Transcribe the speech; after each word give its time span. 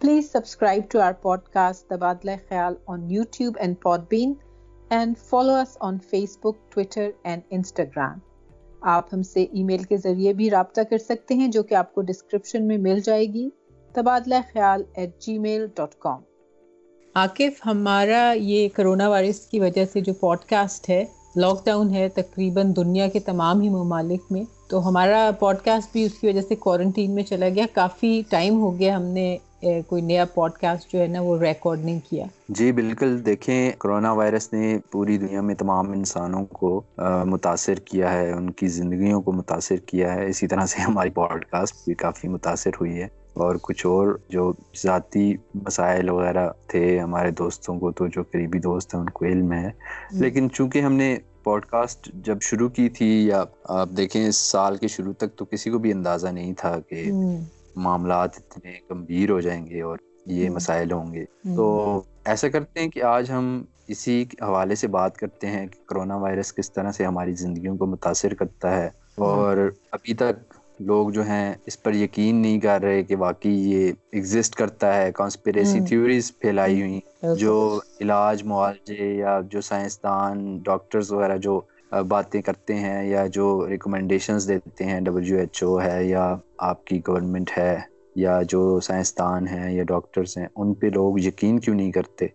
Please 0.00 0.30
subscribe 0.32 0.82
to 0.90 1.00
our 1.00 1.12
podcast 1.52 1.88
Tabadla 1.88 2.30
Khayal 2.48 2.74
on 2.86 3.10
YouTube 3.10 3.56
and 3.60 3.76
Podbean 4.08 4.32
and 4.90 5.18
follow 5.20 5.54
us 5.54 5.76
on 5.80 5.98
Facebook 6.38 6.56
Twitter 6.72 7.10
and 7.22 7.42
Instagram 7.50 8.18
آپ 8.88 9.12
ہم 9.14 9.22
سے 9.22 9.42
ای 9.42 9.62
میل 9.62 9.82
کے 9.82 9.96
ذریعے 9.96 10.32
بھی 10.32 10.50
رابطہ 10.50 10.80
کر 10.90 10.98
سکتے 10.98 11.34
ہیں، 11.34 11.48
جو 11.48 11.62
کہ 11.62 11.74
آپ 11.74 11.94
کو 11.94 12.02
ڈسکرپشن 12.02 12.66
میں 12.66 12.78
مل 12.78 13.00
جائے 13.00 13.26
گی 13.26 13.48
تبادلہ 13.94 14.34
خیال 14.52 14.82
at 14.94 15.18
Gmail 15.38 15.66
dot 15.76 15.94
com 15.98 16.20
Aqif 17.14 17.66
ہمارا 17.66 18.22
یہ 18.36 18.68
کرونا 18.74 19.08
وائرس 19.08 19.40
کی 19.46 19.60
وجہ 19.60 19.84
سے 19.92 20.00
جو 20.00 20.14
پوڈ 20.14 20.44
کاسٹ 20.48 20.88
ہے 20.88 21.04
لاک 21.36 21.64
ڈاؤن 21.66 21.94
ہے، 21.94 22.08
تقریباً 22.08 22.72
دنیا 22.76 23.08
کے 23.08 23.20
تمام 23.22 23.60
ہی 23.60 23.68
ممالک 23.70 24.32
میں 24.32 24.44
تو 24.68 24.88
ہمارا 24.88 25.30
پوڈ 25.38 25.56
کاسٹ 25.64 25.92
بھی 25.92 26.04
اس 26.04 26.18
کی 26.18 26.26
وجہ 26.26 26.40
سے 26.48 26.54
کوارنٹین 26.56 27.14
میں 27.14 27.22
چلا 27.22 27.48
گیا. 27.54 27.64
کافی 27.74 28.20
ٹائم 28.28 28.60
ہو 28.60 28.78
گیا 28.78 28.96
ہم 28.96 29.02
نے 29.02 29.36
کوئی 29.88 30.02
نیا 30.02 30.24
پوڈ 30.34 30.52
کاسٹ 30.60 30.92
جو 30.92 30.98
ہے 31.00 31.06
نا 31.06 31.20
وہ 31.20 31.38
ریکارڈ 31.40 31.84
نہیں 31.84 31.98
کیا. 32.08 32.24
جی 32.48 32.70
بالکل. 32.72 33.24
دیکھیں 33.26 33.70
کرونا 33.78 34.12
وائرس 34.12 34.52
نے 34.52 34.76
پوری 34.90 35.16
دنیا 35.18 35.40
میں 35.40 35.54
تمام 35.54 35.90
انسانوں 35.92 36.44
کو 36.52 36.80
متاثر 37.26 37.78
کیا 37.86 38.12
ہے 38.12 38.30
ان 38.32 38.50
کی 38.50 38.68
زندگیوں 38.68 39.20
کو 39.22 39.32
متاثر 39.32 39.76
کیا 39.86 40.14
ہے. 40.14 40.28
اسی 40.28 40.46
طرح 40.46 40.66
سے 40.66 40.82
ہماری 40.88 41.10
پوڈ 41.10 41.44
کاسٹ 41.44 41.84
بھی 41.84 41.94
کافی 41.94 42.28
متاثر 42.28 42.80
ہوئی 42.80 43.00
ہے. 43.02 43.08
اور 43.34 43.56
کچھ 43.62 43.86
اور 43.86 44.16
جو 44.30 44.52
ذاتی 44.82 45.32
مسائل 45.54 46.10
وغیرہ 46.10 46.48
تھے 46.68 46.98
ہمارے 47.00 47.30
دوستوں 47.38 47.78
کو 47.80 47.90
تو 47.92 48.06
جو 48.06 48.22
قریبی 48.32 48.58
دوست 48.58 48.94
ہیں 48.94 49.00
ان 49.00 49.08
کو 49.10 49.24
علم 49.24 49.52
ہے. 49.52 49.70
لیکن 50.12 50.50
چونکہ 50.50 50.80
ہم 50.80 50.92
نے 50.92 51.16
پوڈ 51.44 51.66
کاسٹ 51.66 52.08
جب 52.14 52.40
شروع 52.40 52.68
کی 52.68 52.88
تھی 52.88 53.26
یا 53.26 53.44
آپ 53.64 53.88
دیکھیں 53.96 54.26
اس 54.26 54.36
سال 54.36 54.76
کے 54.76 54.88
شروع 54.88 55.12
تک 55.12 55.36
تو 55.36 55.44
کسی 55.44 55.70
کو 55.70 55.78
بھی 55.78 55.92
اندازہ 55.92 56.28
نہیں 56.28 56.52
تھا 56.52 56.80
کہ 56.80 57.10
معاملات 57.76 58.30
اتنے 58.36 58.72
گمبھیر 58.90 59.30
ہو 59.30 59.40
جائیں 59.40 59.66
گے 59.66 59.82
اور 59.82 59.98
یہ 60.26 60.50
مسائل 60.50 60.92
ہوں 60.92 61.14
گے۔ 61.14 61.24
تو 61.56 62.00
ایسا 62.24 62.48
کرتے 62.48 62.80
ہیں 62.80 62.88
کہ 62.88 63.02
آج 63.02 63.30
ہم 63.30 63.64
اسی 63.88 64.24
حوالے 64.40 64.74
سے 64.74 64.88
بات 64.88 65.16
کرتے 65.16 65.46
ہیں 65.46 65.66
کہ 65.66 65.88
کرونا 65.88 66.16
وائرس 66.16 66.52
کس 66.54 66.72
طرح 66.72 66.92
سے 66.92 67.04
ہماری 67.04 67.34
زندگیوں 67.34 67.76
کو 67.76 67.86
متاثر 67.86 68.34
کرتا 68.34 68.76
ہے 68.76 68.90
اور 69.16 69.56
ابھی 69.92 70.14
تک 70.14 70.53
لوگ 70.80 71.10
جو 71.10 71.22
ہیں 71.22 71.54
اس 71.66 71.82
پر 71.82 71.94
یقین 71.94 72.36
نہیں 72.36 72.60
کر 72.60 72.80
رہے 72.82 73.02
کہ 73.02 73.16
واقعی 73.16 73.72
یہ 73.72 73.92
ایگزسٹ 74.12 74.54
کرتا 74.54 74.96
ہے 74.96 75.12
کانسپریسی 75.12 75.80
تھیوریز 75.88 76.38
پھیلائی 76.38 76.80
ہوئی۔ 76.80 77.00
جو 77.38 77.80
علاج 78.00 78.42
معالجے 78.42 79.14
یا 79.14 79.40
جو 79.50 79.60
سائنسدان 79.60 80.58
ڈاکٹرز 80.62 81.12
وغیرہ 81.12 81.36
جو 81.36 81.60
باتیں 82.08 82.42
کرتے 82.42 82.74
ہیں 82.74 83.06
یا 83.06 83.26
جو 83.26 83.66
ریکمنڈیشنز 83.68 84.48
دیتے 84.48 84.84
ہیں 84.84 85.00
ڈبلیو 85.00 85.38
ایچ 85.38 85.62
او 85.62 85.80
ہے 85.80 86.04
یا 86.04 86.36
آپ 86.58 86.84
کی 86.84 87.00
گورنمنٹ 87.08 87.50
ہے 87.58 87.80
یا 88.16 88.42
جو 88.48 88.80
سائنسدان 88.80 89.48
ہیں 89.48 89.72
یا 89.72 89.84
ڈاکٹرز 89.84 90.38
ہیں 90.38 90.46
ان 90.56 90.74
پہ 90.74 90.86
لوگ 90.86 91.18
یقین 91.18 91.58
کیوں 91.58 91.76
نہیں 91.76 91.92
کرتے؟ 91.92 92.26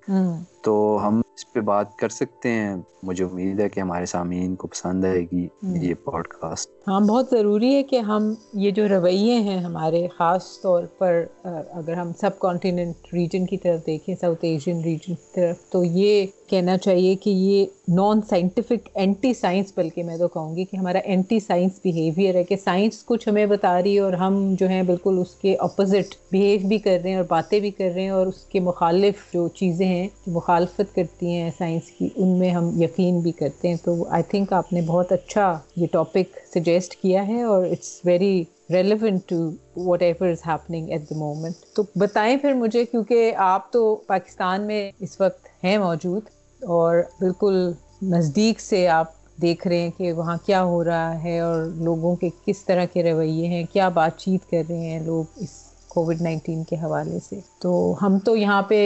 تو 0.64 1.00
ہم 1.04 1.22
اس 1.40 1.54
پہ 1.54 1.60
بات 1.62 1.96
کر 1.96 2.10
سکتے 2.10 2.50
ہیں۔ 2.50 2.76
مجھے 3.04 3.24
امید 3.24 3.60
ہے 3.60 3.70
کہ 3.70 3.80
ہمارے 3.80 4.06
سامعین 4.06 4.56
کو 4.56 4.68
پسند 4.68 5.06
آئے 5.06 5.22
گی 5.32 5.48
یہ 5.82 5.94
پوڈ 6.04 6.28
کاسٹ 6.28 6.70
ہاں 6.88 7.00
بہت 7.00 7.30
ضروری 7.32 7.76
ہے 7.76 7.84
کہ 7.84 8.00
ہم 8.00 8.34
یہ 8.54 8.72
جو 8.72 8.88
رویے 8.90 9.36
ہیں 9.40 9.60
ہمارے 9.60 10.08
خاص 10.18 10.62
طور 10.62 10.84
پر 10.98 11.24
اگر 11.44 11.94
ہم 11.94 12.12
سب 12.22 12.40
کانٹیننٹ 12.40 13.14
ریجن 13.14 13.46
کی 13.46 13.58
طرف 13.58 13.86
دیکھیں 13.86 14.16
ساؤتھ 14.22 14.40
ایشین 14.42 14.82
ریجن 14.82 15.16
کی 15.16 15.32
طرف 15.36 15.70
تو 15.70 15.84
یہ 15.84 16.26
کہنا 16.48 16.78
چاہیے 16.78 17.16
کہ 17.16 17.30
یہ 17.30 17.66
نان 17.88 18.22
سائنٹیفک 18.22 18.90
اینٹی 18.94 19.34
سائنس 19.34 19.72
بلکہ 19.76 20.04
میں 20.04 20.18
تو 20.18 20.28
کہوں 20.28 20.56
گی 20.56 20.66
کہ 20.66 20.78
ہمارا 20.78 20.98
اینٹی 20.98 21.40
سائنس 21.40 21.80
بیہیویئر 21.84 22.36
ہے 22.36 22.44
کہ 22.44 22.56
سائنس 22.56 23.04
کچھ 23.06 23.30
ہمیں 23.30 23.46
بتا 23.46 23.82
رہی 23.82 23.96
ہے 23.96 24.00
اور 24.00 24.14
ہم 24.14 24.56
جو 24.60 24.68
ہیں 24.68 24.84
بالکل 24.84 25.18
اس 25.22 25.36
کے 25.36 25.56
اپوزٹ 25.60 26.16
بیہیو 26.32 26.68
بھی 26.68 26.78
کر 26.78 26.98
رہے 27.04 27.10
ہیں 27.10 27.18
اور 27.18 27.26
باتیں 27.28 27.60
بھی 27.60 27.72
کر 27.72 27.92
رہے 27.96 28.02
ہیں 28.02 28.10
اور 28.10 28.28
اس 28.28 28.44
کے 28.44 28.60
مخالف 28.60 29.34
جو 29.34 29.48
چیزیں 29.48 29.86
ہیں 29.86 30.08
جو 30.26 30.32
مخالفت 30.32 30.96
کرتی 30.96 31.26
ہیں 31.26 31.29
سائنس 31.58 31.92
کی، 31.92 32.08
ان 32.16 32.38
میں 32.40 32.50
ہم 32.52 32.70
یقین 32.82 33.20
بھی 33.20 33.32
کرتے 33.32 33.68
ہیں۔ 33.68 33.76
تو 33.84 34.04
آئی 34.10 34.24
تھنک 34.24 34.54
آپ 34.54 34.72
نے 34.74 34.82
بہت 34.82 35.12
اچھا 35.12 35.58
یہ 35.76 35.88
ٹاپک 35.92 36.38
سجیسٹ 36.54 36.96
کیا 36.96 37.28
ہے 37.28 37.42
اور 37.44 37.66
it's 37.66 38.00
very 38.06 38.44
relevant 38.70 39.22
to 39.28 39.50
whatever 40.02 40.28
is 40.28 40.48
happening 40.48 40.90
at 40.90 41.10
the 41.10 41.18
moment 41.18 41.76
تو 41.76 41.84
بتائیں 41.96 42.36
پھر 42.38 42.54
مجھے، 42.54 42.86
کیونکہ 42.86 43.34
آپ 43.38 43.72
تو 43.72 43.96
پاکستان 44.08 44.68
میں 44.68 44.92
اس 45.00 45.20
وقت 45.22 45.48
ہیں 45.64 45.78
موجود 45.78 46.22
اور 46.62 46.98
بالکل 47.20 47.72
نزدیک 48.02 48.60
سے 48.62 48.88
آپ 48.88 49.18
دیکھ 49.42 49.68
رہے 49.68 49.80
ہیں 49.80 49.90
کہ 49.98 50.12
وہاں 50.14 50.36
کیا 50.46 50.64
ہو 50.64 50.84
رہا 50.84 51.24
ہے 51.24 51.40
اور 51.40 51.64
لوگوں 51.78 52.16
کے 52.16 52.30
کس 52.46 52.64
طرح 52.66 52.86
کے 52.86 53.04
رویے 53.04 53.48
ہیں، 53.48 53.64
کیا 53.74 53.90
بات 53.90 54.18
چیت 54.18 54.50
کر 54.50 54.64
رہے 54.70 54.90
ہیں 54.90 55.00
لوگ 55.00 55.24
اس 55.36 55.58
کووڈ 55.90 56.22
نائنٹین 56.22 56.64
کے 56.64 56.76
حوالے 56.76 57.20
سے۔ 57.30 57.40
تو 57.60 57.72
ہم 58.02 58.18
تو 58.26 58.36
یہاں 58.36 58.62
پہ 58.62 58.80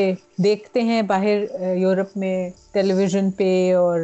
دیکھتے 0.43 0.81
ہیں 0.81 1.01
باہر 1.01 1.43
یورپ 1.77 2.17
میں 2.17 2.35
ٹیلی 2.71 2.93
ویژن 2.93 3.31
پہ 3.31 3.49
اور 3.75 3.99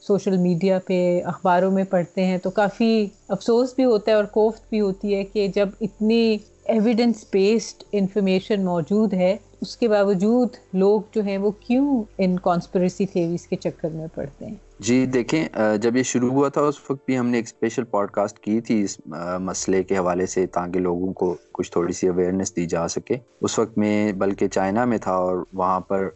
سوشل 0.00 0.36
میڈیا 0.36 0.78
پہ 0.86 0.98
اخباروں 1.24 1.70
میں 1.70 1.84
پڑھتے 1.90 2.24
ہیں۔ 2.24 2.38
تو 2.38 2.50
کافی 2.50 3.06
افسوس 3.28 3.74
بھی 3.74 3.84
ہوتا 3.84 4.10
ہے 4.10 4.16
اور 4.16 4.24
کوفت 4.24 4.68
بھی 4.70 4.80
ہوتی 4.80 5.14
ہے 5.14 5.24
کہ 5.24 5.48
جب 5.48 5.68
اتنی 5.80 6.36
ایویڈنس 6.66 7.24
بیسڈ 7.32 7.82
انفارمیشن 7.92 8.64
موجود 8.64 9.12
ہے، 9.12 9.36
اس 9.60 9.76
کے 9.76 9.88
باوجود 9.88 10.56
لوگ 10.72 11.00
جو 11.12 11.22
ہیں 11.22 11.38
وہ 11.38 11.50
کیوں 11.60 12.02
ان 12.18 12.38
کانسپریسی 12.38 13.06
تھیوریز 13.06 13.46
کے 13.46 13.56
چکر 13.56 13.88
میں 13.88 14.06
پڑتے 14.14 14.46
ہیں؟ 14.46 14.54
جی 14.78 15.06
دیکھیں 15.06 15.44
جب 15.82 15.96
یہ 15.96 16.02
شروع 16.02 16.30
ہوا 16.30 16.48
تھا، 16.48 16.60
اس 16.60 16.78
وقت 16.90 17.04
بھی 17.06 17.18
ہم 17.18 17.26
نے 17.26 17.38
ایک 17.38 17.46
اسپیشل 17.46 17.84
پوڈ 17.84 18.10
کاسٹ 18.10 18.38
کی 18.38 18.60
تھی، 18.60 18.82
اس 18.82 19.00
مسئلے 19.40 19.82
کے 19.82 19.96
حوالے 19.98 20.26
سے، 20.26 20.46
تاکہ 20.46 20.80
لوگوں 20.80 21.12
کو 21.12 21.34
کچھ 21.52 21.70
تھوڑی 21.72 21.92
سی 21.92 22.08
اویئرنیس 22.08 22.56
دی 22.56 22.66
جا 22.66 22.86
سکے۔ 22.88 23.16
اس 23.40 23.58
وقت 23.58 23.78
میں، 23.78 24.12
بلکہ 24.12 24.48
چائنا 24.48 24.84
میں 24.84 24.98
تھا، 24.98 25.14
اور 25.14 25.44
وہاں 25.52 25.80
پر 25.80 26.08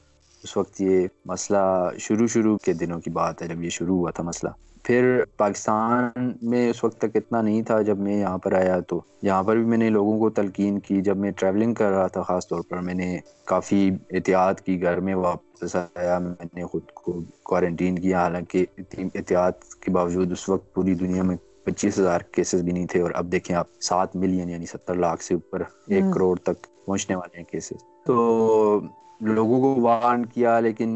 اس 0.44 0.56
وقت 0.56 0.80
یہ 0.80 1.06
مسئلہ 1.24 1.90
شروع 1.98 2.26
شروع 2.26 2.56
کے 2.64 2.72
دنوں 2.72 3.00
کی 3.00 3.10
بات 3.10 3.42
ہے، 3.42 3.48
جب 3.48 3.62
یہ 3.64 3.70
شروع 3.70 3.98
ہوا 3.98 4.10
تھا 4.10 4.22
مسئلہ۔ 4.22 4.50
پھر 4.84 5.04
پاکستان 5.36 6.08
میں 6.42 6.68
اس 6.70 6.82
وقت 6.84 6.98
تک 6.98 7.16
اتنا 7.16 7.40
نہیں 7.42 7.62
تھا 7.62 7.80
جب 7.82 7.98
میں 7.98 8.16
یہاں 8.16 8.38
پر 8.38 8.52
آیا 8.52 8.78
تو۔ 8.82 9.00
یہاں 9.22 9.42
پر 9.42 9.56
بھی 9.56 9.64
میں 9.64 9.78
نے 9.78 9.88
لوگوں 9.90 10.18
کو 10.18 10.30
تلقین 10.32 10.78
کی 10.80 11.00
جب 11.02 11.16
میں 11.16 11.30
ٹریولنگ 11.32 11.74
کر 11.74 11.90
رہا 11.90 12.06
تھا 12.06 12.22
خاص 12.22 12.48
طور 12.48 12.62
پر 12.62 12.78
میں 12.80 12.94
نے 12.94 13.16
کافی 13.46 13.80
احتیاط 14.10 14.60
کی 14.60 14.80
گھر 14.82 15.00
میں 15.00 15.14
واپس 15.16 15.76
آیا 15.76 16.18
میں 16.18 16.34
نے 16.52 16.64
خود 16.64 16.90
کو 16.94 17.12
کوارنٹین 17.44 17.98
کیا۔ 17.98 18.20
حالانکہ 18.20 18.64
احتیاط 18.78 19.54
کے 19.76 19.90
باوجود 19.90 20.32
اس 20.32 20.48
وقت 20.48 20.72
پوری 20.74 20.94
دنیا 20.96 21.22
میں 21.22 21.36
پچیس 21.64 21.98
ہزار 21.98 22.20
کیسز 22.32 22.62
بھی 22.62 22.72
نہیں 22.72 22.86
تھے 22.86 23.00
اور 23.00 23.10
اب 23.14 23.30
دیکھیں 23.32 23.54
آپ 23.56 23.66
سات 23.82 24.16
ملین 24.16 24.50
یعنی 24.50 24.66
ستر 24.66 24.94
لاکھ 24.96 25.22
سے 25.24 25.34
اوپر 25.34 25.62
ایک 25.88 26.04
کروڑ 26.10 26.36
تک 26.38 26.56
پہنچنے 26.86 27.16
والے 27.16 27.36
ہیں 27.36 27.44
کیسز 27.44 27.84
تو 28.06 28.80
لوگوں 29.28 29.60
کو 29.60 29.80
وارن 29.80 30.24
کیا 30.26 30.58
لیکن 30.60 30.90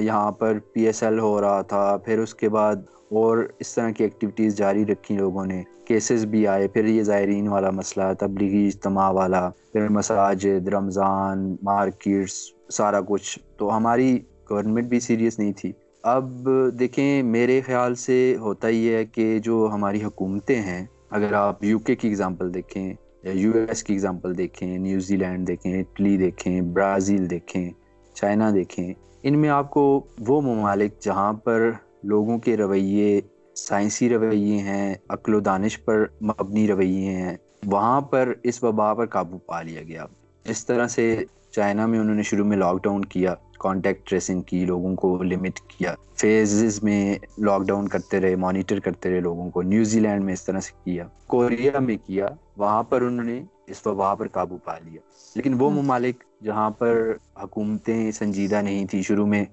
یہاں 0.00 0.32
پر 0.32 0.58
پی 0.72 0.86
ایس 0.86 1.02
ایل 1.02 1.18
ہو 1.18 1.40
رہا 1.40 1.62
تھا، 1.62 1.96
پھر 1.96 2.18
اس 2.18 2.34
کے 2.34 2.48
بعد 2.48 2.76
اور 3.10 3.38
اس 3.58 3.74
طرح 3.74 3.90
کی 3.90 4.04
ایکٹیویٹیز 4.04 4.56
جاری 4.56 4.86
رکھی 4.86 5.16
لوگوں 5.16 5.46
نے۔ 5.46 5.62
کیسز 5.84 6.24
بھی 6.24 6.46
آئے، 6.46 6.68
پھر 6.68 6.84
یہ 6.84 7.02
زائرین 7.02 7.48
والا 7.48 7.70
مسئلہ، 7.70 8.04
تبلیغی 8.18 8.66
اجتماع 8.66 9.10
والا، 9.10 9.50
پھر 9.72 9.88
مساجد، 9.88 10.68
رمضان 10.68 11.56
مارکیٹس 11.62 12.32
سارا 12.68 13.00
کچھ۔ 13.00 13.38
تو 13.56 13.76
ہماری 13.76 14.18
گورنمنٹ 14.50 14.86
بھی 14.86 15.00
سیریس 15.00 15.38
نہیں 15.38 15.52
تھی۔ 15.52 15.72
اب 16.02 16.48
دیکھیں، 16.78 17.22
میرے 17.22 17.60
خیال 17.66 17.94
سے 17.94 18.36
ہوتا 18.40 18.68
ہی 18.68 18.94
ہے 18.94 19.04
کہ 19.04 19.38
جو 19.38 19.70
ہماری 19.72 20.04
حکومتیں 20.04 20.60
ہیں، 20.62 20.86
اگر 21.10 21.32
آپ 21.32 21.64
یو 21.64 21.78
کے 21.78 21.94
کی 21.94 22.08
اگزامپل 22.08 22.54
دیکھیں، 22.54 22.94
یا 23.22 23.32
یو 23.32 23.52
ایس 23.68 23.82
کی 23.82 23.94
اگزامپل 23.94 24.38
دیکھیں 24.38 24.78
نیوزی 24.78 25.16
لینڈ 25.16 25.48
دیکھیں 25.48 25.80
اٹلی 25.80 26.16
دیکھیں 26.16 26.60
برازیل 26.60 27.30
دیکھیں 27.30 27.70
چائنا 28.14 28.50
دیکھیں 28.54 28.94
ان 29.22 29.38
میں 29.38 29.48
آپ 29.48 29.70
کو 29.70 30.06
وہ 30.18 30.40
ممالک 30.40 31.00
جہاں 31.00 31.32
پر 31.32 31.70
لوگوں 32.02 32.38
کے 32.38 32.56
رویے 32.56 33.20
سائنسی 33.54 34.08
رویے 34.08 34.58
ہیں، 34.58 34.94
عقل 35.08 35.34
و 35.34 35.40
دانش 35.40 35.84
پر 35.84 36.04
مبنی 36.22 36.68
رویے 36.68 37.10
ہیں، 37.10 37.36
وہاں 37.66 38.00
پر 38.00 38.32
اس 38.42 38.64
وبا 38.64 38.94
پر 38.94 39.06
قابو 39.06 39.38
پا 39.38 39.62
لیا 39.62 39.82
گیا۔ 39.82 40.04
اس 40.44 40.66
طرح 40.66 40.86
سے 40.86 41.24
چائنا 41.50 41.86
میں 41.86 41.98
انہوں 41.98 42.14
نے 42.14 42.22
شروع 42.22 42.46
میں 42.46 42.56
لاک 42.56 42.82
ڈاؤن 42.82 43.04
کیا 43.04 43.34
کانٹیکٹ 43.58 44.10
ٹریسنگ 44.10 44.42
کی، 44.42 44.64
لوگوں 44.64 44.96
کو 44.96 45.22
لمٹ 45.22 45.60
کیا۔ 45.60 45.94
فیزز 46.16 46.82
میں 46.82 47.18
لاک 47.38 47.62
ڈاؤن 47.62 47.88
کرتے 47.88 48.20
رہے 48.20 48.36
مانیٹر 48.36 48.80
کرتے 48.80 49.10
رہے 49.10 49.20
لوگوں 49.20 49.50
کو۔ 49.50 49.62
نیوزی 49.62 50.00
لینڈ 50.00 50.24
میں 50.24 50.32
اس 50.32 50.44
طرح 50.44 50.60
سے 50.60 50.72
کیا۔ 50.84 51.04
کوریا 51.26 51.78
میں 51.78 51.96
کیا۔ 52.06 52.28
وہاں 52.56 52.82
پر 52.82 53.02
انہوں 53.02 53.24
نے 53.24 53.42
اس 53.70 53.86
وبا 53.86 54.14
پر 54.14 54.28
قابو 54.28 54.58
پا 54.58 54.78
لیا۔ 54.78 55.00
لیکن 55.34 55.54
وہ 55.58 55.70
ممالک 55.70 56.24
جہاں 56.44 56.70
پر 56.70 57.12
حکومتیں 57.42 58.10
سنجیدہ 58.10 58.60
نہیں 58.62 58.86
تھی 58.86 59.02
شروع 59.02 59.26
میں 59.26 59.44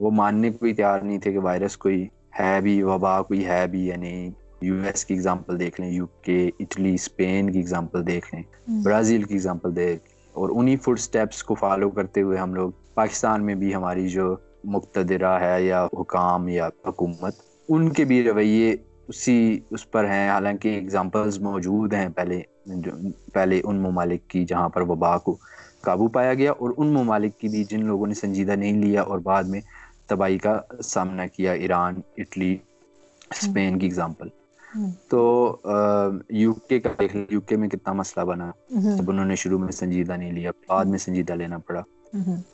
وہ 0.00 0.10
ماننے 0.10 0.50
کو 0.50 0.58
بھی 0.60 0.72
تیار 0.74 1.00
نہیں 1.00 1.18
تھے 1.18 1.32
کہ 1.32 1.38
وائرس 1.38 1.76
کوئی 1.76 2.06
ہے 2.40 2.60
بھی 2.62 2.82
وبا 2.82 3.22
کوئی 3.22 3.46
ہے 3.46 3.66
بھی 3.66 3.86
یا 3.86 3.96
نہیں 3.96 4.30
یو 4.62 4.74
ایس 4.84 5.04
کی 5.04 5.14
اگزامپل 5.14 5.60
دیکھ 5.60 5.80
لیں 5.80 5.90
یو 5.90 6.06
کے 6.22 6.50
اٹلی 6.60 6.94
اسپین 6.94 7.52
کی 7.52 7.58
اگزامپل 7.58 8.06
دیکھ 8.06 8.34
لیں 8.34 8.42
برازیل 8.84 9.22
کی 9.22 9.34
اگزامپل 9.34 9.76
دیکھ۔ 9.76 10.02
اور 10.34 10.50
انہی 10.54 10.76
فوڈ 10.76 10.98
سٹیپس 10.98 11.42
کو 11.42 11.54
فالو 11.54 11.90
کرتے 11.90 12.22
ہوئے 12.22 12.38
ہم 12.38 12.54
لوگ 12.54 12.70
پاکستان 12.94 13.46
میں 13.46 13.54
بھی 13.54 13.74
ہماری 13.74 14.08
جو 14.08 14.34
مقتدرہ 14.64 15.38
ہے 15.40 15.62
یا 15.62 15.86
حکام 16.00 16.48
یا 16.48 16.68
حکومت 16.88 17.34
ان 17.68 17.88
کے 17.88 18.04
بھی 18.04 18.22
رویے 18.22 18.76
اسی 19.08 19.36
اس 19.70 19.90
پر 19.90 20.04
ہیں۔ 20.04 20.28
حالانکہ 20.28 20.78
اگزامپلز 20.78 21.38
موجود 21.38 21.92
ہیں 21.94 22.08
پہلے۔ 22.08 22.40
پہلے 23.32 23.60
ان 23.62 23.80
ممالک 23.80 24.26
کی 24.26 24.44
جہاں 24.44 24.68
پر 24.68 24.80
وبا 24.84 25.16
کو 25.18 25.36
قابو 25.82 26.08
پایا 26.08 26.34
گیا 26.34 26.52
اور 26.52 26.70
ان 26.76 26.92
ممالک 26.92 27.38
کی 27.38 27.48
بھی 27.48 27.64
جن 27.66 27.84
لوگوں 27.84 28.06
نے 28.06 28.14
سنجیدہ 28.14 28.52
نہیں 28.54 28.80
لیا 28.80 29.02
اور 29.04 29.18
بعد 29.20 29.44
میں 29.46 29.60
تباہی 30.08 30.38
کا 30.38 30.58
سامنا 30.84 31.26
کیا 31.28 31.52
ایران 31.54 31.94
اٹلی 32.18 32.56
اسپین 33.30 33.78
کی 33.78 33.86
اگزامپل 33.86 34.28
تو 35.10 35.20
یو 36.32 36.52
کے 36.62 36.78
کا 36.80 36.90
دیکھ 36.98 37.16
یو 37.28 37.40
کے 37.42 37.56
میں 37.56 37.68
کتنا 37.68 37.92
مسئلہ 37.94 38.24
بنا۔ 38.24 38.50
جب 38.94 39.10
انہوں 39.10 39.24
نے 39.24 39.36
شروع 39.36 39.58
میں 39.58 39.72
سنجیدہ 39.72 40.12
نہیں 40.12 40.32
لیا 40.32 40.50
بعد 40.68 40.84
میں 40.84 40.98
سنجیدہ 40.98 41.32
لینا 41.34 41.58
پڑا۔ 41.58 41.82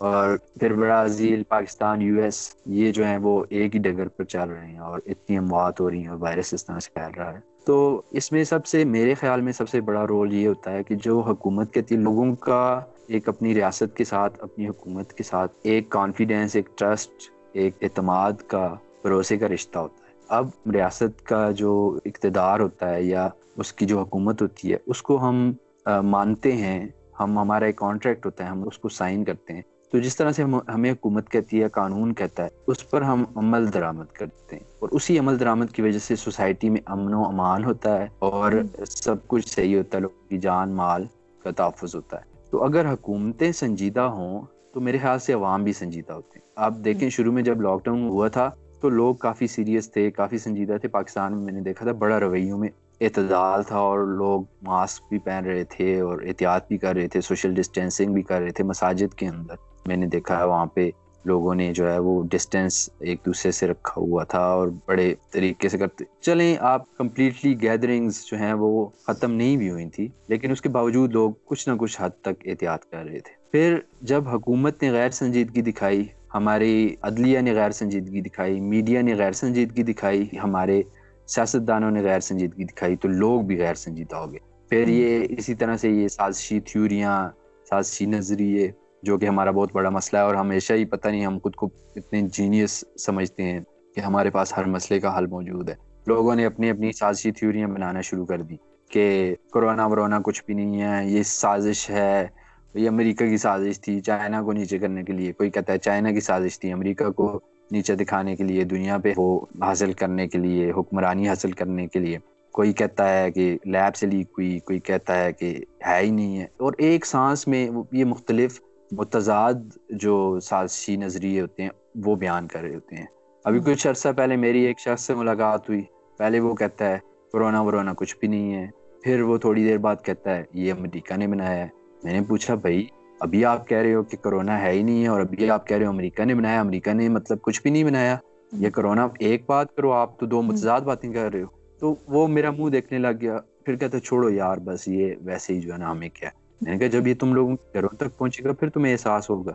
اور 0.01 0.27
پھر 0.55 0.75
برازیل 0.75 1.43
پاکستان 1.49 2.03
یو 2.03 2.21
ایس 2.23 2.39
یہ 2.73 2.93
جو 2.93 3.05
ہیں 3.05 3.19
وہ 3.19 3.33
ایک 3.51 3.75
ہی 3.75 3.81
ڈگر 3.81 4.09
پر 4.09 4.25
چل 4.27 4.49
رہے 4.49 4.67
ہیں 4.67 4.79
اور 4.81 4.99
اتنی 5.07 5.37
اموات 5.39 5.81
ہو 5.81 5.91
رہی 5.91 6.01
ہیں 6.01 6.09
اور 6.09 6.19
وائرس 6.19 6.53
اس 6.55 6.67
طرح 6.67 6.79
سے 6.79 6.91
پھیل 6.95 7.15
رہا 7.17 7.33
ہے۔ 7.33 7.41
تو 7.69 8.03
اس 8.11 8.33
میں 8.33 8.45
سب 8.45 8.67
سے 8.67 8.85
میرے 8.85 9.15
خیال 9.15 9.41
میں 9.41 9.53
سب 9.53 9.69
سے 9.69 9.81
بڑا 9.81 10.07
رول 10.07 10.33
یہ 10.33 10.49
ہوتا 10.49 10.73
ہے 10.73 10.83
کہ 10.83 10.95
جو 10.95 11.21
حکومت 11.21 11.75
کہتی 11.75 11.95
ہے 11.95 12.01
لوگوں 12.01 12.35
کا 12.35 12.81
ایک 13.07 13.29
اپنی 13.29 13.55
ریاست 13.55 13.97
کے 13.97 14.05
ساتھ، 14.05 14.39
اپنی 14.43 14.69
حکومت 14.69 15.13
کے 15.13 15.23
ساتھ 15.23 15.53
ایک 15.63 15.91
کانفیڈینس 15.91 16.57
ایک 16.57 16.69
ٹرسٹ 16.79 17.13
ایک 17.53 17.75
اعتماد 17.83 18.33
کا 18.47 18.75
بھروسے 19.03 19.37
کا 19.37 19.49
رشتہ 19.49 19.79
ہوتا 19.79 20.07
ہے۔ 20.07 20.13
اب 20.29 20.49
ریاست 20.73 21.27
کا 21.27 21.51
جو 21.51 21.99
اقتدار 22.05 22.61
ہوتا 22.61 22.95
ہے 22.95 23.03
یا 23.03 23.29
اس 23.57 23.73
کی 23.73 23.87
جو 23.87 24.01
حکومت 24.01 24.43
ہوتی 24.43 24.73
ہے، 24.73 24.77
اس 24.87 25.03
کو 25.03 25.17
ہم 25.17 25.53
مانتے 25.87 26.53
ہیں، 26.53 26.89
ہم، 27.21 27.39
ہمارا 27.39 27.65
ایک 27.65 27.77
کانٹریکٹ 27.77 28.27
ہوتا 28.27 28.45
ہے، 28.45 28.49
ہم 28.49 28.69
اس 28.69 28.79
کو 28.79 28.89
سائن 28.89 29.25
کرتے 29.25 29.53
ہیں۔ 29.53 29.63
تو 29.93 29.99
جس 29.99 30.17
طرح 30.17 30.33
سے 30.33 30.43
ہمیں 30.69 30.93
حکومت 30.93 31.29
کہتی 31.29 31.63
ہے 31.63 31.69
قانون 31.69 32.15
کہتا 32.15 32.43
ہے 32.45 32.49
اس 32.67 32.91
پر 32.91 33.03
ہم 33.03 33.25
عمل 33.35 33.73
درآمد 33.75 34.13
کرتے 34.13 34.57
ہیں۔ 34.57 34.63
اور 34.79 34.89
اسی 34.93 35.19
عمل 35.19 35.41
درآمد 35.41 35.67
کی 35.67 35.83
وجہ 35.83 35.99
سے 35.99 36.17
سوسائٹی 36.17 36.69
میں 36.69 36.81
امن 36.87 37.15
و 37.15 37.25
امان 37.25 37.65
ہوتا 37.65 38.03
ہے 38.03 38.07
اور 38.19 38.53
سب 38.87 39.15
کچھ 39.27 39.49
صحیح 39.49 39.77
ہوتا 39.77 39.97
ہے 39.97 40.03
لوگوں 40.03 40.29
کی 40.29 40.39
جان 40.39 40.71
مال 40.73 41.05
کا 41.45 41.51
تحفظ 41.51 41.95
ہوتا 41.95 42.17
ہے۔ 42.17 42.23
تو 42.51 42.65
اگر 42.65 42.93
حکومتیں 42.93 43.53
سنجیدہ 43.53 44.01
ہوں 44.01 44.43
تو 44.75 44.81
میرے 44.81 44.99
خیال 44.99 45.19
سے 45.19 45.33
عوام 45.33 45.65
بھی 45.65 45.73
سنجیدہ 45.73 46.13
ہوتے 46.13 46.39
ہیں۔ 46.39 46.47
آپ 46.57 46.75
دیکھیں 46.85 47.11
شروع 47.11 47.33
میں 47.33 47.43
جب 47.43 47.61
لاک 47.61 47.85
ڈاؤن 47.85 48.09
ہوا 48.09 48.29
تھا 48.29 48.51
تو 48.81 48.89
لوگ 48.89 49.15
کافی 49.15 49.47
سیریس 49.47 49.93
تھے 49.93 50.11
کافی 50.11 50.39
سنجیدہ 50.39 50.77
تھے۔ 50.81 50.89
پاکستان 50.89 51.37
میں 51.37 51.45
میں 51.45 51.53
نے 51.53 51.61
دیکھا 51.61 51.85
تھا 51.85 51.93
بڑا 51.93 52.21
رویوں 52.21 52.59
میں 52.59 52.69
اعتدال 53.01 53.63
تھا 53.63 53.79
اور 53.79 53.99
لوگ 54.07 54.43
ماسک 54.63 55.03
بھی 55.09 55.19
پہن 55.19 55.45
رہے 55.45 55.65
تھے 55.65 56.01
اور 56.01 56.19
احتیاط 56.23 56.69
بھی 56.69 56.79
کر 56.79 56.95
رہے 56.95 57.09
تھے 57.09 57.21
سوشل 57.21 57.55
ڈسٹینسنگ 57.55 58.13
بھی 58.13 58.23
کر 58.23 58.41
رہے 58.41 58.51
تھے 58.51 58.65
مساجد 58.65 59.15
کے 59.15 59.29
اندر۔ 59.29 59.68
میں 59.87 59.97
نے 59.97 60.07
دیکھا 60.07 60.39
ہے 60.39 60.45
وہاں 60.45 60.67
پہ 60.67 60.91
لوگوں 61.25 61.55
نے 61.55 61.73
جو 61.75 61.91
ہے 61.93 61.99
وہ 61.99 62.23
ڈسٹینس 62.23 62.91
ایک 63.01 63.19
دوسرے 63.27 63.51
سے 63.53 63.67
رکھا 63.67 64.01
ہوا 64.01 64.25
تھا 64.25 64.41
اور 64.41 64.69
بڑے 64.87 65.15
طریقے 65.33 65.69
سے 65.69 65.79
کرتے 65.79 66.05
چلیں، 66.21 66.57
آپ 66.61 66.97
کمپلیٹلی 66.97 67.63
گیدرنگز 67.63 68.25
جو 68.27 68.37
ہیں 68.37 68.53
وہ 68.53 68.89
ختم 69.07 69.33
نہیں 69.33 69.57
بھی 69.57 69.71
ہوئی 69.71 69.89
تھی، 69.89 70.09
لیکن 70.29 70.51
اس 70.51 70.61
کے 70.61 70.69
باوجود 70.69 71.13
لوگ 71.13 71.33
کچھ 71.45 71.69
نہ 71.69 71.75
کچھ 71.79 72.01
حد 72.01 72.11
تک 72.23 72.47
احتیاط 72.47 72.85
کر 72.85 73.05
رہے 73.05 73.19
تھے۔ 73.19 73.33
پھر 73.53 73.79
جب 74.03 74.29
حکومت 74.29 74.83
نے 74.83 74.93
غیر 74.93 75.11
سنجیدگی 75.11 75.63
دکھائی، 75.63 76.05
ہماری 76.35 76.95
عدلیہ 77.03 77.41
نے 77.41 77.55
غیر 77.55 77.71
سنجیدگی 77.71 78.21
دکھائی 78.21 78.61
میڈیا 78.61 79.03
نے 79.03 79.15
غیر 79.15 79.33
سنجیدگی 79.33 79.83
دکھائی، 79.83 80.29
ہمارے 80.43 80.83
سیاستدانوں 81.27 81.91
نے 81.91 82.03
غیر 82.03 82.21
سنجیدگی 82.21 82.65
دکھائی، 82.65 82.97
تو 82.97 83.09
لوگ 83.09 83.43
بھی 83.43 83.59
غیر 83.59 83.75
سنجیدہ 83.75 84.17
ہو 84.17 84.33
گئے۔ 84.33 84.39
پھر 84.69 84.89
یہ 84.89 85.27
اسی 85.31 85.55
طرح 85.55 85.77
سے 85.77 85.91
یہ 85.91 86.09
سازشی 86.09 86.61
تھیوریاں، 86.61 87.31
سازشی 87.69 88.07
نظریے 88.07 88.71
جو 89.03 89.19
کہ 89.19 89.27
ہمارا 89.27 89.51
بہت 89.51 89.71
بڑا 89.73 89.91
مسئلہ 89.91 90.19
ہے 90.19 90.25
اور 90.25 90.35
ہمیشہ 90.35 90.73
ہی 90.73 90.85
پتہ 90.85 91.09
نہیں 91.09 91.27
ہم 91.27 91.39
خود 91.43 91.55
کو 91.55 91.69
اتنے 91.97 92.23
جینیس 92.23 92.85
سمجھتے 92.99 93.43
ہیں 93.43 93.61
کہ 93.95 94.01
ہمارے 94.01 94.31
پاس 94.31 94.53
ہر 94.57 94.65
مسئلے 94.65 95.01
کا 95.01 95.19
حل 95.19 95.27
موجود 95.27 95.69
ہے۔ 95.69 95.75
لوگوں 96.07 96.35
نے 96.35 96.47
اپنی 96.47 96.71
اپنی 96.71 96.93
سازشی 96.93 97.33
تھیوریاں 97.33 97.69
بنانا 97.69 98.01
شروع 98.01 98.27
کر 98.27 98.43
دی 98.43 98.57
کہ 98.91 99.35
کرونا 99.53 99.87
ورونا 99.87 100.19
کچھ 100.25 100.43
بھی 100.47 100.55
نہیں 100.55 100.83
ہے، 100.83 101.09
یہ 101.09 101.23
سازش 101.23 101.91
ہے، 101.91 102.27
یہ 102.75 102.89
امریکہ 102.89 103.29
کی 103.29 103.37
سازش 103.37 103.81
تھی، 103.81 104.01
چائنا 104.01 104.43
کو 104.43 104.53
نیچے 104.53 104.79
کرنے 104.79 105.03
کے 105.03 105.13
لیے، 105.13 105.33
کوئی 105.33 105.51
کہتا 105.51 105.73
ہے 105.73 105.79
چائنا 105.79 106.11
کی 106.11 106.21
سازش 106.21 106.61
تھی، 106.61 106.73
امریکہ 106.73 107.11
کو 107.11 107.41
نیچے 107.71 107.95
دکھانے 107.95 108.37
کے 108.37 108.45
لیے، 108.45 108.65
دنیا 108.65 108.99
پہ 108.99 109.13
وہ 109.17 109.41
حاصل 109.61 109.93
کرنے 109.93 110.29
کے 110.29 110.39
لیے، 110.39 110.73
حکمرانی 110.77 111.29
حاصل 111.29 111.53
کرنے 111.53 111.87
کے 111.87 111.99
لیے۔ 111.99 112.19
کوئی 112.53 112.73
کہتا 112.73 113.19
ہے 113.19 113.31
کہ 113.31 113.59
لیب 113.65 113.97
سے 113.97 114.07
لیک 114.07 114.27
ہوئی، 114.31 114.59
کوئی 114.59 114.79
کہتا 114.79 115.25
ہے 115.25 115.33
کہ 115.33 115.59
ہے 115.87 116.01
ہی 116.01 116.11
نہیں 116.11 116.39
ہے۔ 116.39 116.47
اور 116.57 116.73
ایک 116.79 117.07
سانس 117.07 117.49
میں 117.49 117.71
یہ 117.93 118.05
مختلف 118.05 118.61
متضاد 118.93 119.55
جو 119.91 120.41
سازشی 120.41 120.97
نظریے 120.97 121.41
ہوتے 121.41 121.63
ہیں، 121.63 121.71
وہ 122.05 122.17
بیان 122.17 122.47
کر 122.47 122.61
رہے 122.61 122.75
ہوتے 122.75 122.97
ہیں۔ 122.97 123.07
ابھی 123.45 123.61
کچھ 123.61 123.87
عرصہ 123.87 124.09
پہلے 124.17 124.37
میری 124.37 124.61
ایک 124.61 124.81
شخص 124.81 125.07
سے 125.07 125.15
ملاقات 125.15 125.69
ہوئی۔ 125.69 125.83
پہلے 126.19 126.41
وہ 126.41 126.55
کہتا 126.55 126.89
ہے 126.89 126.99
کرونا 127.33 127.61
ورونا، 127.61 127.93
کچھ 127.97 128.17
بھی 128.21 128.29
نہیں 128.29 128.55
ہے۔ 128.55 128.67
پھر 129.03 129.21
وہ 129.21 129.39
تھوڑی 129.39 129.65
دیر 129.65 129.79
بعد 129.79 129.97
کہتا 130.03 130.37
ہے، 130.37 130.45
یہ 130.53 130.73
امریکہ 130.73 131.17
نے 131.17 131.27
بنایا 131.27 131.65
ہے۔ 131.65 131.69
میں 132.05 132.13
نے 132.13 132.21
پوچھا، 132.29 132.55
بھائی، 132.55 132.87
ابھی 133.21 133.45
آپ 133.45 133.69
کہہ 133.69 133.79
رہے 133.79 133.95
ہو 133.95 134.03
کہ 134.03 134.17
کرونا 134.17 134.61
ہے 134.61 134.71
ہی 134.71 134.83
نہیں 134.83 135.03
ہے 135.03 135.09
اور 135.09 135.21
ابھی 135.21 135.51
آپ 135.51 135.67
کہہ 135.67 135.77
رہے 135.77 135.85
ہو 135.85 135.91
امریکہ 135.91 136.25
نے 136.25 136.35
بنایا 136.35 136.61
امریکہ 136.61 136.93
نے 136.93 137.09
مطلب 137.09 137.39
کچھ 137.43 137.63
بھی 137.63 137.71
نہیں 137.71 137.85
بنایا۔ 137.85 138.17
یہ 138.53 138.71
کرونا، 138.71 139.09
ایک 139.19 139.43
بات 139.47 139.75
کرو، 139.75 139.93
آپ 139.93 140.21
تو 140.21 140.27
دو 140.27 140.43
متضاد 140.43 140.81
باتیں 140.81 141.13
کر 141.13 141.33
رہے 141.33 141.43
ہو۔ 141.43 141.47
تو 141.81 141.95
وہ 142.09 142.27
میرا 142.27 142.51
منہ 142.51 142.71
دیکھنے 142.71 142.99
لگ 142.99 143.21
گیا۔ 143.21 143.39
پھر 143.65 143.77
کہتے 143.77 143.99
چھوڑو 143.99 144.31
یار، 144.31 144.57
بس 144.57 144.89
یہ 144.89 145.15
ویسے 145.23 145.55
ہی 145.55 145.61
جو 145.61 145.73
ہے 145.73 145.79
نا، 145.79 145.91
ہمیں 145.91 146.09
کیا 146.09 146.31
میں 146.61 146.73
نے 146.73 146.79
کہا 146.79 146.87
جب 146.87 147.07
یہ 147.07 147.15
تم 147.21 147.35
لوگوں 147.35 147.57
کے 147.57 147.71
گھروں 147.75 147.97
تک 147.97 148.19
پہنچے 148.19 148.45
گا 148.45 148.53
پھر 148.53 148.71
تمہیں 148.71 148.93
احساس 148.93 149.31
ہوگا۔ 149.31 149.53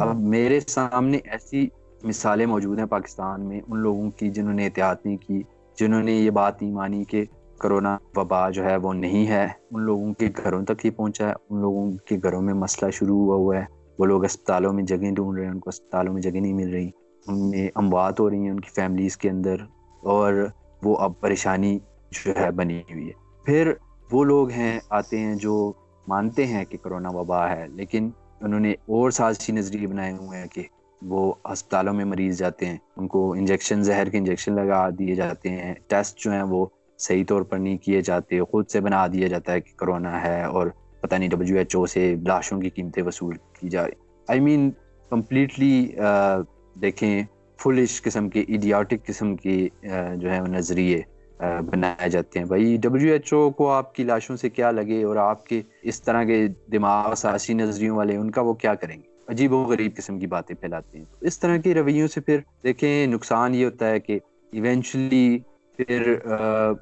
اب 0.00 0.20
میرے 0.20 0.60
سامنے 0.60 1.18
ایسی 1.24 1.68
مثالیں 2.02 2.46
موجود 2.46 2.78
ہیں 2.78 2.86
پاکستان 2.86 3.48
میں 3.48 3.60
ان 3.68 3.78
لوگوں 3.78 4.10
کی 4.10 4.30
جنہوں 4.30 4.54
نے 4.54 4.64
احتیاط 4.64 5.06
نہیں 5.06 5.16
کی 5.16 5.42
جنہوں 5.78 6.02
نے 6.02 6.12
یہ 6.12 6.30
بات 6.30 6.62
نہیں 6.62 6.72
مانی 6.72 7.04
کہ 7.04 7.24
کرونا 7.58 7.98
وبا 8.16 8.50
جو 8.50 8.64
ہے 8.64 8.76
وہ 8.76 8.92
نہیں 8.92 9.26
ہے۔ 9.26 9.48
ان 9.70 9.82
لوگوں 9.82 10.12
کے 10.14 10.28
گھروں 10.44 10.64
تک 10.64 10.84
ہی 10.84 10.90
پہنچا 10.90 11.28
ہے 11.28 11.32
ان 11.50 11.60
لوگوں 11.60 11.92
کے 11.92 12.16
گھروں 12.22 12.42
میں 12.42 12.54
مسئلہ 12.54 12.90
شروع 12.90 13.18
ہوا 13.18 13.36
ہوا 13.36 13.56
ہے۔ 13.56 13.64
وہ 13.98 14.06
لوگ 14.06 14.24
اسپتالوں 14.24 14.72
میں 14.72 14.82
جگہیں 14.82 15.12
ڈھونڈ 15.12 15.38
رہے 15.38 15.46
ہیں 15.46 15.52
ان 15.52 15.58
کو 15.58 15.68
اسپتالوں 15.68 16.14
میں 16.14 16.22
جگہ 16.22 16.40
نہیں 16.40 16.52
مل 16.52 16.70
رہی۔ 16.70 16.90
ان 17.28 17.50
میں 17.50 17.68
اموات 17.74 18.20
ہو 18.20 18.30
رہی 18.30 18.38
ہیں 18.38 18.50
ان 18.50 18.60
کی 18.60 18.70
فیملیز 18.74 19.16
کے 19.16 19.30
اندر 19.30 19.56
اور 20.02 20.46
وہ 20.82 20.96
اب 20.96 21.12
پریشانی 21.20 21.78
جو 22.10 22.32
ہے 22.36 22.50
بنی 22.50 22.78
ہوئی 22.78 23.06
ہے۔ 23.06 23.12
پھر 23.44 23.72
وہ 24.12 24.24
لوگ 24.24 24.50
ہیں 24.50 24.80
آتے 24.90 25.18
ہیں 25.18 25.34
جو 25.34 25.72
مانتے 26.08 26.46
ہیں 26.46 26.64
کہ 26.64 26.78
کرونا 26.78 27.08
وبا 27.10 27.48
ہے، 27.50 27.66
لیکن 27.68 28.10
انہوں 28.40 28.60
نے 28.60 28.70
اور 28.72 29.10
سازشی 29.10 29.52
نظریے 29.52 29.86
بنائے 29.86 30.12
ہوئے 30.12 30.38
ہیں 30.38 30.46
کہ 30.46 30.62
وہ 31.02 31.32
اسپتالوں 31.44 31.94
میں 31.94 32.04
مریض 32.04 32.38
جاتے 32.38 32.66
ہیں۔ 32.66 32.76
ان 32.96 33.08
کو 33.08 33.32
انجیکشن، 33.32 33.82
زہر 33.82 34.08
کے 34.08 34.18
انجیکشن 34.18 34.54
لگا 34.54 34.88
دیے 34.98 35.14
جاتے 35.14 35.50
ہیں۔ 35.50 35.74
ٹیسٹ 35.88 36.18
جو 36.18 36.30
ہیں 36.32 36.42
وہ 36.42 36.66
صحیح 36.98 37.24
طور 37.28 37.42
پر 37.42 37.58
نہیں 37.58 37.76
کیے 37.78 38.00
جاتے، 38.00 38.40
خود 38.42 38.68
سے 38.68 38.80
بنا 38.80 39.06
دیا 39.06 39.28
جاتا 39.28 39.52
ہے 39.52 39.60
کہ 39.60 39.76
کرونا 39.78 40.20
ہے 40.22 40.42
اور 40.44 40.66
پتہ 41.00 41.14
نہیں 41.14 41.28
ڈبلیو 41.28 41.58
ایچ 41.58 41.76
او 41.76 41.84
سے 41.86 42.14
لاشوں 42.26 42.60
کی 42.60 42.70
قیمتیں 42.70 43.02
وصول 43.02 43.36
کی 43.60 43.68
جا 43.68 43.84
رہی۔ 43.84 44.04
آئی 44.28 44.40
مین 44.40 44.70
کمپلیٹلی 45.10 45.90
دیکھیں 46.82 47.22
فلش 47.58 48.00
قسم 48.02 48.28
کے 48.28 48.40
ایڈیاٹک 48.48 49.06
قسم 49.06 49.36
کے 49.36 49.68
جو 50.16 50.30
ہے 50.30 50.38
نظریے۔ 50.48 51.00
بنائے 51.40 52.08
جاتے 52.08 52.38
ہیں۔ 52.38 52.46
بھائی 52.46 52.76
ڈبلیو 52.76 53.12
ایچ 53.12 53.32
او 53.32 53.50
کو 53.50 53.70
آپ 53.70 53.94
کی 53.94 54.02
لاشوں 54.02 54.36
سے 54.36 54.50
کیا 54.50 54.70
لگے 54.70 55.04
اور 55.04 55.16
آپ 55.16 55.46
کے 55.46 55.62
اس 55.82 56.02
طرح 56.02 56.24
کے 56.24 56.48
دماغ 56.72 57.14
ساسی 57.14 57.54
نظریوں 57.54 57.96
والے 57.96 58.16
ان 58.16 58.30
کا 58.30 58.40
وہ 58.40 58.54
کیا 58.54 58.74
کریں 58.74 58.96
گے؟ 58.96 59.16
عجیب 59.28 59.52
و 59.52 59.64
غریب 59.64 59.96
قسم 59.96 60.18
کی 60.18 60.26
باتیں 60.26 60.56
پھیلاتے 60.56 60.98
ہیں۔ 60.98 61.04
اس 61.20 61.38
طرح 61.38 61.56
کے 61.56 61.74
رویوں 61.74 62.08
سے 62.08 62.20
پھر 62.20 62.38
دیکھیں، 62.64 63.06
نقصان 63.06 63.54
یہ 63.54 63.64
ہوتا 63.64 63.90
ہے 63.90 64.00
کہ 64.00 64.18
ایونچولی 64.52 65.38
پھر 65.76 66.14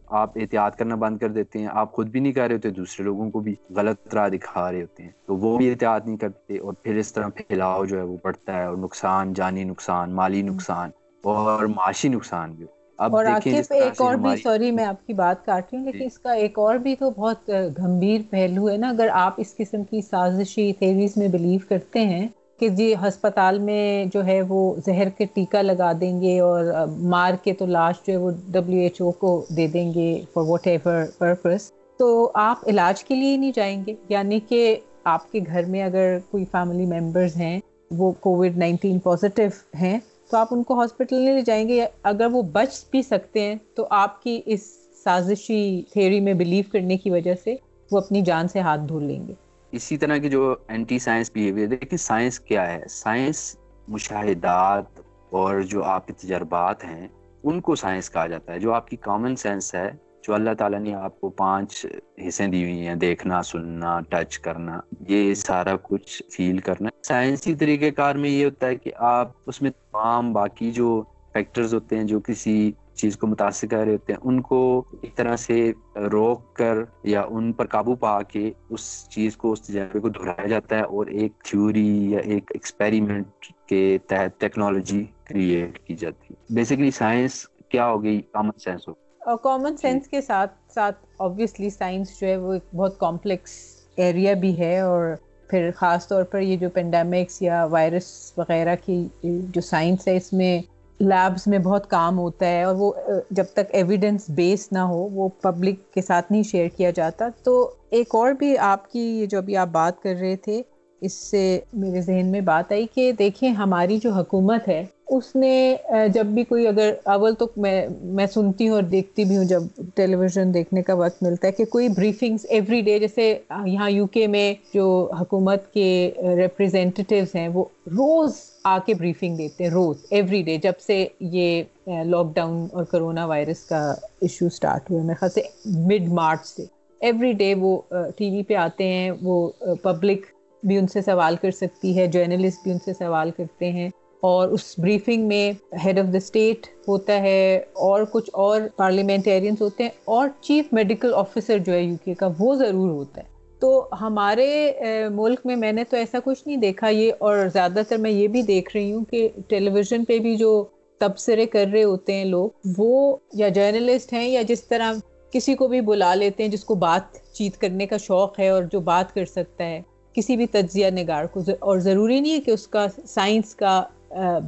آپ 0.06 0.30
احتیاط 0.36 0.76
کرنا 0.76 0.94
بند 0.94 1.18
کر 1.18 1.28
دیتے 1.28 1.58
ہیں۔ 1.58 1.68
آپ 1.70 1.92
خود 1.92 2.08
بھی 2.08 2.20
نہیں 2.20 2.32
کر 2.32 2.46
رہے 2.46 2.54
ہوتے، 2.54 2.70
دوسرے 2.70 3.04
لوگوں 3.04 3.30
کو 3.30 3.40
بھی 3.40 3.54
غلط 3.76 4.14
راہ 4.14 4.28
دکھا 4.28 4.72
رہے 4.72 4.82
ہوتے 4.82 5.02
ہیں۔ 5.02 5.10
تو 5.26 5.36
وہ 5.36 5.58
بھی 5.58 5.70
احتیاط 5.70 6.06
نہیں 6.06 6.16
کرتے 6.16 6.58
اور 6.58 6.72
پھر 6.72 6.94
اس 6.94 7.12
طرح 7.12 7.28
پھیلاؤ 7.28 7.84
جو 7.84 7.98
ہے 7.98 8.02
وہ 8.02 8.16
بڑھتا 8.24 8.54
ہے 8.58 8.64
اور 8.64 8.76
نقصان، 8.76 9.32
جانی 9.32 9.64
نقصان، 9.64 10.14
مالی 10.14 10.42
نقصان 10.42 10.90
اور 11.24 11.64
معاشی 11.64 12.08
نقصان 12.08 12.52
بھی۔ 12.52 12.66
اب 12.98 13.16
اور 13.16 13.24
عاقب 13.26 13.72
ایک 13.72 14.00
اور 14.00 14.14
بھی 14.16 14.34
سوری 14.36 14.70
میں 14.70 14.84
آپ 14.84 15.06
کی 15.06 15.14
بات 15.14 15.44
کاٹ 15.46 15.62
رہی 15.64 15.78
ہوں 15.78 15.84
لیکن 15.84 15.98
جی۔ 15.98 16.04
اس 16.04 16.18
کا 16.18 16.32
ایک 16.34 16.58
اور 16.58 16.76
بھی 16.76 16.94
تو 16.96 17.10
بہت 17.10 17.48
گمبھیر 17.78 18.20
پہلو 18.30 18.68
ہے 18.68 18.76
نا 18.76 18.88
اگر 18.88 19.08
آپ 19.14 19.34
اس 19.38 19.54
قسم 19.56 19.84
کی 19.84 20.00
سازشی 20.02 20.72
تھیریز 20.78 21.16
میں 21.16 21.28
بلیو 21.28 21.60
کرتے 21.68 22.04
ہیں 22.06 22.26
کہ 22.60 22.68
جی 22.70 22.92
ہسپتال 23.02 23.58
میں 23.60 24.04
جو 24.12 24.24
ہے 24.26 24.40
وہ 24.48 24.60
زہر 24.86 25.08
کے 25.18 25.24
ٹیکہ 25.34 25.62
لگا 25.62 25.90
دیں 26.00 26.20
گے 26.20 26.38
اور 26.40 26.72
مار 27.08 27.34
کے 27.44 27.52
تو 27.52 27.66
لاش 27.68 28.04
جو 28.06 28.12
ہے 28.12 28.18
وہ 28.18 28.30
ڈبلیو 28.48 28.80
ایچ 28.80 29.00
او 29.00 29.10
کو 29.18 29.34
دے 29.56 29.66
دیں 29.66 29.92
گے 29.94 30.08
فار 30.34 30.48
واٹ 30.48 30.66
ایور 30.66 31.04
پرپز 31.18 31.70
تو 32.00 32.30
آپ 32.34 32.68
علاج 32.68 33.04
کے 33.04 33.14
لیے 33.14 33.32
ہی 33.32 33.36
نہیں 33.36 33.52
جائیں 33.54 33.82
گے 33.86 33.94
یعنی 34.08 34.40
کہ 34.40 34.76
آپ 35.06 35.30
کے 35.32 35.40
گھر 35.46 35.64
میں 35.64 35.82
اگر 35.82 36.18
کوئی 36.30 36.44
فیملی 36.44 36.86
ممبرز 36.88 37.36
ہیں 37.36 37.58
وہ 37.92 38.10
کووڈ 38.20 38.56
نائنٹین 38.56 38.98
پازیٹیو 39.00 39.48
ہیں 39.78 39.98
تو 40.34 40.38
آپ 40.38 40.48
ان 40.50 40.62
کو 40.62 40.80
ہاسپٹل 40.80 41.16
نہیں 41.16 41.34
لے 41.34 41.40
جائیں 41.40 41.68
گے 41.68 41.86
اگر 42.02 42.26
وہ 42.32 42.42
بچ 42.42 42.84
بھی 42.90 43.02
سکتے 43.02 43.40
ہیں 43.40 43.54
تو 43.74 43.86
آپ 43.90 44.22
کی 44.22 44.42
اس 44.46 44.62
سازشی 45.04 45.82
تھیوری 45.92 46.20
میں 46.20 46.34
بلیو 46.34 46.64
کرنے 46.72 46.96
کی 46.96 47.10
وجہ 47.10 47.34
سے 47.44 47.56
وہ 47.90 47.98
اپنی 47.98 48.20
جان 48.20 48.48
سے 48.48 48.60
ہاتھ 48.60 48.80
دھو 48.88 49.00
لیں 49.00 49.28
گے۔ 49.28 49.34
اسی 49.72 49.96
طرح 49.96 50.16
کی 50.16 50.28
جو 50.28 50.54
اینٹی 50.68 50.98
سائنس 50.98 51.30
بیہیویئر 51.32 51.66
دیکھیں 51.66 51.96
سائنس 51.96 52.40
کیا 52.40 52.72
ہے؟ 52.72 52.82
سائنس 52.90 53.56
مشاہدات 53.88 55.00
اور 55.30 55.60
جو 55.60 55.84
آپ 55.84 56.06
کے 56.06 56.12
تجربات 56.12 56.84
ہیں، 56.84 57.08
ان 57.44 57.60
کو 57.60 57.74
سائنس 57.74 58.10
کہا 58.10 58.26
جاتا 58.26 58.52
ہے۔ 58.52 58.58
جو 58.58 58.72
آپ 58.72 58.88
کی 58.88 58.96
کامن 58.96 59.36
سینس 59.36 59.74
ہے 59.74 59.90
جو 60.26 60.34
اللہ 60.34 60.50
تعالیٰ 60.58 60.80
نے 60.80 60.94
آپ 60.94 61.20
کو 61.20 61.30
پانچ 61.30 61.86
حصے 62.28 62.46
دی 62.46 62.62
ہوئی 62.62 62.86
ہیں، 62.86 62.94
دیکھنا، 62.94 63.42
سننا 63.42 64.00
ٹچ 64.08 64.38
کرنا، 64.38 64.80
یہ 65.08 65.34
سارا 65.34 65.74
کچھ 65.82 66.22
فیل 66.30 66.58
کرنا۔ 66.58 66.88
سائنسی 67.02 67.54
طریقہ 67.54 67.90
کار 67.90 68.14
میں 68.14 68.30
یہ 68.30 68.44
ہوتا 68.44 68.66
ہے 68.66 68.76
کہ 68.76 68.90
آپ 68.96 69.32
اس 69.46 69.62
میں 69.62 69.70
تمام 69.70 70.32
باقی 70.32 70.70
جو 70.70 71.02
فیکٹرز 71.32 71.74
ہوتے 71.74 71.96
ہیں، 71.96 72.04
جو 72.04 72.20
کسی 72.20 72.72
چیز 72.94 73.16
کو 73.16 73.26
متاثر 73.26 73.66
کر 73.66 73.84
رہے 73.84 73.92
ہوتے 73.92 74.12
ہیں، 74.12 74.20
ان 74.24 74.40
کو 74.40 74.84
ایک 75.02 75.16
طرح 75.16 75.36
سے 75.36 75.72
روک 75.96 76.54
کر 76.54 76.78
یا 77.02 77.22
ان 77.28 77.52
پر 77.52 77.66
قابو 77.66 77.94
پا 77.94 78.22
کے 78.22 78.52
اس 78.70 79.08
چیز 79.08 79.36
کو، 79.36 79.52
اس 79.52 79.62
تجربے 79.62 80.00
کو 80.00 80.08
دہرایا 80.08 80.46
جاتا 80.46 80.76
ہے 80.76 80.82
اور 80.82 81.06
ایک 81.06 81.32
تھیوری 81.44 82.10
یا 82.10 82.18
ایک 82.18 82.50
ایکسپیریمنٹ 82.54 83.46
کے 83.66 83.98
تحت 84.06 84.40
ٹیکنالوجی 84.40 85.04
کریٹ 85.24 85.78
کی 85.78 85.94
جاتی 85.94 86.34
ہے۔ 86.34 86.54
بیسیکلی 86.54 86.90
سائنس 86.90 87.46
کیا 87.68 87.88
ہو 87.88 88.02
گئی؟ 88.02 88.20
کامن 88.32 88.58
سینس 88.58 88.88
ہو 88.88 89.03
کامن 89.24 89.76
سینس 89.76 90.08
کے 90.08 90.20
ساتھ 90.20 90.52
ساتھ 90.68 90.96
آبویسلی 91.20 91.70
سائنس 91.70 92.18
جو 92.20 92.26
ہے 92.26 92.36
وہ 92.36 92.52
ایک 92.52 92.64
بہت 92.72 92.98
کمپلیکس 92.98 93.52
ایریا 93.98 94.32
بھی 94.36 94.58
ہے 94.58 94.78
اور 94.80 95.14
پھر 95.50 95.70
خاص 95.76 96.06
طور 96.08 96.22
پر 96.24 96.40
یہ 96.40 96.56
جو 96.56 96.68
پینڈیمکس 96.70 97.40
یا 97.42 97.64
وائرس 97.70 98.06
وغیرہ 98.36 98.74
کی 98.80 99.06
جو 99.22 99.60
سائنس 99.62 100.06
ہے 100.08 100.16
اس 100.16 100.32
میں 100.32 100.58
لیبس 101.00 101.46
میں 101.46 101.58
بہت 101.60 101.88
کام 101.88 102.18
ہوتا 102.18 102.46
ہے 102.46 102.62
اور 102.64 102.74
وہ 102.74 102.92
جب 103.30 103.44
تک 103.54 103.68
ایویڈنس 103.72 104.28
بیس 104.30 104.66
نہ 104.70 104.78
ہو 104.88 105.08
وہ 105.10 105.28
پبلک 105.42 105.92
کے 105.94 106.02
ساتھ 106.02 106.30
نہیں 106.30 106.42
شیئر 106.44 106.68
کیا 106.68 106.90
جاتا۔ 106.92 107.28
تو 107.44 107.54
ایک 107.90 108.14
اور 108.14 108.32
بھی 108.34 108.56
آپ 108.66 108.90
کی 108.90 109.04
جو 109.26 109.38
ابھی 109.38 109.56
آپ 109.56 109.68
بات 109.72 110.00
کر 110.00 110.14
رہے 110.20 110.36
تھے 110.38 110.60
اس 111.02 111.12
سے 111.30 111.58
میرے 111.72 112.00
ذہن 112.00 112.26
میں 112.26 112.40
بات 112.40 112.72
آئی 112.72 112.86
کہ 112.94 113.10
دیکھیں 113.12 113.48
ہماری 113.50 113.98
جو 114.02 114.10
حکومت 114.12 114.68
ہے، 114.68 114.84
اس 115.16 115.34
نے 115.36 115.76
جب 116.12 116.26
بھی 116.26 116.44
کوئی 116.44 116.66
اگر، 116.66 116.92
اول 117.04 117.34
تو 117.34 117.46
میں 117.56 117.86
میں 118.18 118.26
سنتی 118.26 118.68
ہوں 118.68 118.74
اور 118.74 118.82
دیکھتی 118.82 119.24
بھی 119.24 119.36
ہوں 119.36 119.44
جب 119.44 119.62
ٹیلی 119.94 120.14
ویژن 120.14 120.54
دیکھنے 120.54 120.82
کا 120.82 120.94
وقت 120.94 121.22
ملتا 121.22 121.46
ہے 121.46 121.52
کہ 121.52 121.64
کوئی 121.64 121.88
بریفنگس 121.88 122.46
ایوری 122.48 122.80
ڈے 122.80 122.98
جیسے 122.98 123.26
یہاں 123.66 123.90
یو 123.90 124.06
کے 124.06 124.26
میں 124.26 124.52
جو 124.74 124.86
حکومت 125.20 125.72
کے 125.72 126.10
ریپرزینٹیوز 126.36 127.34
ہیں، 127.34 127.48
وہ 127.48 127.64
روز 127.96 128.36
آ 128.64 128.78
کے 128.86 128.94
بریفنگ 128.94 129.36
دیتے 129.36 129.64
ہیں، 129.64 129.70
روز 129.70 130.04
ایوری 130.10 130.42
ڈے 130.42 130.56
جب 130.62 130.80
سے 130.86 131.06
یہ 131.20 131.62
لاک 132.04 132.34
ڈاؤن 132.34 132.66
اور 132.72 132.84
کرونا 132.84 133.24
وائرس 133.26 133.64
کا 133.64 133.82
ایشو 134.20 134.46
اسٹارٹ 134.46 134.90
ہوئے 134.90 135.02
میرے 135.02 135.14
خیال 135.14 135.30
سے 135.30 135.42
مڈ 135.88 136.12
مارچ 136.12 136.46
سے۔ 136.46 136.64
ایوری 137.00 137.32
ڈے 137.32 137.54
وہ 137.54 137.80
ٹی 138.16 138.30
وی 138.30 138.42
پہ 138.42 138.54
آتے 138.56 138.84
ہیں، 138.84 139.10
وہ 139.22 139.50
پبلک 139.82 140.26
بھی 140.66 140.78
ان 140.78 140.86
سے 140.86 141.02
سوال 141.02 141.36
کر 141.36 141.50
سکتی 141.50 141.98
ہے 141.98 142.06
جرنلسٹ 142.06 142.62
بھی 142.62 142.72
ان 142.72 142.78
سے 142.84 142.92
سوال 142.92 143.30
کرتے 143.30 143.70
ہیں۔ 143.72 143.88
اور 144.22 144.48
اس 144.48 144.74
بریفنگ 144.78 145.26
میں 145.28 145.52
ہیڈ 145.84 145.98
آف 145.98 146.12
دا 146.12 146.16
اسٹیٹ 146.16 146.66
ہوتا 146.88 147.20
ہے 147.22 147.56
اور 147.72 148.04
کچھ 148.12 148.30
اور 148.32 148.60
پارلیمنٹیرینس 148.76 149.60
ہوتے 149.62 149.84
ہیں 149.84 149.90
اور 150.04 150.28
چیف 150.40 150.72
میڈیکل 150.72 151.14
آفیسر 151.14 151.58
جو 151.58 151.72
ہے 151.72 151.82
یو 151.82 151.96
کے 152.04 152.14
کا 152.14 152.28
وہ 152.38 152.54
ضرور 152.54 152.90
ہوتا 152.90 153.20
ہے۔ 153.20 153.32
تو 153.60 153.88
ہمارے 154.00 154.72
ملک 155.12 155.40
میں 155.44 155.56
میں 155.56 155.72
نے 155.72 155.84
تو 155.84 155.96
ایسا 155.96 156.18
کچھ 156.24 156.42
نہیں 156.46 156.56
دیکھا 156.56 156.88
یہ، 156.88 157.12
اور 157.18 157.36
زیادہ 157.52 157.82
تر 157.88 157.96
میں 157.96 158.10
یہ 158.10 158.28
بھی 158.28 158.42
دیکھ 158.42 158.76
رہی 158.76 158.92
ہوں 158.92 159.04
کہ 159.04 159.28
ٹیلی 159.48 159.70
ویژن 159.70 160.04
پہ 160.04 160.18
بھی 160.18 160.36
جو 160.36 160.64
تبصرے 161.00 161.46
کر 161.46 161.66
رہے 161.72 161.84
ہوتے 161.84 162.14
ہیں 162.14 162.24
لوگ، 162.24 162.50
وہ 162.78 163.16
یا 163.32 163.48
جرنلسٹ 163.48 164.12
ہیں 164.12 164.28
یا 164.28 164.42
جس 164.42 164.64
طرح 164.64 164.92
کسی 165.32 165.54
کو 165.54 165.68
بھی 165.68 165.80
بلا 165.80 166.14
لیتے 166.14 166.42
ہیں 166.42 166.50
جس 166.50 166.64
کو 166.64 166.74
بات 166.74 167.34
چیت 167.34 167.56
کرنے 167.56 167.86
کا 167.86 167.96
شوق 167.96 168.38
ہے 168.38 168.48
اور 168.48 168.62
جو 168.62 168.80
بات 168.80 169.14
کر 169.14 169.24
سکتا 169.24 169.64
ہے۔ 169.64 169.82
کسی 170.14 170.36
بھی 170.36 170.46
تجزیہ 170.46 170.90
نگار 170.90 171.24
کو 171.24 171.40
اور 171.58 171.78
ضروری 171.78 172.20
نہیں 172.20 172.32
ہے 172.32 172.40
کہ 172.40 172.50
اس 172.50 172.66
کا 172.68 172.86
سائنس 173.06 173.54
کا 173.54 173.82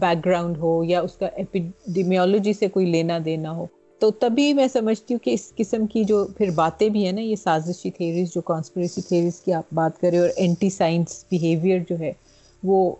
بیک 0.00 0.24
گراؤنڈ 0.26 0.58
ہو 0.58 0.82
یا 0.84 1.00
اس 1.00 1.12
کا 1.12 1.26
ایپیڈیمیولوجی 1.26 2.52
سے 2.52 2.68
کوئی 2.68 2.86
لینا 2.86 3.18
دینا 3.24 3.50
ہو۔ 3.56 3.66
تو 4.00 4.10
تبھی 4.10 4.52
میں 4.52 4.66
سمجھتی 4.68 5.14
ہوں 5.14 5.18
کہ 5.18 5.30
اس 5.30 5.52
قسم 5.56 5.86
کی 5.86 6.04
جو 6.04 6.24
پھر 6.38 6.50
باتیں 6.50 6.88
بھی 6.88 7.04
ہیں 7.04 7.12
نا، 7.12 7.20
یہ 7.20 7.36
سازشی 7.36 7.90
تھیریز 7.90 8.34
جو 8.34 8.40
کانسپریسی 8.40 9.00
تھیریز 9.00 9.40
کی 9.40 9.52
آپ 9.52 9.72
بات 9.72 10.00
کریں 10.00 10.18
اور 10.18 10.28
اینٹی 10.36 10.70
سائنس 10.70 11.24
بیہیویئر 11.30 11.80
جو 11.90 11.98
ہے، 11.98 12.12
وہ 12.62 12.94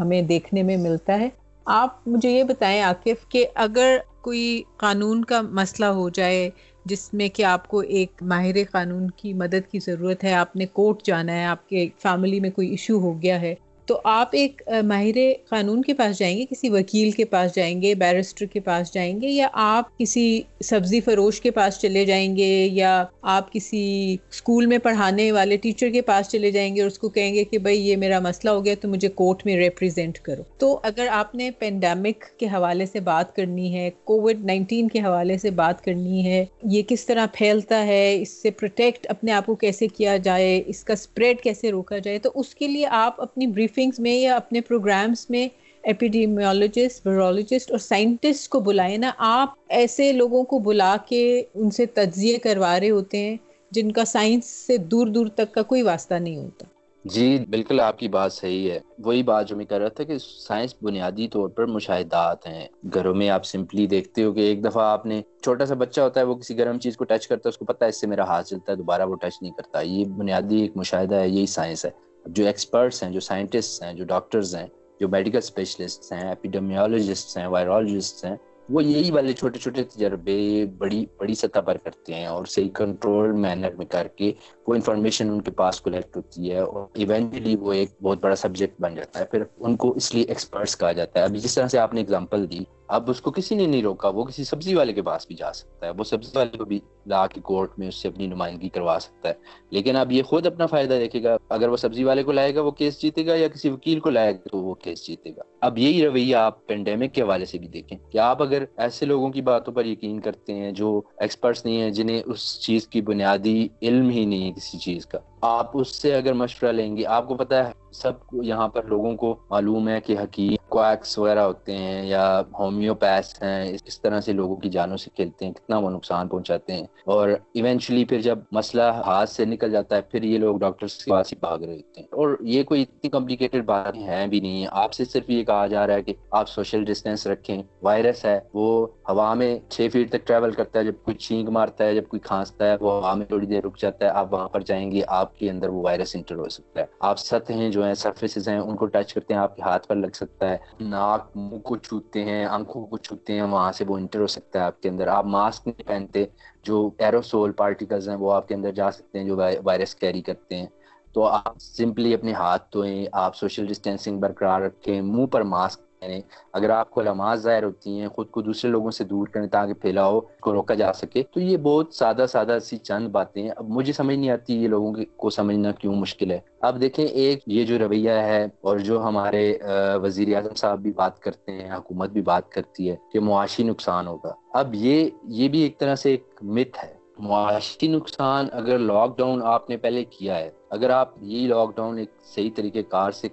ہمیں 0.00 0.20
دیکھنے 0.22 0.62
میں 0.62 0.76
ملتا 0.76 1.18
ہے۔ 1.20 1.28
آپ 1.66 2.06
مجھے 2.06 2.30
یہ 2.30 2.42
بتائیں 2.42 2.82
عاقف 2.82 3.28
کہ 3.28 3.46
اگر 3.54 3.96
کوئی 4.22 4.62
قانون 4.76 5.24
کا 5.24 5.40
مسئلہ 5.42 5.86
ہو 5.86 6.08
جائے 6.08 6.48
جس 6.88 7.14
میں 7.14 7.28
کہ 7.28 7.42
آپ 7.42 7.68
کو 7.68 7.78
ایک 7.78 8.22
ماہر 8.22 8.56
قانون 8.70 9.10
کی 9.10 9.32
مدد 9.32 9.70
کی 9.70 9.78
ضرورت 9.78 10.24
ہے، 10.24 10.32
آپ 10.32 10.56
نے 10.56 10.66
کورٹ 10.66 11.02
جانا 11.02 11.32
ہے، 11.32 11.44
آپ 11.44 11.68
کے 11.68 11.88
فیملی 11.98 12.40
میں 12.40 12.50
کوئی 12.50 12.68
ایشو 12.68 12.98
ہو 12.98 13.22
گیا 13.22 13.40
ہے۔ 13.40 13.54
تو 13.88 13.98
آپ 14.04 14.28
ایک 14.32 14.62
ماہر 14.84 15.18
قانون 15.48 15.82
کے 15.82 15.94
پاس 15.94 16.18
جائیں 16.18 16.36
گے، 16.38 16.44
کسی 16.50 16.68
وکیل 16.68 17.10
کے 17.10 17.24
پاس 17.24 17.54
جائیں 17.54 17.80
گے، 17.82 17.94
بیرسٹر 17.94 18.46
کے 18.46 18.60
پاس 18.60 18.92
جائیں 18.94 19.20
گے، 19.22 19.28
یا 19.28 19.48
آپ 19.52 19.96
کسی 19.98 20.42
سبزی 20.64 21.00
فروش 21.00 21.40
کے 21.40 21.50
پاس 21.50 21.78
چلے 21.80 22.04
جائیں 22.04 22.36
گے، 22.36 22.68
یا 22.72 23.04
آپ 23.22 23.52
کسی 23.52 24.16
اسکول 24.30 24.66
میں 24.66 24.78
پڑھانے 24.78 25.30
والے 25.32 25.56
ٹیچر 25.56 25.90
کے 25.90 26.02
پاس 26.02 26.28
چلے 26.28 26.50
جائیں 26.50 26.74
گے 26.76 26.80
اور 26.80 26.90
اس 26.90 26.98
کو 26.98 27.08
کہیں 27.08 27.34
گے 27.34 27.44
کہ 27.44 27.58
بھائی 27.58 27.80
یہ 27.88 27.96
میرا 27.96 28.18
مسئلہ 28.18 28.50
ہو 28.50 28.64
گیا 28.64 28.74
تو 28.80 28.88
مجھے 28.88 29.08
کورٹ 29.08 29.44
میں 29.46 29.56
ریپرزینٹ 29.56 30.18
کرو۔ 30.18 30.42
تو 30.58 30.78
اگر 30.82 31.06
آپ 31.10 31.34
نے 31.34 31.50
پینڈیمک 31.58 32.24
کے 32.38 32.46
حوالے 32.46 32.86
سے 32.86 33.00
بات 33.00 33.34
کرنی 33.36 33.74
ہے، 33.74 33.88
کووڈ 34.04 34.44
نائنٹین 34.44 34.88
کے 34.88 35.00
حوالے 35.00 35.38
سے 35.38 35.50
بات 35.50 35.84
کرنی 35.84 36.24
ہے، 36.24 36.44
یہ 36.62 36.82
کس 36.88 37.06
طرح 37.06 37.26
پھیلتا 37.32 37.84
ہے، 37.86 38.20
اس 38.20 38.42
سے 38.42 38.50
پروٹیکٹ 38.50 39.06
اپنے 39.10 39.32
آپ 39.32 39.46
کو 39.46 39.54
کیسے 39.54 39.88
کیا 39.88 40.16
جائے، 40.16 40.62
اس 40.66 40.84
کا 40.84 40.92
اسپریڈ 40.92 41.40
کیسے 41.40 41.70
روکا 41.70 41.98
جائے، 41.98 42.18
تو 42.18 42.30
اس 42.34 42.54
کے 42.54 42.66
لیے 42.66 42.86
آپ 42.90 43.20
اپنی 43.20 43.46
بریف 43.46 43.77
بریفنگز 43.78 44.00
میں 44.00 44.14
یا 44.14 44.36
اپنے 44.36 44.60
پروگرامز 44.60 45.26
میں 45.30 45.48
ایپیڈیمیولوجسٹ 45.82 47.06
ویرولوجسٹ 47.06 47.70
اور 47.70 47.78
سائنٹسٹ 47.78 48.48
کو 48.48 48.60
بلائیں 48.60 48.98
نا، 48.98 49.10
آپ 49.18 49.48
ایسے 49.68 50.12
لوگوں 50.12 50.42
کو 50.42 50.58
بلا 50.58 50.96
کے 51.08 51.42
ان 51.54 51.70
سے 51.70 51.86
تجزیے 51.86 52.38
کروا 52.38 52.80
رہے 52.80 52.90
ہوتے 52.90 53.18
ہیں 53.18 53.36
جن 53.70 53.92
کا 53.92 54.04
سائنس 54.04 54.44
سے 54.66 54.76
دور 54.76 55.06
دور 55.06 55.26
تک 55.26 55.52
کا 55.52 55.62
کوئی 55.62 55.82
واسطہ 55.82 56.14
نہیں 56.14 56.36
ہوتا۔ 56.36 56.64
جی 57.04 57.44
بالکل 57.50 57.80
آپ 57.80 57.98
کی 57.98 58.08
بات 58.08 58.32
صحیح 58.32 58.70
ہے۔ 58.70 58.78
وہی 59.04 59.22
بات 59.22 59.48
جو 59.48 59.56
میں 59.56 59.64
کر 59.64 59.80
رہا 59.80 59.88
تھا 59.88 60.04
کہ 60.04 60.18
سائنس 60.18 60.74
بنیادی 60.82 61.28
طور 61.28 61.48
پر 61.48 61.66
مشاہدات 61.66 62.46
ہیں۔ 62.46 62.66
گھروں 62.94 63.14
میں 63.14 63.28
آپ 63.30 63.44
سمپلی 63.44 63.86
دیکھتے 63.86 64.24
ہو 64.24 64.32
کہ 64.32 64.40
ایک 64.40 64.64
دفعہ 64.64 64.84
آپ 64.84 65.06
نے 65.06 65.22
چھوٹا 65.42 65.66
سا 65.66 65.74
بچہ 65.74 66.00
ہوتا 66.00 66.20
ہے، 66.20 66.24
وہ 66.24 66.34
کسی 66.34 66.58
گرم 66.58 66.78
چیز 66.78 66.96
کو 66.96 67.04
ٹچ 67.04 67.28
کرتا 67.28 67.48
ہے، 67.48 67.48
اس 67.48 67.58
کو 67.58 67.64
پتا 67.64 67.84
ہے 67.84 67.88
اس 67.88 68.00
سے 68.00 68.06
میرا 68.06 68.24
ہاتھ 68.24 68.46
چلتا 68.46 68.72
ہے 68.72 68.76
دوبارہ 68.76 69.02
وہ 69.02 69.16
ٹچ 69.16 69.42
نہیں 69.42 69.52
کرتا۔ 69.52 69.80
یہ 69.80 70.04
بنیادی 70.04 70.60
ایک 70.60 70.76
مشاہدہ 70.76 71.14
ہے، 71.14 71.28
یہی 71.28 71.46
سائنس 71.46 71.84
ہے۔ 71.84 72.07
جو 72.28 72.46
ایکسپرٹس 72.46 73.02
ہیں، 73.02 73.10
جو 73.10 73.20
سائنٹسٹ 73.20 73.82
ہیں، 73.82 73.92
جو 73.92 74.04
ڈاکٹرز 74.04 74.54
ہیں، 74.54 74.66
جو 75.00 75.08
میڈیکل 75.08 75.38
اسپیشلسٹ 75.38 76.12
ہیں 76.12 76.28
ایپیڈیمیولوجسٹ 76.28 77.36
ہیں 77.36 77.46
وائرولوجسٹ 77.46 78.24
ہیں، 78.24 78.36
وہ 78.68 78.84
یہی 78.84 79.10
والے 79.10 79.32
چھوٹے 79.32 79.58
چھوٹے 79.58 79.84
تجربے 79.84 80.66
بڑی 80.78 81.06
بڑی 81.16 81.34
سطح 81.34 81.60
پر 81.60 81.76
کرتے 81.76 82.14
ہیں 82.14 82.26
اور 82.26 82.44
صحیح 82.44 82.68
کنٹرول 82.74 83.32
مینر 83.32 83.74
میں 83.74 83.86
کر 83.86 84.08
کے 84.08 84.32
وہ 84.68 84.74
انفارمیشن 84.74 85.30
ان 85.30 85.40
کے 85.40 85.50
پاس 85.50 85.80
کلیکٹ 85.80 86.16
ہوتی 86.16 86.50
ہے 86.50 86.58
اور 86.58 86.86
ایونچولی 86.94 87.56
وہ 87.56 87.72
ایک 87.72 88.02
بہت 88.02 88.18
بڑا 88.20 88.36
سبجیکٹ 88.36 88.80
بن 88.80 88.94
جاتا 88.94 89.20
ہے، 89.20 89.24
پھر 89.24 89.42
ان 89.58 89.76
کو 89.76 89.92
اس 89.96 90.14
لیے 90.14 90.24
ایکسپرٹس 90.24 90.76
کہا 90.76 90.92
جاتا 90.92 91.20
ہے۔ 91.20 91.24
ابھی 91.24 91.40
جس 91.40 91.54
طرح 91.54 91.68
سے 91.68 91.78
آپ 91.78 91.94
نے 91.94 92.00
اگزامپل 92.00 92.50
دی، 92.50 92.58
اب 92.88 93.10
اس 93.10 93.20
کو 93.20 93.30
کسی 93.30 93.54
نے 93.54 93.66
نہیں 93.66 93.82
روکا، 93.82 94.08
وہ 94.08 94.24
کسی 94.24 94.44
سبزی 94.44 94.74
والے 94.74 94.92
کے 94.92 95.02
پاس 95.02 95.26
بھی 95.26 95.36
جا 95.36 95.52
سکتا 95.52 95.86
ہے۔ 95.86 95.90
وہ 95.98 96.04
سبزی 96.04 96.30
والے 96.34 96.58
کو 96.58 96.64
بھی 96.64 96.80
لا 97.06 97.26
کے 97.26 97.40
کورٹ 97.40 97.78
میں 97.78 97.88
اس 97.88 97.94
سے 97.94 98.08
اپنی 98.08 98.26
نمائندگی 98.26 98.68
کروا 98.68 98.98
سکتا 99.00 99.28
ہے۔ 99.28 99.34
لیکن 99.70 99.96
اب 99.96 100.12
یہ 100.12 100.22
خود 100.22 100.46
اپنا 100.46 100.66
فائدہ 100.66 100.94
دیکھے 100.94 101.22
گا۔ 101.22 101.36
اگر 101.48 101.68
وہ 101.68 101.76
سبزی 101.76 102.04
والے 102.04 102.22
کو 102.22 102.32
لائے 102.32 102.54
گا، 102.54 102.60
وہ 102.60 102.70
کیس 102.70 103.02
جیتے 103.02 103.26
گا، 103.26 103.34
یا 103.34 103.48
کسی 103.48 103.68
وکیل 103.68 104.00
کو 104.00 104.10
لائے 104.10 104.32
گا، 104.32 104.48
تو 104.52 104.58
وہ 104.58 104.74
کیس 104.74 105.06
جیتے 105.06 105.30
گا۔ 105.30 105.42
اب 105.60 105.78
یہی 105.78 106.02
رویہ 106.02 106.36
آپ 106.36 106.66
پینڈیمک 106.66 107.14
کے 107.14 107.22
حوالے 107.22 107.44
سے 107.44 107.58
بھی 107.58 107.68
دیکھیں۔ 107.68 107.98
کہ 108.10 108.18
آپ 108.18 108.42
اگر 108.42 108.64
ایسے 108.76 109.06
لوگوں 109.06 109.30
کی 109.30 109.42
باتوں 109.42 109.72
پر 109.72 109.86
یقین 109.86 110.20
کرتے 110.20 110.54
ہیں 110.54 110.72
جو 110.72 111.00
ایکسپرٹس 111.16 111.64
نہیں 111.64 111.82
ہیں، 111.82 111.90
جنہیں 111.90 112.22
اس 112.26 112.60
چیز 112.60 112.88
کی 112.88 113.00
بنیادی 113.00 113.68
علم 113.82 114.08
ہی 114.08 114.24
نہیں 114.24 114.52
ہے 114.58 114.70
کسی 114.70 114.78
چیز 114.78 115.06
کا 115.06 115.18
آپ 115.40 115.70
اس 115.74 116.02
سے 116.02 116.14
اگر 116.14 116.32
مشورہ 116.32 116.72
لیں 116.72 116.96
گے، 116.96 117.06
آپ 117.06 117.28
کو 117.28 117.34
پتا 117.34 117.66
ہے، 117.66 117.72
سب 117.92 118.12
یہاں 118.32 118.68
پر 118.68 118.82
لوگوں 118.82 119.16
کو 119.16 119.36
معلوم 119.50 119.88
ہے 119.88 120.00
کہ 120.00 120.16
حکیم 120.22 120.56
کویکس 120.68 121.18
وغیرہ 121.18 121.38
ہوتے 121.38 121.76
ہیں 121.76 122.06
یا 122.06 122.42
ہومیوپیس 122.58 123.42
ہیں، 123.42 123.76
اس 123.84 124.00
طرح 124.00 124.20
سے 124.20 124.32
لوگوں 124.32 124.56
کی 124.56 124.70
جانوں 124.70 124.96
سے 124.96 125.10
کھیلتے 125.14 125.46
ہیں، 125.46 125.52
کتنا 125.52 125.78
وہ 125.78 125.90
نقصان 125.90 126.28
پہنچاتے 126.28 126.72
ہیں۔ 126.72 126.86
اور 127.04 127.28
ایونچولی 127.28 128.04
پھر 128.04 128.20
جب 128.20 128.38
مسئلہ 128.52 128.82
ہاتھ 128.82 129.30
سے 129.30 129.44
نکل 129.44 129.70
جاتا 129.70 129.96
ہے، 129.96 130.00
پھر 130.00 130.22
یہ 130.22 130.38
لوگ 130.38 130.58
ڈاکٹر 130.58 130.86
کے 130.86 131.10
پاس 131.10 131.32
ہی 131.32 131.36
بھاگ 131.40 131.58
رہے 131.58 131.76
ہوتے 131.76 132.00
ہیں۔ 132.00 132.08
اور 132.12 132.36
یہ 132.40 132.62
کوئی 132.62 132.82
اتنی 132.82 133.10
کمپلیکیٹڈ 133.10 133.64
بات 133.64 133.96
ہے 133.96 134.26
بھی 134.30 134.40
نہیں 134.40 134.62
ہے۔ 134.62 134.68
آپ 134.70 134.92
سے 134.92 135.04
صرف 135.04 135.30
یہ 135.30 135.44
کہا 135.44 135.66
جا 135.66 135.86
رہا 135.86 135.94
ہے 135.94 136.02
کہ 136.02 136.14
آپ 136.30 136.48
سوشل 136.48 136.84
ڈسٹینس 136.84 137.26
رکھیں۔ 137.26 137.62
وائرس 137.82 138.24
ہے، 138.24 138.40
وہ 138.54 138.86
ہوا 139.08 139.34
میں 139.34 139.58
چھ 139.68 139.86
فیٹ 139.92 140.10
تک 140.10 140.26
ٹریول 140.26 140.50
کرتا 140.50 140.78
ہے، 140.78 140.84
جب 140.84 140.92
کوئی 141.04 141.16
چھینک 141.16 141.48
مارتا 141.48 141.84
ہے، 141.84 141.94
جب 141.94 142.08
کوئی 142.08 142.20
کھانستا 142.20 142.66
ہے، 142.66 142.76
وہ 142.80 142.92
ہوا 142.92 143.14
میں 143.14 143.26
تھوڑی 143.26 143.46
دیر 143.46 143.64
رک 143.64 143.78
جاتا 143.78 144.04
ہے، 144.04 144.10
آپ 144.10 144.32
وہاں 144.34 144.48
پر 144.48 144.60
جائیں 144.60 144.92
گے، 144.92 145.00
آپ 145.06 145.27
آپ 145.28 145.38
کے 145.38 145.50
اندر 145.50 145.68
وہ 145.68 145.82
وائرس 145.82 146.16
انٹر 146.16 146.34
ہو 146.34 146.48
سکتا 146.48 146.80
ہے۔ 146.80 146.86
آپ 147.00 147.18
سطح 147.18 147.52
جو 147.72 147.84
ہیں، 147.84 147.94
سرفیسز 147.94 148.48
ہیں، 148.48 148.58
ان 148.58 148.76
کو 148.76 148.86
ٹچ 148.86 149.14
کرتے 149.14 149.34
ہیں، 149.34 149.40
آپ 149.40 149.56
کے 149.56 149.62
ہاتھ 149.62 149.88
پر 149.88 149.96
لگ 149.96 150.14
سکتا 150.14 150.50
ہے۔ 150.50 150.56
ناک، 150.80 151.36
منہ 151.36 151.58
کو 151.58 151.76
چھوتے 151.76 152.24
ہیں، 152.24 152.44
آنکھوں 152.44 152.86
کو 152.86 152.98
چھوتے 152.98 153.32
ہیں، 153.32 153.42
وہاں 153.42 153.72
سے 153.72 153.84
وہ 153.88 153.96
انٹر 153.96 154.20
ہو 154.20 154.26
سکتا 154.26 154.58
ہے 154.58 154.64
آپ 154.64 154.82
کے 154.82 154.88
اندر۔ 154.88 155.06
آپ 155.06 155.26
ماسک 155.26 155.68
نہیں 155.68 155.88
پہنتے، 155.88 156.24
جو 156.62 156.90
ایروسول 156.98 157.52
پارٹیکلز 157.52 158.08
ہیں، 158.08 158.16
وہ 158.16 158.32
آپ 158.32 158.48
کے 158.48 158.54
اندر 158.54 158.72
جا 158.72 158.90
سکتے 158.90 159.18
ہیں، 159.18 159.26
جو 159.26 159.40
وائرس 159.64 159.94
کیری 159.94 160.22
کرتے 160.22 160.56
ہیں۔ 160.56 160.66
تو 161.12 161.26
آپ 161.26 161.58
سمپلی 161.58 162.14
اپنے 162.14 162.32
ہاتھ 162.32 162.72
دھوئیں، 162.72 163.06
آپ 163.12 163.36
سوشل 163.36 163.66
ڈسٹینسنگ 163.66 164.20
برقرار 164.20 164.60
رکھیں، 164.60 165.00
منہ 165.00 165.26
پر 165.26 165.42
ماسک 165.42 165.87
پہنیں 166.00 166.20
اگر 166.52 166.70
آپ 166.70 166.90
کو 166.90 167.00
علامات 167.00 167.40
ظاہر 167.40 167.64
ہوتی 167.64 168.00
ہیں، 168.00 168.08
خود 168.08 168.30
کو 168.30 168.42
دوسرے 168.42 168.70
لوگوں 168.70 168.90
سے 168.90 169.04
دور 169.04 169.26
کریں 169.26 169.46
تاکہ 169.46 169.72
پھیلاؤ 169.72 170.20
کو 170.40 170.52
روکا 170.52 170.74
جا 170.74 170.92
سکے، 170.92 171.22
تو 171.22 171.40
یہ 171.40 171.56
بہت 171.56 171.94
سادہ 171.94 172.24
سادہ 172.28 172.58
سی 172.64 172.76
چند 172.78 173.08
باتیں 173.08 173.42
ہیں۔ 173.42 173.50
اب 173.56 173.68
مجھے 173.68 173.92
سمجھ 173.92 174.16
نہیں 174.16 174.30
آتی 174.30 174.62
یہ 174.62 174.68
لوگوں 174.68 174.94
کو 175.16 175.30
سمجھنا 175.30 175.72
کیوں 175.72 175.94
مشکل 175.94 176.30
ہے۔ 176.30 176.38
اب 176.60 176.80
دیکھیں، 176.80 177.04
ایک 177.04 177.42
یہ 177.46 177.64
جو 177.64 177.78
رویہ 177.78 178.10
ہے 178.10 178.44
اور 178.60 178.78
جو 178.78 179.02
ہمارے 179.02 179.58
وزیر 180.02 180.34
اعظم 180.36 180.54
صاحب 180.54 180.78
بھی 180.78 180.92
بات 180.92 181.18
کرتے 181.20 181.52
ہیں، 181.52 181.72
حکومت 181.74 182.10
بھی 182.10 182.22
بات 182.22 182.50
کرتی 182.52 182.90
ہے 182.90 182.96
کہ 183.12 183.20
معاشی 183.20 183.62
نقصان 183.62 184.06
ہوگا۔ 184.06 184.34
اب 184.52 184.74
یہ 184.74 185.08
یہ 185.24 185.48
بھی 185.48 185.60
ایک 185.60 185.78
طرح 185.78 185.94
سے 185.94 186.10
ایک 186.10 186.26
مت 186.42 186.84
ہے۔ 186.84 186.96
معاشی 187.18 187.88
نقصان 187.88 188.46
اگر 188.52 188.78
لاک 188.78 189.16
ڈاؤن 189.18 189.40
آپ 189.44 189.70
نے 189.70 189.76
پہلے 189.76 190.04
کیا 190.04 190.38
ہے، 190.38 190.50
اگر 190.70 190.90
آپ 190.90 191.10
یہ 191.20 191.46
لاک 191.48 191.76
ڈاؤن 191.76 191.98
ایک 191.98 192.10
صحیح 192.34 192.50
طریقے 192.54 192.82
کار 192.82 193.10
سے 193.10 193.28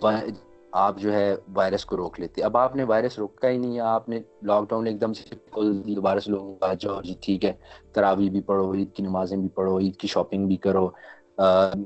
آپ 0.77 0.97
جو 0.99 1.13
ہے 1.13 1.35
وائرس 1.55 1.85
کو 1.85 1.97
روک 1.97 2.19
لیتے۔ 2.19 2.43
اب 2.43 2.57
آپ 2.57 2.75
نے 2.75 2.83
وائرس 2.83 3.17
روکا 3.19 3.49
ہی 3.49 3.57
نہیں 3.57 3.75
ہے 3.75 3.79
آپ 3.79 4.09
نے 4.09 4.19
لاک 4.47 4.69
ڈاؤن 4.69 4.87
ایک 4.87 4.99
دم 5.01 5.13
سے 5.13 5.35
دوبارہ 5.87 6.19
سے 6.19 6.31
لوگوں 6.31 6.55
کا 6.55 6.73
جاؤ 6.79 7.01
جی 7.01 7.13
ٹھیک 7.21 7.45
ہے، 7.45 7.51
تراوی 7.93 8.29
بھی 8.29 8.41
پڑھو، 8.41 8.73
عید 8.73 8.93
کی 8.93 9.03
نمازیں 9.03 9.37
بھی 9.37 9.49
پڑھو، 9.55 9.77
عید 9.79 9.95
کی 9.97 10.07
شاپنگ 10.07 10.47
بھی 10.47 10.57
کرو 10.65 10.87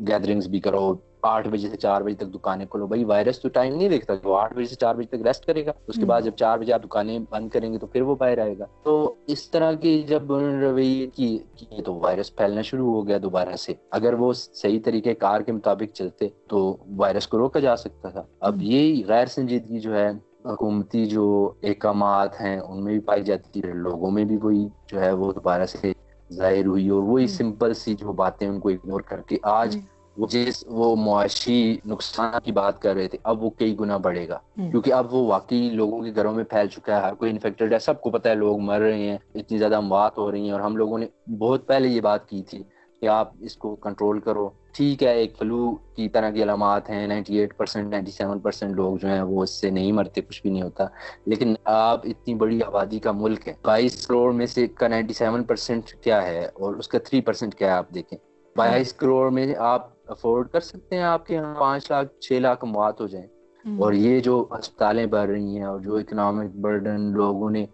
گیدرنگس 0.07 0.47
بھی 0.47 0.59
کرو۔ 0.59 0.93
آٹھ 1.21 1.47
بجے 1.47 1.69
سے 1.69 1.77
چار 1.77 2.01
بجے 2.01 2.15
تک 2.15 2.33
دکانیں 2.33 2.65
کھولو۔ 2.65 2.87
بھائی 2.87 3.03
وائرس 3.03 3.39
تو 3.39 3.49
ٹائم 3.49 3.75
نہیں 3.75 3.89
دیکھتا۔ 3.89 4.13
وہ 4.23 4.37
آٹھ 4.39 4.53
بجے 4.53 4.65
سے 4.65 4.75
چار 4.75 4.95
بجے 4.95 5.17
تک 5.17 5.27
ریسٹ 5.27 5.45
کرے 5.45 5.65
گا 5.65 5.71
اس 5.87 5.95
کے 5.95 6.05
بعد 6.05 6.21
جب 6.21 6.31
چار 6.35 6.57
بجے 6.57 6.73
آپ 6.73 6.83
دکانیں 6.83 7.19
بند 7.29 7.49
کریں 7.49 7.73
گے 7.73 7.77
تو 7.77 7.87
پھر 7.87 8.01
وہ 8.01 8.15
باہر 8.15 8.37
آئے 8.37 8.57
گا۔ 8.57 8.65
تو 8.83 9.15
اس 9.27 9.51
طرح 9.51 9.71
کی 9.71 10.03
جب 10.03 10.31
رویے 10.31 11.07
کی 11.07 11.39
تو 11.85 11.95
وائرس 11.95 12.35
پھیلنا 12.35 12.61
شروع 12.61 12.93
ہو 12.93 13.07
گیا 13.07 13.17
دوبارہ 13.23 13.55
سے۔ 13.55 13.73
اگر 13.91 14.13
وہ 14.13 14.33
صحیح 14.33 14.79
طریقے 14.85 15.13
کار 15.13 15.41
کے 15.41 15.51
مطابق 15.51 15.93
چلتے 15.93 16.27
تو 16.47 16.77
وائرس 16.97 17.27
کو 17.27 17.37
روکا 17.37 17.59
جا 17.59 17.75
سکتا 17.75 18.09
تھا۔ 18.09 18.23
اب 18.39 18.61
یہ 18.61 19.03
غیر 19.07 19.25
سنجیدگی 19.25 19.79
جو 19.79 19.95
ہے 19.95 20.09
حکومتی 20.45 21.05
جو 21.05 21.51
احکامات 21.63 22.41
ہیں 22.41 22.59
ان 22.59 22.83
میں 22.83 22.91
بھی 22.93 22.99
پائی 22.99 23.23
جاتی 23.23 23.59
ہے۔ 23.59 23.73
لوگوں 23.73 24.11
میں 24.11 24.23
بھی 24.23 24.37
وہی 24.41 24.67
جو 24.87 25.01
ہے 25.01 25.11
وہ 25.11 25.33
دوبارہ 25.33 25.65
سے 25.65 25.93
ظاہر 26.33 26.65
ہوئی 26.65 26.89
اور 26.89 27.03
وہی 27.03 27.27
سمپل 27.27 27.73
سی 27.73 27.93
جو 27.93 28.11
باتیں 28.11 28.47
ان 28.47 28.59
کو 28.59 28.69
اگنور 28.69 29.01
کر 29.01 29.21
کے 29.21 29.37
آج 29.43 29.77
وہ 30.19 30.27
جس 30.29 30.63
وہ 30.67 30.95
معاشی 30.95 31.77
نقصان 31.85 32.39
کی 32.43 32.51
بات 32.51 32.81
کر 32.81 32.95
رہے 32.95 33.07
تھے 33.07 33.17
اب 33.23 33.43
وہ 33.43 33.49
کئی 33.49 33.79
گنا 33.79 33.97
بڑھے 33.97 34.27
گا۔ 34.27 34.39
کیونکہ 34.71 34.93
اب 34.93 35.13
وہ 35.13 35.27
واقعی 35.27 35.69
لوگوں 35.69 36.03
کے 36.03 36.11
گھروں 36.15 36.31
میں 36.33 36.43
پھیل 36.43 36.67
چکا 36.67 36.97
ہے 36.97 37.01
ہر 37.01 37.13
کوئی 37.13 37.31
انفیکٹڈ 37.31 37.73
ہے 37.73 37.79
سب 37.79 38.01
کو 38.01 38.09
پتا 38.09 38.29
ہے 38.29 38.35
لوگ 38.35 38.59
مر 38.59 38.79
رہے 38.79 38.97
ہیں 38.97 39.17
اتنی 39.35 39.57
زیادہ 39.57 39.75
اموات 39.75 40.17
ہو 40.17 40.31
رہی 40.31 40.43
ہیں۔ 40.43 40.51
اور 40.51 40.59
ہم 40.59 40.77
لوگوں 40.77 40.97
نے 40.97 41.05
بہت 41.37 41.67
پہلے 41.67 41.87
یہ 41.87 42.01
بات 42.01 42.29
کی 42.29 42.43
تھی 42.43 42.63
کہ 43.01 43.07
آپ 43.07 43.31
اس 43.39 43.55
کو 43.55 43.75
کنٹرول 43.75 44.19
کرو۔ 44.19 44.49
ٹھیک 44.71 45.03
ہے 45.03 45.13
ایک 45.13 45.37
فلو 45.37 45.75
کی 45.95 46.09
طرح 46.09 46.29
کی 46.29 46.43
علامات 46.43 46.89
ہیں 46.89 47.07
ninety 47.07 47.37
eight 47.37 47.57
percent 47.57 47.89
ninety 47.89 48.11
seven 48.11 48.39
percent 48.39 48.75
لوگ 48.75 48.97
جو 48.97 49.07
ہیں 49.07 49.21
وہ 49.21 49.43
اس 49.43 49.49
سے 49.49 49.69
نہیں 49.69 49.91
مرتے 49.91 50.21
کچھ 50.21 50.41
بھی 50.41 50.49
نہیں 50.49 50.61
ہوتا۔ 50.61 50.85
لیکن 51.25 51.55
آپ 51.63 52.01
اتنی 52.03 52.35
بڑی 52.35 52.59
آبادی 52.67 52.99
کا 52.99 53.11
ملک 53.11 53.47
ہے 53.47 53.53
بائیس 53.63 54.07
کروڑ 54.07 54.33
میں 54.33 54.45
سے 54.45 54.67
کا 54.67 54.87
نائنٹی 54.87 55.13
سیون 55.13 55.43
پرسینٹ 55.43 55.85
کیا 55.85 56.27
ہے 56.27 56.45
اور 56.45 56.75
اس 56.75 56.87
کا 56.87 56.99
تھری 56.99 57.21
پرسینٹ 57.21 57.55
کیا 57.55 57.67
ہے 57.67 57.73
آپ 57.73 57.89
دیکھیں۔ 57.93 58.17
بائیس 58.55 58.93
کروڑ 58.93 59.31
میں 59.31 59.55
آپ 59.57 59.98
افورڈ 60.09 60.49
کر 60.49 60.59
سکتے 60.61 60.95
ہیں 60.95 61.03
آپ 61.05 61.25
کے 61.25 61.35
یہاں 61.35 61.55
پانچ 61.55 61.89
لاکھ 61.91 62.13
چھ 62.19 62.39
لاکھ 62.41 62.65
موات 62.65 63.01
ہو 63.01 63.07
جائیں۔ 63.07 63.27
اور 63.65 63.93
یہ 63.95 64.19
جو 64.21 64.33
ہسپتالیں 64.51 65.05
بڑھ 65.07 65.29
رہی 65.29 65.57
ہیں 65.57 65.63
اور 65.63 65.79
جو 65.81 65.95
اکنامک 65.97 66.55
برڈن 66.57 67.01
لوگوں 67.13 67.49
نے 67.51 67.65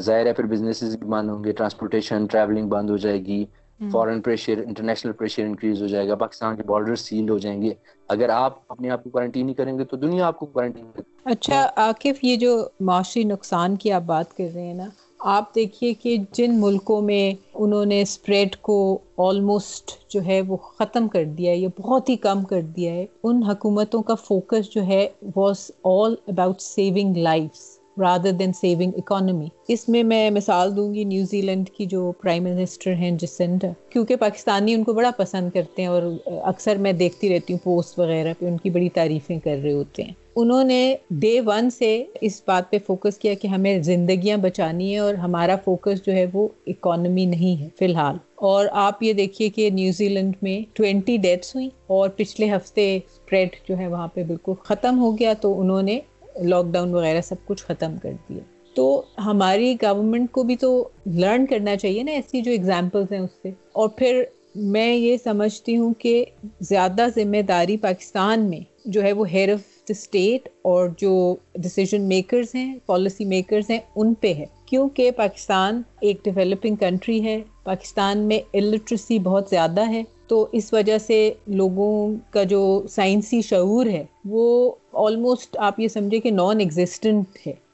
ظاہر 0.00 0.26
ہے 0.26 0.32
پھر 0.32 0.44
بزنس 0.46 0.82
بھی 0.92 1.06
بند 1.06 1.30
ہوں 1.30 1.44
گے 1.44 1.52
ٹرانسپورٹیشن 1.52 2.26
ٹریولنگ 2.26 2.68
بند 2.68 2.90
ہو 2.90 2.96
جائے 2.98 3.18
گی 3.20 3.44
foreign 3.80 4.20
pressure 4.22 4.58
international 4.60 5.12
pressure 5.14 5.42
increase 5.42 5.82
ہو 5.82 5.86
جائے 5.88 6.08
گا 6.08 6.14
پاکستان 6.16 6.56
کے 6.56 6.62
بارڈر 6.64 6.94
سیل 6.98 7.30
ہو 7.30 7.38
جائیں 7.38 7.60
گے۔ 7.62 7.72
اگر 8.08 8.28
آپ 8.30 8.58
اپنے 8.68 8.90
آپ 8.90 9.04
کو 9.04 9.10
کوارنٹین 9.10 9.46
نہیں 9.46 9.56
کریں 9.56 9.76
گے 9.78 9.84
تو 9.86 9.96
دنیا 9.98 10.26
آپ 10.26 10.38
کو 10.38 10.46
کوارنٹین 10.48 10.90
اچھا 11.26 11.58
عاقف 11.78 12.22
یہ 12.22 12.36
جو 12.38 12.52
معاشی 12.82 13.24
نقصان 13.26 13.76
کی 13.76 13.92
آپ 13.92 14.02
بات 14.06 14.32
کر 14.32 14.48
رہے 14.54 14.62
ہیں 14.62 14.74
نا 14.74 14.88
آپ 15.20 15.54
دیکھیے 15.54 15.94
کہ 15.94 16.16
جن 16.32 16.60
ملکوں 16.60 17.00
میں 17.02 17.32
انہوں 17.54 17.84
نے 17.84 18.02
اسپریڈ 18.02 18.56
کو 18.56 18.98
آلموسٹ 19.18 19.90
جو 20.10 20.20
ہے 20.26 20.40
وہ 20.40 20.56
ختم 20.56 21.08
کر 21.08 21.24
دیا 21.24 21.52
ہے 21.52 21.56
یا 21.56 21.68
بہت 21.78 22.08
ہی 22.08 22.16
کم 22.16 22.42
کر 22.42 22.60
دیا 22.60 22.92
ہے، 22.92 23.06
ان 23.22 23.42
حکومتوں 23.42 24.02
کا 24.02 24.14
فوکس 24.14 24.70
جو 24.70 24.82
ہے 24.82 25.08
was 25.36 25.70
all 25.84 26.14
about 26.28 26.60
saving 26.60 27.16
lives 27.16 27.66
rather 28.00 28.32
than 28.32 28.52
saving 28.52 28.92
economy 28.96 29.48
اس 29.68 29.88
میں 29.88 30.02
میں 30.02 30.30
مثال 30.30 30.76
دوں 30.76 30.94
گی 30.94 31.04
نیوزی 31.04 31.40
لینڈ 31.42 31.70
کی 31.70 31.86
جو 31.86 32.12
پرائم 32.12 32.44
منسٹر 32.44 32.94
ہیں 32.94 33.10
جسنٹ 33.10 33.64
کیونکہ 33.90 34.16
پاکستانی 34.16 34.74
ان 34.74 34.84
کو 34.84 34.92
بڑا 34.92 35.10
پسند 35.16 35.50
کرتے 35.54 35.82
ہیں 35.82 35.88
اور 35.88 36.02
اکثر 36.26 36.76
میں 36.76 36.92
دیکھتی 36.92 37.28
رہتی 37.28 37.52
ہوں، 37.52 37.64
پوسٹ 37.64 37.98
وغیرہ 37.98 38.34
پہ 38.38 38.46
ان 38.46 38.56
کی 38.56 38.70
بڑی 38.70 38.88
تعریفیں 38.88 39.38
کر 39.38 39.58
رہے 39.62 39.72
ہوتے 39.72 40.02
ہیں۔ 40.02 40.12
انہوں 40.40 40.64
نے 40.64 40.96
ڈے 41.10 41.40
ون 41.40 41.70
سے 41.70 42.04
اس 42.20 42.42
بات 42.46 42.70
پہ 42.70 42.78
فوکس 42.86 43.18
کیا 43.18 43.34
کہ 43.34 43.48
ہمیں 43.48 43.82
زندگیاں 43.82 44.36
بچانی 44.36 44.92
ہے 44.92 44.98
اور 44.98 45.14
ہمارا 45.14 45.56
فوکس 45.64 46.06
جو 46.06 46.12
ہے 46.12 46.26
وہ 46.32 46.48
اکانومی 46.66 47.24
نہیں 47.24 47.62
ہے 47.62 47.68
فی 47.78 47.84
الحال۔ 47.84 48.16
اور 48.34 48.66
آپ 48.72 49.02
یہ 49.02 49.12
دیکھیے 49.12 49.48
کہ 49.48 49.70
نیوزی 49.70 50.08
لینڈ 50.08 50.36
میں 50.42 50.60
ٹوینٹی 50.72 51.16
ڈیتھس 51.16 51.54
ہوئی 51.54 51.68
اور 51.86 52.08
پچھلے 52.08 52.50
ہفتے 52.50 52.96
اسپریڈ 52.96 53.48
جو 53.68 53.78
ہے 53.78 53.86
وہاں 53.86 54.08
پہ 54.08 54.22
بالکل 54.22 54.52
ختم 54.62 54.98
ہو 54.98 55.18
گیا 55.18 55.32
تو 55.32 55.60
انہوں 55.60 55.82
نے 55.82 56.00
لاک 56.42 56.66
ڈاؤن 56.66 56.94
وغیرہ 56.94 57.20
سب 57.20 57.34
کچھ 57.46 57.64
ختم 57.64 57.96
کر 58.02 58.12
دیا۔ 58.28 58.40
تو 58.74 59.02
ہماری 59.24 59.74
گورنمنٹ 59.82 60.30
کو 60.30 60.42
بھی 60.42 60.56
تو 60.56 60.88
لرن 61.06 61.46
کرنا 61.46 61.76
چاہیے 61.76 62.02
نا 62.02 62.12
ایسی 62.12 62.40
جو 62.40 62.52
اگزامپلس 62.52 63.12
ہیں 63.12 63.18
اس 63.18 63.30
سے۔ 63.42 63.48
اور 63.72 63.88
پھر 63.88 64.22
میں 64.54 64.94
یہ 64.94 65.16
سمجھتی 65.16 65.76
ہوں 65.76 65.94
کہ 65.94 66.24
زیادہ 66.60 67.06
ذمہ 67.16 67.42
داری 67.42 67.76
پاکستان 67.76 68.50
میں 68.50 68.60
جو 68.84 69.02
ہے 69.02 69.12
وہ 69.12 69.28
ہیئر 69.28 69.52
آف 69.52 69.77
دا 69.88 69.92
اسٹیٹ 69.98 70.48
اور 70.62 70.88
جو 70.98 71.36
ڈسیزن 71.54 72.02
میکرز 72.02 72.54
ہیں 72.54 72.78
پالیسی 72.86 73.24
میکرز 73.24 73.70
ہیں، 73.70 73.78
ان 73.96 74.14
پہ 74.14 74.34
ہے۔ 74.34 74.44
کیونکہ 74.66 75.10
پاکستان 75.10 75.82
ایک 76.00 76.24
ڈیولپنگ 76.24 76.76
کنٹری 76.76 77.24
ہے، 77.24 77.42
پاکستان 77.64 78.18
میں 78.18 78.38
الٹریسی 78.54 79.18
بہت 79.18 79.48
زیادہ 79.50 79.88
ہے، 79.88 80.02
تو 80.26 80.46
اس 80.52 80.72
وجہ 80.72 80.98
سے 80.98 81.32
لوگوں 81.46 82.14
کا 82.30 82.42
جو 82.42 82.82
سائنسی 82.90 83.42
شعور 83.42 83.86
ہے، 83.86 84.04
وہ 84.24 84.72
آلموسٹ 84.92 85.56
آپ 85.58 85.80
یہ 85.80 85.88
سمجھے 85.88 86.20
کہ 86.20 86.30
نان 86.30 86.60
ایگزسٹنٹ 86.60 87.46
ہے۔ 87.46 87.67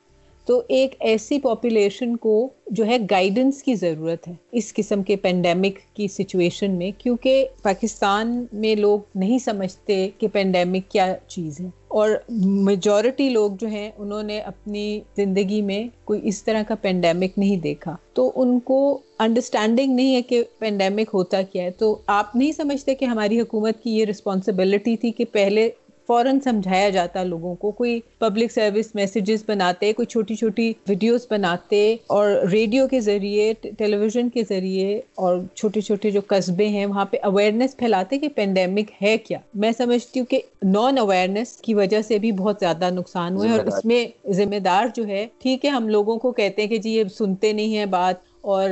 تو 0.46 0.62
ایک 0.68 0.94
ایسی 1.00 1.38
پاپولیشن 1.38 2.16
کو 2.16 2.48
جو 2.66 2.86
ہے 2.86 2.96
گائیڈنس 3.10 3.62
کی 3.62 3.74
ضرورت 3.74 4.28
ہے 4.28 4.32
اس 4.52 4.74
قسم 4.74 5.02
کے 5.02 5.16
پینڈیمک 5.16 5.96
کی 5.96 6.08
سچویشن 6.08 6.70
میں، 6.70 6.90
کیونکہ 6.98 7.46
پاکستان 7.62 8.44
میں 8.52 8.74
لوگ 8.74 9.00
نہیں 9.14 9.38
سمجھتے 9.38 10.08
کہ 10.18 10.28
پینڈیمک 10.28 10.90
کیا 10.90 11.16
چیز 11.26 11.60
ہے۔ 11.60 11.66
اور 11.88 12.10
میجورٹی 12.38 13.28
لوگ 13.28 13.50
جو 13.60 13.66
ہیں، 13.68 13.90
انہوں 13.98 14.22
نے 14.22 14.40
اپنی 14.40 15.00
زندگی 15.16 15.62
میں 15.62 15.88
کوئی 16.04 16.20
اس 16.24 16.44
طرح 16.44 16.62
کا 16.68 16.74
پینڈیمک 16.74 17.38
نہیں 17.38 17.56
دیکھا۔ 17.56 17.96
تو 18.12 18.32
ان 18.36 18.60
کو 18.60 18.98
انڈرسٹینڈنگ 19.18 19.94
نہیں 19.94 20.14
ہے 20.14 20.22
کہ 20.22 20.42
پینڈیمک 20.58 21.10
ہوتا 21.14 21.42
کیا 21.42 21.62
ہے۔ 21.62 21.70
تو 21.70 21.98
آپ 22.06 22.36
نہیں 22.36 22.52
سمجھتے 22.52 22.94
کہ 22.94 23.04
ہماری 23.04 23.40
حکومت 23.40 23.82
کی 23.82 23.90
یہ 23.90 24.04
رسپانسبلٹی 24.04 24.96
تھی 24.96 25.10
کہ 25.10 25.24
پہلے 25.32 25.70
فوراً 26.08 26.40
سمجھایا 26.40 26.88
جاتا 26.90 27.22
لوگوں 27.22 27.54
کو 27.54 27.70
کوئی 27.70 28.00
پبلک 28.18 28.52
سروس 28.52 28.94
میسیجز 28.94 29.44
بناتے 29.46 29.92
کوئی 29.92 30.06
چھوٹی 30.06 30.34
چھوٹی 30.34 30.72
ویڈیوز 30.88 31.26
بناتے 31.30 31.80
اور 32.06 32.30
ریڈیو 32.52 32.86
کے 32.88 33.00
ذریعے 33.00 33.52
ٹیلی 33.78 33.96
ویژن 33.96 34.28
کے 34.28 34.42
ذریعے 34.48 35.00
اور 35.14 35.38
چھوٹے 35.54 35.80
چھوٹے 35.80 36.10
جو 36.10 36.20
قصبے 36.28 36.68
ہیں 36.68 36.86
وہاں 36.86 37.04
پہ 37.04 37.16
اویئرنیس 37.22 37.76
پھیلاتے 37.76 38.18
کہ 38.18 38.28
پینڈیمک 38.28 38.90
ہے 39.02 39.16
کیا۔ 39.18 39.38
میں 39.54 39.72
سمجھتی 39.78 40.20
ہوں 40.20 40.26
کہ 40.26 40.40
نان 40.64 40.98
اویئرنیس 40.98 41.56
کی 41.56 41.74
وجہ 41.74 42.02
سے 42.02 42.18
بھی 42.18 42.32
بہت 42.32 42.56
زیادہ 42.60 42.90
نقصان 42.92 43.36
ہوئے 43.36 43.50
اور 43.50 43.64
اس 43.64 43.84
میں 43.84 44.04
ذمہ 44.32 44.58
دار 44.58 44.86
جو 44.96 45.06
ہے 45.06 45.26
ٹھیک 45.38 45.64
ہے 45.64 45.70
ہم 45.70 45.88
لوگوں 45.88 46.16
کو 46.18 46.32
کہتے 46.32 46.62
ہیں 46.62 46.68
کہ 46.68 46.78
جی 46.78 46.90
یہ 46.90 47.04
سنتے 47.14 47.52
نہیں 47.52 47.76
ہیں 47.76 47.86
بات 47.86 48.33
اور 48.44 48.70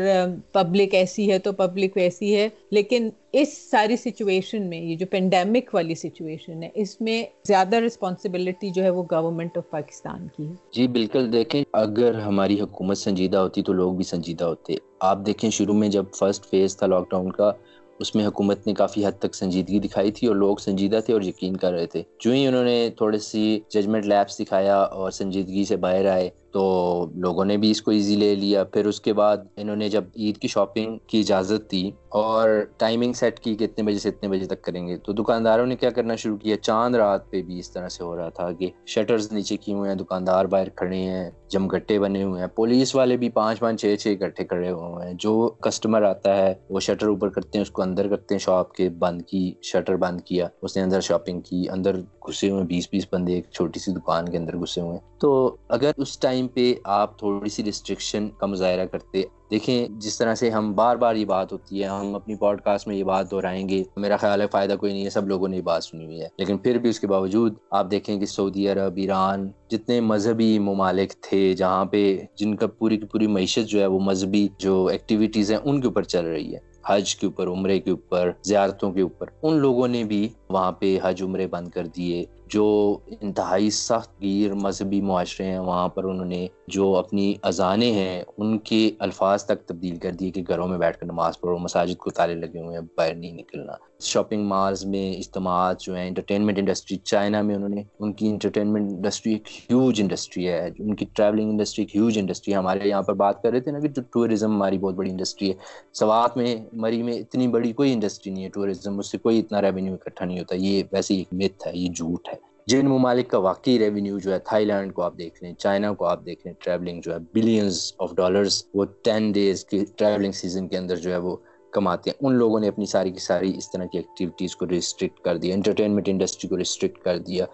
پبلک 0.52 0.94
ایسی 0.94 1.30
ہے 1.32 1.38
تو 1.38 1.52
پبلک 1.52 1.96
ویسی 1.96 2.37
ہے، 2.37 2.48
لیکن 2.70 3.08
اس 3.32 3.70
ساری 3.70 3.96
سچویشن 3.96 4.62
میں، 4.62 4.80
یہ 4.80 4.96
جو 4.96 5.06
پینڈیمک 5.06 5.74
والی 5.74 5.94
سچویشن 5.94 6.62
ہے، 6.62 6.68
اس 6.74 7.00
میں 7.00 7.22
زیادہ 7.44 7.76
رسپانسبلٹی 7.76 8.70
جو 8.70 8.82
ہے 8.82 8.90
وہ 8.90 9.02
گورنمنٹ 9.11 9.56
آف 9.56 9.70
پاکستان 9.70 10.28
کی 10.37 10.46
ہے۔ 10.46 10.52
جی 10.72 10.87
بالکل 10.88 11.32
دیکھیں، 11.32 11.62
اگر 11.72 12.14
ہماری 12.14 12.61
حکومت 12.61 12.98
سنجیدہ 12.98 13.37
ہوتی 13.37 13.62
تو 13.62 13.72
لوگ 13.72 13.94
بھی 13.94 14.04
سنجیدہ 14.04 14.44
ہوتے۔ 14.44 14.76
آپ 15.02 15.18
دیکھیں 15.26 15.50
شروع 15.50 15.74
میں 15.74 15.88
جب 15.88 16.04
فرسٹ 16.18 16.50
فیز 16.50 16.76
تھا 16.76 16.86
لاک 16.86 17.10
ڈاؤن 17.10 17.32
کا، 17.32 17.52
اس 17.98 18.14
میں 18.14 18.26
حکومت 18.26 18.66
نے 18.66 18.74
کافی 18.74 19.06
حد 19.06 19.12
تک 19.18 19.34
سنجیدگی 19.34 19.78
دکھائی 19.78 20.12
تھی 20.12 20.26
اور 20.26 20.36
لوگ 20.36 20.56
سنجیدہ 20.56 21.00
تھے 21.06 21.12
اور 21.12 21.22
یقین 21.22 21.56
کر 21.56 21.72
رہے 21.72 21.86
تھے۔ 21.86 22.02
جو 22.20 22.32
ہی 22.32 22.46
انہوں 22.46 22.64
نے 22.64 22.90
تھوڑی 22.96 23.18
سی 23.18 23.60
ججمنٹ 23.68 24.06
لیبس 24.06 24.38
دکھایا 24.38 24.76
اور 24.76 25.10
سنجیدگی 25.10 25.64
سے 25.64 25.76
باہر 25.76 26.06
آئے 26.06 26.30
تو 26.50 27.06
لوگوں 27.14 27.44
نے 27.44 27.56
بھی 27.56 27.70
اس 27.70 27.82
کو 27.82 27.90
ایزی 27.90 28.16
لے 28.16 28.34
لیا۔ 28.34 28.64
پھر 28.64 28.86
اس 28.86 29.00
کے 29.00 29.12
بعد 29.12 29.36
انہوں 29.56 29.76
نے 29.76 29.88
جب 29.88 30.04
عید 30.16 30.38
کی 30.38 30.48
شاپنگ 30.48 30.98
کی 31.06 31.20
اجازت 31.20 31.72
دی 31.72 31.90
اور 32.08 32.48
ٹائمنگ 32.76 33.12
سیٹ 33.12 33.40
کی 33.40 33.54
کہ 33.54 33.64
اتنے 33.64 33.84
بجے 33.84 33.98
سے 33.98 34.08
اتنے 34.08 34.28
بجے 34.28 34.46
تک 34.46 34.62
کریں 34.62 34.88
گے، 34.88 34.96
تو 34.96 35.12
دکانداروں 35.12 35.66
نے 35.66 35.76
کیا 35.76 35.90
کرنا 35.90 36.16
شروع 36.16 36.36
کیا؟ 36.36 36.56
چاند 36.56 36.94
رات 36.94 37.30
پہ 37.30 37.42
بھی 37.42 37.58
اس 37.58 37.70
طرح 37.70 37.88
سے 37.88 38.04
ہو 38.04 38.16
رہا 38.16 38.28
تھا 38.28 38.52
کہ 38.52 38.70
شٹرز 38.86 39.32
نیچے 39.32 39.56
کیے 39.56 39.74
ہوئے 39.74 39.90
ہیں، 39.90 39.96
دکاندار 39.96 40.44
باہر 40.44 40.68
کھڑے 40.68 40.96
ہیں 40.96 41.30
جم 41.48 41.66
گٹے 41.66 41.98
بنے 41.98 42.22
ہوئے 42.22 42.40
ہیں۔ 42.40 42.48
پولیس 42.48 42.94
والے 42.94 43.16
بھی 43.16 43.28
پانچ 43.28 43.58
پانچ 43.58 43.80
چھ 43.80 43.94
چھ 44.00 44.14
اکٹھے 44.20 44.44
کھڑے 44.44 44.70
ہوئے 44.70 44.91
ہیں 45.00 45.14
جو 45.14 45.48
کسٹمر 45.48 46.02
آتا 46.02 46.37
ہے، 46.37 46.55
وہ 46.70 46.81
شٹر 46.81 47.07
اوپر 47.07 47.28
کرتے 47.28 47.59
ہیں، 47.59 47.62
اس 47.62 47.70
کو 47.70 47.83
اندر 47.83 48.09
کرتے 48.09 48.35
ہیں 48.35 48.38
شاپ 48.38 48.72
کے 48.72 48.88
بند 48.88 49.22
کی 49.22 49.55
شٹر 49.62 49.96
بند 49.96 50.20
کیا، 50.20 50.48
اس 50.62 50.76
نے 50.76 50.83
اندر 50.83 51.00
شاپنگ 51.00 51.40
کی، 51.40 51.68
اندر 51.68 51.96
گھسے 52.28 52.50
ہوئے 52.50 52.64
بیس 52.64 52.88
بیس 52.92 53.06
بندے 53.12 53.35
ایک 53.35 53.44
چھوٹی 53.50 53.80
سی 53.80 53.92
دکان 53.92 54.28
کے 54.28 54.37
اندر 54.37 54.56
گھسے 54.56 54.80
ہوئے 54.80 54.92
ہیں۔ 54.92 55.20
تو 55.20 55.56
اگر 55.68 55.90
اس 55.96 56.18
ٹائم 56.18 56.48
پہ 56.48 56.74
آپ 56.85 57.18
تھوڑی 57.18 57.48
سی 57.48 57.64
ریسٹرکشن 57.64 58.28
کا 58.38 58.46
مظاہرہ 58.46 58.87
کرتے، 58.87 59.22
دیکھیں 59.50 59.88
جس 59.88 60.18
طرح 60.18 60.35
سے 60.35 60.50
ہم 60.50 60.72
بار 60.72 60.96
بار 60.96 61.14
یہ 61.14 61.24
بات 61.24 61.52
ہوتی 61.52 61.82
ہے، 61.82 61.88
ہم 61.88 62.14
اپنی 62.14 62.35
پوڈ 62.35 62.61
کاسٹ 62.61 62.88
میں 62.88 62.96
یہ 62.96 63.04
بات 63.04 63.30
دہرائیں 63.30 63.68
گے، 63.68 63.85
میرا 63.96 64.16
خیال 64.16 64.40
ہے 64.40 64.46
فائدہ 64.46 64.74
کوئی 64.80 64.92
نہیں 64.92 65.04
ہے، 65.04 65.11
سب 65.11 65.28
لوگوں 65.28 65.48
نے 65.48 65.56
یہ 65.56 65.62
بات 65.62 65.85
سنی 65.85 66.04
ہوئی 66.04 66.22
ہے۔ 66.22 66.28
لیکن 66.38 66.58
پھر 66.58 66.78
بھی 66.78 66.88
اس 66.88 67.00
کے 67.00 67.06
باوجود 67.06 67.54
آپ 67.70 67.90
دیکھیں 67.90 68.18
کہ 68.18 68.26
سعودی 68.26 68.68
عرب، 68.68 68.92
ایران 68.96 69.50
جتنے 69.70 70.00
مذہبی 70.00 70.58
ممالک 70.58 71.12
تھے 71.22 71.52
جہاں 71.52 71.85
پہ 71.85 72.18
جن 72.37 72.56
کا 72.56 72.66
پوری 72.66 72.96
کی 72.96 73.06
پوری 73.06 73.26
معیشت 73.26 73.68
جو 73.68 73.80
ہے 73.80 73.87
وہ 73.87 73.98
مذہبی 73.98 74.48
جو 74.58 74.87
ایکٹیویٹیز 74.87 75.52
ہیں 75.52 75.58
ان 75.64 75.80
کے 75.80 75.87
اوپر 75.87 76.02
چل 76.02 76.24
رہی 76.24 76.54
ہے۔ 76.54 76.71
حج 76.87 77.16
کے 77.16 77.27
اوپر، 77.27 77.47
عمرے 77.47 77.81
کے 77.81 77.90
اوپر، 77.90 78.31
زیارتوں 78.42 78.92
کے 78.92 79.01
اوپر، 79.01 79.27
ان 79.42 79.57
لوگوں 79.57 79.88
نے 79.88 80.05
بھی 80.05 80.29
وہاں 80.49 80.73
پہ 80.73 80.99
حج 81.03 81.23
عمرے 81.23 81.47
بند 81.47 81.68
کر 81.68 81.87
دیے، 81.87 82.25
جو 82.47 82.99
انتہائی 83.21 83.71
سخت 83.71 84.23
گیر 84.23 84.55
مذہبی 84.55 85.01
معاشرے 85.01 85.47
ہیں، 85.47 85.59
وہاں 85.59 85.88
پر 85.88 86.05
انہوں 86.05 86.27
نے 86.27 86.47
جو 86.66 86.97
اپنی 86.97 87.35
اذانیں 87.42 87.92
ہیں، 87.92 88.23
ان 88.37 88.59
کے 88.59 88.90
الفاظ 88.99 89.45
تک 89.45 89.66
تبدیل 89.66 89.97
کر 89.97 90.11
دیے 90.11 90.31
کہ 90.31 90.42
گھروں 90.49 90.68
میں 90.68 90.79
بیٹھ 90.79 90.99
کر 90.99 91.07
نماز 91.07 91.40
پڑھو، 91.40 91.59
مساجد 91.59 91.97
کو 91.97 92.11
تالے 92.11 92.35
لگے 92.35 92.61
ہوئے 92.61 92.79
ہیں، 92.79 92.87
باہر 92.97 93.14
نہیں 93.14 93.33
نکلنا۔ 93.33 93.73
شاپنگ 94.04 94.46
مالز 94.46 94.84
میں 94.84 95.12
اجتماعات 95.12 95.80
جو 95.80 95.94
ہیں 95.96 96.08
انٹرٹینمنٹ 96.08 96.58
انڈسٹری 96.58 96.96
چائنا 96.96 97.42
میں 97.42 97.54
انہوں 97.54 97.68
نے، 97.68 97.82
ان 97.98 98.12
کی 98.12 98.28
انٹرٹینمنٹ 98.28 98.90
انڈسٹری 98.90 99.32
ایک 99.32 99.48
ہیوج 99.70 100.00
انڈسٹری 100.00 100.48
ہے۔ 100.48 100.70
ان 100.78 100.94
کی 100.94 101.04
ٹریولنگ 101.12 101.50
انڈسٹری 101.50 101.84
ایک 101.84 101.96
ہیوج 101.96 102.18
انڈسٹری 102.18 102.52
ہے۔ 102.52 102.58
ہمارے 102.58 102.88
یہاں 102.88 103.02
پر 103.02 103.14
بات 103.14 103.42
کر 103.42 103.50
رہے 103.50 103.60
تھے 103.60 103.72
نا 103.72 103.78
کہ 103.78 103.88
جو 103.88 104.02
ٹورزم 104.12 104.52
ہماری 104.54 104.78
بہت 104.78 104.94
بڑی 104.94 105.10
انڈسٹری 105.10 105.48
ہے۔ 105.48 105.54
سوات 105.92 106.36
میں، 106.36 106.56
مری 106.72 107.02
میں 107.02 107.14
اتنی 107.14 107.48
بڑی 107.48 107.72
کوئی 107.72 107.92
انڈسٹری 107.92 108.32
نہیں 108.32 108.44
ہے 108.44 108.48
ٹورزم 108.48 108.98
اس 108.98 109.10
سے 109.10 109.18
کوئی 109.18 109.38
اتنا 109.40 109.62
ریونیو 109.62 109.94
اکٹھا 109.94 110.24
نہیں 110.24 110.38
ہوتا۔ 110.38 110.54
یہ 110.54 110.82
ویسے 110.92 111.14
ایک 111.14 111.28
مت 111.32 111.66
ہے، 111.66 111.72
یہ 111.74 111.88
جھوٹ 111.88 112.28
ہے۔ 112.28 112.34
جن 112.66 112.86
ممالک 112.88 113.28
کا 113.28 113.38
واقعی 113.38 113.78
ریونیو 113.78 114.18
جو 114.18 114.32
ہے 114.32 114.38
تھائی 114.38 114.64
لینڈ 114.64 114.94
کو 114.94 115.02
آپ 115.02 115.18
دیکھ 115.18 115.42
لیں، 115.42 115.52
چائنا 115.52 115.92
کو 115.92 116.04
آپ 116.04 116.24
دیکھ 116.26 116.46
لیں 116.46 116.54
ٹریولنگ 116.60 117.00
جو 117.00 117.12
ہے 117.12 117.18
بلینز 117.32 117.92
آف 117.98 118.14
ڈالرز 118.16 118.64
وہ 118.74 118.84
ٹین 119.04 119.32
ڈیز 119.32 119.64
کی 119.64 119.84
ٹریولنگ 119.96 120.32
سیزن 120.32 120.68
کے 120.68 120.78
اندر 120.78 120.96
جو 120.96 121.12
ہے 121.12 121.16
وہ 121.16 121.36
کماتے 121.72 122.11
ہیں۔ 122.11 122.26
ان 122.26 122.35
لوگوں 122.35 122.61
نے 122.61 122.68
اپنی 122.68 122.87
ساری 122.87 123.11
کی 123.11 123.18
ساری 123.18 123.56
اس 123.58 123.70
طرح 123.70 123.85
کی 123.85 123.98
ایکٹیویٹیز 123.98 124.56
کو 124.56 124.66
ریسٹرکٹ 124.66 125.20
کر 125.20 125.37
دیا 125.37 125.54
انٹرٹینمنٹ 125.54 126.08
انڈسٹری 126.08 126.48
کو 126.48 126.58
ریسٹرکٹ 126.58 126.98
کر 126.98 127.18
دیا۔ 127.18 127.44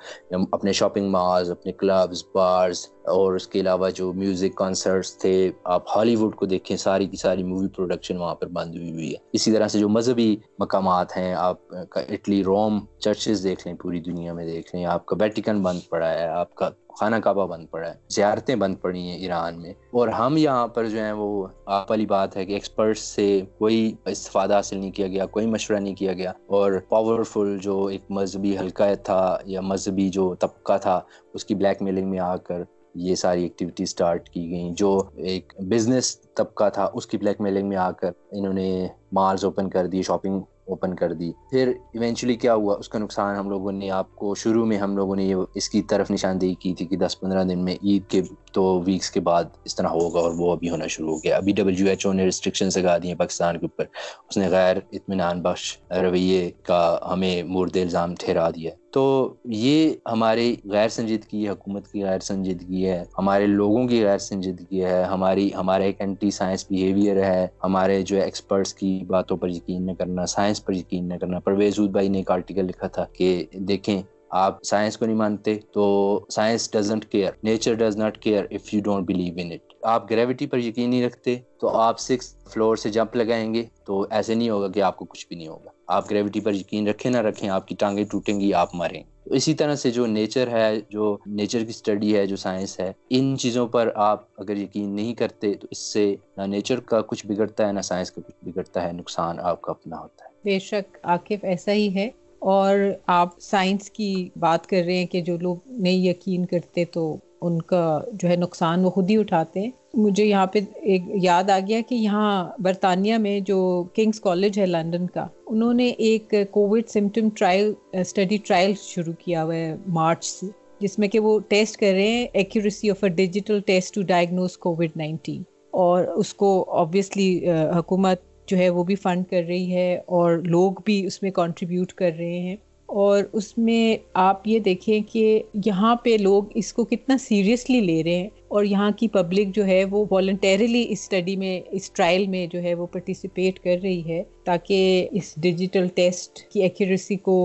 اپنے 0.52 0.72
شاپنگ 0.72 1.10
مالز 1.10 1.50
اپنے 1.50 1.72
کلبز 1.72 2.24
بارز 2.34 2.86
اور 3.08 3.32
اس 3.32 3.46
کے 3.46 3.60
علاوہ 3.60 3.90
جو 3.90 4.12
میوزک 4.12 4.56
کانسرٹس 4.56 5.18
تھے، 5.18 5.50
آپ 5.64 5.96
ہالی 5.96 6.16
ووڈ 6.16 6.36
کو 6.36 6.46
دیکھیں، 6.46 6.76
ساری 6.76 7.06
کی 7.06 7.16
ساری 7.16 7.42
مووی 7.42 7.68
پروڈکشن 7.68 8.16
وہاں 8.16 8.34
پر 8.34 8.46
بند 8.46 8.74
ہوئی 8.74 8.92
ہوئی 8.92 9.10
ہے۔ 9.10 9.16
اسی 9.32 9.52
طرح 9.52 9.68
سے 9.68 9.78
جو 9.78 9.88
مذہبی 9.88 10.36
مقامات 10.58 11.16
ہیں، 11.16 11.34
آپ 11.34 11.68
کا 11.68 12.00
اٹلی 12.00 12.44
روم 12.44 12.84
چرچز 12.98 13.44
دیکھ 13.44 13.66
لیں، 13.66 13.74
پوری 13.74 14.00
دنیا 14.00 14.32
میں 14.32 14.46
دیکھ 14.46 14.74
لیں۔ 14.74 14.84
آپ 14.84 15.06
کا 15.06 15.16
بیٹیکن 15.16 15.62
بند 15.62 15.80
پڑا 15.88 16.10
ہے، 16.10 16.26
آپ 16.26 16.54
کا 16.54 16.70
خانہ 17.00 17.16
کعبہ 17.16 17.46
بند 17.46 17.66
پڑا 17.70 17.88
ہے، 17.88 17.94
زیارتیں 18.08 18.54
بند 18.54 18.74
پڑی 18.80 19.00
ہیں 19.00 19.18
ایران 19.18 19.62
میں۔ 19.62 19.70
اور 19.70 20.08
ہم 20.08 20.36
یہاں 20.36 20.66
پر 20.66 20.88
جو 20.88 20.98
ہیں، 20.98 21.12
وہ 21.12 21.46
آپ 21.66 21.90
والی 21.90 22.06
بات 22.06 22.36
ہے 22.36 22.46
کہ 22.46 22.52
ایکسپرٹس 22.52 23.00
سے 23.00 23.40
کوئی 23.58 23.94
استفادہ 24.04 24.54
حاصل 24.54 24.78
نہیں 24.78 24.90
کیا 24.90 25.06
گیا، 25.06 25.26
کوئی 25.26 25.46
مشورہ 25.46 25.78
نہیں 25.78 25.94
کیا 25.94 26.12
گیا۔ 26.12 26.32
اور 26.46 26.72
پاورفل 26.88 27.58
جو 27.58 27.86
ایک 27.86 28.02
مذہبی 28.10 28.58
حلقہ 28.58 28.94
تھا 28.94 29.38
یا 29.44 29.60
مذہبی 29.60 30.08
جو 30.08 30.34
طبقہ 30.34 30.78
تھا، 30.78 31.00
اس 31.34 31.44
کی 31.44 31.54
بلیک 31.54 31.82
میلنگ 31.82 32.10
میں 32.10 32.18
آ 32.18 32.36
کر 32.36 32.62
یہ 32.98 33.14
ساری 33.14 33.42
ایکٹیویٹی 33.42 33.86
سٹارٹ 33.86 34.28
کی 34.28 34.50
گئیں، 34.50 34.72
جو 34.72 35.02
ایک 35.16 35.52
بزنس 35.58 36.20
طبقہ 36.20 36.68
تھا، 36.68 36.90
اس 36.94 37.06
کی 37.06 37.18
بلیک 37.18 37.40
میلنگ 37.40 37.68
میں 37.68 37.76
آ 37.76 37.90
کر 37.90 38.10
انہوں 38.30 38.52
نے 38.52 38.88
مالز 39.12 39.44
اوپن 39.44 39.70
کر 39.70 39.86
دی 39.86 40.02
شاپنگ 40.02 40.40
اوپن 40.64 40.94
کر 40.94 41.12
دی۔ 41.12 41.32
پھر 41.50 41.72
ایونچولی 41.92 42.34
کیا 42.34 42.54
ہوا؟ 42.54 42.76
اس 42.78 42.88
کا 42.88 42.98
نقصان 42.98 43.36
ہم 43.36 43.50
لوگوں 43.50 43.72
نے، 43.72 43.90
آپ 43.90 44.16
کو 44.16 44.34
شروع 44.34 44.66
میں 44.66 44.78
ہم 44.78 44.96
لوگوں 44.96 45.16
نے 45.16 45.34
اس 45.54 45.68
کی 45.68 45.82
طرف 45.82 46.10
نشاندہی 46.10 46.54
کی 46.54 46.74
تھی 46.74 46.86
کہ 46.86 46.96
دس 46.96 47.20
پندرہ 47.20 47.44
دن 47.44 47.64
میں 47.64 47.74
عید 47.82 48.10
کے 48.10 48.22
تو 48.52 48.82
ویکس 48.86 49.10
کے 49.10 49.20
بعد 49.20 49.44
اس 49.64 49.74
طرح 49.76 49.88
ہوگا 49.88 50.20
اور 50.20 50.32
وہ 50.36 50.52
ابھی 50.52 50.70
ہونا 50.70 50.86
شروع 50.86 51.10
ہو 51.10 51.16
گیا۔ 51.24 51.36
ابھی 51.36 51.52
ڈبلیو 51.52 51.88
ایچ 51.88 52.06
او 52.06 52.12
نے 52.12 52.24
ریسٹرکشن 52.24 52.68
لگا 52.76 52.96
دی 52.98 53.08
ہیں 53.08 53.14
پاکستان 53.14 53.58
کے 53.58 53.66
اوپر۔ 53.66 53.84
اس 54.28 54.36
نے 54.36 54.48
غیر 54.48 54.76
اطمینان 54.92 55.40
بخش 55.42 55.76
رویے 56.02 56.50
کا 56.62 56.98
ہمیں 57.12 57.42
مورد 57.42 57.76
الزام 57.76 58.14
ٹھہرا 58.14 58.50
دیا 58.50 58.70
تو 58.90 59.34
یہ 59.44 59.94
ہماری 60.12 60.56
غیر 60.64 60.88
سنجیدگی 60.88 61.44
ہے 61.44 61.50
حکومت 61.50 61.88
کی 61.92 62.04
غیر 62.04 62.18
سنجیدگی 62.18 62.86
ہے، 62.86 63.02
ہمارے 63.18 63.46
لوگوں 63.46 63.86
کی 63.88 64.04
غیر 64.04 64.18
سنجیدگی 64.18 64.84
ہے، 64.84 65.02
ہماری، 65.02 65.50
ہمارا 65.54 65.84
ایک 65.84 66.00
اینٹی 66.00 66.30
سائنس 66.30 66.66
بیہیویئر 66.68 67.22
ہے۔ 67.24 67.46
ہمارے 67.64 68.02
جو 68.02 68.20
ایکسپرٹس 68.22 68.74
کی 68.74 69.00
باتوں 69.06 69.36
پر 69.36 69.48
یقین 69.48 69.86
نہ 69.86 69.92
کرنا 69.98 70.26
سائنس 70.26 70.64
پر 70.64 70.72
یقین 70.72 71.08
نہ 71.08 71.14
کرنا۔ 71.20 71.38
پرویز 71.38 71.78
بھائی 71.92 72.08
نے 72.08 72.18
ایک 72.18 72.30
آرٹیکل 72.30 72.64
لکھا 72.64 72.86
تھا 72.86 73.04
کہ 73.12 73.44
دیکھیں 73.52 74.02
آپ 74.30 74.64
سائنس 74.64 74.96
کو 74.96 75.06
نہیں 75.06 75.16
مانتے 75.16 75.54
تو 75.72 76.26
science 76.28 76.72
doesn't 76.72 77.04
care 77.04 77.30
nature 77.42 77.74
does 77.74 77.96
not 77.96 78.18
care 78.18 78.44
if 78.50 78.74
you 78.74 78.80
don't 78.84 79.06
believe 79.06 79.34
in 79.36 79.52
it 79.52 79.74
آپ 79.82 80.10
گریوٹی 80.10 80.46
پر 80.46 80.58
یقین 80.58 80.90
نہیں 80.90 81.06
رکھتے 81.06 81.36
تو 81.60 81.68
آپ 81.68 81.98
سکس 81.98 82.34
فلور 82.48 82.76
سے 82.76 82.90
جمپ 82.90 83.16
لگائیں 83.16 83.54
گے 83.54 83.64
تو 83.84 84.06
ایسے 84.10 84.34
نہیں 84.34 84.50
ہوگا 84.50 84.68
کہ 84.68 84.82
آپ 84.82 84.96
کو 84.96 85.04
کچھ 85.04 85.26
بھی 85.28 85.36
نہیں 85.36 85.48
ہوگا. 85.48 85.70
آپ 85.86 86.10
گریوٹی 86.10 86.40
پر 86.40 86.54
یقین 86.54 86.88
رکھیں 86.88 87.10
نہ 87.10 87.16
رکھیں، 87.16 87.48
آپ 87.48 87.68
کی 87.68 87.74
ٹانگیں 87.78 88.04
ٹوٹیں 88.04 88.40
گی، 88.40 88.54
آپ 88.54 88.74
مریں 88.74 89.02
تو 89.24 89.34
اسی 89.34 89.54
طرح 89.54 89.74
سے 89.74 89.90
جو 89.90 90.06
نیچر 90.06 90.48
ہے، 90.48 90.80
جو 90.90 91.18
نیچر 91.26 91.58
کی 91.58 91.70
اسٹڈی 91.70 92.16
ہے، 92.16 92.26
جو 92.26 92.36
سائنس 92.36 92.80
ہے، 92.80 92.92
ان 93.10 93.36
چیزوں 93.38 93.66
پر 93.66 93.90
آپ 93.94 94.24
اگر 94.36 94.56
یقین 94.56 94.90
نہیں 94.90 95.14
کرتے 95.14 95.54
تو 95.54 95.68
اس 95.70 95.78
سے 95.78 96.16
نہ 96.36 96.42
نیچر 96.42 96.80
کا 96.80 97.00
کچھ 97.00 97.26
بگڑتا 97.26 97.66
ہے، 97.66 97.72
نہ 97.72 97.80
سائنس 97.80 98.10
کا 98.10 98.22
کچھ 98.26 98.48
بگڑتا 98.48 98.86
ہے، 98.86 98.92
نقصان 98.92 99.40
آپ 99.40 99.62
کا 99.62 99.72
اپنا 99.72 99.98
ہوتا 99.98 100.24
ہے. 100.24 100.30
بے 100.44 100.58
شک 100.58 100.98
عاقف 101.02 101.44
ایسا 101.44 101.72
ہی 101.72 101.94
ہے۔ 101.94 102.10
اور 102.42 102.78
آپ 103.06 103.40
سائنس 103.40 103.90
کی 103.90 104.28
بات 104.36 104.66
کر 104.66 104.82
رہے 104.86 104.96
ہیں 104.96 105.06
کہ 105.06 105.20
جو 105.20 105.36
لوگ 105.40 105.56
نہیں 105.66 106.06
یقین 106.06 106.46
کرتے 106.46 106.84
تو 106.84 107.16
ان 107.40 107.62
کا 107.62 107.82
جو 108.12 108.28
ہے 108.28 108.36
نقصان 108.36 108.84
وہ 108.84 108.90
خود 108.90 109.10
ہی 109.10 109.16
اٹھاتے 109.16 109.60
ہیں۔ 109.60 109.70
مجھے 109.94 110.24
یہاں 110.24 110.46
پہ 110.46 110.58
ایک 110.74 111.02
یاد 111.22 111.50
آ 111.50 111.58
گیا 111.68 111.80
کہ 111.88 111.94
یہاں 111.94 112.48
برطانیہ 112.58 113.16
میں 113.16 113.40
جو 113.40 113.58
کنگس 113.94 114.20
کالج 114.20 114.58
ہے 114.58 114.66
لنڈن 114.66 115.06
کا، 115.06 115.26
انہوں 115.46 115.74
نے 115.74 115.86
ایک 115.98 116.34
COVID 116.50 116.88
symptom 116.88 117.28
trial 117.36 117.72
study 117.92 118.36
trial 118.36 118.72
شروع 118.82 119.12
کیا 119.18 119.44
ہوا 119.44 119.54
ہے 119.54 119.74
مارچ 119.88 120.24
سے، 120.24 120.46
جس 120.80 120.98
میں 120.98 121.08
کہ 121.08 121.18
وہ 121.18 121.38
ٹیسٹ 121.48 121.76
کر 121.76 121.92
رہے 121.92 122.06
ہیں 122.06 122.26
accuracy 122.32 122.90
of 122.90 123.04
a 123.04 123.08
digital 123.10 123.60
test 123.60 123.94
to 123.94 124.02
diagnose 124.02 124.56
COVID 124.58 124.96
nineteen 124.96 125.42
اور 125.72 126.04
اس 126.04 126.34
کو 126.34 126.50
آبویسلی 126.78 127.48
حکومت 127.76 128.20
جو 128.48 128.58
ہے 128.58 128.68
وہ 128.70 128.84
بھی 128.84 128.94
فنڈ 128.94 129.26
کر 129.30 129.42
رہی 129.48 129.72
ہے 129.72 129.94
اور 129.96 130.38
لوگ 130.44 130.72
بھی 130.84 131.04
اس 131.06 131.22
میں 131.22 131.30
کنٹریبیوٹ 131.30 131.92
کر 131.92 132.10
رہے 132.18 132.38
ہیں۔ 132.38 132.56
اور 132.88 133.22
اس 133.32 133.58
میں 133.58 133.96
آپ 134.14 134.46
یہ 134.48 134.58
دیکھیں 134.58 135.00
کہ 135.12 135.42
یہاں 135.66 135.94
پہ 135.96 136.16
لوگ 136.20 136.44
اس 136.54 136.72
کو 136.72 136.84
کتنا 136.84 137.16
سیریسلی 137.18 137.80
لے 137.80 138.02
رہے 138.02 138.14
ہیں 138.14 138.28
اور 138.48 138.64
یہاں 138.64 138.90
کی 138.90 139.08
پبلک 139.08 139.54
جو 139.54 139.66
ہے 139.66 139.84
وہ 139.84 140.04
والنٹیرلی 140.10 140.84
اس 140.88 141.00
اسٹڈی 141.00 141.36
میں، 141.36 141.60
اس 141.70 141.90
ٹرائل 141.90 142.26
میں 142.26 142.46
جو 142.46 142.62
ہے 142.62 142.74
وہ 142.74 142.86
پارٹیسپیٹ 142.86 143.58
کر 143.58 143.76
رہی 143.82 144.02
ہے 144.08 144.22
تاکہ 144.44 145.08
اس 145.12 145.34
ڈیجیٹل 145.36 145.86
ٹیسٹ 145.88 146.38
کی 146.52 146.62
ایکوریسی 146.62 147.16
کو 147.16 147.36